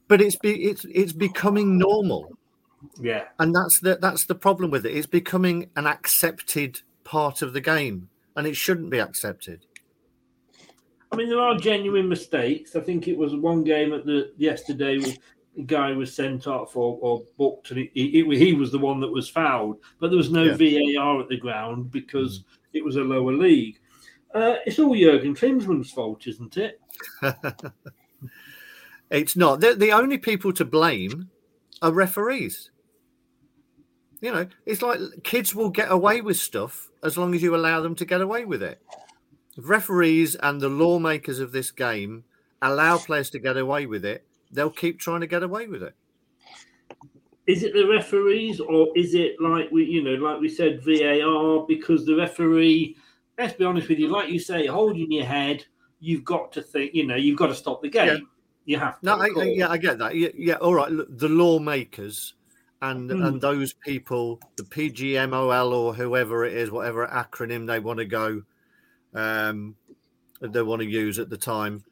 but 0.07 0.21
it's 0.21 0.37
be, 0.37 0.65
it's 0.65 0.85
it's 0.87 1.13
becoming 1.13 1.79
normal, 1.79 2.37
yeah. 3.01 3.25
and 3.39 3.55
that's 3.55 3.81
the 3.81 3.99
that's 4.01 4.27
the 4.27 4.35
problem 4.35 4.71
with 4.71 4.87
it. 4.87 4.97
It's 4.97 5.07
becoming 5.07 5.71
an 5.77 5.87
accepted 5.87 6.81
part 7.05 7.43
of 7.43 7.53
the 7.53 7.61
game, 7.61 8.09
and 8.37 8.47
it 8.47 8.57
shouldn't 8.57 8.91
be 8.91 8.99
accepted. 8.99 9.67
I 11.11 11.17
mean, 11.17 11.31
there 11.31 11.41
are 11.41 11.57
genuine 11.57 12.09
mistakes. 12.09 12.77
I 12.77 12.81
think 12.81 13.09
it 13.09 13.17
was 13.17 13.35
one 13.35 13.65
game 13.65 13.93
at 13.93 14.05
the 14.05 14.33
yesterday. 14.37 15.01
Guy 15.67 15.93
was 15.93 16.15
sent 16.15 16.47
off 16.47 16.77
or, 16.77 16.99
or 17.01 17.23
booked, 17.37 17.71
and 17.71 17.81
he, 17.81 17.91
he, 18.11 18.37
he 18.39 18.53
was 18.53 18.71
the 18.71 18.79
one 18.79 19.01
that 19.01 19.11
was 19.13 19.29
fouled. 19.29 19.79
But 19.99 20.09
there 20.09 20.17
was 20.17 20.31
no 20.31 20.45
Yeah. 20.57 20.95
VAR 20.97 21.21
at 21.21 21.29
the 21.29 21.37
ground 21.37 21.91
because 21.91 22.45
it 22.73 22.85
was 22.85 22.97
a 22.97 23.03
lower 23.03 23.33
league. 23.33 23.79
Uh, 24.35 24.57
it's 24.67 24.79
all 24.79 24.95
Jurgen 24.95 25.35
Klinsmann's 25.35 25.91
fault, 25.91 26.27
isn't 26.27 26.57
it? 26.57 26.81
It's 29.11 29.37
not. 29.37 29.61
The, 29.61 29.75
the 29.75 29.93
only 29.93 30.19
people 30.19 30.53
to 30.53 30.65
blame 30.65 31.31
are 31.81 31.93
referees. 31.93 32.71
You 34.21 34.33
know, 34.33 34.47
it's 34.67 34.83
like 34.83 34.99
kids 35.23 35.55
will 35.55 35.71
get 35.71 35.91
away 35.91 36.21
with 36.21 36.37
stuff 36.37 36.91
as 37.03 37.17
long 37.17 37.35
as 37.35 37.43
you 37.43 37.57
allow 37.57 37.81
them 37.81 37.95
to 37.95 38.05
get 38.05 38.21
away 38.21 38.45
with 38.45 38.63
it. 38.63 38.83
Referees 39.57 40.35
and 40.35 40.61
the 40.61 40.69
lawmakers 40.69 41.39
of 41.41 41.53
this 41.53 41.71
game 41.71 42.25
allow 42.61 42.99
players 42.99 43.31
to 43.31 43.39
get 43.39 43.57
away 43.57 43.87
with 43.87 44.05
it, 44.05 44.27
they'll 44.53 44.71
keep 44.71 44.99
trying 44.99 45.21
to 45.21 45.27
get 45.27 45.43
away 45.43 45.67
with 45.67 45.83
it. 45.83 45.95
Is 47.47 47.63
it 47.63 47.73
the 47.73 47.87
referees, 47.87 48.61
or 48.61 48.89
is 48.95 49.15
it 49.15 49.41
like 49.41 49.71
we, 49.71 49.85
you 49.85 50.03
know, 50.03 50.15
like 50.15 50.39
we 50.41 50.49
said, 50.51 50.83
VAR? 50.85 51.65
Because 51.67 52.05
the 52.05 52.15
referee, 52.15 52.97
let's 53.39 53.55
be 53.55 53.65
honest 53.65 53.89
with 53.89 53.99
you, 53.99 54.09
like 54.09 54.29
you 54.29 54.39
say, 54.39 54.67
holding 54.67 55.11
your 55.11 55.25
head, 55.25 55.65
you've 56.01 56.25
got 56.25 56.53
to 56.53 56.63
think, 56.63 56.95
you 56.95 57.07
know, 57.07 57.17
you've 57.17 57.39
got 57.39 57.47
to 57.47 57.55
stop 57.55 57.81
the 57.81 57.89
game. 57.89 58.29
You 58.67 58.79
have 58.79 59.01
to. 59.01 59.07
No, 59.07 59.15
I, 59.15 59.29
I- 59.35 59.45
yeah, 59.45 59.71
I 59.71 59.79
get 59.79 59.99
that. 59.99 60.15
Yeah, 60.15 60.29
yeah 60.35 60.55
all 60.57 60.75
right. 60.75 60.93
Look, 60.93 61.09
the 61.17 61.29
lawmakers 61.31 62.35
and 62.83 63.11
Hmm. 63.11 63.23
and 63.25 63.41
those 63.41 63.73
people, 63.73 64.41
the 64.57 64.63
PGMOL 64.65 65.73
or 65.73 65.95
whoever 65.95 66.45
it 66.45 66.53
is, 66.53 66.71
whatever 66.71 67.07
acronym 67.07 67.67
they 67.67 67.81
want 67.81 67.99
to 67.99 68.05
go, 68.05 68.43
um, 69.15 69.75
they 70.43 70.63
want 70.63 70.83
to 70.83 70.87
use 70.89 71.19
at 71.19 71.31
the 71.31 71.39
time, 71.39 71.83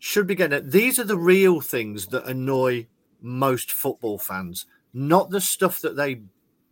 should 0.00 0.26
be 0.26 0.34
getting 0.34 0.58
it. 0.58 0.70
These 0.72 0.98
are 0.98 1.04
the 1.04 1.16
real 1.16 1.60
things 1.60 2.06
that 2.06 2.26
annoy 2.26 2.88
most 3.20 3.70
football 3.70 4.18
fans, 4.18 4.66
not 4.92 5.30
the 5.30 5.40
stuff 5.40 5.80
that 5.82 5.94
they 5.94 6.22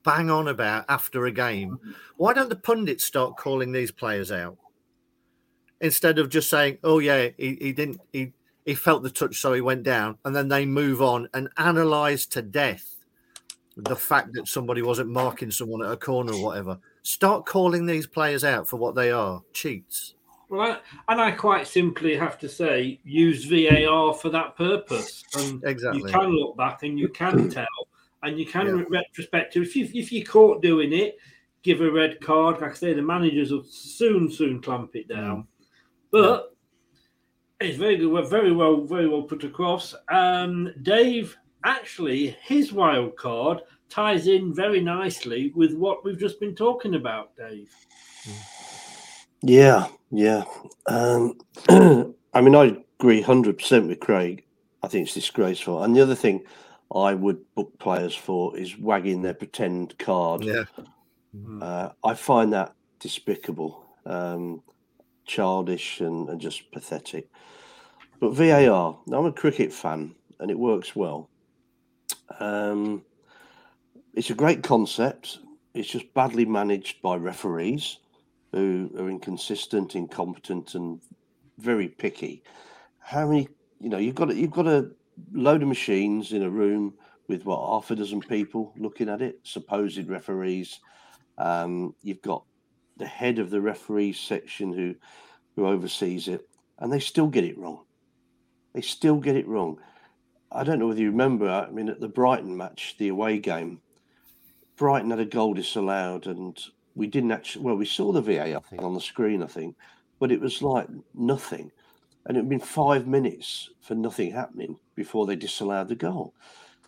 bang 0.02 0.30
on 0.30 0.48
about 0.48 0.86
after 0.88 1.26
a 1.26 1.30
game. 1.30 1.78
Why 2.16 2.32
don't 2.32 2.48
the 2.48 2.56
pundits 2.56 3.04
start 3.04 3.36
calling 3.36 3.70
these 3.70 3.92
players 3.92 4.32
out 4.32 4.56
instead 5.80 6.18
of 6.18 6.30
just 6.30 6.48
saying, 6.48 6.78
"Oh 6.82 6.98
yeah, 6.98 7.28
he, 7.36 7.56
he 7.60 7.72
didn't 7.72 8.00
he 8.12 8.32
he 8.64 8.74
felt 8.74 9.02
the 9.02 9.10
touch, 9.10 9.38
so 9.38 9.52
he 9.52 9.60
went 9.60 9.82
down," 9.82 10.18
and 10.24 10.34
then 10.34 10.48
they 10.48 10.64
move 10.64 11.02
on 11.02 11.28
and 11.34 11.50
analyze 11.58 12.26
to 12.28 12.42
death 12.42 12.96
the 13.76 13.94
fact 13.94 14.32
that 14.32 14.48
somebody 14.48 14.82
wasn't 14.82 15.08
marking 15.08 15.50
someone 15.50 15.84
at 15.84 15.92
a 15.92 15.96
corner 15.96 16.32
or 16.32 16.42
whatever. 16.42 16.78
Start 17.02 17.46
calling 17.46 17.86
these 17.86 18.06
players 18.06 18.42
out 18.42 18.68
for 18.68 18.76
what 18.76 18.94
they 18.94 19.10
are 19.12 19.42
cheats. 19.52 20.14
Well, 20.50 20.60
I, 20.62 21.12
and 21.12 21.20
I 21.20 21.30
quite 21.32 21.66
simply 21.66 22.16
have 22.16 22.38
to 22.38 22.48
say, 22.48 23.00
use 23.04 23.44
VAR 23.44 24.14
for 24.14 24.30
that 24.30 24.56
purpose. 24.56 25.22
And 25.34 25.62
Exactly. 25.64 26.00
you 26.00 26.06
can 26.06 26.30
look 26.30 26.56
back 26.56 26.82
and 26.82 26.98
you 26.98 27.08
can 27.08 27.48
tell, 27.50 27.66
and 28.22 28.38
you 28.38 28.46
can 28.46 28.66
Yeah. 28.66 28.84
retrospective. 28.88 29.62
If 29.62 29.76
you 29.76 29.88
if 29.94 30.10
you're 30.10 30.24
caught 30.24 30.62
doing 30.62 30.92
it, 30.92 31.18
give 31.62 31.80
a 31.80 31.90
red 31.90 32.20
card. 32.20 32.60
Like 32.60 32.72
I 32.72 32.74
say, 32.74 32.92
the 32.94 33.02
managers 33.02 33.52
will 33.52 33.64
soon 33.64 34.30
soon 34.30 34.62
clamp 34.62 34.96
it 34.96 35.08
down. 35.08 35.46
But 36.10 36.54
it's 37.60 37.76
very 37.76 37.96
good. 37.96 38.10
Well, 38.10 38.24
very 38.24 38.52
well, 38.52 38.82
very 38.82 39.08
well 39.08 39.22
put 39.22 39.44
across. 39.44 39.94
Um, 40.08 40.72
Dave, 40.82 41.36
actually, 41.64 42.36
his 42.42 42.72
wild 42.72 43.16
card 43.16 43.60
ties 43.90 44.26
in 44.28 44.54
very 44.54 44.80
nicely 44.80 45.52
with 45.54 45.74
what 45.74 46.04
we've 46.04 46.18
just 46.18 46.40
been 46.40 46.54
talking 46.54 46.94
about, 46.94 47.36
Dave. 47.36 47.70
Yeah, 49.42 49.88
yeah. 50.10 50.44
Um, 50.86 51.38
I 51.68 52.40
mean, 52.40 52.54
I 52.54 52.76
agree 52.98 53.22
100% 53.22 53.88
with 53.88 54.00
Craig. 54.00 54.44
I 54.82 54.88
think 54.88 55.06
it's 55.06 55.14
disgraceful. 55.14 55.82
And 55.82 55.94
the 55.94 56.02
other 56.02 56.14
thing 56.14 56.44
I 56.94 57.14
would 57.14 57.38
book 57.54 57.78
players 57.78 58.14
for 58.14 58.56
is 58.56 58.78
wagging 58.78 59.22
their 59.22 59.34
pretend 59.34 59.98
card. 59.98 60.44
Yeah. 60.44 60.64
Uh, 61.60 61.90
I 62.04 62.14
find 62.14 62.52
that 62.52 62.74
despicable, 63.00 63.84
um, 64.06 64.62
childish, 65.26 66.00
and, 66.00 66.28
and 66.28 66.40
just 66.40 66.70
pathetic. 66.72 67.28
But 68.20 68.30
VAR, 68.30 68.98
I'm 69.12 69.26
a 69.26 69.32
cricket 69.32 69.72
fan 69.72 70.14
and 70.40 70.50
it 70.50 70.58
works 70.58 70.96
well. 70.96 71.28
Um, 72.40 73.04
it's 74.14 74.30
a 74.30 74.34
great 74.34 74.62
concept. 74.62 75.38
It's 75.74 75.88
just 75.88 76.12
badly 76.14 76.44
managed 76.44 77.02
by 77.02 77.16
referees 77.16 77.98
who 78.52 78.90
are 78.98 79.10
inconsistent, 79.10 79.94
incompetent, 79.94 80.74
and 80.74 81.00
very 81.58 81.88
picky. 81.88 82.42
How 82.98 83.28
many? 83.28 83.48
You 83.80 83.90
know, 83.90 83.98
you've 83.98 84.14
got 84.14 84.30
a, 84.30 84.34
you've 84.34 84.50
got 84.50 84.66
a 84.66 84.90
load 85.32 85.62
of 85.62 85.68
machines 85.68 86.32
in 86.32 86.42
a 86.42 86.50
room 86.50 86.94
with 87.28 87.44
what 87.44 87.68
half 87.68 87.90
a 87.90 87.96
dozen 87.96 88.20
people 88.20 88.72
looking 88.76 89.08
at 89.08 89.22
it, 89.22 89.38
supposed 89.42 90.08
referees. 90.08 90.80
Um, 91.36 91.94
you've 92.02 92.22
got 92.22 92.44
the 92.96 93.06
head 93.06 93.38
of 93.38 93.50
the 93.50 93.60
referees 93.60 94.18
section 94.18 94.72
who 94.72 94.94
who 95.54 95.66
oversees 95.66 96.28
it, 96.28 96.48
and 96.78 96.92
they 96.92 97.00
still 97.00 97.26
get 97.26 97.44
it 97.44 97.58
wrong. 97.58 97.84
They 98.74 98.80
still 98.80 99.16
get 99.16 99.36
it 99.36 99.46
wrong. 99.48 99.78
I 100.50 100.64
don't 100.64 100.78
know 100.78 100.86
whether 100.86 101.00
you 101.00 101.10
remember. 101.10 101.48
I 101.48 101.70
mean, 101.70 101.88
at 101.88 102.00
the 102.00 102.08
Brighton 102.08 102.56
match, 102.56 102.96
the 102.98 103.08
away 103.08 103.38
game, 103.38 103.80
Brighton 104.76 105.10
had 105.10 105.20
a 105.20 105.24
goal 105.24 105.54
disallowed, 105.54 106.26
and 106.26 106.58
we 106.98 107.06
didn't 107.06 107.30
actually. 107.30 107.64
Well, 107.64 107.76
we 107.76 107.86
saw 107.86 108.12
the 108.12 108.20
VAR 108.20 108.60
thing 108.60 108.80
on 108.80 108.92
the 108.92 109.00
screen, 109.00 109.42
I 109.42 109.46
think, 109.46 109.76
but 110.18 110.32
it 110.32 110.40
was 110.40 110.62
like 110.62 110.88
nothing, 111.14 111.70
and 112.26 112.36
it 112.36 112.40
had 112.40 112.48
been 112.48 112.58
five 112.58 113.06
minutes 113.06 113.70
for 113.80 113.94
nothing 113.94 114.32
happening 114.32 114.76
before 114.96 115.24
they 115.24 115.36
disallowed 115.36 115.88
the 115.88 115.94
goal. 115.94 116.34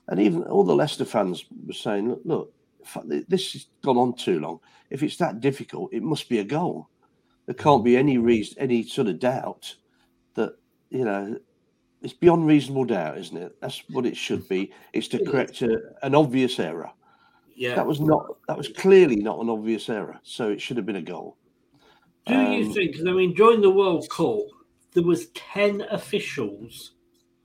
And 0.09 0.19
even 0.21 0.43
all 0.43 0.65
the 0.65 0.75
Leicester 0.75 1.05
fans 1.05 1.45
were 1.65 1.73
saying, 1.73 2.09
"Look, 2.09 2.25
look, 2.25 2.53
this 3.29 3.53
has 3.53 3.67
gone 3.83 3.97
on 3.97 4.15
too 4.15 4.41
long. 4.41 4.59
If 4.91 5.05
it's 5.05 5.17
that 5.19 5.41
difficult, 5.41 5.95
it 5.95 6.03
must 6.03 6.29
be 6.29 6.41
a 6.41 6.45
goal. 6.45 6.89
There 7.47 7.55
can't 7.55 7.85
be 7.85 7.97
any 7.97 8.19
reason, 8.19 8.59
any 8.59 8.83
sort 8.83 9.09
of 9.09 9.21
doubt 9.21 9.77
that 10.35 10.57
you 10.91 11.05
know." 11.05 11.39
It's 12.03 12.15
beyond 12.15 12.47
reasonable 12.47 12.87
doubt, 12.87 13.19
isn't 13.19 13.37
it? 13.37 13.61
That's 13.61 13.85
what 13.91 14.07
it 14.07 14.17
should 14.17 14.49
be. 14.49 14.73
It's 14.95 15.09
to 15.09 15.23
correct 15.23 15.61
a, 15.61 15.79
an 16.03 16.15
obvious 16.15 16.59
error. 16.59 16.91
Yeah. 17.61 17.75
That 17.75 17.87
was 17.87 18.01
not. 18.01 18.39
That 18.49 18.57
was 18.57 18.69
clearly 18.69 19.17
not 19.17 19.39
an 19.39 19.51
obvious 19.51 19.91
error. 19.91 20.19
So 20.23 20.49
it 20.49 20.63
should 20.63 20.79
have 20.79 20.87
been 20.87 20.97
a 20.97 21.03
goal. 21.03 21.37
Do 22.27 22.33
you 22.33 22.65
um, 22.65 22.73
think? 22.73 22.97
I 23.01 23.13
mean, 23.13 23.35
during 23.35 23.61
the 23.61 23.69
World 23.69 24.09
Cup, 24.09 24.39
there 24.95 25.03
was 25.03 25.27
ten 25.35 25.83
officials 25.91 26.93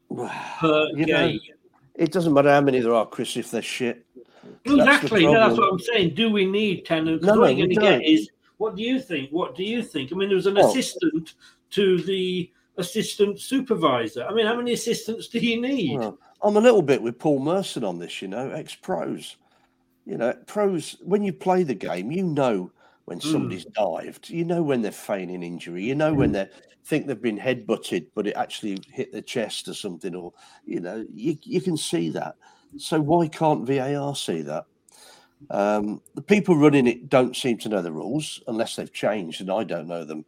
per 0.10 0.88
You 0.96 1.06
know, 1.06 1.28
game. 1.28 1.40
It 1.96 2.14
doesn't 2.14 2.34
matter 2.34 2.50
how 2.50 2.62
many 2.62 2.80
there 2.80 2.94
are, 2.94 3.06
Chris, 3.06 3.36
if 3.36 3.52
they're 3.52 3.62
shit. 3.62 4.06
Exactly. 4.64 5.26
the 5.26 5.34
no, 5.34 5.50
that's 5.50 5.60
what 5.60 5.74
I'm 5.74 5.80
saying. 5.80 6.16
Do 6.16 6.30
we 6.30 6.46
need 6.46 6.86
ten? 6.86 7.04
No, 7.04 7.12
what 7.16 7.22
no, 7.22 7.46
you're 7.48 7.68
going 7.68 7.70
to 7.72 7.82
get 7.82 8.06
is 8.06 8.30
what 8.56 8.78
do 8.78 8.84
you 8.84 9.02
think? 9.02 9.32
What 9.32 9.54
do 9.54 9.66
you 9.66 9.84
think? 9.84 10.14
I 10.14 10.16
mean, 10.16 10.30
there 10.30 10.38
was 10.38 10.48
an 10.48 10.56
Well- 10.56 10.70
assistant 10.70 11.34
to 11.72 12.02
the 12.04 12.50
assistant 12.78 13.42
supervisor. 13.42 14.26
I 14.26 14.34
mean, 14.34 14.46
how 14.46 14.56
many 14.56 14.72
assistants 14.72 15.28
do 15.28 15.40
you 15.40 15.60
need? 15.60 16.00
Well, 16.00 16.18
I'm 16.42 16.56
a 16.56 16.62
little 16.62 16.82
bit 16.82 17.02
with 17.02 17.20
Paul 17.20 17.40
Merson 17.40 17.84
on 17.84 18.00
this, 18.00 18.22
you 18.22 18.30
know, 18.30 18.50
ex 18.52 18.76
pros. 18.76 19.36
You 20.06 20.18
know, 20.18 20.34
pros, 20.48 20.95
when 21.02 21.23
you 21.23 21.34
play 21.34 21.64
the 21.64 21.73
game, 21.76 22.11
you 22.11 22.23
know 22.23 22.72
when 23.06 23.19
Hmm. 23.22 23.56
somebody's 23.56 23.65
dived, 23.65 24.30
you 24.30 24.45
know 24.45 24.64
when 24.64 24.82
they're 24.82 24.91
feigning 24.91 25.44
injury, 25.44 25.84
you 25.84 25.95
know 25.95 26.14
when 26.14 26.32
they 26.32 26.48
think 26.86 27.07
they've 27.07 27.22
been 27.22 27.40
headbutted, 27.40 28.07
but 28.15 28.27
it 28.27 28.36
actually 28.36 28.84
hit 28.91 29.11
the 29.11 29.22
chest 29.22 29.68
or 29.68 29.73
something, 29.73 30.15
or, 30.15 30.34
you 30.65 30.80
know, 30.80 31.06
you, 31.11 31.38
you 31.44 31.61
can 31.61 31.77
see 31.77 32.10
that. 32.11 32.36
So 32.77 32.99
why 32.99 33.27
can't 33.27 33.65
VAR 33.65 34.15
see 34.15 34.41
that? 34.44 34.65
Um, 35.49 36.02
the 36.15 36.22
people 36.23 36.57
running 36.57 36.88
it 36.88 37.10
don't 37.10 37.36
seem 37.36 37.57
to 37.60 37.69
know 37.69 37.82
the 37.82 37.91
rules 37.91 38.41
unless 38.48 38.76
they've 38.76 38.91
changed, 38.94 39.41
and 39.41 39.52
I 39.52 39.64
don't 39.64 39.88
know 39.88 40.03
them. 40.06 40.26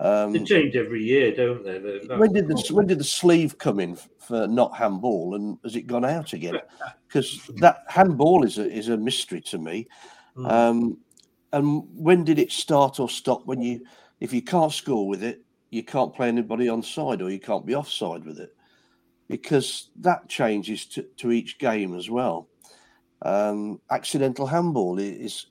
Um, 0.00 0.32
They 0.32 0.42
change 0.44 0.76
every 0.76 1.04
year, 1.04 1.30
don't 1.34 1.62
they? 1.62 1.78
When 2.16 2.32
did 2.32 2.48
the 2.48 2.54
the 2.54 2.74
when 2.74 2.86
did 2.86 2.98
the 2.98 3.04
sleeve 3.04 3.58
come 3.58 3.78
in 3.78 3.96
for 4.18 4.48
not 4.48 4.74
handball, 4.74 5.34
and 5.34 5.58
has 5.62 5.76
it 5.76 5.86
gone 5.86 6.04
out 6.04 6.32
again? 6.32 6.58
Because 7.06 7.50
that 7.56 7.82
handball 7.88 8.44
is 8.44 8.58
a 8.58 8.70
is 8.70 8.88
a 8.88 8.96
mystery 8.96 9.40
to 9.40 9.58
me. 9.58 9.88
Mm. 10.36 10.50
Um, 10.50 10.98
and 11.52 11.82
when 11.92 12.22
did 12.22 12.38
it 12.38 12.52
start 12.52 13.00
or 13.00 13.08
stop? 13.08 13.44
When 13.46 13.60
you 13.60 13.84
if 14.20 14.32
you 14.32 14.42
can't 14.42 14.72
score 14.72 15.08
with 15.08 15.24
it, 15.24 15.42
you 15.70 15.82
can't 15.82 16.14
play 16.14 16.28
anybody 16.28 16.68
on 16.68 16.84
side, 16.84 17.20
or 17.20 17.30
you 17.30 17.40
can't 17.40 17.66
be 17.66 17.74
offside 17.74 18.24
with 18.24 18.38
it, 18.38 18.54
because 19.28 19.90
that 19.96 20.28
changes 20.28 20.86
to, 20.86 21.02
to 21.16 21.32
each 21.32 21.58
game 21.58 21.96
as 21.96 22.08
well. 22.08 22.48
Um, 23.22 23.80
accidental 23.90 24.46
handball 24.46 25.00
is, 25.00 25.46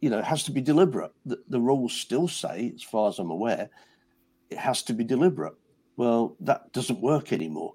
you 0.00 0.10
know, 0.10 0.22
has 0.22 0.44
to 0.44 0.52
be 0.52 0.60
deliberate. 0.60 1.12
The, 1.26 1.38
the 1.48 1.60
rules 1.60 1.92
still 1.92 2.28
say, 2.28 2.72
as 2.74 2.84
far 2.84 3.08
as 3.08 3.18
I'm 3.18 3.30
aware, 3.30 3.68
it 4.50 4.58
has 4.58 4.82
to 4.84 4.92
be 4.92 5.04
deliberate. 5.04 5.54
Well, 5.96 6.36
that 6.40 6.72
doesn't 6.72 7.00
work 7.00 7.32
anymore. 7.32 7.74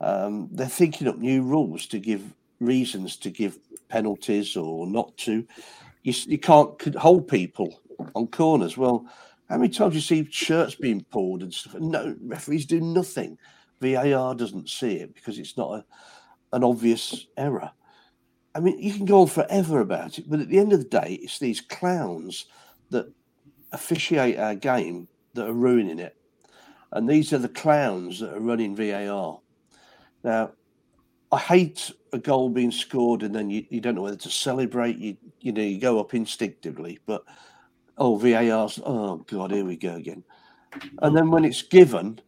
Um, 0.00 0.48
they're 0.52 0.66
thinking 0.66 1.08
up 1.08 1.18
new 1.18 1.42
rules 1.42 1.86
to 1.86 1.98
give 1.98 2.22
reasons 2.60 3.16
to 3.16 3.30
give 3.30 3.58
penalties 3.88 4.56
or 4.56 4.86
not 4.86 5.16
to. 5.18 5.46
You, 6.02 6.14
you 6.26 6.38
can't 6.38 6.94
hold 6.94 7.28
people 7.28 7.80
on 8.14 8.28
corners. 8.28 8.76
Well, 8.76 9.06
how 9.48 9.56
many 9.56 9.70
times 9.70 9.94
you 9.94 10.00
see 10.00 10.28
shirts 10.30 10.74
being 10.74 11.04
pulled 11.10 11.42
and 11.42 11.52
stuff? 11.52 11.74
No, 11.74 12.16
referees 12.22 12.66
do 12.66 12.80
nothing. 12.80 13.38
VAR 13.80 14.34
doesn't 14.34 14.68
see 14.68 14.96
it 14.96 15.14
because 15.14 15.38
it's 15.38 15.56
not 15.56 15.72
a, 15.72 15.84
an 16.52 16.64
obvious 16.64 17.26
error. 17.36 17.70
I 18.54 18.60
mean, 18.60 18.78
you 18.78 18.92
can 18.92 19.04
go 19.04 19.22
on 19.22 19.28
forever 19.28 19.80
about 19.80 20.18
it, 20.18 20.28
but 20.28 20.40
at 20.40 20.48
the 20.48 20.58
end 20.58 20.72
of 20.72 20.80
the 20.80 21.00
day, 21.00 21.18
it's 21.22 21.38
these 21.38 21.60
clowns 21.60 22.46
that 22.90 23.12
officiate 23.72 24.38
our 24.38 24.54
game 24.54 25.08
that 25.34 25.48
are 25.48 25.52
ruining 25.52 25.98
it. 25.98 26.16
And 26.92 27.08
these 27.08 27.32
are 27.32 27.38
the 27.38 27.48
clowns 27.48 28.20
that 28.20 28.34
are 28.34 28.40
running 28.40 28.74
VAR. 28.74 29.40
Now, 30.24 30.52
I 31.30 31.38
hate 31.38 31.92
a 32.12 32.18
goal 32.18 32.48
being 32.48 32.70
scored 32.70 33.22
and 33.22 33.34
then 33.34 33.50
you, 33.50 33.64
you 33.68 33.80
don't 33.80 33.94
know 33.94 34.02
whether 34.02 34.16
to 34.16 34.30
celebrate. 34.30 34.96
You 34.96 35.16
you 35.40 35.52
know 35.52 35.62
you 35.62 35.78
go 35.78 36.00
up 36.00 36.14
instinctively, 36.14 36.98
but 37.06 37.22
oh 37.98 38.16
VAR's 38.16 38.80
oh 38.84 39.18
god 39.26 39.50
here 39.50 39.64
we 39.64 39.76
go 39.76 39.94
again. 39.94 40.24
And 41.02 41.16
then 41.16 41.30
when 41.30 41.44
it's 41.44 41.62
given, 41.62 42.20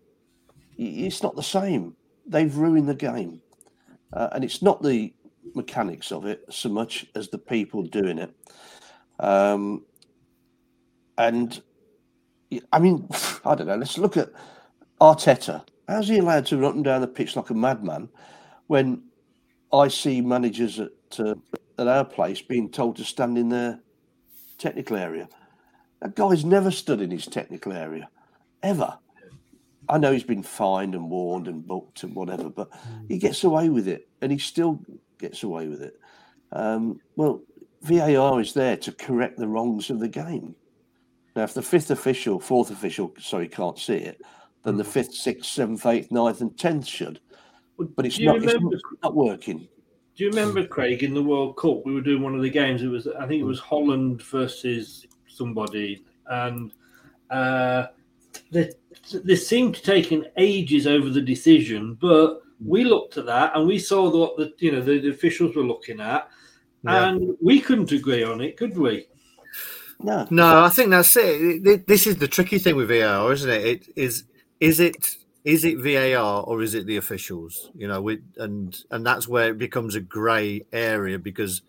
it's 0.77 1.23
not 1.23 1.37
the 1.37 1.43
same. 1.43 1.97
They've 2.27 2.55
ruined 2.55 2.89
the 2.89 2.95
game, 2.95 3.41
uh, 4.13 4.29
and 4.33 4.45
it's 4.45 4.63
not 4.63 4.83
the 4.83 5.13
mechanics 5.55 6.13
of 6.13 6.27
it 6.27 6.45
so 6.51 6.69
much 6.69 7.07
as 7.15 7.29
the 7.29 7.39
people 7.39 7.83
doing 7.83 8.19
it. 8.19 8.35
Um, 9.19 9.85
and 11.19 11.61
I 12.73 12.79
mean, 12.79 13.09
I 13.45 13.55
don't 13.55 13.67
know. 13.67 13.77
Let's 13.77 13.99
look 13.99 14.17
at 14.17 14.31
Arteta. 15.01 15.65
How's 15.89 16.09
he 16.09 16.19
allowed 16.19 16.47
to 16.47 16.57
run 16.57 16.71
up 16.71 16.75
and 16.77 16.85
down 16.85 17.01
the 17.01 17.09
pitch 17.09 17.35
like 17.37 17.51
a 17.51 17.55
madman 17.55 18.09
when 18.69 19.03
I 19.73 19.89
see 19.89 20.21
managers 20.21 20.79
at 20.79 20.91
uh, 21.19 21.35
at 21.79 21.89
our 21.89 22.05
place 22.05 22.43
being 22.43 22.71
told 22.71 22.97
to 22.97 23.05
stand 23.05 23.39
in 23.39 23.49
their 23.49 23.81
technical 24.59 24.97
area? 24.97 25.29
That 26.01 26.15
guy's 26.15 26.45
never 26.45 26.71
stood 26.71 27.01
in 27.01 27.11
his 27.11 27.27
technical 27.27 27.73
area, 27.73 28.09
ever. 28.63 28.99
I 29.89 29.99
know 29.99 30.13
he's 30.13 30.23
been 30.23 30.43
fined 30.43 30.95
and 30.95 31.11
warned 31.11 31.49
and 31.49 31.67
booked 31.67 32.05
and 32.05 32.15
whatever, 32.15 32.49
but 32.49 32.71
he 33.09 33.19
gets 33.19 33.43
away 33.43 33.69
with 33.69 33.89
it, 33.89 34.09
and 34.23 34.31
he 34.31 34.39
still 34.39 34.81
gets 35.19 35.43
away 35.43 35.67
with 35.67 35.83
it. 35.83 35.99
Um, 36.53 37.01
well, 37.17 37.43
VAR 37.83 38.41
is 38.41 38.55
there 38.55 38.77
to 38.79 38.93
correct 38.93 39.39
the 39.39 39.49
wrongs 39.49 39.91
of 39.91 39.99
the 39.99 40.09
game. 40.09 40.55
Now, 41.36 41.44
if 41.44 41.55
the 41.55 41.62
fifth 41.62 41.90
official, 41.90 42.40
fourth 42.40 42.70
official, 42.70 43.15
sorry, 43.19 43.48
can't 43.48 43.78
see 43.78 43.94
it, 43.94 44.20
then 44.65 44.77
the 44.77 44.85
fifth, 44.85 45.15
sixth, 45.15 45.51
seventh, 45.51 45.86
eighth, 45.86 46.11
ninth, 46.11 46.40
and 46.40 46.57
tenth 46.59 46.86
should. 46.86 47.20
But 47.78 48.07
it's 48.07 48.19
not. 48.19 48.43
It's 48.43 48.82
not 49.02 49.15
working. 49.15 49.69
Do 50.16 50.24
you 50.24 50.31
remember 50.31 50.66
Craig 50.66 51.02
in 51.02 51.15
the 51.15 51.23
World 51.23 51.57
Cup? 51.57 51.86
We 51.86 51.94
were 51.94 52.02
doing 52.02 52.23
one 52.23 52.35
of 52.35 52.43
the 52.43 52.51
games. 52.51 52.82
It 52.82 52.89
was 52.89 53.07
I 53.07 53.27
think 53.27 53.40
it 53.40 53.44
was 53.47 53.59
Holland 53.61 54.23
versus 54.23 55.07
somebody, 55.27 56.05
and 56.27 56.73
uh, 57.31 57.86
they, 58.51 58.70
they 59.24 59.36
seemed 59.36 59.77
to 59.77 59.82
taking 59.82 60.27
ages 60.36 60.86
over 60.86 61.09
the 61.09 61.23
decision. 61.23 61.94
But 61.94 62.43
we 62.62 62.85
looked 62.85 63.16
at 63.16 63.24
that 63.27 63.57
and 63.57 63.66
we 63.66 63.78
saw 63.78 64.11
what 64.11 64.36
the 64.36 64.52
you 64.59 64.73
know 64.73 64.82
the, 64.82 64.98
the 64.98 65.11
officials 65.11 65.57
were 65.57 65.65
looking 65.65 66.01
at, 66.01 66.28
Yeah. 66.85 67.09
and 67.09 67.35
we 67.40 67.61
couldn't 67.61 67.93
agree 67.93 68.23
on 68.23 68.43
it, 68.43 68.59
could 68.59 68.77
we? 68.77 69.07
No, 70.03 70.27
No, 70.31 70.65
I 70.65 70.69
think 70.69 70.91
that's 70.91 71.17
it. 71.17 71.87
This 71.87 72.07
is 72.07 72.17
the 72.17 72.29
tricky 72.29 72.59
thing 72.59 72.77
with 72.77 72.89
VAR, 72.89 73.33
isn't 73.33 73.51
it? 73.51 73.65
It 73.65 73.89
is 73.97 74.25
is 74.61 74.81
it 74.81 75.17
is 75.45 75.65
it 75.65 75.79
VAR 75.79 76.43
or 76.43 76.63
is 76.63 76.75
it 76.75 76.87
the 76.87 76.97
officials? 76.97 77.71
You 77.75 77.89
know, 77.89 78.01
we, 78.03 78.21
and 78.37 78.77
and 78.91 79.05
that's 79.05 79.27
where 79.29 79.51
it 79.51 79.59
becomes 79.59 79.95
a 79.95 80.01
grey 80.01 80.67
area 80.73 81.19
because 81.19 81.63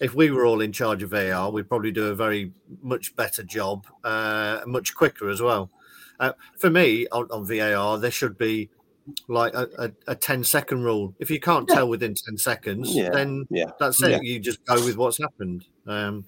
if 0.00 0.14
we 0.14 0.30
were 0.30 0.44
all 0.44 0.60
in 0.60 0.72
charge 0.72 1.02
of 1.02 1.10
VAR, 1.10 1.50
we'd 1.50 1.68
probably 1.68 1.92
do 1.92 2.06
a 2.08 2.14
very 2.14 2.52
much 2.82 3.16
better 3.16 3.42
job, 3.42 3.86
uh, 4.04 4.60
much 4.66 4.94
quicker 4.94 5.28
as 5.30 5.40
well. 5.40 5.70
Uh, 6.18 6.32
for 6.58 6.70
me, 6.70 7.06
on, 7.12 7.28
on 7.30 7.46
VAR, 7.46 7.98
there 7.98 8.10
should 8.10 8.38
be 8.38 8.70
like 9.28 9.54
a, 9.54 9.68
a, 9.78 10.12
a 10.12 10.14
10 10.14 10.44
second 10.44 10.82
rule. 10.82 11.14
If 11.18 11.30
you 11.30 11.38
can't 11.40 11.68
tell 11.68 11.88
within 11.88 12.14
10 12.14 12.38
seconds, 12.38 12.94
Yeah, 12.94 13.10
then 13.10 13.46
yeah, 13.50 13.70
that's 13.78 14.02
it. 14.02 14.22
You 14.24 14.38
just 14.40 14.64
go 14.64 14.74
with 14.84 14.96
what's 14.96 15.18
happened. 15.18 15.64
Um, 15.86 16.24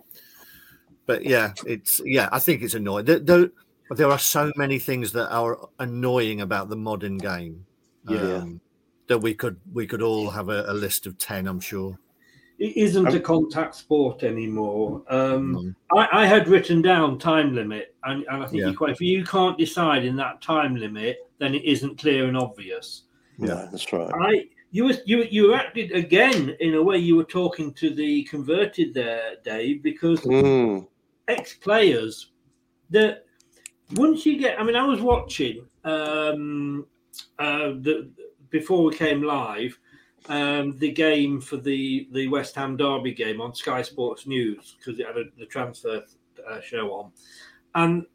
but 1.09 1.25
yeah, 1.25 1.53
it's 1.67 2.01
yeah. 2.05 2.29
I 2.31 2.39
think 2.39 2.63
it's 2.63 2.75
annoying. 2.75 3.07
There, 3.07 3.19
there, 3.19 3.49
there 3.91 4.09
are 4.11 4.19
so 4.19 4.53
many 4.55 4.79
things 4.79 5.11
that 5.13 5.29
are 5.31 5.59
annoying 5.81 6.43
about 6.43 6.69
the 6.69 6.77
modern 6.77 7.19
game. 7.19 7.65
Yeah. 8.09 8.37
um, 8.37 8.61
that 9.09 9.19
we 9.19 9.35
could 9.35 9.57
we 9.73 9.87
could 9.87 10.03
all 10.03 10.31
have 10.31 10.49
a, 10.51 10.65
a 10.69 10.73
list 10.75 11.07
of 11.07 11.19
ten. 11.19 11.49
I'm 11.49 11.61
sure. 11.61 11.99
It 12.59 12.77
isn't 12.77 13.07
a 13.07 13.21
contact 13.21 13.75
sport 13.77 14.23
anymore. 14.25 15.03
Um, 15.09 15.77
I, 15.95 16.09
I 16.13 16.27
had 16.27 16.49
written 16.49 16.83
down 16.83 17.19
time 17.19 17.55
limit, 17.55 17.95
and, 18.05 18.25
and 18.29 18.43
I 18.43 18.47
think 18.49 18.63
Yeah. 18.65 18.73
quite, 18.73 18.91
if 18.91 19.01
you 19.01 19.25
can't 19.25 19.57
decide 19.57 20.05
in 20.05 20.17
that 20.17 20.43
time 20.43 20.75
limit, 20.75 21.19
then 21.39 21.55
it 21.55 21.65
isn't 21.65 21.99
clear 21.99 22.27
and 22.27 22.37
obvious. 22.37 23.05
Yeah, 23.39 23.69
that's 23.71 23.93
right. 23.93 24.11
I 24.13 24.49
you 24.73 24.87
were 24.87 24.95
you 25.07 25.23
you 25.31 25.55
acted 25.55 25.93
again 25.93 26.57
in 26.61 26.75
a 26.75 26.83
way 26.83 26.99
you 26.99 27.15
were 27.17 27.25
talking 27.25 27.73
to 27.75 27.91
the 27.95 28.25
converted 28.25 28.93
there, 28.93 29.37
Dave, 29.45 29.83
because 29.83 30.21
Mm. 30.23 30.87
Ex 31.29 31.55
players 31.55 32.33
that 32.91 33.25
once 33.95 34.27
you 34.27 34.39
get 34.39 34.59
I 34.59 34.65
mean 34.65 34.77
I 34.77 34.85
was 34.85 35.01
watching 35.01 35.65
um 35.85 36.87
uh 37.39 37.73
the 37.81 38.11
before 38.51 38.85
we 38.85 38.97
came 38.97 39.23
live 39.23 39.79
um 40.29 40.77
the 40.79 40.91
game 40.91 41.41
for 41.41 41.57
the 41.57 42.09
the 42.13 42.29
West 42.29 42.55
Ham 42.57 42.77
Derby 42.77 43.13
game 43.13 43.41
on 43.41 43.55
Sky 43.55 43.83
Sports 43.83 44.27
News 44.27 44.77
because 44.79 44.99
it 44.99 45.07
had 45.07 45.17
a, 45.17 45.25
the 45.39 45.47
transfer 45.47 46.03
uh, 46.49 46.61
show 46.61 46.93
on. 46.93 47.13
And 47.75 48.07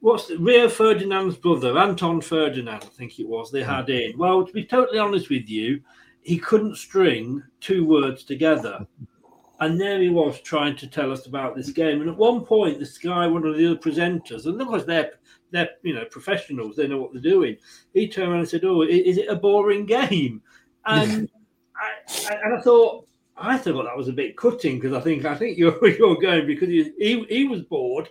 what's 0.00 0.28
the, 0.28 0.38
Rio 0.38 0.68
Ferdinand's 0.68 1.36
brother 1.36 1.78
Anton 1.78 2.20
Ferdinand 2.20 2.82
I 2.82 2.88
think 2.88 3.18
it 3.18 3.28
was 3.28 3.50
they 3.50 3.62
had 3.62 3.88
in. 3.90 4.18
Well 4.18 4.46
to 4.46 4.52
be 4.52 4.64
totally 4.64 4.98
honest 4.98 5.30
with 5.30 5.48
you 5.48 5.82
he 6.22 6.38
couldn't 6.38 6.76
string 6.76 7.42
two 7.60 7.86
words 7.86 8.24
together 8.24 8.86
and 9.60 9.80
there 9.80 10.00
he 10.00 10.10
was 10.10 10.40
trying 10.40 10.76
to 10.76 10.86
tell 10.86 11.10
us 11.12 11.26
about 11.26 11.56
this 11.56 11.70
game. 11.70 12.00
And 12.00 12.10
at 12.10 12.16
one 12.16 12.44
point, 12.44 12.78
this 12.78 12.98
guy, 12.98 13.26
one 13.26 13.46
of 13.46 13.56
the 13.56 13.66
other 13.70 13.78
presenters, 13.78 14.46
and 14.46 14.60
of 14.60 14.66
course 14.68 14.84
they're 14.84 15.12
they're 15.50 15.70
you 15.82 15.94
know 15.94 16.04
professionals, 16.10 16.76
they 16.76 16.86
know 16.86 17.00
what 17.00 17.12
they're 17.12 17.22
doing. 17.22 17.56
He 17.94 18.08
turned 18.08 18.30
around 18.30 18.40
and 18.40 18.48
said, 18.48 18.64
"Oh, 18.64 18.82
is 18.82 19.18
it 19.18 19.28
a 19.28 19.36
boring 19.36 19.86
game?" 19.86 20.42
And 20.86 21.28
I, 21.76 22.30
I- 22.30 22.40
and 22.44 22.58
I 22.58 22.60
thought 22.60 23.06
I 23.36 23.58
thought 23.58 23.84
that 23.84 23.96
was 23.96 24.08
a 24.08 24.12
bit 24.12 24.36
cutting 24.36 24.78
because 24.78 24.92
I 24.96 25.00
think 25.00 25.24
I 25.24 25.34
think 25.34 25.58
you're 25.58 25.86
you're 25.98 26.16
going 26.16 26.46
because 26.46 26.68
he 26.68 26.92
he, 26.98 27.24
he 27.28 27.44
was 27.48 27.62
bored, 27.62 28.08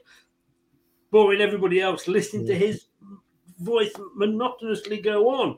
boring 1.12 1.42
everybody 1.42 1.82
else 1.82 2.08
listening 2.08 2.46
to 2.48 2.56
his 2.56 2.88
voice 3.60 3.92
monotonously 4.16 5.00
go 5.02 5.30
on. 5.30 5.58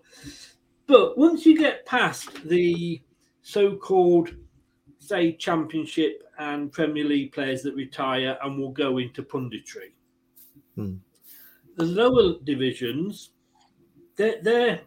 But 0.85 1.18
once 1.18 1.45
you 1.45 1.57
get 1.57 1.85
past 1.85 2.30
the 2.47 3.01
so-called, 3.41 4.30
say, 5.07 5.34
Championship 5.34 6.23
and 6.39 6.71
Premier 6.71 7.03
League 7.03 7.31
players 7.31 7.63
that 7.63 7.75
retire 7.75 8.38
and 8.43 8.59
will 8.59 8.71
go 8.71 8.97
into 8.97 9.23
punditry. 9.23 9.91
Hmm. 10.75 10.95
The 11.75 11.85
lower 11.85 12.35
divisions, 12.43 13.31
they're, 14.15 14.41
they're 14.41 14.81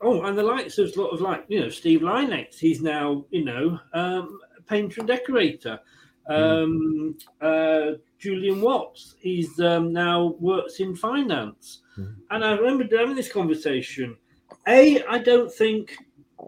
oh, 0.00 0.22
and 0.22 0.36
the 0.36 0.42
likes 0.42 0.78
of 0.78 0.90
sort 0.92 1.12
of 1.12 1.20
like 1.20 1.44
you 1.48 1.60
know 1.60 1.68
Steve 1.68 2.00
Lynex, 2.00 2.58
he's 2.58 2.80
now 2.80 3.24
you 3.30 3.44
know 3.44 3.78
um, 3.92 4.38
painter 4.66 5.00
and 5.00 5.08
decorator. 5.08 5.78
Um, 6.28 7.16
uh, 7.40 7.92
Julian 8.18 8.60
Watts, 8.60 9.14
he's 9.20 9.60
um, 9.60 9.92
now 9.92 10.34
works 10.40 10.80
in 10.80 10.96
finance. 10.96 11.82
And 12.30 12.44
I 12.44 12.52
remember 12.52 12.84
having 12.96 13.14
this 13.14 13.32
conversation. 13.32 14.16
A, 14.66 15.02
I 15.04 15.18
don't 15.18 15.52
think 15.52 15.96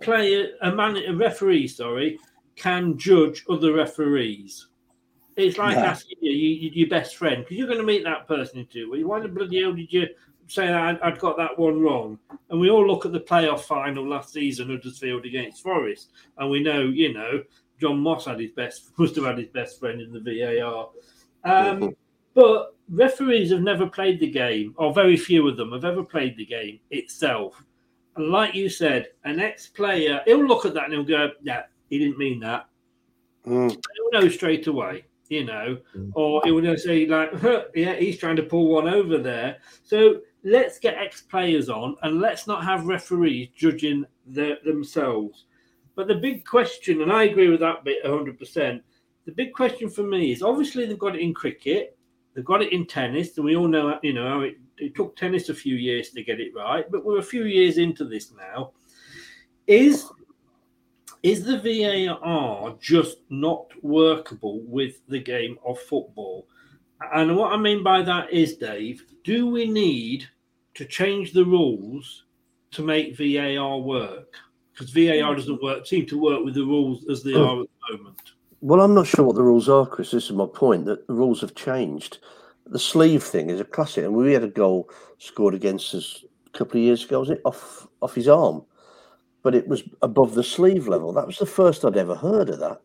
player 0.03 0.49
a 0.63 0.73
man 0.73 0.97
a 0.97 1.15
referee, 1.15 1.69
sorry, 1.69 2.19
can 2.59 2.99
judge 2.99 3.45
other 3.49 3.73
referees. 3.73 4.69
It's 5.37 5.57
like 5.57 5.77
No. 5.77 5.85
asking 5.85 6.19
you, 6.21 6.33
you, 6.33 6.71
your 6.75 6.89
best 6.89 7.17
friend 7.17 7.45
because 7.45 7.57
you're 7.57 7.69
going 7.69 7.79
to 7.79 7.85
meet 7.87 8.03
that 8.05 8.27
person 8.27 8.59
in 8.59 8.67
two 8.67 8.91
weeks. 8.91 9.07
Why 9.07 9.21
the 9.21 9.29
bloody 9.29 9.61
hell 9.63 9.73
did 9.73 9.93
you 9.93 10.09
say 10.49 10.69
I, 10.73 10.99
I'd 11.07 11.19
got 11.21 11.37
that 11.37 11.57
one 11.59 11.81
wrong? 11.81 12.19
And 12.51 12.59
we 12.59 12.71
all 12.71 12.87
look 12.87 13.07
at 13.07 13.13
the 13.13 13.21
playoff 13.21 13.61
final 13.61 14.07
last 14.07 14.33
season, 14.33 14.69
Huddersfield 14.69 15.25
against 15.25 15.63
Forest, 15.63 16.11
and 16.39 16.51
we 16.51 16.61
know, 16.61 16.81
you 16.83 17.15
know, 17.15 17.45
Jon 17.81 18.01
Moss 18.01 18.25
had 18.25 18.41
his 18.41 18.51
best, 18.51 18.91
must 18.99 19.15
have 19.17 19.27
had 19.27 19.39
his 19.39 19.49
best 19.49 19.79
friend 19.79 20.01
in 20.01 20.13
the 20.13 20.21
VAR. 20.21 20.89
Um, 21.45 21.95
but 22.35 22.75
referees 22.91 23.53
have 23.53 23.63
never 23.63 23.87
played 23.87 24.19
the 24.19 24.31
game, 24.31 24.75
or 24.77 24.93
very 24.93 25.17
few 25.17 25.47
of 25.47 25.57
them 25.57 25.73
have 25.73 25.85
ever 25.85 26.03
played 26.03 26.37
the 26.37 26.47
game 26.47 26.81
itself. 26.91 27.63
And 28.17 28.31
like 28.31 28.55
you 28.57 28.69
said, 28.69 29.09
an 29.25 29.39
ex-player, 29.39 30.23
he'll 30.25 30.45
look 30.45 30.65
at 30.65 30.75
that 30.75 30.85
and 30.87 30.95
he'll 30.95 31.05
go, 31.05 31.31
"Yeah, 31.43 31.63
he 31.89 31.99
didn't 31.99 32.19
mean 32.19 32.41
that." 32.41 32.69
Mm. 33.47 33.71
He'll 33.71 34.21
know 34.21 34.29
straight 34.29 34.67
away, 34.67 35.05
you 35.29 35.45
know, 35.45 35.79
or 36.15 36.43
he 36.45 36.53
will 36.53 36.77
say 36.77 37.07
like, 37.07 37.35
"Huh, 37.35 37.65
"Yeah, 37.75 37.95
he's 37.95 38.19
trying 38.19 38.37
to 38.37 38.43
pull 38.43 38.69
one 38.69 38.89
over 38.89 39.19
there." 39.19 39.59
So 39.83 40.21
let's 40.45 40.79
get 40.79 40.97
ex-players 40.97 41.69
on, 41.69 41.97
and 42.03 42.21
let's 42.21 42.47
not 42.47 42.65
have 42.65 42.87
referees 42.87 43.49
judging 43.55 44.05
their, 44.27 44.59
themselves. 44.65 45.47
But 45.95 46.09
the 46.09 46.15
big 46.15 46.45
question, 46.45 47.03
and 47.03 47.13
I 47.13 47.25
agree 47.25 47.49
with 47.49 47.61
that 47.61 47.85
bit 47.85 48.05
100%, 48.05 48.81
the 49.27 49.33
big 49.33 49.53
question 49.53 49.91
for 49.91 50.05
me 50.05 50.33
is 50.33 50.43
obviously 50.43 50.87
they've 50.87 50.99
got 50.99 51.17
it 51.17 51.21
in 51.21 51.35
cricket, 51.35 51.99
they've 52.35 52.45
got 52.45 52.63
it 52.63 52.73
in 52.73 52.87
tennis, 52.87 53.37
and 53.37 53.45
we 53.45 53.57
all 53.57 53.69
know, 53.69 53.99
you 54.03 54.13
know, 54.13 54.29
how 54.29 54.41
it, 54.43 54.59
it 54.77 54.95
took 54.95 55.17
tennis 55.17 55.49
a 55.49 55.55
few 55.55 55.75
years 55.75 56.11
to 56.11 56.23
get 56.23 56.41
it 56.41 56.55
right, 56.55 56.91
but 56.91 57.05
we're 57.05 57.19
a 57.19 57.23
few 57.23 57.45
years 57.45 57.79
into 57.79 58.05
this 58.05 58.33
now. 58.33 58.71
Is 59.67 60.07
is 61.23 61.45
the 61.45 61.59
VAR 61.59 62.77
just 62.81 63.19
not 63.31 63.67
workable 63.83 64.61
with 64.67 65.07
the 65.09 65.19
game 65.19 65.59
of 65.67 65.79
football? 65.81 66.47
And 67.13 67.37
what 67.37 67.53
I 67.53 67.57
mean 67.57 67.83
by 67.83 68.03
that 68.03 68.33
is, 68.33 68.57
Dave, 68.57 69.05
do 69.25 69.47
we 69.47 69.67
need 69.67 70.29
to 70.75 70.85
change 70.85 71.33
the 71.33 71.45
rules 71.45 72.25
to 72.73 72.83
make 72.83 73.17
VAR 73.17 73.79
work? 73.79 74.35
Because 74.73 74.91
VAR 74.91 75.35
doesn't 75.35 75.63
work, 75.63 75.87
seem 75.87 76.07
to 76.07 76.19
work 76.19 76.45
with 76.45 76.55
the 76.55 76.65
rules 76.65 77.05
as 77.09 77.23
they 77.23 77.35
oh. 77.35 77.45
are 77.45 77.63
at 77.63 77.69
the 77.91 77.97
moment. 77.99 78.21
Well, 78.61 78.81
I'm 78.81 78.95
not 78.95 79.07
sure 79.07 79.25
what 79.25 79.37
the 79.37 79.43
rules 79.43 79.69
are, 79.69 79.87
Chris. 79.87 80.11
This 80.11 80.25
is 80.25 80.33
my 80.33 80.47
point 80.47 80.85
that 80.87 81.07
the 81.07 81.15
rules 81.15 81.41
have 81.43 81.55
changed. 81.55 82.19
The 82.67 82.79
sleeve 82.79 83.23
thing 83.23 83.51
is 83.51 83.61
a 83.61 83.65
classic, 83.65 84.05
and 84.05 84.15
we 84.15 84.33
had 84.33 84.43
a 84.43 84.49
goal 84.49 84.91
scored 85.19 85.55
against 85.55 85.95
us 85.95 86.25
a 86.47 86.59
couple 86.59 86.79
of 86.79 86.85
years 86.85 87.05
ago. 87.05 87.21
Was 87.21 87.31
it 87.31 87.41
off 87.45 87.87
off 88.03 88.15
his 88.15 88.29
arm? 88.29 88.65
But 89.43 89.55
it 89.55 89.69
was 89.69 89.83
above 90.03 90.35
the 90.35 90.43
sleeve 90.43 90.89
level. 90.89 91.13
That 91.13 91.27
was 91.27 91.39
the 91.39 91.47
first 91.47 91.85
I'd 91.85 91.97
ever 91.97 92.15
heard 92.15 92.49
of 92.49 92.59
that. 92.61 92.81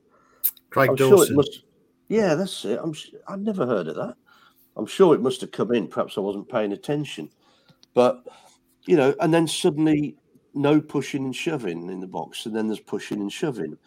Craig 0.70 0.92
I'm 0.92 0.98
sure 0.98 1.08
it 1.08 1.18
Dawson. 1.18 1.36
must. 1.36 1.64
Yeah, 2.08 2.36
that's 2.36 2.66
it. 2.66 2.80
I'm. 2.82 2.94
I'd 3.28 3.42
never 3.42 3.66
heard 3.66 3.88
of 3.88 3.96
that. 3.96 4.16
I'm 4.76 4.86
sure 4.86 5.14
it 5.14 5.22
must 5.22 5.42
have 5.42 5.52
come 5.52 5.74
in. 5.74 5.88
Perhaps 5.88 6.18
I 6.18 6.22
wasn't 6.22 6.50
paying 6.50 6.72
attention, 6.72 7.30
but 7.94 8.26
you 8.86 8.98
know, 8.98 9.16
and 9.20 9.34
then 9.34 9.48
suddenly 9.48 10.18
no 10.54 10.80
pushing 10.80 11.26
and 11.26 11.36
shoving 11.36 11.90
in 11.90 12.00
the 12.00 12.08
box, 12.08 12.46
and 12.46 12.56
then 12.56 12.68
there's 12.68 12.80
pushing 12.80 13.20
and 13.22 13.32
shoving. 13.32 13.78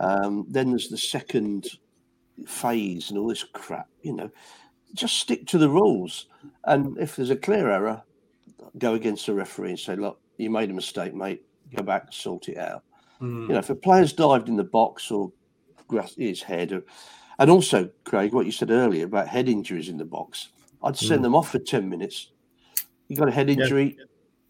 Um, 0.00 0.46
then 0.48 0.70
there's 0.70 0.88
the 0.88 0.98
second 0.98 1.68
phase 2.46 3.10
and 3.10 3.18
all 3.18 3.28
this 3.28 3.44
crap. 3.44 3.88
You 4.02 4.14
know, 4.14 4.30
just 4.94 5.18
stick 5.18 5.46
to 5.48 5.58
the 5.58 5.68
rules, 5.68 6.26
and 6.64 6.98
if 6.98 7.16
there's 7.16 7.30
a 7.30 7.36
clear 7.36 7.70
error, 7.70 8.02
go 8.78 8.94
against 8.94 9.26
the 9.26 9.34
referee 9.34 9.70
and 9.70 9.78
say, 9.78 9.96
"Look, 9.96 10.20
you 10.36 10.50
made 10.50 10.70
a 10.70 10.74
mistake, 10.74 11.14
mate. 11.14 11.45
Go 11.74 11.82
back, 11.82 12.04
and 12.04 12.14
sort 12.14 12.48
it 12.48 12.58
out." 12.58 12.82
You 13.20 13.48
know, 13.48 13.58
if 13.58 13.70
a 13.70 13.74
player's 13.74 14.12
dived 14.12 14.48
in 14.50 14.56
the 14.56 14.64
box 14.64 15.10
or 15.10 15.32
grasped 15.88 16.18
his 16.18 16.42
head, 16.42 16.72
or, 16.72 16.82
and 17.38 17.50
also, 17.50 17.88
Craig, 18.04 18.34
what 18.34 18.44
you 18.44 18.52
said 18.52 18.70
earlier 18.70 19.06
about 19.06 19.26
head 19.28 19.48
injuries 19.48 19.88
in 19.88 19.96
the 19.96 20.04
box, 20.04 20.48
I'd 20.82 20.96
send 20.98 21.20
Mm. 21.20 21.24
them 21.24 21.34
off 21.34 21.50
for 21.50 21.58
10 21.58 21.88
minutes. 21.88 22.32
You 23.08 23.16
got 23.16 23.28
a 23.28 23.32
head 23.32 23.48
Yeah. 23.48 23.54
injury, 23.62 23.96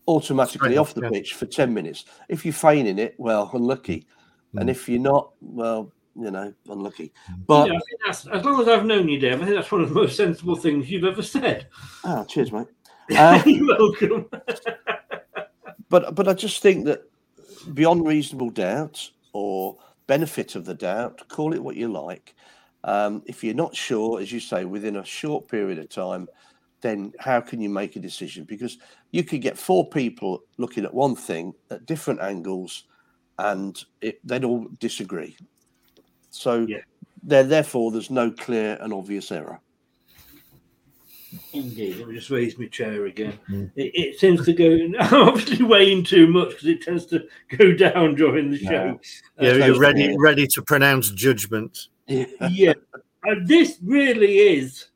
automatically 0.09 0.71
Straight 0.71 0.79
off 0.79 0.89
off, 0.89 0.95
the 0.95 1.03
yeah. 1.03 1.11
pitch 1.11 1.35
for 1.35 1.47
10 1.47 1.73
minutes. 1.73 2.07
If 2.29 2.45
you're 2.45 2.53
feigning 2.55 2.99
it, 2.99 3.15
well, 3.19 3.51
unlucky. 3.55 4.07
Mm. 4.55 4.61
And 4.63 4.71
if 4.71 4.89
you're 4.89 5.01
not, 5.01 5.31
well, 5.41 5.93
you 6.19 6.31
know, 6.31 6.53
unlucky. 6.69 7.13
But, 7.47 7.71
yeah, 7.71 7.79
I 8.07 8.09
as 8.09 8.25
long 8.45 8.61
as 8.61 8.67
I've 8.69 8.85
known 8.87 9.09
you, 9.09 9.19
Dave, 9.21 9.41
I 9.43 9.45
think 9.45 9.57
that's 9.57 9.71
one 9.71 9.83
of 9.83 9.91
the 9.91 9.95
most 9.95 10.17
sensible 10.17 10.57
things 10.57 10.91
you've 10.91 11.05
ever 11.05 11.23
said. 11.23 11.69
oh, 12.05 12.25
cheers, 12.25 12.51
mate. 12.51 12.67
Uh, 13.17 13.41
You're 13.47 13.65
welcome. 13.79 14.29
but 15.89 16.15
but 16.15 16.29
I 16.29 16.35
just 16.35 16.63
think 16.63 16.85
that 16.87 17.03
beyond 17.75 18.07
reasonable 18.07 18.51
doubt 18.51 19.11
or 19.33 19.77
benefit 20.07 20.55
of 20.55 20.65
the 20.65 20.75
doubt, 20.75 21.29
call 21.29 21.53
it 21.53 21.63
what 21.63 21.77
you 21.77 21.89
like. 21.89 22.35
Um, 22.85 23.23
if 23.27 23.43
you're 23.43 23.55
not 23.55 23.75
sure, 23.75 24.21
as 24.21 24.31
you 24.31 24.41
say, 24.41 24.65
within 24.65 24.97
a 24.97 25.05
short 25.05 25.49
period 25.49 25.79
of 25.79 25.89
time, 25.89 26.29
then 26.81 27.13
how 27.19 27.41
can 27.41 27.61
you 27.61 27.69
make 27.69 27.97
a 27.97 28.01
decision? 28.01 28.45
Because 28.45 28.79
you 29.11 29.25
could 29.25 29.41
get 29.41 29.59
four 29.59 29.89
people 29.89 30.43
looking 30.59 30.85
at 30.85 30.95
one 30.95 31.17
thing 31.17 31.53
at 31.71 31.87
different 31.87 32.21
angles, 32.21 32.85
and 33.39 33.85
it, 34.01 34.21
they'd 34.25 34.45
all 34.45 34.69
disagree. 34.79 35.37
So 36.31 36.67
there, 37.23 37.45
therefore, 37.45 37.91
there's 37.91 38.11
no 38.11 38.31
clear 38.31 38.79
and 38.81 38.93
obvious 38.93 39.33
error. 39.33 39.61
Indeed, 41.53 41.97
let 41.97 42.09
me 42.09 42.15
just 42.15 42.31
raise 42.31 42.59
my 42.59 42.67
chair 42.67 43.07
again. 43.07 43.39
It, 43.49 43.93
it 43.95 44.21
seems 44.21 44.45
to 44.45 44.53
go 44.53 44.67
I'm 45.01 45.29
obviously 45.29 45.65
weighing 45.65 46.05
too 46.05 46.27
much 46.27 46.51
because 46.51 46.67
it 46.67 46.83
tends 46.83 47.07
to 47.07 47.27
go 47.57 47.73
down 47.77 48.15
during 48.15 48.51
the 48.51 48.59
show. 48.59 48.99
Yeah, 49.41 49.51
Uh, 49.51 49.67
you're 49.67 49.79
ready 49.79 50.17
ready 50.19 50.47
to 50.49 50.63
pronounce 50.63 51.11
judgment. 51.11 51.89
yeah. 52.07 52.75
And 53.25 53.47
this 53.49 53.79
really 53.83 54.39
is 54.39 54.89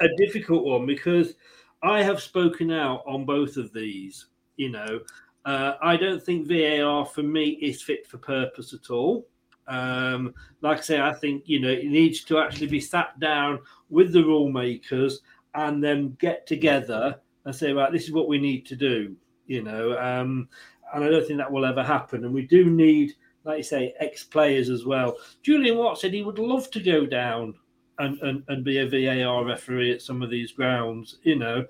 a 0.00 0.08
difficult 0.16 0.64
one 0.64 0.86
because 0.86 1.34
I 1.82 2.02
have 2.02 2.20
spoken 2.20 2.70
out 2.70 3.02
on 3.06 3.24
both 3.24 3.56
of 3.56 3.72
these. 3.72 4.26
You 4.56 4.70
know, 4.70 5.00
uh, 5.44 5.74
I 5.82 5.96
don't 5.96 6.22
think 6.22 6.48
VAR 6.48 7.04
for 7.04 7.22
me 7.22 7.50
is 7.50 7.82
fit 7.82 8.06
for 8.06 8.18
purpose 8.18 8.72
at 8.72 8.90
all. 8.90 9.26
Um, 9.68 10.32
like 10.62 10.78
I 10.78 10.82
say, 10.82 11.00
I 11.00 11.12
think 11.12 11.42
you 11.46 11.60
know 11.60 11.68
it 11.68 11.86
needs 11.86 12.22
to 12.24 12.38
actually 12.38 12.68
be 12.68 12.80
sat 12.80 13.18
down 13.20 13.58
with 13.90 14.12
the 14.12 14.22
rule 14.22 14.50
makers 14.50 15.20
and 15.56 15.82
then 15.82 16.16
get 16.20 16.46
together 16.46 17.18
and 17.44 17.54
say, 17.54 17.72
right, 17.72 17.92
this 17.92 18.04
is 18.04 18.12
what 18.12 18.28
we 18.28 18.38
need 18.38 18.66
to 18.66 18.76
do. 18.76 19.16
You 19.46 19.62
know, 19.62 19.98
um, 19.98 20.48
and 20.94 21.04
I 21.04 21.08
don't 21.08 21.26
think 21.26 21.38
that 21.38 21.50
will 21.50 21.64
ever 21.64 21.82
happen. 21.82 22.24
And 22.24 22.34
we 22.34 22.46
do 22.46 22.66
need, 22.66 23.14
like 23.44 23.58
you 23.58 23.62
say, 23.62 23.94
ex 24.00 24.24
players 24.24 24.70
as 24.70 24.84
well. 24.84 25.16
Julian 25.42 25.78
Watt 25.78 25.98
said 25.98 26.12
he 26.12 26.22
would 26.22 26.38
love 26.38 26.70
to 26.72 26.80
go 26.80 27.06
down 27.06 27.54
and, 27.98 28.18
and, 28.20 28.42
and 28.48 28.64
be 28.64 28.78
a 28.78 28.88
VAR 28.88 29.44
referee 29.44 29.92
at 29.92 30.02
some 30.02 30.22
of 30.22 30.30
these 30.30 30.52
grounds, 30.52 31.18
you 31.22 31.36
know. 31.36 31.64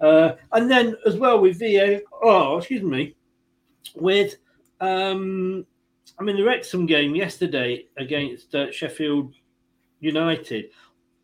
Uh, 0.00 0.34
and 0.52 0.70
then 0.70 0.96
as 1.06 1.16
well 1.16 1.40
with 1.40 1.58
VAR, 1.58 2.00
oh, 2.22 2.58
excuse 2.58 2.82
me, 2.82 3.14
with, 3.94 4.36
um, 4.80 5.66
I 6.18 6.22
mean, 6.22 6.36
the 6.36 6.44
Wrexham 6.44 6.86
game 6.86 7.14
yesterday 7.14 7.86
against 7.96 8.54
uh, 8.54 8.70
Sheffield 8.70 9.34
United, 10.00 10.66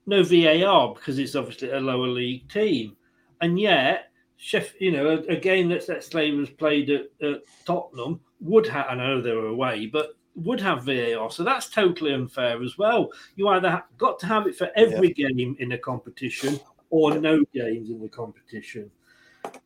no 0.09 0.23
VAR 0.23 0.95
because 0.95 1.19
it's 1.19 1.35
obviously 1.35 1.71
a 1.71 1.79
lower 1.79 2.09
league 2.09 2.49
team. 2.49 2.97
And 3.43 3.61
yet, 3.61 4.11
Chef, 4.39 4.73
you 4.81 4.91
know, 4.91 5.09
a, 5.09 5.33
a 5.33 5.37
game 5.37 5.69
that 5.69 6.03
Slade 6.03 6.35
was 6.35 6.49
played 6.49 6.91
at, 6.91 7.07
at 7.23 7.43
Tottenham 7.67 8.21
would 8.41 8.67
have, 8.69 8.87
I 8.89 8.95
know 8.95 9.21
they 9.21 9.33
were 9.33 9.49
away, 9.49 9.87
but 9.87 10.15
would 10.35 10.61
have 10.61 10.85
VAR. 10.85 11.31
So 11.31 11.45
that's 11.45 11.69
totally 11.69 12.15
unfair 12.15 12.63
as 12.63 12.79
well. 12.79 13.11
You 13.37 13.49
either 13.49 13.83
got 13.99 14.19
to 14.21 14.27
have 14.27 14.47
it 14.47 14.57
for 14.57 14.71
every 14.77 15.13
game 15.13 15.57
in 15.59 15.73
a 15.73 15.79
competition 15.79 16.59
or 16.91 17.19
no 17.19 17.45
games 17.53 17.91
in 17.91 18.01
the 18.01 18.09
competition. 18.09 18.91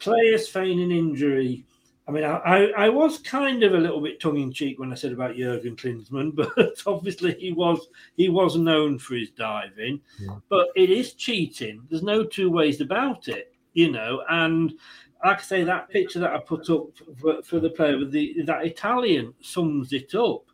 Players 0.00 0.48
feigning 0.48 0.90
injury. 0.90 1.64
I 2.08 2.10
mean, 2.10 2.24
I, 2.24 2.36
I, 2.38 2.58
I 2.76 2.88
was 2.88 3.18
kind 3.18 3.62
of 3.62 3.74
a 3.74 3.78
little 3.78 4.00
bit 4.00 4.20
tongue 4.20 4.40
in 4.40 4.52
cheek 4.52 4.78
when 4.78 4.90
I 4.92 4.96
said 4.96 5.12
about 5.12 5.36
Jurgen 5.36 5.76
Klinsmann, 5.76 6.34
but 6.56 6.74
obviously 6.86 7.34
he 7.38 7.52
was 7.52 7.86
he 8.16 8.28
was 8.28 8.56
known 8.56 8.98
for 8.98 9.14
his 9.14 9.30
diving. 9.30 10.00
But 10.48 10.68
it 10.74 10.90
is 10.90 11.14
cheating. 11.14 11.82
There's 11.88 12.02
no 12.02 12.24
two 12.24 12.50
ways 12.50 12.80
about 12.80 13.28
it, 13.28 13.54
you 13.74 13.92
know. 13.92 14.22
And 14.28 14.72
like 15.24 15.38
I 15.38 15.42
say, 15.42 15.64
that 15.64 15.90
picture 15.90 16.18
that 16.18 16.34
I 16.34 16.38
put 16.38 16.68
up 16.70 16.88
for, 17.20 17.42
for 17.42 17.60
the 17.60 17.70
player 17.70 17.98
with 17.98 18.10
the 18.10 18.42
that 18.46 18.66
Italian 18.66 19.34
sums 19.40 19.92
it 19.92 20.14
up. 20.14 20.44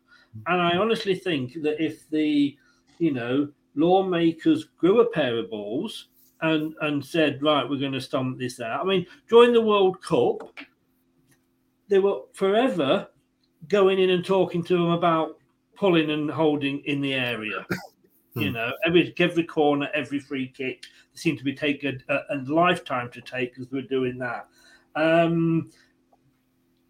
And 0.45 0.61
I 0.61 0.77
honestly 0.77 1.15
think 1.15 1.53
that 1.63 1.83
if 1.83 2.07
the, 2.11 2.55
you 2.99 3.11
know, 3.11 3.49
lawmakers 3.73 4.65
grew 4.77 5.01
a 5.01 5.09
pair 5.09 5.39
of 5.39 5.49
balls 5.49 6.09
and 6.41 6.75
and 6.81 7.03
said, 7.03 7.41
right, 7.41 7.67
we're 7.67 7.79
going 7.79 7.93
to 7.93 8.01
stomp 8.01 8.37
this 8.37 8.59
out. 8.59 8.81
I 8.81 8.83
mean, 8.83 9.07
during 9.27 9.53
the 9.53 9.61
World 9.61 10.01
Cup, 10.03 10.53
they 11.89 11.99
were 11.99 12.21
forever 12.33 13.07
going 13.67 13.99
in 13.99 14.11
and 14.11 14.23
talking 14.23 14.63
to 14.63 14.73
them 14.73 14.91
about 14.91 15.37
pulling 15.75 16.09
and 16.11 16.29
holding 16.29 16.79
in 16.85 17.01
the 17.01 17.13
area. 17.13 17.65
You 18.35 18.49
Hmm. 18.49 18.53
know, 18.53 18.71
every 18.85 19.11
every 19.17 19.43
corner, 19.43 19.89
every 19.95 20.19
free 20.19 20.49
kick, 20.55 20.83
seemed 21.15 21.39
to 21.39 21.43
be 21.43 21.53
taken 21.53 22.01
a, 22.09 22.19
a 22.29 22.35
lifetime 22.45 23.09
to 23.09 23.21
take 23.21 23.55
because 23.55 23.71
we're 23.71 23.81
doing 23.81 24.19
that. 24.19 24.47
Um, 24.95 25.71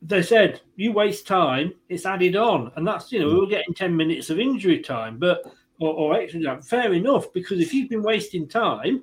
they 0.02 0.22
said 0.22 0.60
you 0.76 0.92
waste 0.92 1.26
time, 1.26 1.74
it's 1.88 2.06
added 2.06 2.36
on, 2.36 2.74
and 2.76 2.86
that's 2.86 3.10
you 3.14 3.20
know 3.20 3.30
we 3.30 3.40
were 3.40 3.48
getting 3.48 3.74
ten 3.74 3.96
minutes 3.96 4.30
of 4.30 4.38
injury 4.38 4.80
time, 4.80 5.18
but 5.18 5.42
or, 5.80 5.94
or 5.94 6.14
extra 6.16 6.44
time. 6.44 6.62
Fair 6.62 6.92
enough, 6.94 7.32
because 7.32 7.62
if 7.62 7.74
you've 7.74 7.90
been 7.90 8.04
wasting 8.04 8.46
time, 8.46 9.02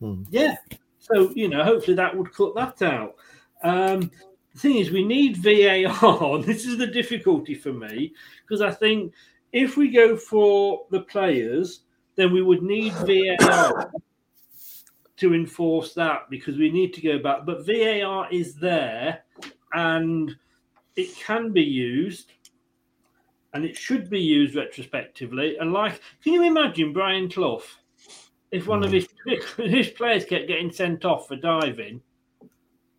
Hmm. 0.00 0.22
yeah. 0.30 0.56
So 0.98 1.30
you 1.34 1.48
know, 1.48 1.64
hopefully 1.64 1.96
that 1.96 2.14
would 2.14 2.32
cut 2.34 2.54
that 2.56 2.82
out. 2.82 3.14
Um, 3.64 4.10
thing 4.60 4.76
is, 4.76 4.90
we 4.90 5.04
need 5.04 5.36
VAR. 5.36 6.42
this 6.42 6.66
is 6.66 6.78
the 6.78 6.86
difficulty 6.86 7.54
for 7.54 7.72
me 7.72 8.12
because 8.42 8.60
I 8.60 8.70
think 8.70 9.12
if 9.52 9.76
we 9.76 9.90
go 9.90 10.16
for 10.16 10.86
the 10.90 11.00
players, 11.00 11.80
then 12.16 12.32
we 12.32 12.42
would 12.42 12.62
need 12.62 12.92
VAR 12.92 13.90
to 15.16 15.34
enforce 15.34 15.92
that 15.94 16.30
because 16.30 16.56
we 16.56 16.70
need 16.70 16.94
to 16.94 17.00
go 17.00 17.18
back. 17.18 17.44
But 17.44 17.66
VAR 17.66 18.32
is 18.32 18.54
there 18.54 19.24
and 19.72 20.34
it 20.96 21.14
can 21.16 21.52
be 21.52 21.62
used 21.62 22.32
and 23.52 23.64
it 23.64 23.76
should 23.76 24.08
be 24.08 24.20
used 24.20 24.54
retrospectively. 24.54 25.56
And 25.58 25.72
like, 25.72 26.00
can 26.22 26.32
you 26.32 26.42
imagine 26.42 26.92
Brian 26.92 27.28
Clough 27.28 27.62
if 28.50 28.66
one 28.66 28.82
of 28.82 28.90
hmm. 28.90 28.96
his 28.96 29.08
his 29.56 29.88
players 29.90 30.24
kept 30.24 30.48
getting 30.48 30.70
sent 30.70 31.04
off 31.04 31.28
for 31.28 31.36
diving? 31.36 32.00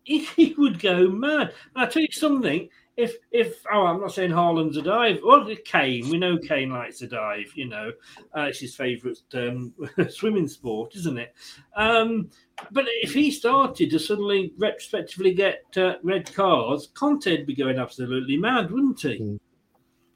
He, 0.04 0.24
he 0.24 0.54
would 0.58 0.80
go 0.80 1.08
mad. 1.08 1.52
And 1.74 1.84
I 1.84 1.86
tell 1.86 2.02
you 2.02 2.08
something. 2.12 2.68
If 2.94 3.16
if 3.30 3.64
oh, 3.72 3.86
I'm 3.86 4.02
not 4.02 4.12
saying 4.12 4.32
Haaland's 4.32 4.76
a 4.76 4.82
dive. 4.82 5.20
Well, 5.24 5.48
Kane, 5.64 6.10
we 6.10 6.18
know 6.18 6.36
Kane 6.36 6.68
likes 6.70 6.98
to 6.98 7.06
dive. 7.06 7.50
You 7.54 7.68
know, 7.68 7.90
uh, 8.36 8.42
it's 8.42 8.58
his 8.60 8.76
favourite 8.76 9.16
um, 9.32 9.72
swimming 10.10 10.46
sport, 10.46 10.94
isn't 10.96 11.18
it? 11.18 11.34
Um, 11.74 12.28
but 12.70 12.84
if 12.88 13.14
he 13.14 13.30
started 13.30 13.90
to 13.90 13.98
suddenly 13.98 14.52
retrospectively 14.58 15.32
get 15.32 15.64
uh, 15.78 15.94
red 16.02 16.30
cards, 16.34 16.88
Conte'd 16.92 17.46
be 17.46 17.54
going 17.54 17.78
absolutely 17.78 18.36
mad, 18.36 18.70
wouldn't 18.70 19.00
he? 19.00 19.14
You 19.14 19.40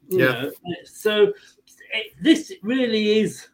Yeah. 0.08 0.32
know, 0.32 0.52
so 0.84 1.32
it, 1.94 2.12
this 2.20 2.52
really 2.62 3.20
is 3.20 3.48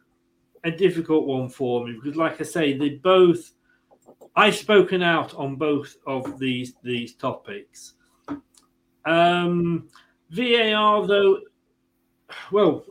a 0.65 0.71
difficult 0.71 1.25
one 1.25 1.47
for 1.47 1.85
me 1.85 1.93
because, 1.93 2.17
like 2.17 2.41
I 2.41 2.43
say, 2.43 2.77
they 2.77 2.89
both. 2.89 3.53
I've 4.35 4.55
spoken 4.55 5.03
out 5.03 5.35
on 5.35 5.55
both 5.55 5.95
of 6.07 6.39
these 6.39 6.73
these 6.83 7.13
topics. 7.15 7.93
Um, 9.05 9.89
VAR, 10.31 11.05
though, 11.05 11.39
well, 12.51 12.85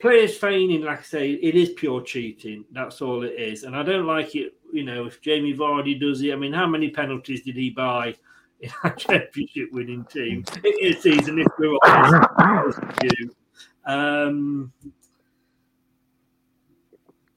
players 0.00 0.36
feigning, 0.36 0.82
like 0.82 1.00
I 1.00 1.02
say, 1.02 1.30
it 1.32 1.54
is 1.54 1.70
pure 1.70 2.02
cheating. 2.02 2.64
That's 2.72 3.00
all 3.02 3.22
it 3.22 3.38
is, 3.38 3.62
and 3.62 3.76
I 3.76 3.82
don't 3.82 4.06
like 4.06 4.34
it. 4.34 4.54
You 4.72 4.84
know, 4.84 5.06
if 5.06 5.20
Jamie 5.20 5.54
Vardy 5.54 6.00
does 6.00 6.22
it, 6.22 6.32
I 6.32 6.36
mean, 6.36 6.52
how 6.52 6.66
many 6.66 6.90
penalties 6.90 7.42
did 7.42 7.56
he 7.56 7.70
buy 7.70 8.14
in 8.60 8.70
our 8.82 8.94
championship 8.94 9.68
winning 9.72 10.04
team 10.06 10.44
in 10.64 10.92
a 10.92 11.00
season? 11.00 11.38
If 11.38 11.46
we're 11.58 11.78
honest. 11.84 12.78
Um, 13.86 14.72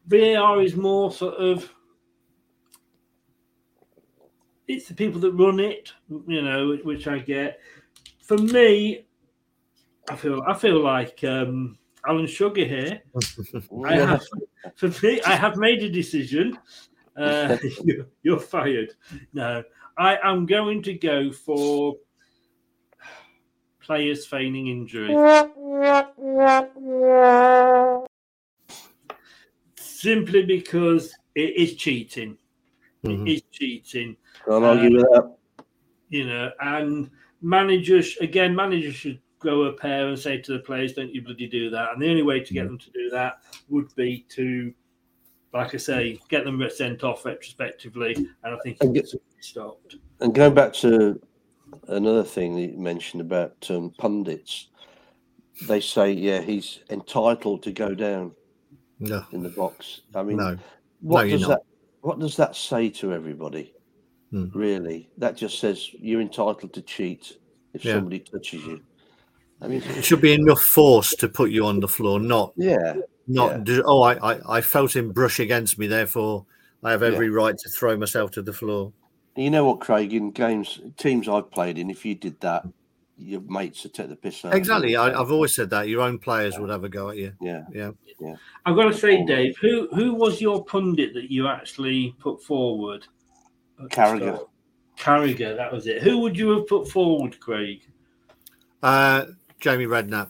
VAR 0.08 0.62
is 0.62 0.76
more 0.76 1.12
sort 1.12 1.36
of 1.36 1.72
it's 4.68 4.88
the 4.88 4.94
people 4.94 5.20
that 5.22 5.32
run 5.34 5.60
it, 5.60 5.92
you 6.28 6.42
know, 6.42 6.78
which 6.84 7.08
I 7.08 7.20
get. 7.20 7.60
For 8.22 8.38
me, 8.38 9.06
I 10.10 10.16
feel 10.16 10.42
I 10.48 10.54
feel 10.54 10.82
like 10.82 11.24
um, 11.24 11.78
Alan 12.08 12.28
Sugar 12.28 12.66
here. 12.66 13.02
I 13.86 13.96
have, 13.96 14.24
for 14.76 14.88
me, 15.04 15.22
I 15.22 15.36
have 15.36 15.58
made 15.58 15.84
a 15.84 15.90
decision. 15.90 16.58
Uh, 17.16 17.58
you're, 17.84 18.08
you're 18.24 18.40
fired. 18.40 18.94
No, 19.34 19.64
I 19.98 20.18
am 20.24 20.46
going 20.46 20.82
to 20.84 20.94
go 20.94 21.32
for 21.32 21.96
players 23.82 24.26
feigning 24.26 24.68
injury. 24.68 25.14
Simply 29.76 30.46
because 30.46 31.14
it 31.36 31.56
is 31.56 31.76
cheating. 31.76 32.38
Mhm. 33.04 33.28
It 33.28 33.32
is 33.34 33.42
cheating. 33.52 34.16
Can't 34.46 34.64
argue 34.64 34.96
with 34.98 35.06
that. 35.12 35.36
You 36.10 36.26
know, 36.28 36.52
and 36.60 37.10
managers 37.42 38.18
again, 38.18 38.56
managers 38.56 38.96
should 38.96 39.20
grow 39.40 39.64
a 39.64 39.74
pair 39.74 40.08
and 40.08 40.18
say 40.18 40.38
to 40.38 40.54
the 40.54 40.60
players, 40.60 40.94
"Don't 40.94 41.14
you 41.14 41.22
bloody 41.22 41.48
do 41.48 41.70
that." 41.72 41.92
And 41.94 42.02
the 42.02 42.10
only 42.10 42.24
way 42.24 42.40
to 42.40 42.54
get 42.54 42.66
them 42.66 42.78
to 42.78 42.92
do 42.92 43.10
that 43.10 43.40
would 43.70 43.94
be 43.96 44.26
to, 44.30 44.74
like 45.54 45.74
I 45.74 45.78
say, 45.78 46.20
get 46.30 46.46
them 46.46 46.64
sent 46.70 47.04
off 47.04 47.26
retrospectively, 47.26 48.16
and 48.16 48.56
I 48.56 48.58
think 48.64 48.78
it 48.82 48.94
gets 48.94 49.16
stopped. 49.42 49.98
And 50.22 50.34
going 50.34 50.54
back 50.54 50.72
to 50.76 51.20
another 51.88 52.24
thing 52.24 52.56
that 52.56 52.62
you 52.62 52.78
mentioned 52.78 53.22
about 53.22 53.70
um, 53.70 53.90
pundits, 53.98 54.70
they 55.68 55.82
say, 55.82 56.12
yeah, 56.12 56.42
he's 56.42 56.80
entitled 56.90 57.64
to 57.64 57.72
go 57.72 57.94
down 57.94 58.34
No. 59.00 59.26
in 59.32 59.44
the 59.44 59.50
box. 59.50 60.02
I 60.16 60.24
mean, 60.24 60.38
No. 60.38 60.58
what 61.02 61.26
No, 61.26 61.32
does 61.32 61.48
that 61.48 61.62
what 62.04 62.20
does 62.20 62.36
that 62.36 62.56
say 62.56 62.90
to 62.90 63.14
everybody? 63.14 63.74
Hmm. 64.32 64.48
Really, 64.54 65.10
that 65.18 65.38
just 65.38 65.60
says 65.60 65.90
you're 65.94 66.22
entitled 66.22 66.74
to 66.74 66.82
cheat 66.82 67.38
if 67.74 67.84
Yeah. 67.86 67.94
somebody 67.96 68.20
touches 68.20 68.66
you. 68.66 68.82
I 69.62 69.68
mean, 69.68 69.82
It 69.98 70.04
should 70.04 70.20
be 70.22 70.34
enough 70.34 70.62
force 70.62 71.16
to 71.16 71.30
put 71.30 71.50
you 71.50 71.66
on 71.66 71.80
the 71.80 71.88
floor, 71.88 72.20
not 72.20 72.52
yeah, 72.58 72.96
not 73.28 73.52
yeah. 73.52 73.58
do- 73.64 73.84
oh 73.86 74.02
I, 74.02 74.34
I 74.34 74.58
I 74.58 74.62
felt 74.62 74.96
him 74.96 75.12
brush 75.12 75.40
against 75.40 75.80
me, 75.80 75.88
therefore 75.88 76.46
I 76.84 76.92
have 76.92 77.04
every 77.04 77.30
right 77.30 77.58
to 77.58 77.70
throw 77.70 77.96
myself 77.96 78.32
to 78.32 78.42
the 78.42 78.52
floor. 78.54 78.92
You 79.38 79.50
know 79.50 79.66
what, 79.66 79.80
Craig? 79.80 80.14
In 80.14 80.32
games, 80.32 80.82
teams 80.98 81.30
I've 81.30 81.50
played 81.50 81.78
in, 81.78 81.90
if 81.90 82.06
you 82.06 82.14
did 82.14 82.40
that, 82.42 82.66
your 83.18 83.42
mates 83.42 83.82
to 83.84 83.90
take 83.90 84.10
the 84.10 84.16
piss 84.16 84.44
out. 84.44 84.54
Exactly. 84.56 84.96
I, 84.96 85.20
I've 85.20 85.32
always 85.32 85.56
said 85.56 85.70
that 85.70 85.88
your 85.88 86.02
own 86.02 86.18
players 86.18 86.58
would 86.58 86.70
have 86.70 86.84
a 86.84 86.90
go 86.90 87.10
at 87.10 87.18
you. 87.18 87.34
Yeah, 87.40 87.64
yeah, 87.72 87.92
yeah. 88.20 88.36
I've 88.66 88.76
got 88.76 88.86
to 88.86 88.94
say, 88.94 89.24
Dave, 89.26 89.56
who 89.58 89.88
who 89.94 90.14
was 90.14 90.42
your 90.42 90.64
pundit 90.66 91.14
that 91.14 91.32
you 91.32 91.48
actually 91.48 92.16
put 92.20 92.44
forward? 92.44 93.06
at 93.80 93.90
the 93.90 93.96
Carragher. 93.96 94.48
Carragher, 94.98 95.56
that 95.56 95.72
was 95.72 95.88
it. 95.88 96.02
Who 96.04 96.20
would 96.20 96.38
you 96.38 96.50
have 96.52 96.68
put 96.68 96.88
forward, 96.90 97.40
Craig? 97.40 97.82
Uh, 98.82 99.26
Jamie 99.60 99.86
Redknapp. 99.86 100.30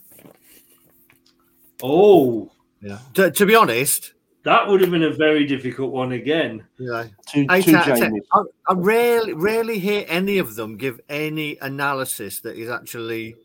Oh, 1.82 2.52
Yeah. 2.82 3.00
To, 3.16 3.32
to 3.32 3.46
be 3.46 3.56
honest, 3.56 4.13
that 4.44 4.68
would 4.68 4.82
have 4.82 4.92
been 4.92 5.04
a 5.04 5.14
very 5.14 5.46
difficult 5.46 5.92
one 5.92 6.12
again. 6.14 6.64
Yeah. 6.78 7.06
Two, 7.28 7.48
Eight 7.50 7.66
two 7.66 7.76
out 7.76 7.90
of 7.90 7.98
ten. 7.98 8.20
I, 8.32 8.42
I 8.70 8.74
rarely, 8.74 9.34
rarely 9.34 9.80
hear 9.80 10.06
any 10.08 10.38
of 10.38 10.56
them 10.56 10.78
give 10.78 11.00
any 11.10 11.58
analysis 11.62 12.40
that 12.42 12.58
is 12.58 12.70
actually 12.70 13.36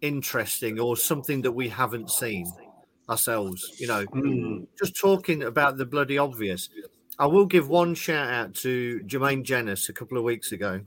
interesting 0.00 0.78
or 0.80 0.96
something 0.96 1.42
that 1.42 1.52
we 1.52 1.68
haven't 1.68 2.10
seen 2.10 2.50
ourselves. 3.08 3.72
You 3.78 3.86
know, 3.88 4.02
Hmm. 4.04 4.64
just 4.78 4.96
talking 4.96 5.42
about 5.42 5.76
the 5.76 5.86
bloody 5.86 6.18
obvious. 6.18 6.68
I 7.18 7.26
will 7.26 7.46
give 7.46 7.68
one 7.68 7.94
shout 7.94 8.30
out 8.30 8.54
to 8.56 9.00
Jermaine 9.06 9.42
Jenas 9.42 9.88
a 9.88 9.92
couple 9.92 10.18
of 10.18 10.24
weeks 10.24 10.52
ago 10.52 10.82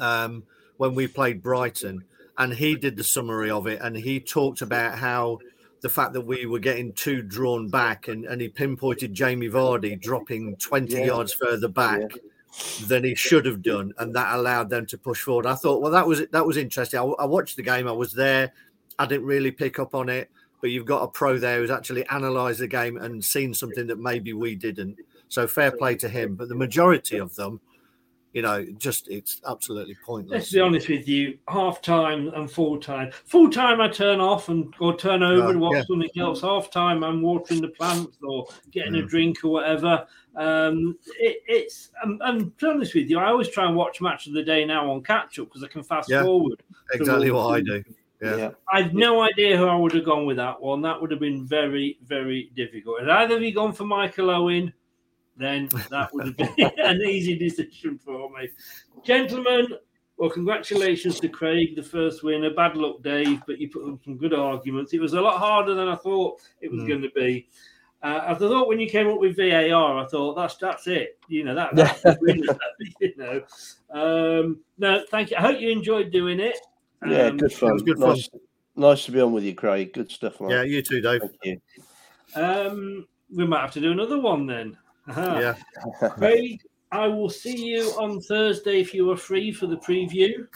um, 0.00 0.44
when 0.78 0.94
we 0.94 1.06
played 1.08 1.42
Brighton, 1.42 2.04
and 2.38 2.54
he 2.54 2.74
did 2.74 2.96
the 2.96 3.04
summary 3.04 3.50
of 3.50 3.66
it, 3.66 3.80
and 3.82 3.96
he 3.96 4.20
talked 4.20 4.62
about 4.62 4.98
how 4.98 5.38
the 5.82 5.88
fact 5.88 6.12
that 6.14 6.22
we 6.22 6.46
were 6.46 6.58
getting 6.58 6.92
too 6.92 7.22
drawn 7.22 7.68
back, 7.68 8.08
and, 8.08 8.24
and 8.24 8.40
he 8.40 8.48
pinpointed 8.48 9.12
Jamie 9.12 9.48
Vardy 9.48 10.00
dropping 10.00 10.56
20 10.56 10.94
Yeah. 10.94 11.04
yards 11.04 11.32
further 11.32 11.68
back 11.68 12.02
than 12.86 13.04
he 13.04 13.14
should 13.14 13.44
have 13.44 13.62
done, 13.62 13.92
and 13.98 14.14
that 14.14 14.34
allowed 14.34 14.70
them 14.70 14.86
to 14.86 14.98
push 14.98 15.20
forward. 15.20 15.46
I 15.46 15.54
thought, 15.54 15.82
well, 15.82 15.92
that 15.92 16.06
was 16.06 16.26
that 16.28 16.46
was 16.46 16.56
interesting. 16.56 16.98
I, 16.98 17.02
I 17.04 17.24
watched 17.26 17.56
the 17.56 17.62
game, 17.62 17.86
I 17.86 17.92
was 17.92 18.12
there, 18.12 18.52
I 18.98 19.06
didn't 19.06 19.26
really 19.26 19.50
pick 19.50 19.78
up 19.78 19.94
on 19.94 20.08
it, 20.08 20.30
but 20.62 20.70
you've 20.70 20.86
got 20.86 21.02
a 21.02 21.08
pro 21.08 21.38
there 21.38 21.60
who's 21.60 21.70
actually 21.70 22.06
analysed 22.10 22.60
the 22.60 22.66
game 22.66 22.96
and 22.96 23.22
seen 23.22 23.52
something 23.52 23.86
that 23.88 23.98
maybe 23.98 24.32
we 24.32 24.54
didn't. 24.54 24.98
So 25.28 25.46
fair 25.46 25.70
play 25.72 25.96
to 25.96 26.08
him. 26.08 26.34
But 26.36 26.48
the 26.48 26.54
majority 26.54 27.18
of 27.18 27.34
them, 27.34 27.60
you 28.36 28.42
know, 28.42 28.66
just 28.76 29.08
it's 29.08 29.40
absolutely 29.48 29.96
pointless. 30.04 30.30
Let's 30.30 30.52
be 30.52 30.60
honest 30.60 30.90
with 30.90 31.08
you, 31.08 31.38
half 31.48 31.80
time 31.80 32.28
and 32.34 32.50
full 32.50 32.78
time. 32.78 33.10
Full 33.24 33.48
time 33.48 33.80
I 33.80 33.88
turn 33.88 34.20
off 34.20 34.50
and 34.50 34.74
or 34.78 34.94
turn 34.94 35.22
over 35.22 35.44
Right, 35.44 35.50
and 35.52 35.60
watch 35.62 35.76
yeah. 35.76 35.84
something 35.88 36.10
else. 36.18 36.42
Half 36.42 36.70
time 36.70 37.02
I'm 37.02 37.22
watering 37.22 37.62
the 37.62 37.68
plants 37.68 38.18
or 38.22 38.46
getting 38.72 38.96
a 38.96 39.02
drink 39.02 39.42
or 39.42 39.52
whatever. 39.52 40.06
Um, 40.36 40.98
it, 41.18 41.38
it's 41.48 41.88
um, 42.04 42.18
and 42.24 42.58
to 42.58 42.66
be 42.66 42.70
honest 42.72 42.94
with 42.94 43.08
you, 43.08 43.18
I 43.18 43.28
always 43.30 43.48
try 43.48 43.66
and 43.66 43.74
watch 43.74 44.02
match 44.02 44.26
of 44.26 44.34
the 44.34 44.42
day 44.42 44.66
now 44.66 44.90
on 44.90 45.02
catch 45.02 45.38
up 45.38 45.46
because 45.46 45.64
I 45.64 45.68
can 45.68 45.82
fast 45.82 46.10
Yeah, 46.10 46.22
forward. 46.22 46.62
exactly 46.92 47.30
what 47.30 47.54
I 47.54 47.62
do. 47.62 47.82
Yeah. 48.20 48.50
I've 48.70 48.92
no 48.92 49.22
idea 49.22 49.56
who 49.56 49.66
I 49.66 49.76
would 49.76 49.94
have 49.94 50.04
gone 50.04 50.26
with 50.26 50.36
that 50.36 50.60
one. 50.60 50.82
That 50.82 51.00
would 51.00 51.10
have 51.10 51.20
been 51.20 51.46
very, 51.46 51.98
very 52.04 52.50
difficult. 52.54 53.00
Had 53.00 53.08
either 53.08 53.36
of 53.36 53.42
you 53.42 53.54
gone 53.54 53.72
for 53.72 53.84
Michael 53.84 54.28
Owen, 54.28 54.74
then 55.36 55.68
that 55.90 56.12
would 56.14 56.26
have 56.26 56.36
been 56.36 56.70
an 56.78 57.00
easy 57.02 57.36
decision 57.36 57.98
for 57.98 58.30
me. 58.30 58.48
Gentlemen, 59.04 59.68
well, 60.16 60.30
congratulations 60.30 61.20
to 61.20 61.28
Craig, 61.28 61.76
the 61.76 61.82
first 61.82 62.22
winner. 62.22 62.50
Bad 62.50 62.76
luck, 62.76 63.02
Dave, 63.02 63.42
but 63.46 63.58
you 63.58 63.68
put 63.68 63.86
up 63.90 63.98
some 64.04 64.16
good 64.16 64.32
arguments. 64.32 64.92
It 64.94 65.00
was 65.00 65.12
a 65.12 65.20
lot 65.20 65.38
harder 65.38 65.74
than 65.74 65.88
I 65.88 65.96
thought 65.96 66.40
it 66.60 66.70
was 66.72 66.80
Mm. 66.82 66.88
going 66.88 67.02
to 67.02 67.10
be. 67.10 67.48
Uh, 68.02 68.20
I 68.28 68.34
thought 68.34 68.68
when 68.68 68.78
you 68.78 68.88
came 68.88 69.08
up 69.08 69.18
with 69.18 69.36
VAR, 69.36 69.98
I 69.98 70.06
thought 70.06 70.34
that's 70.34 70.56
that's 70.56 70.86
it. 70.86 71.18
You 71.28 71.44
know 71.44 71.54
that. 71.54 71.74
That's 71.74 72.02
the 72.02 72.16
winner, 72.20 72.58
you 73.00 73.12
know. 73.16 73.42
Um, 73.90 74.60
no, 74.78 75.02
thank 75.10 75.30
you. 75.30 75.36
I 75.38 75.40
hope 75.40 75.60
you 75.60 75.70
enjoyed 75.70 76.10
doing 76.12 76.38
it. 76.40 76.56
Yeah, 77.06 77.26
Um, 77.26 77.36
good 77.38 77.52
fun. 77.52 77.72
was 77.74 77.82
good 77.82 77.98
nice, 77.98 78.28
nice 78.74 79.04
to 79.06 79.12
be 79.12 79.20
on 79.20 79.32
with 79.32 79.44
you, 79.44 79.54
Craig. 79.54 79.92
Good 79.92 80.10
stuff, 80.10 80.40
man. 80.40 80.50
Yeah, 80.50 80.62
you 80.62 80.82
too, 80.82 81.00
Dave. 81.00 81.20
Thank 81.20 81.36
you. 81.44 81.60
Um, 82.40 83.06
we 83.34 83.46
might 83.46 83.60
have 83.60 83.72
to 83.72 83.80
do 83.80 83.92
another 83.92 84.20
one 84.20 84.46
then. 84.46 84.76
Aha. 85.08 85.38
Yeah. 85.38 86.08
Craig, 86.10 86.60
I 86.92 87.06
will 87.08 87.30
see 87.30 87.56
you 87.56 87.82
on 87.98 88.20
Thursday 88.20 88.80
if 88.80 88.94
you 88.94 89.10
are 89.10 89.16
free 89.16 89.52
for 89.52 89.66
the 89.66 89.76
preview. 89.76 90.46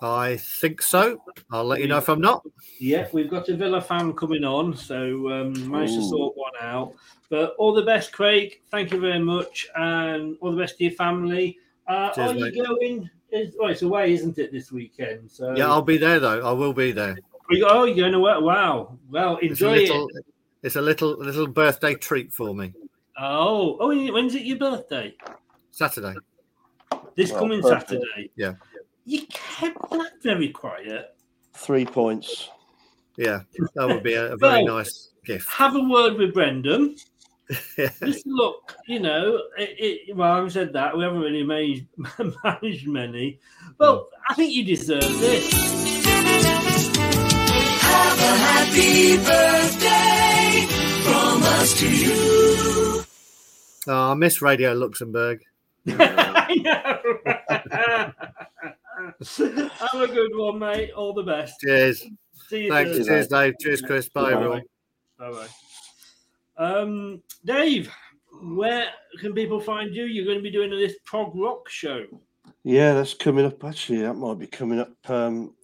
I 0.00 0.36
think 0.36 0.82
so. 0.82 1.22
I'll 1.52 1.64
let 1.64 1.80
you 1.80 1.86
know 1.86 1.98
if 1.98 2.08
I'm 2.08 2.20
not. 2.20 2.44
Yeah, 2.80 3.06
we've 3.12 3.30
got 3.30 3.48
a 3.48 3.56
Villa 3.56 3.80
fan 3.80 4.12
coming 4.14 4.42
on, 4.42 4.76
so 4.76 5.30
um, 5.30 5.70
managed 5.70 5.94
to 5.94 6.00
Ooh. 6.00 6.08
sort 6.08 6.36
one 6.36 6.52
out. 6.60 6.94
But 7.30 7.54
all 7.56 7.72
the 7.72 7.82
best, 7.82 8.12
Craig. 8.12 8.60
Thank 8.70 8.90
you 8.90 8.98
very 8.98 9.20
much, 9.20 9.68
and 9.76 10.36
all 10.40 10.50
the 10.50 10.56
best 10.56 10.78
to 10.78 10.84
your 10.84 10.92
family. 10.94 11.56
Uh, 11.86 12.10
Cheers, 12.10 12.30
are 12.30 12.34
you 12.34 12.44
mate. 12.44 12.64
going? 12.66 13.10
Is, 13.30 13.54
oh, 13.60 13.68
it's 13.68 13.82
away, 13.82 14.12
isn't 14.12 14.38
it, 14.38 14.52
this 14.52 14.72
weekend? 14.72 15.30
So 15.30 15.54
Yeah, 15.56 15.68
I'll 15.68 15.82
be 15.82 15.96
there 15.96 16.20
though. 16.20 16.46
I 16.46 16.52
will 16.52 16.74
be 16.74 16.92
there. 16.92 17.16
Are 17.48 17.54
you, 17.54 17.66
oh, 17.68 17.84
you're 17.84 17.96
going 17.96 18.14
away? 18.14 18.34
Wow. 18.38 18.98
Well, 19.10 19.38
It's 19.40 19.60
a 19.62 19.66
enjoy 19.68 19.82
little, 19.82 20.08
it. 20.08 20.24
it's 20.62 20.76
a 20.76 20.82
little, 20.82 21.16
little 21.16 21.46
birthday 21.46 21.94
treat 21.94 22.32
for 22.32 22.54
me. 22.54 22.74
Oh, 23.18 23.76
oh, 23.80 24.12
when's 24.12 24.34
it 24.34 24.42
your 24.42 24.58
birthday? 24.58 25.14
Saturday. 25.70 26.14
This 27.16 27.30
Well, 27.30 27.40
coming 27.40 27.62
perfect. 27.62 27.90
Saturday. 27.90 28.30
Yeah. 28.36 28.54
You 29.04 29.22
kept 29.28 29.90
that 29.90 30.12
very 30.22 30.48
quiet. 30.48 31.14
Three 31.54 31.84
points. 31.84 32.48
Yeah, 33.16 33.40
that 33.74 33.88
would 33.88 34.02
be 34.02 34.14
a, 34.14 34.32
a 34.32 34.36
very 34.36 34.64
Well, 34.64 34.78
nice 34.78 35.10
gift. 35.24 35.48
Have 35.50 35.76
a 35.76 35.80
word 35.82 36.16
with 36.16 36.32
Brendan. 36.32 36.96
Just 37.76 38.26
look, 38.26 38.74
you 38.86 39.00
know, 39.00 39.42
it, 39.58 40.08
it, 40.08 40.16
well, 40.16 40.42
I've 40.42 40.52
said 40.52 40.72
that 40.72 40.96
we 40.96 41.04
haven't 41.04 41.20
really 41.20 41.42
managed, 41.42 41.86
managed 42.44 42.88
many. 42.88 43.38
Well, 43.78 43.96
mm. 43.96 44.04
I 44.30 44.34
think 44.34 44.54
you 44.54 44.64
deserve 44.64 45.00
this. 45.02 45.52
Have 47.82 48.18
a 48.18 48.36
happy 48.48 49.16
birthday 49.18 50.66
from 51.04 51.42
us 51.42 51.78
to 51.80 51.90
you. 51.90 53.01
Oh, 53.88 54.12
I 54.12 54.14
miss 54.14 54.40
Radio 54.42 54.72
Luxembourg. 54.72 55.42
I 55.88 56.54
know. 56.64 56.98
Have 59.78 60.00
a 60.00 60.08
good 60.08 60.32
one, 60.36 60.58
mate. 60.58 60.90
All 60.92 61.12
the 61.12 61.22
best. 61.22 61.60
Cheers. 61.60 62.04
See 62.48 62.64
you 62.64 62.70
Thanks. 62.70 62.96
Thursday. 62.96 63.12
Cheers, 63.12 63.28
Dave. 63.28 63.54
Cheers, 63.60 63.80
Chris. 63.82 64.08
Bye, 64.08 64.32
everyone. 64.32 64.62
Bye 65.18 65.30
bye. 65.32 65.48
Um, 66.58 67.22
Dave, 67.44 67.92
where 68.42 68.86
can 69.20 69.32
people 69.34 69.60
find 69.60 69.94
you? 69.94 70.04
You're 70.04 70.24
going 70.26 70.38
to 70.38 70.42
be 70.42 70.50
doing 70.50 70.70
this 70.70 70.94
prog 71.04 71.32
rock 71.34 71.68
show. 71.68 72.04
Yeah, 72.64 72.94
that's 72.94 73.14
coming 73.14 73.44
up. 73.44 73.62
Actually, 73.64 74.02
that 74.02 74.14
might 74.14 74.38
be 74.38 74.46
coming 74.46 74.78
up. 74.80 74.92
Um, 75.10 75.54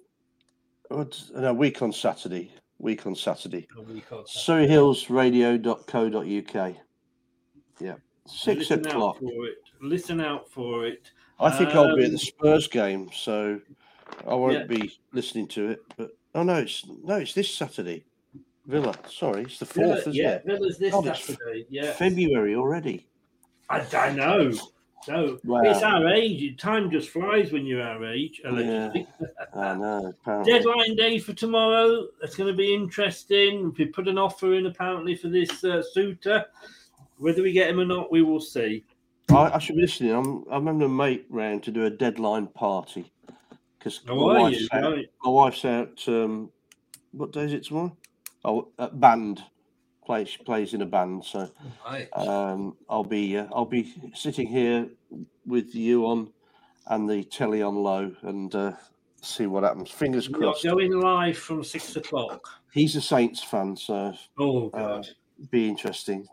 what's- 0.88 1.30
no, 1.34 1.52
week 1.54 1.80
on 1.82 1.92
Saturday. 1.92 2.52
Week 2.80 3.06
on 3.06 3.14
Saturday. 3.14 3.66
A 3.76 3.82
week 3.82 4.10
on 4.12 4.24
SurreyHillsRadio.co.uk. 4.24 6.74
Yeah, 7.80 7.94
six 8.28 8.70
Listen 8.70 8.86
o'clock. 8.86 9.16
Out 9.16 9.20
for 9.22 9.46
it. 9.46 9.58
Listen 9.80 10.20
out 10.20 10.48
for 10.50 10.86
it. 10.86 11.10
I 11.40 11.50
think 11.50 11.70
I'll 11.70 11.94
be 11.96 12.02
at 12.02 12.06
Um, 12.06 12.12
the 12.12 12.18
Spurs 12.18 12.66
game, 12.68 13.10
so 13.14 13.60
I 14.26 14.34
won't 14.34 14.54
Yeah. 14.54 14.64
be 14.64 14.98
listening 15.12 15.46
to 15.48 15.70
it. 15.70 15.80
But 15.96 16.10
oh 16.34 16.42
no, 16.42 16.56
it's 16.56 16.84
no, 17.04 17.16
it's 17.16 17.34
this 17.34 17.52
Saturday. 17.52 18.04
Villa. 18.66 18.94
Sorry, 19.08 19.42
it's 19.44 19.58
the 19.58 19.64
Villa- 19.64 19.94
fourth, 19.94 20.00
isn't 20.00 20.14
yeah, 20.14 20.34
it? 20.34 20.44
Villa's 20.44 20.78
this 20.78 20.92
Saturday. 20.92 21.66
Yeah, 21.70 21.92
February 21.92 22.54
already. 22.54 23.06
I, 23.70 23.80
I 23.96 24.12
know. 24.12 24.52
So 25.04 25.38
Wow. 25.44 25.60
it's 25.62 25.82
our 25.82 26.06
age. 26.08 26.60
Time 26.60 26.90
just 26.90 27.08
flies 27.10 27.50
when 27.52 27.64
you're 27.64 27.80
our 27.80 28.04
age. 28.04 28.42
Yeah, 28.44 28.92
I 29.54 29.74
know. 29.76 30.12
Apparently. 30.20 30.52
Deadline 30.52 30.96
day 30.96 31.18
for 31.18 31.32
tomorrow. 31.32 32.08
It's 32.22 32.34
going 32.34 32.50
to 32.52 32.56
be 32.56 32.74
interesting. 32.74 33.72
We 33.78 33.86
put 33.86 34.08
an 34.08 34.18
offer 34.18 34.52
in 34.54 34.66
apparently 34.66 35.14
for 35.14 35.28
this 35.28 35.64
uh, 35.64 35.82
Souttar. 35.96 36.46
Whether 37.18 37.42
we 37.42 37.52
get 37.52 37.70
him 37.70 37.80
or 37.80 37.84
not, 37.84 38.10
we 38.12 38.22
will 38.22 38.40
see. 38.40 38.84
I, 39.30 39.50
I 39.50 39.58
should 39.58 39.76
be 39.76 39.82
listening. 39.82 40.12
I'm 40.12 40.44
I'm 40.50 40.66
having 40.66 40.82
a 40.82 40.88
mate 40.88 41.26
round 41.28 41.62
to 41.64 41.70
do 41.70 41.84
a 41.84 41.90
deadline 41.90 42.46
party 42.48 43.12
because 43.78 44.00
my 44.06 44.14
are 44.14 44.40
wife's 44.40 44.68
out. 44.72 44.98
My 45.22 45.30
wife's 45.30 45.64
out. 45.64 46.08
Um, 46.08 46.50
what 47.12 47.32
day 47.32 47.42
is 47.44 47.52
it 47.52 47.64
tomorrow? 47.64 47.96
Oh, 48.44 48.68
at 48.78 48.98
band. 48.98 49.42
Plays 50.06 50.30
she 50.30 50.42
plays 50.42 50.72
in 50.72 50.80
a 50.80 50.86
band, 50.86 51.22
so 51.24 51.50
Right. 51.84 52.08
um, 52.16 52.78
I'll 52.88 53.04
be 53.04 53.36
uh, 53.36 53.46
I'll 53.52 53.66
be 53.66 53.92
sitting 54.14 54.46
here 54.46 54.88
with 55.44 55.74
you 55.74 56.06
on 56.06 56.32
and 56.86 57.08
the 57.10 57.24
telly 57.24 57.60
on 57.60 57.76
low 57.76 58.14
and 58.22 58.54
uh, 58.54 58.72
see 59.20 59.46
what 59.46 59.64
happens. 59.64 59.90
Fingers 59.90 60.28
You're 60.28 60.38
crossed. 60.38 60.64
going 60.64 60.92
live 60.92 61.36
from 61.36 61.62
six 61.62 61.94
o'clock. 61.96 62.48
He's 62.72 62.96
a 62.96 63.02
Saints 63.02 63.42
fan, 63.42 63.76
so 63.76 64.14
Oh 64.38 64.70
uh, 64.70 64.78
God! 64.78 65.08
be 65.50 65.68
interesting. 65.68 66.26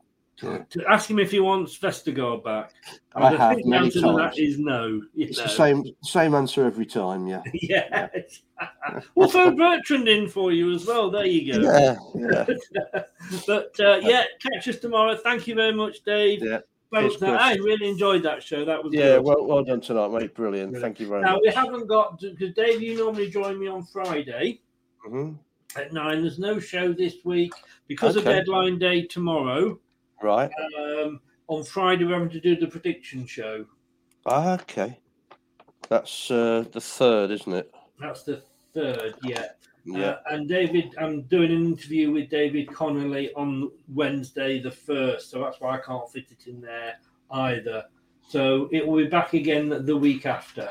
Yeah. 0.44 0.60
To 0.70 0.86
ask 0.90 1.10
him 1.10 1.20
if 1.20 1.32
he 1.32 1.40
wants 1.40 1.78
Vestergaard 1.78 2.44
back. 2.44 2.74
I 3.16 3.36
have 3.36 3.57
many 3.64 3.88
answer 3.88 4.02
to 4.02 4.07
that 4.07 4.36
times. 4.36 4.38
is 4.38 4.60
no. 4.60 5.02
It's 5.16 5.38
know. 5.38 5.44
the 5.44 5.49
same 5.49 5.84
same 6.03 6.36
answer 6.36 6.66
every 6.66 6.86
time. 6.86 7.28
Yeah. 7.28 7.41
Yeah. 7.53 8.07
we'll 9.16 9.30
throw 9.30 9.52
Bertrand 9.52 10.07
in 10.07 10.28
for 10.28 10.52
you 10.52 10.74
as 10.74 10.86
well. 10.86 11.10
There 11.10 11.26
you 11.26 11.53
go. 11.53 11.60
Yeah, 11.62 11.95
yeah. 12.16 13.02
but 13.48 13.80
uh, 13.80 13.99
yeah, 14.02 14.26
catch 14.41 14.68
us 14.68 14.80
tomorrow. 14.80 15.16
Thank 15.16 15.48
you 15.48 15.56
very 15.56 15.74
much, 15.74 16.03
Dave. 16.03 16.44
Yeah. 16.44 16.60
Now, 16.91 17.36
I 17.36 17.56
really 17.56 17.90
enjoyed 17.90 18.24
that 18.24 18.41
show. 18.41 18.64
That 18.64 18.82
was 18.82 18.94
Yeah, 18.94 19.18
good. 19.18 19.24
well, 19.26 19.45
well 19.45 19.64
done 19.64 19.82
tonight, 19.82 20.12
mate. 20.12 20.34
Brilliant. 20.34 20.78
Thank 20.78 20.99
you 20.99 21.07
very 21.07 21.22
now 21.22 21.34
much. 21.34 21.41
Now 21.44 21.49
we 21.49 21.68
haven't 21.68 21.88
got 21.88 22.20
because 22.20 22.53
Dave, 22.53 22.82
you 22.82 22.98
normally 22.98 23.30
join 23.30 23.60
me 23.60 23.68
on 23.68 23.84
Friday 23.84 24.62
Mhm. 25.06 25.38
at 25.76 25.91
nine. 25.91 26.22
There's 26.22 26.40
no 26.40 26.60
show 26.60 26.94
this 26.94 27.16
week 27.26 27.52
because 27.88 28.16
of 28.16 28.24
deadline 28.24 28.80
day 28.80 29.02
tomorrow. 29.03 29.80
Right. 30.22 30.52
Um, 30.80 31.20
on 31.48 31.64
Friday, 31.64 32.06
we're 32.06 32.14
having 32.14 32.30
to 32.30 32.40
do 32.40 32.56
the 32.56 32.68
prediction 32.68 33.26
show. 33.26 33.66
Ah, 34.26 34.54
okay. 34.54 35.00
That's 35.90 36.32
uh, 36.32 36.66
the 36.72 36.82
third, 36.82 37.32
isn't 37.32 37.54
it? 37.54 37.74
That's 38.00 38.24
the 38.24 38.42
third, 38.74 39.16
yeah. 39.24 39.46
Yeah. 39.86 40.08
Uh, 40.08 40.18
and 40.32 40.50
David, 40.50 40.96
I'm 41.00 41.22
doing 41.24 41.52
an 41.52 41.66
interview 41.66 42.12
with 42.12 42.30
David 42.30 42.74
Connolly 42.74 43.32
on 43.34 43.70
Wednesday 43.94 44.60
the 44.60 44.72
first, 44.72 45.30
so 45.30 45.42
that's 45.42 45.62
why 45.62 45.76
I 45.76 45.80
can't 45.80 46.12
fit 46.12 46.26
it 46.32 46.48
in 46.48 46.60
there 46.60 46.96
either. 47.32 47.86
So 48.28 48.68
it 48.72 48.86
will 48.86 48.98
be 48.98 49.08
back 49.08 49.34
again 49.34 49.70
the 49.86 49.96
week 49.96 50.26
after 50.26 50.70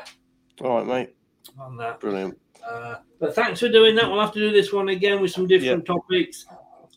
All 0.61 0.79
right, 0.79 0.87
mate. 0.87 1.15
on 1.61 1.77
that. 1.77 2.01
Brilliant. 2.01 2.37
Uh, 2.69 2.97
but 3.21 3.37
thanks 3.37 3.61
for 3.61 3.69
doing 3.69 3.95
that. 3.95 4.11
We'll 4.11 4.21
have 4.21 4.33
to 4.33 4.41
do 4.41 4.51
this 4.51 4.73
one 4.73 4.89
again 4.89 5.21
with 5.21 5.31
some 5.31 5.47
different 5.47 5.87
topics. 5.87 6.47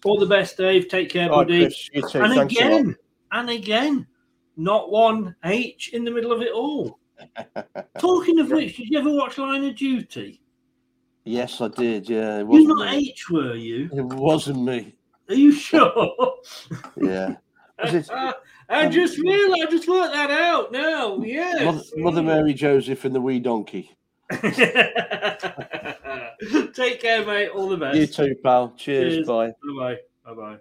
All 0.07 0.17
the 0.17 0.25
best, 0.25 0.57
Dave. 0.57 0.88
Take 0.88 1.09
care, 1.09 1.29
All 1.31 1.39
right, 1.39 1.47
buddy. 1.47 1.69
Too. 1.69 2.01
And 2.19 2.34
Thanks 2.34 2.53
again, 2.55 2.95
and 3.31 3.49
again, 3.49 4.07
not 4.55 4.89
one 4.89 5.35
H 5.43 5.89
in 5.93 6.03
the 6.05 6.11
middle 6.11 6.31
of 6.31 6.41
it 6.41 6.51
all. 6.53 6.99
Talking 7.99 8.39
of 8.39 8.51
which, 8.51 8.77
did 8.77 8.89
you 8.89 8.99
ever 8.99 9.11
watch 9.11 9.38
Line 9.38 9.63
of 9.65 9.75
Duty? 9.75 10.41
Yes, 11.25 11.59
I 11.59 11.67
did. 11.67 12.09
Yeah, 12.09 12.38
it 12.38 12.39
You 12.39 12.45
wasn't 12.45 12.67
not 12.79 12.91
me. 12.91 13.09
H, 13.09 13.29
were 13.29 13.55
you? 13.55 13.89
It 13.91 14.05
wasn't 14.05 14.63
me. 14.63 14.95
Are 15.29 15.35
you 15.35 15.51
sure? 15.51 16.35
Yeah. 16.95 17.35
It 17.79 18.09
I 18.69 18.89
just 18.89 19.19
um, 19.19 19.25
realized, 19.25 19.67
I 19.67 19.71
just 19.71 19.88
worked 19.88 20.13
that 20.13 20.31
out 20.31 20.71
now. 20.71 21.15
Mother, 21.17 21.27
Yes. 21.27 21.91
Mother 21.95 22.23
Mary 22.23 22.53
Joseph 22.53 23.05
and 23.05 23.13
the 23.15 23.21
wee 23.21 23.39
donkey? 23.39 23.95
Take 26.73 27.01
care, 27.01 27.26
mate. 27.26 27.49
All 27.49 27.68
the 27.68 27.77
best. 27.77 27.97
You 27.97 28.07
too, 28.07 28.35
pal. 28.43 28.73
Cheers. 28.77 29.26
Bye. 29.27 29.47
Bye 29.47 29.53
bye. 29.77 29.97
Bye 30.26 30.34
bye. 30.34 30.57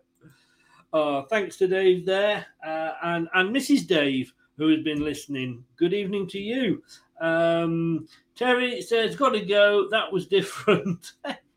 Uh, 0.93 1.23
thanks 1.25 1.57
to 1.59 1.67
Dave 1.67 2.07
there, 2.07 2.47
uh, 2.67 2.93
and 3.03 3.29
and 3.35 3.55
Mrs. 3.55 3.87
Dave 3.87 4.33
who 4.57 4.69
has 4.69 4.83
been 4.83 5.05
listening. 5.05 5.63
Good 5.77 5.95
evening 5.95 6.27
to 6.29 6.39
you. 6.39 6.83
Um, 7.21 8.07
Terry 8.35 8.81
says, 8.83 9.17
"Got 9.17 9.31
to 9.31 9.41
go. 9.41 9.89
That 9.91 10.11
was 10.11 10.27
different." 10.39 11.13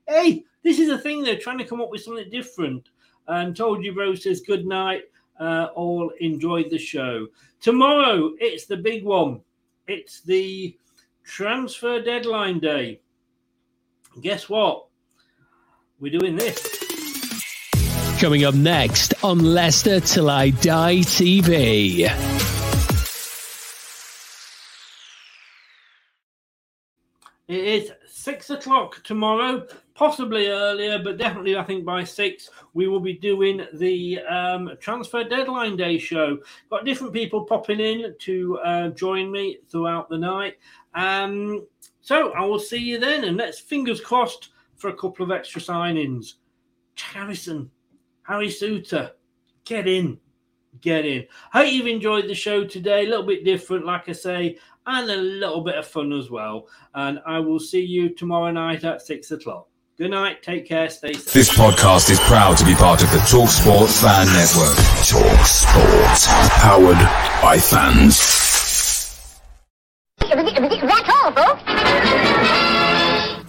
hey, 0.07 0.43
this 0.63 0.79
is 0.79 0.89
the 0.89 0.97
thing. 0.97 1.23
They're 1.23 1.39
trying 1.39 1.59
to 1.59 1.65
come 1.65 1.81
up 1.81 1.89
with 1.89 2.01
something 2.03 2.29
different. 2.29 2.89
And 3.27 3.55
told 3.55 3.83
you, 3.83 3.93
bro 3.93 4.15
says, 4.15 4.41
"Good 4.41 4.65
night." 4.65 5.03
Uh, 5.39 5.69
all 5.73 6.11
enjoyed 6.19 6.69
the 6.69 6.77
show. 6.77 7.25
Tomorrow, 7.61 8.33
it's 8.39 8.65
the 8.65 8.75
big 8.75 9.05
one. 9.05 9.39
It's 9.87 10.21
the 10.21 10.77
transfer 11.23 12.01
deadline 12.01 12.59
day. 12.59 12.99
Guess 14.22 14.49
what? 14.49 14.86
We're 15.99 16.18
doing 16.18 16.36
this. 16.36 16.77
Coming 18.19 18.44
up 18.44 18.56
next 18.56 19.14
on 19.23 19.40
Leicester 19.40 19.99
Till 19.99 20.30
I 20.30 20.49
Die 20.49 20.95
TV. 20.99 22.10
It 27.48 27.65
is 27.65 27.91
six 28.07 28.52
o'clock 28.52 29.02
tomorrow, 29.03 29.65
possibly 29.95 30.49
earlier, 30.49 30.99
but 30.99 31.18
definitely 31.18 31.57
I 31.57 31.64
think 31.64 31.84
by 31.84 32.03
six 32.03 32.49
we 32.76 32.88
will 32.88 32.99
be 32.99 33.14
doing 33.14 33.65
the 33.73 34.19
um, 34.19 34.72
transfer 34.80 35.23
deadline 35.23 35.76
day 35.76 35.98
show. 35.98 36.38
Got 36.69 36.86
different 36.86 37.11
people 37.11 37.45
popping 37.45 37.80
in 37.80 38.14
to 38.19 38.60
uh, 38.60 38.88
join 38.90 39.31
me 39.31 39.57
throughout 39.68 40.10
the 40.10 40.18
night. 40.18 40.57
Um, 40.94 41.65
so 42.01 42.31
I 42.31 42.45
will 42.45 42.59
see 42.59 42.77
you 42.77 42.99
then, 42.99 43.23
and 43.23 43.38
let's 43.38 43.59
fingers 43.59 44.01
crossed 44.01 44.49
for 44.76 44.89
a 44.89 44.95
couple 44.95 45.26
of 45.26 45.31
extra 45.31 45.61
signings. 45.61 46.34
Harrison, 46.97 47.71
Harry 48.23 48.47
Souttar, 48.47 49.11
get 49.65 49.88
in, 49.88 50.19
get 50.81 51.05
in. 51.05 51.26
I 51.53 51.63
Hope 51.63 51.73
you've 51.73 51.88
enjoyed 51.88 52.27
the 52.27 52.35
show 52.35 52.65
today. 52.65 53.05
A 53.05 53.09
little 53.09 53.26
bit 53.26 53.45
different, 53.45 53.85
like 53.85 54.09
I 54.09 54.13
say, 54.13 54.57
and 54.85 55.09
a 55.09 55.15
little 55.15 55.61
bit 55.61 55.76
of 55.76 55.88
fun 55.88 56.13
as 56.13 56.30
well. 56.30 56.67
And 56.93 57.19
I 57.26 57.39
will 57.39 57.59
see 57.59 57.84
you 57.84 58.09
tomorrow 58.09 58.51
night 58.51 58.84
at 58.84 59.01
six 59.01 59.31
o'clock. 59.31 59.67
Good 59.97 60.11
night. 60.11 60.41
Take 60.41 60.65
care. 60.65 60.89
Stay 60.89 61.11
safe. 61.11 61.34
This 61.34 61.49
podcast 61.49 62.09
is 62.09 62.21
proud 62.21 62.57
to 62.57 62.65
be 62.65 62.73
part 62.73 63.03
of 63.03 63.11
the 63.11 63.17
Talk 63.30 63.49
Sport 63.49 63.89
Fan 63.89 64.27
Network. 64.27 64.77
Talk 65.05 65.45
Sport, 65.45 66.51
powered 66.61 67.41
by 67.41 67.57
fans. 67.57 68.38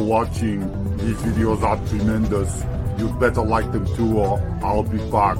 For 0.00 0.06
watching. 0.06 0.60
These 0.96 1.16
videos 1.18 1.62
are 1.62 1.76
tremendous. 1.88 2.64
You'd 2.98 3.18
better 3.20 3.42
like 3.42 3.70
them 3.72 3.86
too 3.96 4.18
or 4.18 4.40
I'll 4.62 4.82
be 4.82 4.98
back. 5.10 5.38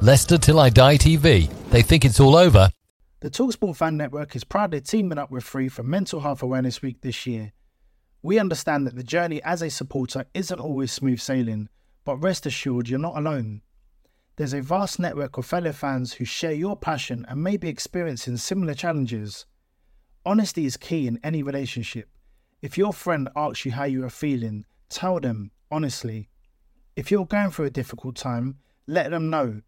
Leicester 0.00 0.38
Till 0.38 0.60
I 0.60 0.70
Die 0.70 0.96
TV. 0.96 1.50
They 1.70 1.82
think 1.82 2.04
it's 2.04 2.20
all 2.20 2.36
over. 2.36 2.70
The 3.20 3.30
Talksport 3.30 3.76
Fan 3.76 3.96
Network 3.96 4.34
is 4.34 4.44
proudly 4.44 4.80
teaming 4.80 5.18
up 5.18 5.30
with 5.30 5.44
Free 5.44 5.68
for 5.68 5.82
Mental 5.82 6.20
Health 6.20 6.42
Awareness 6.42 6.80
Week 6.80 7.00
this 7.02 7.26
year. 7.26 7.52
We 8.22 8.38
understand 8.38 8.86
that 8.86 8.96
the 8.96 9.02
journey 9.02 9.42
as 9.42 9.60
a 9.60 9.68
supporter 9.68 10.24
isn't 10.32 10.60
always 10.60 10.92
smooth 10.92 11.20
sailing, 11.20 11.68
but 12.04 12.16
rest 12.16 12.46
assured 12.46 12.88
you're 12.88 12.98
not 12.98 13.16
alone. 13.16 13.62
There's 14.36 14.54
a 14.54 14.62
vast 14.62 14.98
network 14.98 15.36
of 15.36 15.46
fellow 15.46 15.72
fans 15.72 16.14
who 16.14 16.24
share 16.24 16.52
your 16.52 16.76
passion 16.76 17.26
and 17.28 17.42
may 17.42 17.56
be 17.56 17.68
experiencing 17.68 18.38
similar 18.38 18.74
challenges. 18.74 19.46
Honesty 20.24 20.64
is 20.64 20.76
key 20.76 21.06
in 21.06 21.18
any 21.22 21.42
relationship. 21.42 22.08
If 22.62 22.76
your 22.76 22.92
friend 22.92 23.30
asks 23.34 23.64
you 23.64 23.72
how 23.72 23.84
you 23.84 24.04
are 24.04 24.10
feeling, 24.10 24.66
tell 24.90 25.18
them 25.18 25.50
honestly. 25.70 26.28
If 26.94 27.10
you're 27.10 27.24
going 27.24 27.52
through 27.52 27.64
a 27.64 27.70
difficult 27.70 28.16
time, 28.16 28.58
let 28.86 29.10
them 29.10 29.30
know. 29.30 29.62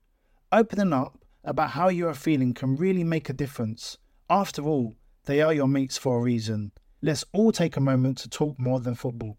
Opening 0.53 0.93
up 0.93 1.19
about 1.43 1.71
how 1.71 1.89
you 1.89 2.07
are 2.09 2.15
feeling 2.15 2.53
can 2.53 2.77
really 2.77 3.03
make 3.03 3.31
a 3.31 3.33
difference. 3.33 3.97
After 4.29 4.61
all, 4.63 4.95
they 5.25 5.41
are 5.41 5.55
your 5.55 5.69
mates 5.69 5.97
for 5.97 6.19
a 6.19 6.23
reason. 6.23 6.73
Let's 7.01 7.25
all 7.33 7.51
take 7.51 7.79
a 7.79 7.81
moment 7.81 8.19
to 8.19 8.29
talk 8.29 8.61
more 8.61 8.79
than 8.79 8.95
football. 8.95 9.39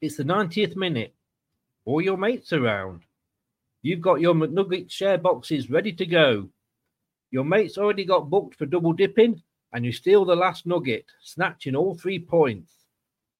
It's 0.00 0.16
the 0.16 0.24
90th 0.24 0.74
minute. 0.74 1.14
All 1.84 2.00
your 2.00 2.16
mates 2.16 2.52
around. 2.52 3.02
You've 3.82 4.00
got 4.00 4.20
your 4.20 4.34
McNugget 4.34 4.90
share 4.90 5.16
boxes 5.16 5.70
ready 5.70 5.92
to 5.92 6.06
go. 6.06 6.48
Your 7.30 7.44
mates 7.44 7.78
already 7.78 8.04
got 8.04 8.28
booked 8.28 8.56
for 8.56 8.66
double 8.66 8.94
dipping, 8.94 9.42
and 9.72 9.84
you 9.84 9.92
steal 9.92 10.24
the 10.24 10.34
last 10.34 10.66
nugget, 10.66 11.06
snatching 11.22 11.76
all 11.76 11.94
three 11.94 12.18
points. 12.18 12.79